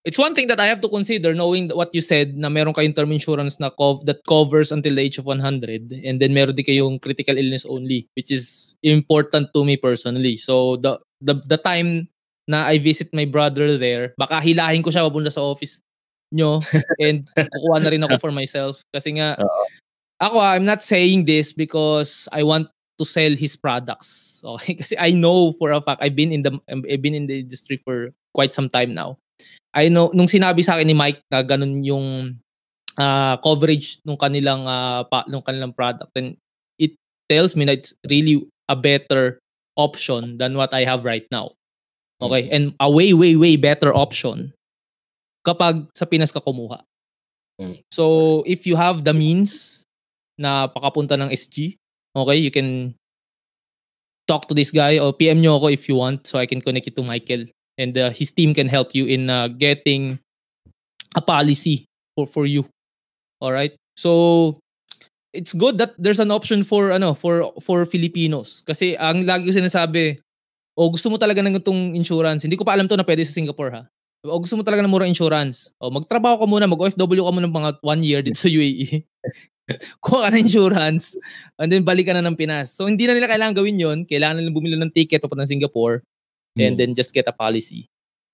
It's 0.07 0.17
one 0.17 0.31
thing 0.31 0.47
that 0.47 0.59
I 0.63 0.71
have 0.71 0.79
to 0.79 0.87
consider 0.87 1.35
knowing 1.35 1.67
what 1.75 1.91
you 1.91 1.99
said 1.99 2.39
na 2.39 2.47
meron 2.47 2.71
kayong 2.71 2.95
term 2.95 3.11
insurance 3.11 3.59
na 3.59 3.67
cov- 3.75 4.07
that 4.07 4.23
covers 4.23 4.71
until 4.71 4.95
the 4.95 5.03
age 5.03 5.19
of 5.19 5.27
100 5.27 5.91
and 5.91 6.23
then 6.23 6.31
meron 6.31 6.55
din 6.55 6.63
kayong 6.63 6.95
critical 7.03 7.35
illness 7.35 7.67
only 7.67 8.07
which 8.15 8.31
is 8.31 8.71
important 8.87 9.51
to 9.51 9.67
me 9.67 9.75
personally. 9.75 10.39
So 10.39 10.79
the 10.79 11.03
the 11.19 11.35
the 11.43 11.59
time 11.59 12.07
na 12.47 12.63
I 12.71 12.79
visit 12.79 13.11
my 13.11 13.27
brother 13.27 13.75
there, 13.75 14.15
baka 14.15 14.39
hilahin 14.39 14.79
ko 14.79 14.95
siya 14.95 15.03
papunta 15.03 15.27
sa 15.27 15.43
office 15.43 15.83
nyo 16.31 16.63
and 17.03 17.27
kukuha 17.27 17.83
na 17.83 17.91
rin 17.91 18.03
ako 18.07 18.15
for 18.19 18.31
myself 18.31 18.79
kasi 18.95 19.19
nga 19.19 19.35
Oo. 19.35 19.63
ako 20.23 20.39
I'm 20.39 20.63
not 20.63 20.79
saying 20.79 21.27
this 21.27 21.51
because 21.51 22.31
I 22.31 22.47
want 22.47 22.71
to 22.97 23.05
sell 23.05 23.35
his 23.35 23.55
products. 23.55 24.41
Okay? 24.43 24.73
Kasi 24.81 24.97
I 24.97 25.13
know 25.13 25.53
for 25.53 25.69
a 25.69 25.81
fact 25.81 26.01
I've 26.01 26.17
been 26.17 26.33
in 26.33 26.41
the 26.41 26.57
I've 26.65 27.01
been 27.05 27.13
in 27.13 27.29
the 27.29 27.45
industry 27.45 27.77
for 27.77 28.09
quite 28.33 28.57
some 28.57 28.69
time 28.69 28.97
now. 28.97 29.21
I 29.77 29.93
know 29.93 30.09
nung 30.17 30.25
sinabi 30.25 30.65
sa 30.65 30.73
akin 30.73 30.89
ni 30.89 30.97
Mike 30.97 31.21
na 31.29 31.45
ganun 31.45 31.85
yung 31.85 32.33
ah, 32.97 33.37
coverage 33.45 34.01
nung 34.01 34.17
kanilang 34.17 34.65
ah, 34.65 35.05
pa, 35.05 35.21
nung 35.29 35.45
kanilang 35.45 35.77
product 35.77 36.09
then 36.17 36.33
it 36.81 36.97
tells 37.29 37.53
me 37.53 37.69
that 37.69 37.85
it's 37.85 37.93
really 38.09 38.41
a 38.65 38.73
better 38.73 39.37
option 39.77 40.41
than 40.41 40.57
what 40.57 40.73
I 40.73 40.81
have 40.81 41.05
right 41.05 41.29
now. 41.29 41.53
Okay? 42.17 42.49
And 42.49 42.73
a 42.81 42.89
way 42.89 43.13
way 43.13 43.37
way 43.37 43.53
better 43.61 43.93
option 43.93 44.57
kapag 45.45 45.85
sa 45.93 46.09
Pinas 46.09 46.33
ka 46.33 46.41
kumuha. 46.41 46.81
Mm. 47.61 47.77
So 47.93 48.41
if 48.49 48.65
you 48.65 48.73
have 48.73 49.05
the 49.05 49.13
means 49.13 49.85
na 50.41 50.65
pakapunta 50.65 51.13
ng 51.13 51.29
SG, 51.29 51.77
okay, 52.17 52.37
you 52.41 52.49
can 52.49 52.97
talk 54.25 54.49
to 54.49 54.57
this 54.57 54.73
guy 54.73 54.97
or 54.97 55.13
PM 55.13 55.39
nyo 55.39 55.61
ako 55.61 55.69
if 55.69 55.85
you 55.85 55.95
want 55.95 56.25
so 56.25 56.41
I 56.41 56.49
can 56.49 56.59
connect 56.59 56.89
you 56.89 56.95
to 56.97 57.05
Michael 57.05 57.45
and 57.77 57.97
uh, 57.97 58.09
his 58.09 58.33
team 58.33 58.53
can 58.53 58.67
help 58.67 58.91
you 58.93 59.05
in 59.05 59.29
uh, 59.29 59.47
getting 59.47 60.19
a 61.15 61.21
policy 61.21 61.85
for 62.17 62.25
for 62.25 62.45
you. 62.45 62.65
All 63.39 63.53
right? 63.53 63.73
So 63.97 64.57
it's 65.33 65.53
good 65.53 65.77
that 65.77 65.93
there's 66.01 66.19
an 66.19 66.33
option 66.33 66.65
for 66.65 66.89
ano 66.89 67.13
for 67.13 67.53
for 67.61 67.85
Filipinos. 67.85 68.65
Kasi 68.65 68.97
ang 68.97 69.23
lagi 69.23 69.49
ko 69.49 69.53
sinasabi 69.53 70.17
o 70.77 70.89
gusto 70.89 71.09
mo 71.13 71.17
talaga 71.21 71.41
ng 71.45 71.57
itong 71.61 71.93
insurance 71.93 72.45
hindi 72.45 72.57
ko 72.57 72.65
pa 72.65 72.73
alam 72.77 72.89
to 72.89 72.97
na 72.97 73.05
pwede 73.05 73.25
sa 73.25 73.33
Singapore 73.37 73.71
ha? 73.73 73.83
O 74.25 74.41
gusto 74.41 74.57
mo 74.57 74.65
talaga 74.65 74.81
ng 74.81 74.91
murang 74.91 75.13
insurance 75.13 75.73
o 75.77 75.93
magtrabaho 75.93 76.41
ka 76.41 76.47
muna 76.49 76.65
mag 76.65 76.81
OFW 76.81 77.21
ka 77.21 77.33
muna 77.33 77.45
ng 77.45 77.57
mga 77.57 77.69
one 77.85 78.01
year 78.01 78.21
dito 78.25 78.37
sa 78.41 78.49
UAE 78.49 79.05
kuha 80.03 80.27
ka 80.27 80.29
ng 80.33 80.41
insurance 80.41 81.19
and 81.61 81.69
then 81.69 81.85
balik 81.85 82.09
ka 82.09 82.17
na 82.17 82.25
ng 82.25 82.37
Pinas. 82.37 82.73
So 82.73 82.89
hindi 82.89 83.05
na 83.05 83.13
nila 83.13 83.29
kailangan 83.29 83.53
gawin 83.57 83.77
yon 83.77 83.97
kailangan 84.09 84.41
nila 84.41 84.51
bumili 84.53 84.75
ng 84.77 84.93
ticket 84.93 85.21
papunta 85.21 85.45
ng 85.45 85.53
Singapore 85.53 86.01
and 86.57 86.75
Hmm. 86.75 86.79
then 86.79 86.91
just 86.93 87.13
get 87.13 87.29
a 87.29 87.35
policy 87.35 87.85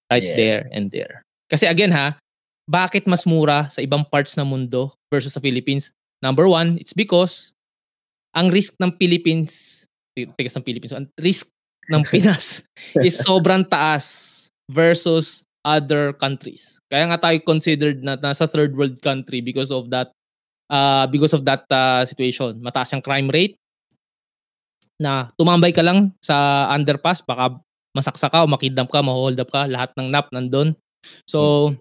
right 0.07 0.23
Yes. 0.23 0.37
there 0.39 0.63
and 0.71 0.89
there 0.89 1.21
kasi 1.47 1.67
again 1.67 1.91
ha 1.91 2.15
bakit 2.63 3.03
mas 3.03 3.27
mura 3.27 3.67
sa 3.67 3.83
ibang 3.83 4.07
parts 4.07 4.39
ng 4.39 4.47
mundo 4.47 4.91
versus 5.11 5.35
sa 5.35 5.43
Philippines 5.43 5.91
number 6.23 6.47
one 6.47 6.79
it's 6.79 6.95
because 6.95 7.51
ang 8.31 8.49
risk 8.49 8.79
ng 8.79 8.95
Philippines 8.95 9.83
tigas 10.15 10.55
ng 10.55 10.63
Philippines 10.63 10.93
ang 10.95 11.05
risk 11.19 11.51
ng 11.91 12.03
Pinas 12.11 12.63
is 13.03 13.19
sobrang 13.19 13.67
taas 13.67 14.47
versus 14.71 15.43
other 15.63 16.11
countries. 16.15 16.79
Kaya 16.91 17.07
nga 17.07 17.19
tayo 17.19 17.39
considered 17.43 18.03
na 18.03 18.15
nasa 18.15 18.47
third 18.47 18.75
world 18.75 18.99
country 18.99 19.39
because 19.39 19.71
of 19.71 19.87
that 19.91 20.11
uh, 20.67 21.07
because 21.07 21.31
of 21.31 21.43
that 21.43 21.63
uh, 21.71 22.03
situation. 22.03 22.59
Mataas 22.59 22.91
yung 22.95 23.03
crime 23.03 23.27
rate 23.31 23.55
na 24.99 25.27
tumambay 25.35 25.73
ka 25.73 25.83
lang 25.83 26.13
sa 26.23 26.67
underpass 26.71 27.23
baka 27.25 27.59
masaksa 27.93 28.27
ka 28.27 28.43
o 28.43 28.49
makidnap 28.49 28.89
ka, 28.89 29.05
ma-hold 29.05 29.37
up 29.39 29.49
ka, 29.49 29.69
lahat 29.69 29.93
ng 29.95 30.09
nap 30.09 30.27
nandun. 30.33 30.73
So, 31.29 31.71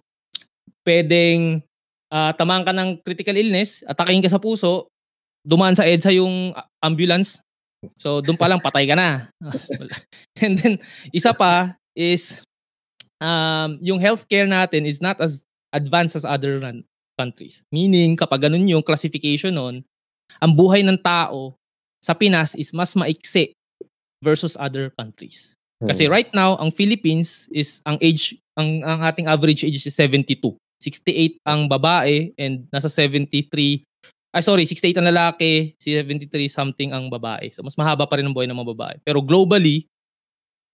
pwedeng 0.84 1.64
uh, 2.12 2.32
tamaan 2.36 2.62
ka 2.62 2.72
ng 2.76 3.00
critical 3.00 3.34
illness, 3.34 3.80
atakin 3.88 4.20
ka 4.20 4.28
sa 4.28 4.40
puso, 4.40 4.92
dumaan 5.42 5.74
sa 5.74 5.88
EDSA 5.88 6.14
yung 6.14 6.52
ambulance, 6.84 7.42
So, 7.98 8.22
doon 8.22 8.38
pa 8.38 8.46
lang 8.46 8.62
patay 8.62 8.86
ka 8.86 8.94
na. 8.94 9.26
And 10.42 10.54
then, 10.58 10.74
isa 11.10 11.34
pa 11.34 11.74
is, 11.98 12.46
um, 13.18 13.78
yung 13.82 13.98
healthcare 13.98 14.46
natin 14.46 14.86
is 14.86 15.02
not 15.02 15.18
as 15.18 15.42
advanced 15.74 16.14
as 16.14 16.22
other 16.22 16.62
ran- 16.62 16.86
countries. 17.18 17.66
Meaning, 17.74 18.14
kapag 18.14 18.46
ganun 18.46 18.70
yung 18.70 18.86
classification 18.86 19.58
nun, 19.58 19.82
ang 20.38 20.52
buhay 20.54 20.86
ng 20.86 20.98
tao 21.02 21.58
sa 21.98 22.14
Pinas 22.14 22.54
is 22.54 22.70
mas 22.70 22.94
maiksi 22.94 23.52
versus 24.22 24.54
other 24.58 24.94
countries. 24.94 25.58
Kasi 25.88 26.06
right 26.06 26.30
now, 26.34 26.54
ang 26.60 26.70
Philippines 26.70 27.50
is, 27.50 27.82
ang 27.82 27.98
age, 27.98 28.38
ang, 28.54 28.84
ang 28.84 29.00
ating 29.06 29.26
average 29.26 29.64
age 29.64 29.80
is 29.80 29.94
72. 29.94 30.38
68 30.82 31.38
ang 31.46 31.70
babae 31.70 32.34
and 32.34 32.66
nasa 32.74 32.90
73 32.90 33.86
ay 34.32 34.40
sorry, 34.42 34.64
68 34.64 34.96
ang 34.98 35.06
lalaki, 35.12 35.76
73 35.78 36.26
something 36.48 36.90
ang 36.90 37.12
babae. 37.12 37.52
So 37.52 37.60
mas 37.60 37.76
mahaba 37.76 38.08
pa 38.08 38.16
rin 38.16 38.24
ang 38.24 38.32
buhay 38.34 38.48
ng 38.48 38.56
mga 38.56 38.70
babae. 38.72 38.96
Pero 39.04 39.20
globally, 39.20 39.86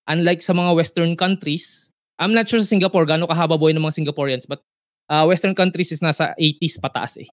unlike 0.07 0.41
sa 0.41 0.55
mga 0.55 0.73
western 0.79 1.19
countries, 1.19 1.91
I'm 2.23 2.33
not 2.33 2.47
sure 2.47 2.63
sa 2.63 2.71
Singapore 2.71 3.05
gaano 3.05 3.27
kahaba 3.27 3.59
buhay 3.59 3.75
ng 3.75 3.83
mga 3.83 3.99
Singaporeans, 3.99 4.47
but 4.47 4.63
uh, 5.11 5.27
western 5.27 5.59
countries 5.59 5.91
is 5.91 6.01
nasa 6.01 6.33
80s 6.39 6.79
pataas 6.79 7.19
eh. 7.19 7.29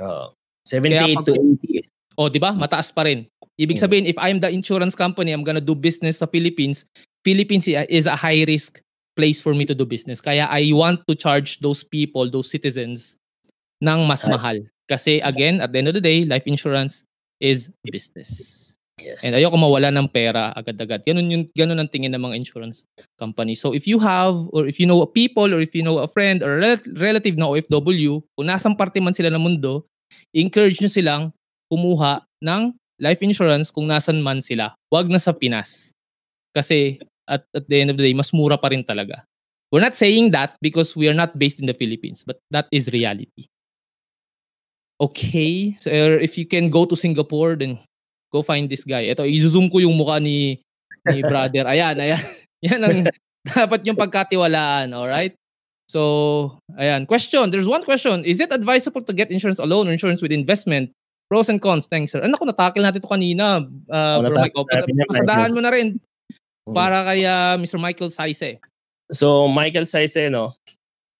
Oo. 0.00 0.32
78 0.64 1.22
to 1.22 1.36
80. 1.36 1.86
O, 2.16 2.32
di 2.32 2.40
ba? 2.40 2.56
Mataas 2.56 2.88
pa 2.90 3.04
rin. 3.04 3.28
Ibig 3.60 3.76
Mm. 3.76 3.84
sabihin, 3.84 4.04
if 4.08 4.16
I'm 4.16 4.40
the 4.40 4.48
insurance 4.48 4.96
company, 4.96 5.36
I'm 5.36 5.44
gonna 5.44 5.62
do 5.62 5.76
business 5.76 6.24
sa 6.24 6.28
Philippines, 6.28 6.88
Philippines 7.26 7.66
is 7.66 8.06
a 8.06 8.14
high 8.14 8.46
risk 8.46 8.78
place 9.18 9.42
for 9.42 9.50
me 9.50 9.66
to 9.66 9.74
do 9.74 9.82
business. 9.82 10.22
Kaya 10.22 10.46
I 10.46 10.70
want 10.70 11.02
to 11.10 11.18
charge 11.18 11.58
those 11.58 11.82
people, 11.82 12.30
those 12.30 12.46
citizens, 12.46 13.18
ng 13.82 14.06
mas 14.06 14.22
mahal. 14.24 14.62
Kasi 14.86 15.18
again, 15.26 15.58
at 15.58 15.74
the 15.74 15.82
end 15.82 15.88
of 15.90 15.96
the 15.98 16.04
day, 16.04 16.22
life 16.22 16.46
insurance 16.46 17.02
is 17.42 17.68
business. 17.82 18.76
Yes. 18.96 19.20
And 19.26 19.36
ayoko 19.36 19.60
mawala 19.60 19.92
ng 19.92 20.08
pera 20.08 20.56
agad-agad. 20.56 21.04
Ganun 21.04 21.28
yung 21.28 21.44
ganun 21.52 21.76
ang 21.76 21.90
tingin 21.92 22.16
ng 22.16 22.22
mga 22.22 22.38
insurance 22.40 22.88
company. 23.20 23.52
So 23.52 23.76
if 23.76 23.84
you 23.84 24.00
have 24.00 24.48
or 24.56 24.64
if 24.64 24.80
you 24.80 24.88
know 24.88 25.04
a 25.04 25.10
people 25.10 25.52
or 25.52 25.60
if 25.60 25.76
you 25.76 25.84
know 25.84 26.00
a 26.00 26.08
friend 26.08 26.40
or 26.40 26.56
a 26.56 26.60
rel- 26.62 26.88
relative 26.96 27.36
na 27.36 27.44
OFW, 27.44 28.24
kung 28.32 28.46
nasang 28.48 28.72
parte 28.72 28.96
man 29.04 29.12
sila 29.12 29.28
ng 29.28 29.42
mundo, 29.42 29.84
encourage 30.32 30.80
nyo 30.80 30.88
silang 30.88 31.22
kumuha 31.68 32.24
ng 32.40 32.72
life 32.96 33.20
insurance 33.20 33.68
kung 33.68 33.84
nasan 33.84 34.24
man 34.24 34.40
sila. 34.40 34.72
Huwag 34.88 35.12
na 35.12 35.20
sa 35.20 35.36
Pinas. 35.36 35.92
Kasi 36.56 36.96
at, 37.28 37.44
at 37.54 37.68
the 37.68 37.80
end 37.80 37.90
of 37.90 37.96
the 37.96 38.04
day, 38.06 38.14
mas 38.14 38.32
mura 38.32 38.56
pa 38.58 38.68
rin 38.68 38.82
talaga. 38.82 39.22
We're 39.70 39.82
not 39.82 39.98
saying 39.98 40.30
that 40.30 40.54
because 40.62 40.94
we 40.94 41.08
are 41.10 41.14
not 41.16 41.38
based 41.38 41.58
in 41.58 41.66
the 41.66 41.74
Philippines, 41.74 42.22
but 42.22 42.38
that 42.50 42.66
is 42.70 42.86
reality. 42.90 43.50
Okay, 44.96 45.76
so 45.76 45.92
er, 45.92 46.16
if 46.16 46.38
you 46.38 46.46
can 46.48 46.70
go 46.70 46.86
to 46.88 46.96
Singapore, 46.96 47.56
then 47.56 47.76
go 48.32 48.40
find 48.40 48.70
this 48.70 48.84
guy. 48.84 49.12
Ito, 49.12 49.28
i-zoom 49.28 49.68
ko 49.68 49.78
yung 49.84 49.92
mukha 49.92 50.22
ni, 50.22 50.56
ni 51.12 51.20
brother. 51.30 51.68
Ayan, 51.68 52.00
ayan. 52.00 52.22
Yan 52.64 52.80
ang 52.80 52.98
dapat 53.44 53.84
yung 53.84 53.98
pagkatiwalaan, 54.00 54.96
alright? 54.96 55.36
So, 55.86 56.56
ayan. 56.80 57.04
Question. 57.04 57.52
There's 57.52 57.68
one 57.68 57.84
question. 57.84 58.24
Is 58.24 58.40
it 58.40 58.48
advisable 58.50 59.04
to 59.04 59.12
get 59.12 59.28
insurance 59.30 59.60
alone 59.60 59.86
or 59.86 59.92
insurance 59.92 60.24
with 60.24 60.32
investment? 60.32 60.90
Pros 61.28 61.50
and 61.50 61.60
cons. 61.60 61.90
Thanks, 61.90 62.14
sir. 62.14 62.22
Ano 62.22 62.38
ko 62.38 62.46
natakil 62.46 62.86
natin 62.86 63.02
ito 63.02 63.10
kanina, 63.10 63.66
uh, 63.90 64.16
Oh, 64.18 64.22
bro 64.24 64.38
Mike. 64.40 64.54
natakil 64.54 64.62
O, 64.62 64.70
natin 64.72 64.94
yan, 64.96 65.08
pasadahan 65.10 65.50
Michael. 65.50 65.54
mo 65.54 65.60
na 65.60 65.70
rin. 65.74 65.86
Para 66.74 67.06
kay 67.06 67.22
uh, 67.22 67.54
Mr. 67.58 67.78
Michael 67.78 68.10
Saise. 68.10 68.58
So, 69.12 69.46
Michael 69.46 69.86
Saise, 69.86 70.26
no? 70.30 70.58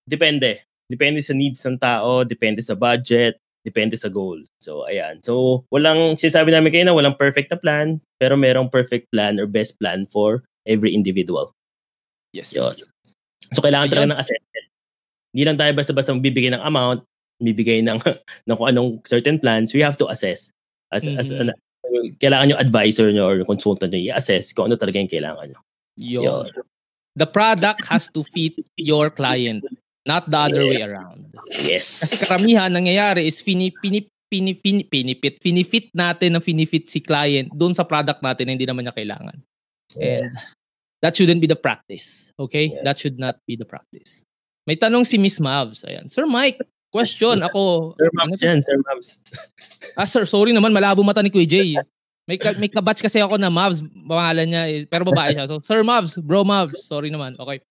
Depende. 0.06 0.62
Depende 0.90 1.22
sa 1.22 1.34
needs 1.34 1.62
ng 1.66 1.78
tao, 1.78 2.22
depende 2.26 2.62
sa 2.62 2.74
budget, 2.74 3.38
depende 3.66 3.98
sa 3.98 4.06
goal. 4.10 4.42
So, 4.62 4.86
ayan. 4.86 5.22
So, 5.22 5.66
walang, 5.70 6.14
sinasabi 6.18 6.54
namin 6.54 6.70
kayo 6.70 6.84
na 6.86 6.94
walang 6.94 7.18
perfect 7.18 7.50
na 7.50 7.58
plan, 7.58 7.98
pero 8.18 8.38
merong 8.38 8.70
perfect 8.70 9.10
plan 9.10 9.38
or 9.38 9.46
best 9.50 9.78
plan 9.82 10.06
for 10.06 10.42
every 10.66 10.94
individual. 10.94 11.50
Yes. 12.34 12.54
Yun. 12.54 12.74
So, 13.54 13.62
kailangan 13.62 13.90
talaga 13.90 14.14
ng 14.14 14.22
assessment. 14.22 14.66
Hindi 15.34 15.42
lang 15.46 15.58
tayo 15.58 15.72
basta-basta 15.74 16.14
bibigay 16.14 16.54
ng 16.54 16.62
amount, 16.62 17.02
bibigay 17.42 17.82
ng, 17.82 17.98
ng 18.46 18.54
kung 18.54 18.68
anong 18.70 18.90
certain 19.06 19.38
plans, 19.38 19.74
we 19.74 19.82
have 19.82 19.98
to 19.98 20.06
assess. 20.10 20.50
As, 20.90 21.02
as, 21.06 21.30
Mhm. 21.30 21.50
an- 21.50 21.58
kailangan 22.20 22.52
yung 22.54 22.62
advisor 22.62 23.08
nyo 23.12 23.24
or 23.26 23.36
yung 23.40 23.48
consultant 23.48 23.92
nyo 23.92 24.00
i-assess 24.12 24.52
kung 24.52 24.70
ano 24.70 24.76
talaga 24.76 25.00
yung 25.00 25.10
kailangan 25.10 25.46
nyo. 25.52 25.60
Yun. 25.96 26.50
The 27.16 27.26
product 27.26 27.88
has 27.88 28.12
to 28.12 28.20
fit 28.36 28.60
your 28.76 29.08
client, 29.08 29.64
not 30.04 30.28
the 30.28 30.36
other 30.36 30.68
way 30.68 30.84
around. 30.84 31.32
Kasi 31.32 31.64
Yes. 31.64 31.88
karamihan 32.20 32.68
nangyayari 32.68 33.24
is 33.24 33.40
pini, 33.40 33.72
pini, 33.72 34.04
pini, 34.28 34.52
pini, 34.52 34.84
pinipit, 34.84 35.40
finifit 35.40 35.88
natin 35.96 36.36
ng 36.36 36.44
finifit 36.44 36.92
si 36.92 37.00
client 37.00 37.48
doon 37.56 37.72
sa 37.72 37.88
product 37.88 38.20
natin 38.20 38.44
na 38.46 38.52
hindi 38.52 38.68
naman 38.68 38.84
niya 38.84 38.92
kailangan. 38.92 39.40
And 39.96 40.28
that 41.00 41.16
shouldn't 41.16 41.40
be 41.40 41.48
the 41.48 41.56
practice. 41.56 42.32
Okay? 42.36 42.76
Yeah. 42.76 42.84
That 42.84 43.00
should 43.00 43.16
not 43.16 43.40
be 43.48 43.56
the 43.56 43.64
practice. 43.64 44.28
May 44.68 44.76
tanong 44.76 45.06
si 45.06 45.16
Miss 45.16 45.38
Mavs. 45.40 45.86
Ayan. 45.88 46.10
Sir 46.12 46.26
Mike, 46.26 46.60
question. 46.96 47.36
Ako, 47.44 47.92
Sir 48.00 48.08
ano 48.08 48.16
Mams 48.16 48.38
to? 48.40 48.44
yan, 48.48 48.58
Sir 48.64 48.76
Mams. 48.80 49.08
Ah, 49.96 50.04
sir, 50.04 50.28
sorry 50.28 50.52
naman, 50.52 50.76
malabo 50.76 51.00
mata 51.00 51.24
ni 51.24 51.32
Kuya 51.32 51.48
Jay. 51.48 51.72
May, 52.28 52.36
ka, 52.36 52.52
may 52.60 52.68
kabatch 52.68 53.00
kasi 53.00 53.16
ako 53.16 53.40
na 53.40 53.48
Mavs, 53.48 53.80
pangalan 53.80 54.44
niya, 54.44 54.62
eh, 54.68 54.84
pero 54.84 55.08
babae 55.08 55.32
siya. 55.32 55.48
So, 55.48 55.56
Sir 55.64 55.80
Mavs, 55.80 56.20
bro 56.20 56.44
Mavs, 56.44 56.84
sorry 56.84 57.08
naman. 57.08 57.32
Okay. 57.38 57.64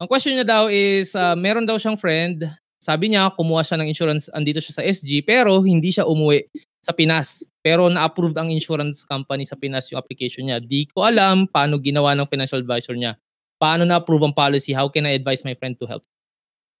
Ang 0.00 0.08
question 0.08 0.34
niya 0.34 0.48
daw 0.48 0.66
is, 0.66 1.12
ah, 1.14 1.36
meron 1.38 1.68
daw 1.68 1.78
siyang 1.78 1.94
friend, 2.00 2.48
sabi 2.78 3.12
niya, 3.12 3.34
kumuha 3.34 3.62
siya 3.66 3.76
ng 3.78 3.90
insurance, 3.90 4.30
andito 4.32 4.62
siya 4.62 4.80
sa 4.80 4.82
SG, 4.86 5.26
pero 5.26 5.60
hindi 5.60 5.90
siya 5.90 6.06
umuwi 6.06 6.46
sa 6.78 6.94
Pinas. 6.94 7.44
Pero 7.60 7.90
na-approve 7.90 8.38
ang 8.38 8.48
insurance 8.48 9.02
company 9.04 9.44
sa 9.44 9.58
Pinas 9.58 9.90
yung 9.90 9.98
application 9.98 10.46
niya. 10.46 10.62
Di 10.62 10.86
ko 10.88 11.04
alam 11.04 11.50
paano 11.50 11.76
ginawa 11.82 12.14
ng 12.16 12.30
financial 12.30 12.62
advisor 12.62 12.94
niya. 12.94 13.18
Paano 13.58 13.82
na-approve 13.82 14.30
ang 14.30 14.34
policy? 14.34 14.70
How 14.72 14.86
can 14.88 15.04
I 15.04 15.18
advise 15.18 15.42
my 15.42 15.52
friend 15.58 15.74
to 15.82 15.86
help? 15.90 16.06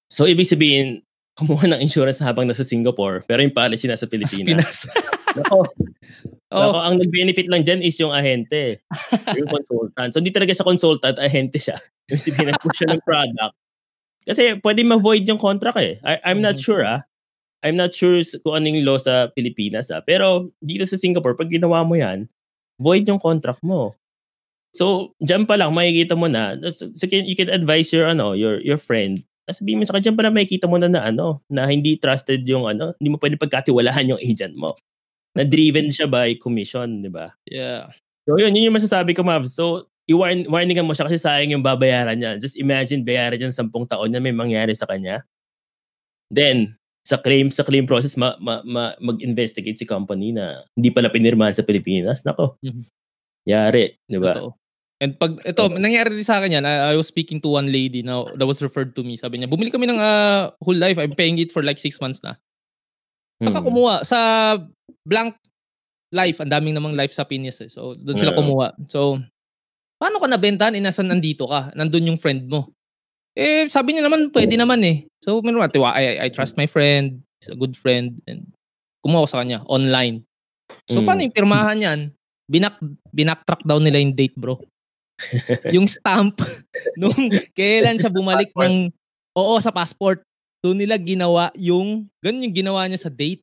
So, 0.08 0.24
ibig 0.24 0.48
sabihin, 0.48 1.04
kumuha 1.38 1.70
ng 1.70 1.80
insurance 1.80 2.18
habang 2.18 2.50
nasa 2.50 2.66
Singapore, 2.66 3.22
pero 3.22 3.40
yung 3.40 3.54
policy 3.54 3.86
nasa 3.86 4.04
Sa 4.04 4.10
Pilipinas. 4.10 4.44
Pinas. 4.44 4.78
Nako, 5.38 5.62
oh, 6.50 6.58
nako, 6.58 6.78
ang 6.82 6.96
nag-benefit 6.98 7.46
lang 7.46 7.62
dyan 7.62 7.78
is 7.84 7.94
yung 8.00 8.10
ahente. 8.10 8.82
yung 9.38 9.46
consultant. 9.54 10.10
So, 10.10 10.18
hindi 10.18 10.32
talaga 10.34 10.50
siya 10.50 10.66
consultant, 10.66 11.16
ahente 11.20 11.60
siya. 11.62 11.76
Yung 12.10 12.18
sabihin, 12.18 12.48
nag-push 12.50 12.82
siya 12.82 12.90
ng 12.96 13.04
product. 13.04 13.54
Kasi 14.24 14.56
pwede 14.58 14.80
ma-void 14.82 15.28
yung 15.28 15.38
contract 15.38 15.78
eh. 15.78 16.00
I, 16.02 16.32
I'm 16.32 16.40
not 16.42 16.56
Mhm. 16.58 16.64
sure 16.64 16.82
ah. 16.82 17.04
I'm 17.62 17.76
not 17.76 17.92
sure 17.92 18.18
kung 18.42 18.54
ano 18.56 18.66
yung 18.72 18.82
law 18.88 18.98
sa 18.98 19.28
Pilipinas 19.30 19.92
ah. 19.92 20.00
Pero 20.02 20.50
dito 20.58 20.88
sa 20.88 20.96
Singapore, 20.98 21.36
pag 21.36 21.52
ginawa 21.52 21.84
mo 21.84 21.94
yan, 21.94 22.26
void 22.80 23.04
yung 23.04 23.20
contract 23.20 23.60
mo. 23.60 23.94
So, 24.72 25.12
dyan 25.20 25.44
pa 25.44 25.56
lang, 25.60 25.72
makikita 25.76 26.16
mo 26.16 26.28
na, 26.28 26.56
so, 26.72 26.88
you 27.08 27.36
can 27.36 27.48
advise 27.48 27.92
your, 27.92 28.04
ano, 28.08 28.32
your, 28.32 28.60
your 28.64 28.76
friend, 28.80 29.24
sabihin 29.52 29.80
mo 29.80 29.84
sa 29.84 29.96
kanya, 29.96 30.10
dyan 30.10 30.16
pa 30.18 30.22
lang 30.26 30.34
makikita 30.36 30.66
mo 30.68 30.76
na 30.76 30.88
na, 30.88 31.08
ano, 31.08 31.40
na 31.48 31.68
hindi 31.68 31.96
trusted 31.96 32.44
yung, 32.48 32.68
ano, 32.68 32.92
hindi 33.00 33.08
mo 33.12 33.18
pwede 33.20 33.40
pagkatiwalaan 33.40 34.16
yung 34.16 34.22
agent 34.22 34.54
mo. 34.54 34.76
Na 35.36 35.44
driven 35.44 35.88
siya 35.92 36.08
by 36.08 36.36
commission, 36.40 37.04
di 37.04 37.10
ba? 37.12 37.32
yeah. 37.48 37.88
So, 38.28 38.36
yun, 38.36 38.52
yun 38.52 38.68
yung 38.68 38.76
masasabi 38.76 39.16
ko, 39.16 39.24
Mavs. 39.24 39.56
So, 39.56 39.88
i-warn, 40.04 40.44
warningan 40.52 40.84
mo 40.84 40.92
siya 40.92 41.08
kasi 41.08 41.16
sayang 41.16 41.56
yung 41.56 41.64
babayaran 41.64 42.16
niya. 42.16 42.36
Just 42.36 42.60
imagine, 42.60 43.00
bayaran 43.00 43.40
niya 43.40 43.48
ng 43.48 43.72
10 43.72 43.88
taon 43.88 44.12
na 44.12 44.20
may 44.20 44.36
mangyari 44.36 44.76
sa 44.76 44.84
kanya. 44.84 45.24
Then, 46.28 46.76
sa 47.08 47.16
claim 47.16 47.48
sa 47.48 47.64
claim 47.64 47.88
process 47.88 48.20
ma, 48.20 48.36
ma, 48.36 48.60
ma- 48.68 48.96
mag-investigate 49.00 49.80
si 49.80 49.88
company 49.88 50.36
na 50.36 50.60
hindi 50.76 50.92
pala 50.92 51.08
pinirmahan 51.08 51.56
sa 51.56 51.64
Pilipinas. 51.64 52.20
Nako. 52.20 52.60
Mhm. 52.60 52.84
Yari, 53.48 53.96
di 54.04 54.20
ba? 54.20 54.36
And 54.98 55.14
pag 55.14 55.38
ito, 55.46 55.70
nangyari 55.70 56.10
din 56.10 56.26
sa 56.26 56.42
akin 56.42 56.58
yan. 56.58 56.64
I, 56.66 56.92
I 56.92 56.96
was 56.98 57.06
speaking 57.06 57.38
to 57.46 57.54
one 57.54 57.70
lady 57.70 58.02
now 58.02 58.26
that 58.34 58.46
was 58.46 58.58
referred 58.58 58.98
to 58.98 59.06
me. 59.06 59.14
Sabi 59.14 59.38
niya, 59.38 59.46
bumili 59.46 59.70
kami 59.70 59.86
ng 59.86 59.98
ah, 59.98 60.50
whole 60.58 60.74
life. 60.74 60.98
I'm 60.98 61.14
paying 61.14 61.38
it 61.38 61.54
for 61.54 61.62
like 61.62 61.78
six 61.78 62.02
months 62.02 62.18
na. 62.22 62.34
Saka 63.38 63.62
Hmm. 63.62 63.66
kumuha 63.70 64.02
sa 64.02 64.18
blank 65.06 65.38
life. 66.10 66.42
Ang 66.42 66.50
daming 66.50 66.74
namang 66.74 66.98
life 66.98 67.14
sa 67.14 67.22
Pinas 67.22 67.62
eh. 67.62 67.70
So, 67.70 67.94
doon 67.94 68.18
sila 68.18 68.34
Yeah. 68.34 68.38
kumuha. 68.42 68.66
So, 68.90 69.22
paano 70.02 70.18
ka 70.18 70.26
nabentahan? 70.26 70.74
Eh, 70.74 70.82
nasan 70.82 71.06
nandito 71.06 71.46
ka? 71.46 71.70
Nandun 71.78 72.10
yung 72.10 72.18
friend 72.18 72.50
mo. 72.50 72.74
Eh, 73.38 73.70
sabi 73.70 73.94
niya 73.94 74.02
naman, 74.02 74.34
pwede 74.34 74.58
naman 74.58 74.82
eh. 74.82 75.06
So, 75.22 75.38
meron 75.46 75.62
tiwa, 75.70 75.94
I, 75.94 76.26
I 76.26 76.28
trust 76.34 76.58
my 76.58 76.66
friend. 76.66 77.22
He's 77.38 77.54
a 77.54 77.54
good 77.54 77.78
friend. 77.78 78.18
And 78.26 78.50
kumuha 79.06 79.22
ko 79.22 79.30
sa 79.30 79.46
kanya, 79.46 79.62
online. 79.70 80.26
So, 80.90 80.98
Mm. 80.98 81.06
paano 81.06 81.20
yung 81.22 81.36
pirmahan 81.38 81.78
yan? 81.78 82.00
Binak, 82.50 82.82
binaktrack 83.14 83.62
daw 83.62 83.78
nila 83.78 84.02
yung 84.02 84.18
date, 84.18 84.34
bro. 84.34 84.58
yung 85.74 85.86
stamp, 85.86 86.40
nung 87.00 87.16
kailan 87.54 87.98
siya 87.98 88.12
bumalik 88.12 88.50
ng, 88.54 88.90
oo, 89.34 89.54
sa 89.58 89.74
passport. 89.74 90.22
Doon 90.58 90.82
nila 90.82 90.98
ginawa 90.98 91.54
yung, 91.54 92.10
ganun 92.18 92.44
yung 92.50 92.56
ginawa 92.56 92.86
niya 92.86 93.06
sa 93.06 93.12
date. 93.12 93.42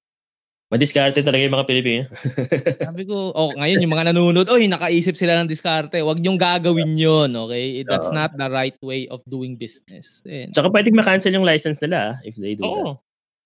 Madiskarte 0.65 1.21
talaga 1.21 1.45
yung 1.45 1.55
mga 1.55 1.69
Pilipino. 1.69 2.03
Sabi 2.89 3.05
ko, 3.05 3.31
oh, 3.31 3.53
ngayon 3.53 3.85
yung 3.85 3.93
mga 3.95 4.11
nanonood, 4.11 4.49
oy, 4.49 4.65
nakaisip 4.65 5.15
sila 5.15 5.37
ng 5.39 5.47
diskarte. 5.47 6.01
Huwag 6.01 6.19
niyong 6.19 6.41
gagawin 6.41 6.97
yon 6.97 7.31
okay? 7.37 7.85
That's 7.85 8.09
not 8.09 8.33
the 8.35 8.49
right 8.49 8.75
way 8.81 9.07
of 9.07 9.21
doing 9.29 9.55
business. 9.55 10.25
And, 10.25 10.51
Tsaka 10.51 10.73
pwedeng 10.73 10.97
ma-cancel 10.97 11.31
yung 11.31 11.47
license 11.47 11.79
nila 11.79 11.97
ah, 11.97 12.13
if 12.25 12.35
they 12.35 12.57
do 12.57 12.65
that. 12.65 12.75
oo. 12.75 12.93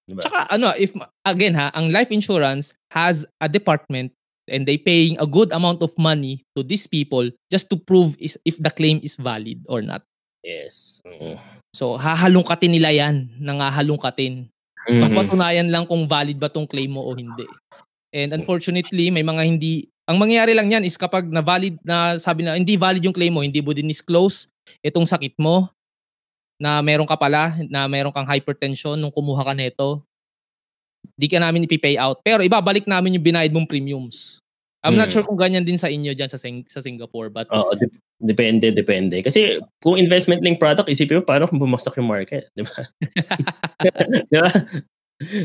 Diba? 0.10 0.26
Tsaka 0.26 0.50
ano, 0.50 0.74
if 0.74 0.90
again 1.22 1.54
ha, 1.54 1.70
ang 1.78 1.94
life 1.94 2.10
insurance 2.10 2.74
has 2.90 3.30
a 3.38 3.46
department 3.46 4.10
and 4.50 4.66
they 4.66 4.78
paying 4.78 5.16
a 5.22 5.28
good 5.30 5.54
amount 5.54 5.82
of 5.82 5.94
money 5.96 6.44
to 6.58 6.66
these 6.66 6.86
people 6.86 7.26
just 7.50 7.70
to 7.70 7.78
prove 7.78 8.18
is 8.20 8.38
if 8.44 8.58
the 8.58 8.70
claim 8.70 9.00
is 9.02 9.16
valid 9.16 9.62
or 9.70 9.82
not. 9.82 10.04
Yes. 10.44 11.02
Mm. 11.06 11.38
So, 11.76 12.00
hahalungkatin 12.00 12.74
nila 12.74 12.90
yan, 12.90 13.30
nangahalungkatin. 13.38 14.50
Mhm. 14.90 15.02
Papatunayan 15.06 15.68
lang 15.70 15.86
kung 15.86 16.10
valid 16.10 16.40
ba 16.42 16.50
tong 16.50 16.66
claim 16.66 16.90
mo 16.90 17.06
o 17.06 17.14
hindi. 17.14 17.46
And 18.10 18.34
unfortunately, 18.34 19.14
may 19.14 19.22
mga 19.22 19.46
hindi 19.46 19.86
ang 20.10 20.18
mangyayari 20.18 20.58
lang 20.58 20.74
yan 20.74 20.82
is 20.82 20.98
kapag 20.98 21.30
na 21.30 21.46
valid 21.46 21.78
na 21.86 22.18
sabi 22.18 22.42
na 22.42 22.58
hindi 22.58 22.74
valid 22.74 23.06
yung 23.06 23.14
claim 23.14 23.30
mo, 23.30 23.46
hindi 23.46 23.62
mo 23.62 23.78
din 23.78 23.86
disclose 23.86 24.50
itong 24.82 25.06
sakit 25.06 25.38
mo 25.38 25.70
na 26.58 26.82
meron 26.82 27.06
ka 27.06 27.14
pala, 27.14 27.56
na 27.70 27.86
meron 27.86 28.10
kang 28.10 28.26
hypertension 28.26 28.98
nung 28.98 29.14
kumuha 29.14 29.46
ka 29.46 29.54
nito, 29.54 30.02
di 31.20 31.28
ka 31.28 31.40
namin 31.40 31.68
ipipay 31.68 32.00
out. 32.00 32.20
Pero 32.24 32.44
ibabalik 32.44 32.88
namin 32.88 33.20
yung 33.20 33.26
binayad 33.26 33.52
mong 33.52 33.68
premiums. 33.68 34.40
I'm 34.80 34.96
not 34.96 35.12
Hmm. 35.12 35.20
sure 35.20 35.26
kung 35.28 35.36
ganyan 35.36 35.68
din 35.68 35.76
sa 35.76 35.92
inyo 35.92 36.16
dyan 36.16 36.32
sa, 36.32 36.40
Sing- 36.40 36.64
sa 36.72 36.80
Singapore. 36.80 37.28
But 37.28 37.52
Oo, 37.52 37.76
dep- 37.76 38.00
depende, 38.24 38.72
depende. 38.72 39.20
Kasi 39.20 39.60
kung 39.84 40.00
investment 40.00 40.40
link 40.40 40.56
product, 40.56 40.88
isipin 40.88 41.20
mo 41.20 41.28
paano 41.28 41.52
kung 41.52 41.60
bumaksak 41.60 42.00
yung 42.00 42.08
market, 42.08 42.48
di 42.56 42.64
ba? 42.64 42.80
di 44.32 44.38
ba? 44.40 44.52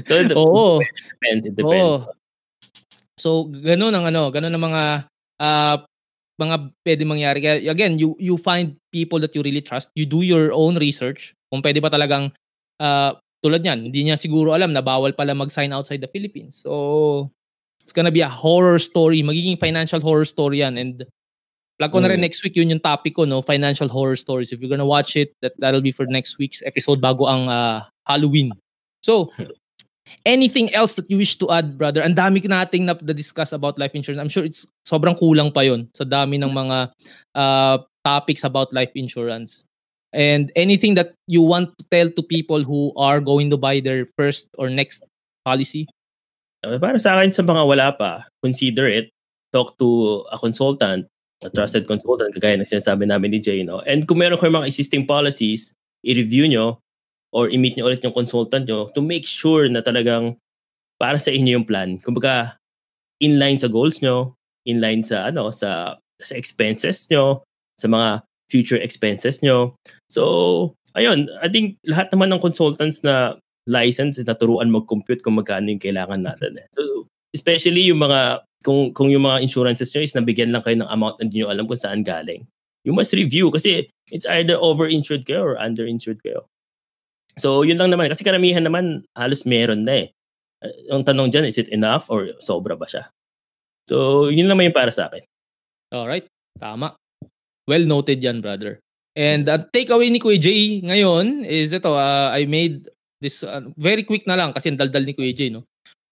So, 0.07 0.23
it 0.23 0.31
oo. 0.39 0.79
depends, 1.19 1.51
it 1.51 1.55
depends. 1.59 2.07
So, 3.19 3.51
ganun 3.51 3.91
ang 3.91 4.07
ano, 4.07 4.31
ganun 4.31 4.55
ang 4.55 4.65
mga 4.71 4.83
ah, 5.43 5.77
mga 6.39 6.57
pwede 6.87 7.03
mangyari. 7.03 7.39
Kaya, 7.43 7.59
again, 7.71 7.99
you 7.99 8.15
you 8.23 8.39
find 8.39 8.79
people 8.95 9.19
that 9.19 9.35
you 9.35 9.43
really 9.43 9.63
trust. 9.63 9.91
You 9.99 10.07
do 10.07 10.23
your 10.23 10.55
own 10.55 10.79
research. 10.79 11.35
Kung 11.51 11.59
pwede 11.59 11.83
ba 11.83 11.91
talagang 11.91 12.31
ah, 12.79 13.19
tulad 13.45 13.61
niyan, 13.61 13.93
hindi 13.93 14.09
niya 14.09 14.17
siguro 14.17 14.57
alam 14.57 14.73
na 14.73 14.81
bawal 14.81 15.13
pala 15.13 15.37
mag-sign 15.37 15.69
outside 15.77 16.01
the 16.01 16.09
Philippines. 16.09 16.65
So, 16.65 17.29
it's 17.85 17.93
gonna 17.93 18.15
be 18.15 18.25
a 18.25 18.33
horror 18.33 18.81
story. 18.81 19.21
Magiging 19.21 19.61
financial 19.61 20.01
horror 20.01 20.25
story 20.25 20.65
yan. 20.65 20.81
And 20.81 21.05
plug 21.77 21.93
ko 21.93 22.01
na 22.01 22.09
rin 22.09 22.25
Mm. 22.25 22.27
next 22.27 22.41
week, 22.41 22.57
yun 22.57 22.73
yung 22.73 22.81
topic 22.81 23.13
ko, 23.13 23.29
no? 23.29 23.45
Financial 23.45 23.93
horror 23.93 24.17
stories. 24.17 24.57
If 24.57 24.65
you're 24.65 24.73
gonna 24.73 24.89
watch 24.89 25.21
it, 25.21 25.37
that, 25.45 25.53
that'll 25.61 25.85
be 25.85 25.93
for 25.93 26.09
next 26.09 26.41
week's 26.41 26.65
episode 26.65 27.05
bago 27.05 27.29
ang 27.29 27.45
ah, 27.53 27.93
Halloween. 28.09 28.57
So, 29.05 29.29
anything 30.25 30.73
else 30.73 30.97
that 30.97 31.11
you 31.11 31.21
wish 31.21 31.37
to 31.41 31.51
add, 31.53 31.77
brother? 31.77 32.01
Ang 32.01 32.17
dami 32.17 32.41
nating 32.41 32.89
na-discuss 32.89 33.53
about 33.53 33.77
life 33.77 33.93
insurance. 33.93 34.21
I'm 34.21 34.33
sure 34.33 34.45
it's 34.45 34.65
sobrang 34.87 35.19
kulang 35.19 35.53
pa 35.53 35.61
yon 35.61 35.89
sa 35.93 36.05
dami 36.05 36.41
ng 36.41 36.53
mga 36.53 36.93
uh, 37.37 37.77
topics 38.05 38.45
about 38.45 38.73
life 38.73 38.93
insurance. 38.97 39.65
And 40.15 40.55
anything 40.55 40.95
that 40.95 41.19
you 41.27 41.43
want 41.43 41.75
to 41.75 41.85
tell 41.91 42.07
to 42.07 42.23
people 42.23 42.63
who 42.63 42.95
are 42.95 43.19
going 43.19 43.51
to 43.51 43.59
buy 43.59 43.83
their 43.83 44.07
first 44.15 44.47
or 44.55 44.71
next 44.71 45.03
policy? 45.43 45.91
Uh, 46.63 46.79
Para 46.79 47.03
sa 47.03 47.19
akin, 47.19 47.35
sa 47.35 47.43
mga 47.43 47.67
wala 47.67 47.91
pa, 47.99 48.31
consider 48.39 48.87
it. 48.87 49.11
Talk 49.51 49.75
to 49.83 50.23
a 50.31 50.39
consultant, 50.39 51.11
a 51.43 51.51
trusted 51.51 51.91
consultant, 51.91 52.31
kagaya 52.31 52.55
ng 52.55 52.67
sinasabi 52.67 53.11
namin 53.11 53.35
ni 53.35 53.39
Jay. 53.43 53.67
No? 53.67 53.83
And 53.83 54.07
kung 54.07 54.23
meron 54.23 54.39
kayo 54.39 54.55
mga 54.55 54.71
existing 54.71 55.03
policies, 55.11 55.75
i-review 56.07 56.47
nyo 56.47 56.79
or 57.35 57.51
i-meet 57.51 57.75
nyo 57.75 57.91
ulit 57.91 58.03
yung 58.07 58.15
consultant 58.15 58.71
nyo 58.71 58.87
to 58.95 59.03
make 59.03 59.27
sure 59.27 59.67
na 59.67 59.83
talagang 59.83 60.39
para 60.95 61.19
sa 61.19 61.35
inyo 61.35 61.59
yung 61.59 61.67
plan. 61.67 61.99
Kumbaga, 61.99 62.55
inline 63.19 63.59
sa 63.59 63.67
goals 63.67 63.99
nyo, 63.99 64.39
inline 64.63 65.03
sa 65.03 65.27
ano 65.35 65.51
sa 65.51 65.99
sa 66.23 66.35
expenses 66.39 67.11
nyo, 67.11 67.43
sa 67.75 67.91
mga 67.91 68.23
future 68.55 68.79
expenses 68.79 69.43
nyo. 69.43 69.75
So, 70.07 70.79
ayun, 70.95 71.27
I 71.43 71.51
think 71.51 71.83
lahat 71.83 72.15
naman 72.15 72.31
ng 72.31 72.39
consultants 72.39 73.03
na 73.03 73.43
license 73.67 74.23
is 74.23 74.31
naturuan 74.31 74.71
mag-compute 74.71 75.27
kung 75.27 75.35
magkano 75.35 75.75
yung 75.75 75.83
kailangan 75.83 76.23
natin. 76.23 76.63
Eh. 76.63 76.67
So, 76.71 77.11
especially 77.35 77.91
yung 77.91 77.99
mga, 77.99 78.47
kung, 78.63 78.95
kung 78.95 79.11
yung 79.11 79.27
mga 79.27 79.43
insurances 79.43 79.91
nyo 79.91 80.07
is 80.07 80.15
nabigyan 80.15 80.55
lang 80.55 80.63
kayo 80.63 80.79
ng 80.79 80.87
amount 80.87 81.19
na 81.19 81.27
hindi 81.27 81.43
nyo 81.43 81.51
alam 81.51 81.67
kung 81.67 81.81
saan 81.81 82.07
galing. 82.07 82.47
You 82.87 82.95
must 82.95 83.11
review 83.17 83.51
kasi 83.51 83.91
it's 84.15 84.29
either 84.31 84.55
over-insured 84.55 85.27
kayo 85.27 85.43
or 85.43 85.55
under-insured 85.59 86.23
kayo. 86.23 86.47
So, 87.41 87.67
yun 87.67 87.81
lang 87.81 87.91
naman. 87.91 88.07
Kasi 88.13 88.23
karamihan 88.23 88.63
naman, 88.63 89.03
halos 89.19 89.43
meron 89.43 89.83
na 89.83 90.07
eh. 90.07 90.09
Ang 90.93 91.03
tanong 91.03 91.35
dyan, 91.35 91.49
is 91.49 91.59
it 91.59 91.73
enough 91.75 92.07
or 92.07 92.31
sobra 92.39 92.79
ba 92.79 92.87
siya? 92.87 93.11
So, 93.91 94.29
yun 94.31 94.47
naman 94.47 94.71
yung 94.71 94.77
para 94.77 94.93
sa 94.95 95.11
akin. 95.11 95.25
Alright, 95.93 96.29
tama. 96.57 96.95
Well 97.65 97.89
noted 97.89 98.21
yan, 98.21 98.45
brother. 98.45 98.81
And 99.15 99.47
ang 99.47 99.71
takeaway 99.71 100.11
ni 100.11 100.19
Kuya 100.19 100.43
Jay 100.43 100.83
ngayon 100.83 101.47
is 101.47 101.71
ito, 101.71 101.95
uh, 101.95 102.35
I 102.35 102.51
made 102.51 102.91
this 103.23 103.47
uh, 103.47 103.63
very 103.79 104.03
quick 104.03 104.27
na 104.27 104.35
lang 104.35 104.51
kasi 104.53 104.69
ang 104.69 104.79
daldal 104.81 105.07
ni 105.07 105.15
Kuya 105.15 105.33
Jay, 105.33 105.49
no? 105.49 105.65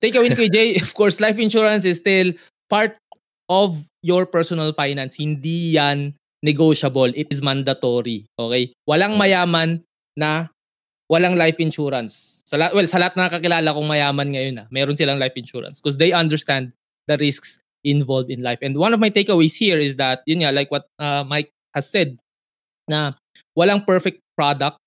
take 0.03 0.19
away 0.19 0.29
ni 0.29 0.37
Kuya 0.37 0.51
Jay, 0.51 0.69
of 0.83 0.91
course, 0.99 1.23
life 1.23 1.39
insurance 1.39 1.87
is 1.87 2.03
still 2.03 2.35
part 2.67 2.99
of 3.47 3.79
your 4.03 4.27
personal 4.27 4.75
finance. 4.75 5.15
Hindi 5.15 5.79
yan 5.79 6.19
negotiable. 6.43 7.15
It 7.15 7.31
is 7.31 7.39
mandatory. 7.39 8.27
Okay? 8.35 8.75
Walang 8.91 9.15
mayaman 9.15 9.87
na 10.19 10.51
walang 11.07 11.39
life 11.39 11.63
insurance. 11.63 12.43
Sa 12.43 12.59
la- 12.59 12.75
well, 12.75 12.91
sa 12.91 12.99
lahat 12.99 13.15
na 13.15 13.31
nakakilala 13.31 13.71
kong 13.71 13.87
mayaman 13.87 14.29
ngayon 14.35 14.55
na, 14.59 14.65
meron 14.75 14.99
silang 14.99 15.23
life 15.23 15.39
insurance 15.39 15.79
because 15.79 15.97
they 15.97 16.11
understand 16.11 16.75
the 17.07 17.15
risks 17.23 17.62
involved 17.85 18.31
in 18.31 18.43
life. 18.43 18.59
And 18.63 18.77
one 18.79 18.95
of 18.95 19.01
my 19.01 19.11
takeaways 19.11 19.57
here 19.57 19.79
is 19.79 19.97
that, 19.97 20.23
yun 20.27 20.43
nga, 20.43 20.53
like 20.53 20.71
what 20.71 20.87
uh, 20.99 21.25
Mike 21.25 21.51
has 21.75 21.91
said, 21.91 22.17
na 22.89 23.13
walang 23.59 23.87
perfect 23.87 24.21
product 24.37 24.79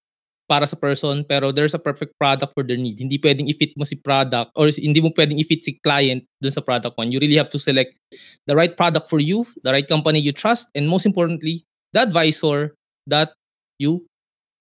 para 0.45 0.69
sa 0.69 0.77
person 0.77 1.25
pero 1.25 1.49
there's 1.49 1.73
a 1.73 1.81
perfect 1.81 2.13
product 2.21 2.53
for 2.53 2.61
their 2.61 2.77
need. 2.77 3.01
Hindi 3.01 3.17
pwedeng 3.17 3.49
i-fit 3.49 3.73
mo 3.77 3.83
si 3.83 3.97
product 3.97 4.53
or 4.53 4.69
hindi 4.69 5.01
mo 5.01 5.09
pwedeng 5.17 5.41
i-fit 5.41 5.65
si 5.65 5.81
client 5.81 6.21
dun 6.41 6.53
sa 6.53 6.61
product 6.61 6.93
one. 6.97 7.09
You 7.11 7.17
really 7.17 7.37
have 7.37 7.49
to 7.49 7.59
select 7.59 7.97
the 8.45 8.53
right 8.53 8.77
product 8.77 9.09
for 9.09 9.17
you, 9.17 9.45
the 9.65 9.73
right 9.73 9.87
company 9.87 10.21
you 10.21 10.31
trust, 10.31 10.69
and 10.77 10.85
most 10.85 11.05
importantly, 11.05 11.65
the 11.93 12.05
advisor 12.05 12.77
that 13.09 13.33
you 13.81 14.05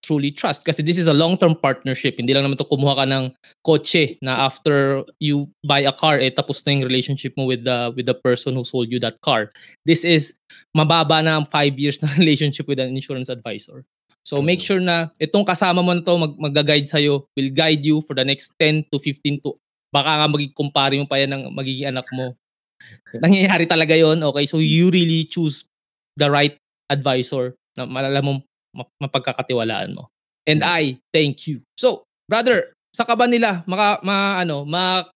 truly 0.05 0.29
trust. 0.29 0.69
Kasi 0.69 0.85
this 0.85 1.01
is 1.01 1.09
a 1.09 1.17
long-term 1.17 1.57
partnership. 1.57 2.21
Hindi 2.21 2.37
lang 2.37 2.45
naman 2.45 2.61
to 2.61 2.69
kumuha 2.69 3.01
ka 3.01 3.07
ng 3.09 3.33
kotse 3.65 4.21
na 4.21 4.45
after 4.45 5.01
you 5.17 5.49
buy 5.65 5.81
a 5.81 5.95
car, 5.97 6.21
eh 6.21 6.29
tapos 6.29 6.61
na 6.69 6.77
yung 6.77 6.85
relationship 6.85 7.33
mo 7.41 7.49
with 7.49 7.65
the 7.65 7.89
with 7.97 8.05
the 8.05 8.15
person 8.15 8.53
who 8.53 8.63
sold 8.63 8.93
you 8.93 9.01
that 9.01 9.17
car. 9.25 9.49
This 9.89 10.05
is 10.05 10.37
mababa 10.77 11.25
na 11.25 11.41
ang 11.41 11.49
five 11.49 11.81
years 11.81 11.97
na 12.05 12.13
relationship 12.21 12.69
with 12.69 12.77
an 12.77 12.93
insurance 12.93 13.33
advisor. 13.33 13.89
So 14.25 14.45
make 14.45 14.61
sure 14.61 14.81
na 14.81 15.09
itong 15.17 15.49
kasama 15.49 15.81
mo 15.81 15.97
na 15.97 16.05
to 16.05 16.17
mag 16.21 16.37
magga-guide 16.37 16.89
sa'yo, 16.89 17.29
will 17.37 17.53
guide 17.53 17.85
you 17.85 18.05
for 18.05 18.13
the 18.13 18.25
next 18.25 18.53
10 18.61 18.89
to 18.93 19.01
15 19.01 19.41
to 19.45 19.57
baka 19.93 20.21
nga 20.21 20.27
maging 20.27 20.53
kumpare 20.57 20.97
mo 21.01 21.07
pa 21.07 21.21
yan 21.21 21.33
ng 21.33 21.43
magiging 21.53 21.93
anak 21.93 22.09
mo. 22.13 22.33
Nangyayari 23.25 23.65
talaga 23.69 23.95
yon 23.95 24.21
Okay, 24.21 24.45
so 24.45 24.59
you 24.59 24.91
really 24.91 25.29
choose 25.29 25.69
the 26.17 26.27
right 26.27 26.57
advisor 26.91 27.55
na 27.79 27.87
malala 27.87 28.19
mo 28.25 28.43
map- 28.43 28.54
mapagkakatiwalaan 29.01 29.95
mo. 29.95 30.11
And 30.45 30.61
I 30.61 31.01
thank 31.15 31.49
you. 31.49 31.65
So, 31.79 32.05
brother, 32.29 32.75
sa 32.95 33.07
ka 33.07 33.17
ba 33.17 33.27
nila 33.27 33.65
maka 33.67 34.03
ma 34.05 34.39
ano, 34.39 34.63
ma 34.69 35.09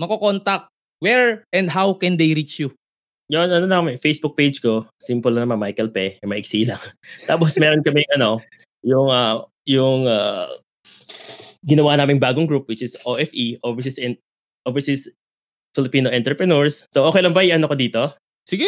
mako-contact 0.00 0.70
where 1.04 1.44
and 1.52 1.68
how 1.68 1.92
can 1.92 2.16
they 2.16 2.32
reach 2.32 2.60
you? 2.60 2.72
Yun, 3.30 3.46
ano 3.46 3.66
na 3.68 3.78
kami, 3.78 3.94
Facebook 3.94 4.34
page 4.34 4.58
ko, 4.58 4.90
simple 4.98 5.30
lang 5.30 5.46
naman, 5.46 5.70
Michael 5.70 5.94
Pe, 5.94 6.18
maiksi 6.26 6.66
lang. 6.66 6.82
Tapos 7.30 7.54
meron 7.62 7.78
kami, 7.78 8.02
ano, 8.10 8.42
yung, 8.82 9.06
ah, 9.06 9.46
yung, 9.62 10.10
ah, 10.10 10.50
ginawa 11.62 11.94
naming 11.94 12.18
bagong 12.18 12.50
group, 12.50 12.66
which 12.66 12.82
is 12.82 12.98
OFE, 13.06 13.62
Overseas, 13.62 14.02
in, 14.02 14.18
Overseas 14.66 15.06
Filipino 15.70 16.10
Entrepreneurs. 16.10 16.90
So, 16.90 17.06
okay 17.06 17.22
lang 17.22 17.30
ba 17.30 17.46
i-ano 17.46 17.70
ko 17.70 17.78
dito? 17.78 18.02
Sige. 18.50 18.66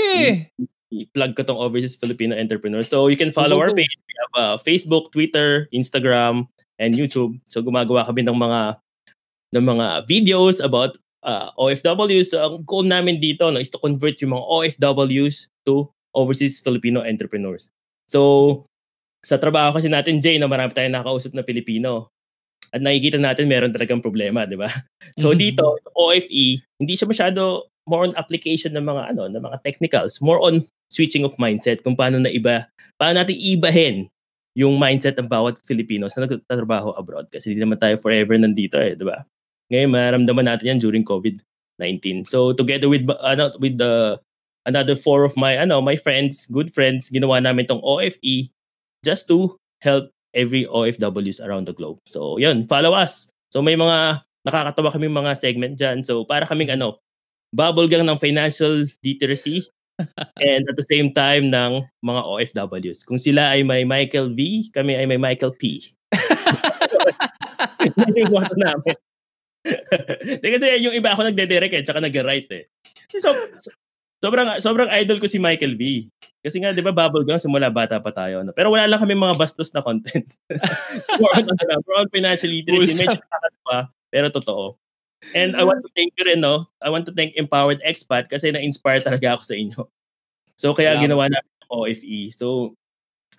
I-plug 0.93 1.33
ko 1.33 1.43
tong 1.43 1.57
Overseas 1.57 1.97
Filipino 1.97 2.37
Entrepreneurs. 2.37 2.93
So, 2.93 3.09
you 3.09 3.17
can 3.17 3.33
follow 3.33 3.57
our 3.57 3.73
page. 3.73 3.89
We 3.89 4.15
have 4.21 4.33
ah, 4.37 4.57
Facebook, 4.61 5.09
Twitter, 5.09 5.73
Instagram, 5.73 6.47
and 6.77 6.93
YouTube. 6.93 7.41
So, 7.49 7.65
gumagawa 7.65 8.05
kami 8.05 8.29
ng 8.29 8.37
mga 8.37 8.77
ng 9.57 9.65
mga 9.65 9.87
videos 10.05 10.61
about 10.61 11.01
uh, 11.25 11.49
OFWs. 11.57 12.37
So, 12.37 12.45
ang 12.45 12.55
goal 12.69 12.85
namin 12.85 13.19
dito 13.19 13.49
no, 13.49 13.57
is 13.57 13.73
to 13.73 13.81
convert 13.81 14.21
yung 14.21 14.37
mga 14.37 14.45
OFWs 14.45 15.49
to 15.65 15.89
overseas 16.13 16.61
Filipino 16.61 17.01
entrepreneurs. 17.01 17.73
So, 18.05 18.65
sa 19.25 19.41
trabaho 19.41 19.81
kasi 19.81 19.89
natin, 19.89 20.21
Jay, 20.21 20.37
na 20.37 20.51
marami 20.51 20.77
tayong 20.77 20.93
nakausap 20.93 21.33
na 21.33 21.47
Pilipino. 21.47 22.12
At 22.73 22.81
nakikita 22.81 23.21
natin 23.21 23.47
meron 23.53 23.73
talagang 23.73 24.01
problema, 24.01 24.49
di 24.49 24.57
ba? 24.57 24.69
So 25.21 25.33
Mhm. 25.33 25.39
dito, 25.39 25.65
OFE, 25.93 26.65
hindi 26.81 26.95
siya 26.97 27.05
masyado 27.07 27.69
more 27.85 28.09
on 28.09 28.15
application 28.17 28.73
ng 28.73 28.85
mga 28.87 29.03
ano, 29.15 29.29
ng 29.29 29.43
mga 29.43 29.59
technicals, 29.67 30.19
more 30.25 30.41
on 30.41 30.65
switching 30.89 31.25
of 31.29 31.37
mindset 31.37 31.85
kung 31.85 31.97
paano 31.99 32.17
na 32.21 32.33
iba, 32.33 32.65
paano 32.97 33.21
natin 33.21 33.37
ibahin 33.37 33.97
yung 34.57 34.77
mindset 34.81 35.17
ng 35.17 35.29
bawat 35.29 35.57
Filipino 35.65 36.09
sa 36.13 36.25
nagtatrabaho 36.25 36.93
abroad 36.97 37.29
kasi 37.33 37.53
hindi 37.53 37.65
naman 37.65 37.81
tayo 37.81 37.97
forever 38.01 38.37
nandito 38.37 38.77
eh, 38.81 38.93
di 38.97 39.05
ba? 39.05 39.25
Ngayon, 39.73 39.89
maramdaman 39.93 40.47
natin 40.53 40.77
yan 40.77 40.81
during 40.85 41.05
COVID-19. 41.05 42.29
So, 42.29 42.53
together 42.53 42.93
with 42.93 43.09
ano, 43.25 43.57
with 43.57 43.81
the 43.81 44.21
another 44.69 44.95
four 44.95 45.25
of 45.25 45.33
my 45.41 45.57
ano, 45.57 45.81
my 45.81 45.97
friends, 45.97 46.45
good 46.53 46.69
friends, 46.71 47.09
ginawa 47.09 47.41
namin 47.41 47.65
tong 47.67 47.81
OFE 47.81 48.53
just 49.01 49.27
to 49.33 49.57
help 49.81 50.12
every 50.33 50.65
OFWs 50.67 51.41
around 51.41 51.69
the 51.69 51.77
globe. 51.77 52.01
So, 52.05 52.37
yun, 52.37 52.67
follow 52.67 52.93
us. 52.93 53.29
So, 53.53 53.61
may 53.61 53.77
mga 53.77 54.25
nakakatawa 54.49 54.91
kami 54.93 55.09
mga 55.09 55.33
segment 55.39 55.79
dyan. 55.79 56.03
So, 56.03 56.25
para 56.25 56.49
kaming 56.49 56.73
ano, 56.73 56.99
bubble 57.53 57.87
gang 57.87 58.09
ng 58.09 58.19
financial 58.19 58.89
literacy 59.05 59.69
and 60.41 60.65
at 60.65 60.77
the 60.77 60.87
same 60.89 61.13
time 61.13 61.53
ng 61.53 61.85
mga 62.01 62.21
OFWs. 62.25 63.05
Kung 63.05 63.21
sila 63.21 63.53
ay 63.53 63.63
may 63.63 63.85
Michael 63.85 64.33
V, 64.33 64.73
kami 64.73 64.97
ay 64.97 65.05
may 65.07 65.21
Michael 65.21 65.53
P. 65.55 65.85
Yun 68.09 68.27
yung 68.27 68.33
namin. 68.57 68.97
Kasi 70.43 70.67
yung 70.83 70.97
iba 70.97 71.15
ako 71.15 71.29
nagde-direct 71.29 71.75
eh, 71.77 71.85
tsaka 71.85 72.03
nag-write 72.03 72.51
eh. 72.51 72.65
So, 73.13 73.31
so- 73.61 73.77
sobrang 74.23 74.49
sobrang 74.63 74.91
idol 75.03 75.19
ko 75.19 75.27
si 75.27 75.43
Michael 75.43 75.75
V. 75.75 76.07
Kasi 76.43 76.59
nga, 76.59 76.75
di 76.75 76.83
ba, 76.83 76.91
bubble 76.91 77.23
gum, 77.23 77.39
simula 77.39 77.71
bata 77.71 78.03
pa 78.03 78.11
tayo. 78.11 78.43
No? 78.43 78.51
Pero 78.51 78.75
wala 78.75 78.91
lang 78.91 78.99
kami 78.99 79.15
mga 79.15 79.39
bastos 79.39 79.71
na 79.71 79.79
content. 79.79 80.27
more 81.23 81.33
on, 81.39 81.47
ano, 81.47 81.75
on 82.03 82.11
financial 82.11 82.51
literacy. 82.51 82.99
Medyo 82.99 83.23
nakakatawa, 83.23 83.79
pero 84.11 84.27
totoo. 84.35 84.75
And 85.39 85.55
I 85.55 85.63
want 85.63 85.87
to 85.87 85.91
thank 85.95 86.19
you 86.19 86.27
rin, 86.27 86.43
no? 86.43 86.67
I 86.83 86.91
want 86.91 87.07
to 87.07 87.15
thank 87.15 87.39
Empowered 87.39 87.79
Expat 87.87 88.27
kasi 88.27 88.51
na-inspire 88.51 88.99
talaga 88.99 89.39
ako 89.39 89.43
sa 89.47 89.55
inyo. 89.55 89.81
So, 90.59 90.75
kaya 90.75 90.99
Salamat. 90.99 91.05
ginawa 91.07 91.25
namin 91.31 91.53
ang 91.63 91.71
OFE. 91.71 92.35
So, 92.35 92.75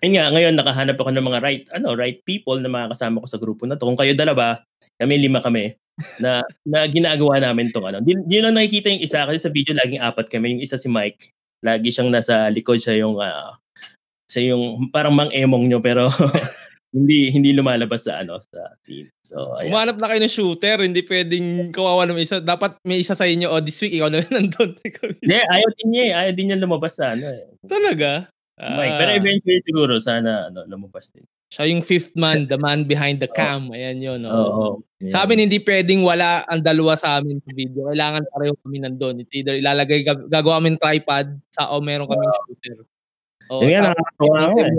yun 0.00 0.16
nga, 0.16 0.32
ngayon 0.32 0.56
nakahanap 0.56 0.96
ako 0.96 1.12
ng 1.12 1.26
mga 1.28 1.40
right, 1.44 1.64
ano, 1.76 1.92
right 1.92 2.24
people 2.24 2.56
na 2.56 2.72
makakasama 2.72 3.20
ko 3.20 3.28
sa 3.28 3.36
grupo 3.36 3.68
na 3.68 3.76
to. 3.76 3.84
Kung 3.84 4.00
kayo 4.00 4.16
dalawa, 4.16 4.64
kami 4.96 5.20
lima 5.20 5.44
kami, 5.44 5.76
na, 6.18 6.40
na 6.64 6.88
ginagawa 6.88 7.38
namin 7.38 7.68
tong 7.68 7.84
ano. 7.84 8.00
Di, 8.00 8.16
di 8.24 8.40
lang 8.40 8.56
nakikita 8.56 8.90
yung 8.90 9.04
isa 9.04 9.28
kasi 9.28 9.38
sa 9.38 9.52
video 9.52 9.76
laging 9.76 10.00
apat 10.00 10.26
kami. 10.32 10.56
Yung 10.56 10.62
isa 10.64 10.80
si 10.80 10.88
Mike, 10.88 11.33
lagi 11.64 11.88
siyang 11.88 12.12
nasa 12.12 12.52
likod 12.52 12.76
siya 12.76 13.00
yung, 13.00 13.16
ah, 13.18 13.56
siya 14.28 14.52
yung 14.52 14.92
parang 14.92 15.16
mang-emong 15.16 15.64
nyo 15.66 15.80
pero 15.80 16.12
hindi 16.94 17.34
hindi 17.34 17.50
lumalabas 17.50 18.06
sa 18.06 18.22
ano 18.22 18.38
sa 18.38 18.70
scene. 18.86 19.10
So, 19.26 19.58
ayan. 19.58 19.74
Umanap 19.74 19.96
na 19.98 20.06
kayo 20.06 20.20
ng 20.22 20.30
shooter, 20.30 20.78
hindi 20.78 21.02
pwedeng 21.02 21.74
kawawa 21.74 22.06
ng 22.06 22.22
isa. 22.22 22.38
Dapat 22.38 22.78
may 22.86 23.02
isa 23.02 23.18
sa 23.18 23.26
inyo, 23.26 23.50
oh, 23.50 23.58
this 23.58 23.82
week, 23.82 23.98
ikaw 23.98 24.06
na 24.06 24.22
yun 24.22 24.30
nandun. 24.30 24.78
Hindi, 25.18 25.36
ayaw 25.42 25.70
din 25.74 25.88
niya 25.90 26.04
eh. 26.06 26.12
Ayaw 26.14 26.32
din 26.38 26.46
niya 26.52 26.62
lumabas 26.62 26.94
sa 26.94 27.18
ano 27.18 27.26
eh. 27.26 27.50
Talaga? 27.66 28.30
Mike. 28.54 28.94
Ah, 28.94 28.98
Pero 29.02 29.10
eventually 29.18 29.60
siguro 29.66 29.98
sana 29.98 30.46
ano, 30.46 30.62
lumabas 30.70 31.10
din. 31.10 31.26
siya 31.50 31.66
yung 31.70 31.82
fifth 31.82 32.14
man, 32.14 32.46
the 32.46 32.54
man 32.54 32.86
behind 32.86 33.18
the 33.18 33.26
cam. 33.26 33.70
Ayan 33.70 33.98
yun. 33.98 34.20
Oo. 34.26 34.30
Oh. 34.30 34.72
Ayan. 34.98 35.10
Sa 35.10 35.22
amin, 35.22 35.46
hindi 35.46 35.58
pwedeng 35.58 36.02
wala 36.02 36.42
ang 36.46 36.62
dalawa 36.62 36.94
sa 36.94 37.18
amin 37.18 37.38
sa 37.42 37.50
video. 37.50 37.90
Kailangan 37.90 38.22
pareho 38.30 38.54
kami 38.62 38.78
nandun. 38.78 39.22
It's 39.22 39.34
either 39.34 39.54
ilalagay, 39.54 40.02
gag- 40.02 40.26
gagawa 40.30 40.58
kami 40.62 40.78
tripod 40.78 41.26
sa 41.50 41.70
o 41.74 41.82
meron 41.82 42.06
kaming 42.06 42.34
shooter. 42.46 42.76
Oh, 43.50 43.62
Yun 43.62 43.82
tapos- 43.82 43.90
nakakatawa 43.90 44.38
nga 44.50 44.64
eh. 44.66 44.76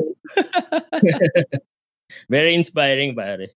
Very 2.31 2.53
inspiring, 2.55 3.11
pare. 3.15 3.51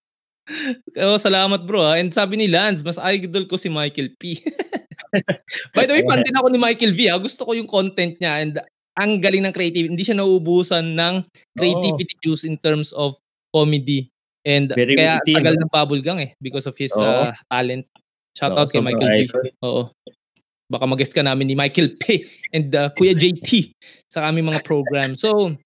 Oh, 0.98 1.16
salamat 1.16 1.62
bro. 1.64 1.80
ha. 1.86 1.96
And 1.96 2.10
sabi 2.10 2.36
ni 2.36 2.46
Lance, 2.50 2.82
mas 2.82 2.98
idol 2.98 3.46
ko 3.46 3.54
si 3.56 3.70
Michael 3.70 4.16
P. 4.18 4.36
By 5.74 5.86
the 5.86 5.94
way, 5.96 6.04
fan 6.06 6.22
din 6.26 6.36
ako 6.36 6.48
ni 6.50 6.58
Michael 6.58 6.92
V. 6.94 7.00
Ha. 7.08 7.18
Gusto 7.18 7.46
ko 7.46 7.54
yung 7.54 7.70
content 7.70 8.18
niya 8.18 8.42
and 8.42 8.58
ang 9.00 9.16
galing 9.16 9.40
ng 9.48 9.54
creativity. 9.56 9.88
Hindi 9.88 10.04
siya 10.04 10.20
nauubusan 10.20 10.92
ng 10.92 11.24
creativity 11.56 12.14
juice 12.20 12.44
in 12.44 12.60
terms 12.60 12.92
of 12.92 13.16
comedy. 13.48 14.12
And 14.44 14.72
Very 14.76 14.96
kaya 14.96 15.24
witty, 15.24 15.40
tagal 15.40 15.56
no? 15.56 15.60
ng 15.64 15.72
bubble 15.72 16.02
gang 16.04 16.20
eh 16.20 16.36
because 16.36 16.68
of 16.68 16.76
his 16.76 16.92
Oo. 16.92 17.04
uh, 17.04 17.32
talent. 17.48 17.88
Shout 18.36 18.52
Oo, 18.52 18.60
out 18.60 18.68
kay 18.68 18.84
Michael 18.84 19.24
idol. 19.24 19.44
Oo. 19.64 19.82
Baka 20.70 20.84
mag-guest 20.86 21.16
ka 21.16 21.24
namin 21.24 21.48
ni 21.50 21.56
Michael 21.56 21.96
P. 22.00 22.28
and 22.52 22.70
uh, 22.76 22.92
Kuya 22.94 23.16
JT 23.16 23.72
sa 24.06 24.28
aming 24.28 24.52
mga 24.52 24.62
program. 24.62 25.16
So, 25.18 25.56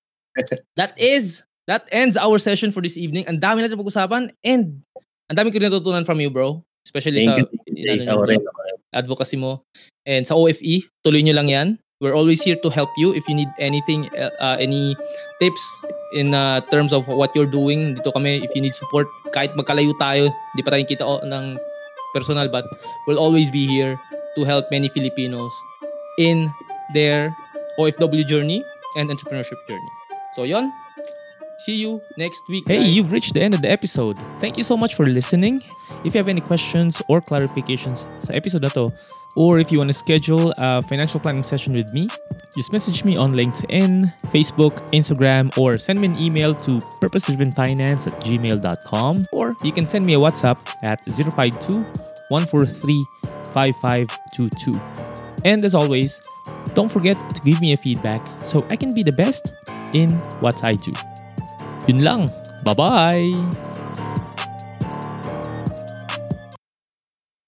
that 0.79 0.97
is, 0.97 1.45
that 1.69 1.85
ends 1.93 2.17
our 2.17 2.41
session 2.41 2.73
for 2.73 2.81
this 2.81 2.97
evening. 2.97 3.27
Ang 3.29 3.43
dami 3.43 3.61
natin 3.61 3.77
pag-usapan 3.77 4.33
and 4.47 4.81
ang 5.29 5.37
dami 5.37 5.53
ko 5.53 5.61
natutunan 5.61 6.07
from 6.07 6.23
you, 6.23 6.31
bro. 6.33 6.65
Especially 6.85 7.25
Thank 7.25 7.49
sa 7.49 7.73
you. 7.73 8.05
nyo, 8.05 8.25
rin. 8.25 8.41
advocacy 8.93 9.37
mo. 9.37 9.65
And 10.05 10.29
sa 10.29 10.37
OFE, 10.37 10.85
tuloy 11.01 11.25
nyo 11.25 11.35
lang 11.37 11.49
yan. 11.49 11.69
We're 12.05 12.13
always 12.13 12.45
here 12.45 12.61
to 12.61 12.69
help 12.69 12.93
you 13.01 13.17
if 13.17 13.25
you 13.25 13.33
need 13.33 13.49
anything, 13.57 14.13
uh, 14.13 14.61
any 14.61 14.93
tips 15.41 15.65
in 16.13 16.37
uh, 16.37 16.61
terms 16.69 16.93
of 16.93 17.09
what 17.09 17.33
you're 17.33 17.49
doing. 17.49 17.97
Dito 17.97 18.13
kami, 18.13 18.45
if 18.45 18.53
you 18.53 18.61
need 18.61 18.77
support, 18.77 19.09
kahit 19.33 19.57
magkalayo 19.57 19.97
tayo, 19.97 20.29
di 20.53 20.61
pa 20.61 20.77
tayo 20.77 20.85
kita 20.85 21.01
ng 21.25 21.57
personal, 22.13 22.53
but 22.53 22.69
we'll 23.09 23.17
always 23.17 23.49
be 23.49 23.65
here 23.65 23.97
to 24.37 24.45
help 24.45 24.69
many 24.69 24.93
Filipinos 24.93 25.51
in 26.21 26.53
their 26.93 27.33
OFW 27.81 28.29
journey 28.29 28.61
and 29.01 29.09
entrepreneurship 29.09 29.57
journey. 29.65 29.93
So 30.37 30.45
yon, 30.45 30.69
See 31.59 31.77
you 31.77 32.03
next 32.17 32.43
week. 32.49 32.67
Hey, 32.67 32.83
you've 32.83 33.13
reached 33.13 33.35
the 33.35 33.41
end 33.41 33.55
of 33.55 33.63
the 33.63 33.71
episode. 33.71 34.19
Thank 34.39 34.59
you 34.59 34.65
so 34.65 34.77
much 34.77 34.97
for 34.97 35.07
listening. 35.07 35.63
If 36.05 36.15
you 36.15 36.19
have 36.19 36.29
any 36.29 36.41
questions 36.41 37.01
or 37.09 37.21
clarifications 37.23 38.11
sa 38.19 38.35
episode 38.35 38.63
na 38.63 38.75
to, 38.75 38.91
or 39.37 39.59
if 39.59 39.71
you 39.73 39.79
want 39.79 39.89
to 39.89 39.95
schedule 39.95 40.55
a 40.59 40.83
financial 40.83 41.21
planning 41.21 41.43
session 41.43 41.75
with 41.75 41.93
me, 41.93 42.09
just 42.57 42.73
message 42.73 43.05
me 43.05 43.17
on 43.17 43.33
LinkedIn, 43.33 44.13
Facebook, 44.27 44.77
Instagram, 44.93 45.57
or 45.59 45.79
send 45.79 46.01
me 46.01 46.07
an 46.07 46.19
email 46.19 46.55
to 46.55 46.79
purposedrivenfinance 47.03 48.07
at 48.07 48.21
gmail.com, 48.21 49.27
or 49.33 49.53
you 49.63 49.73
can 49.73 49.87
send 49.87 50.05
me 50.05 50.15
a 50.15 50.19
WhatsApp 50.19 50.59
at 50.83 51.01
052 51.09 51.83
143 52.29 53.03
5522. 53.53 54.73
And 55.45 55.65
as 55.65 55.75
always, 55.75 56.21
don't 56.75 56.91
forget 56.91 57.19
to 57.19 57.41
give 57.43 57.61
me 57.61 57.73
a 57.73 57.77
feedback 57.77 58.21
so 58.39 58.65
I 58.71 58.77
can 58.77 58.95
be 58.95 59.03
the 59.03 59.13
best 59.13 59.53
in 59.93 60.11
what 60.41 60.65
I 60.65 60.73
do. 60.73 60.93
Yun 61.87 62.01
lang. 62.01 62.31
Bye-bye! 62.65 63.84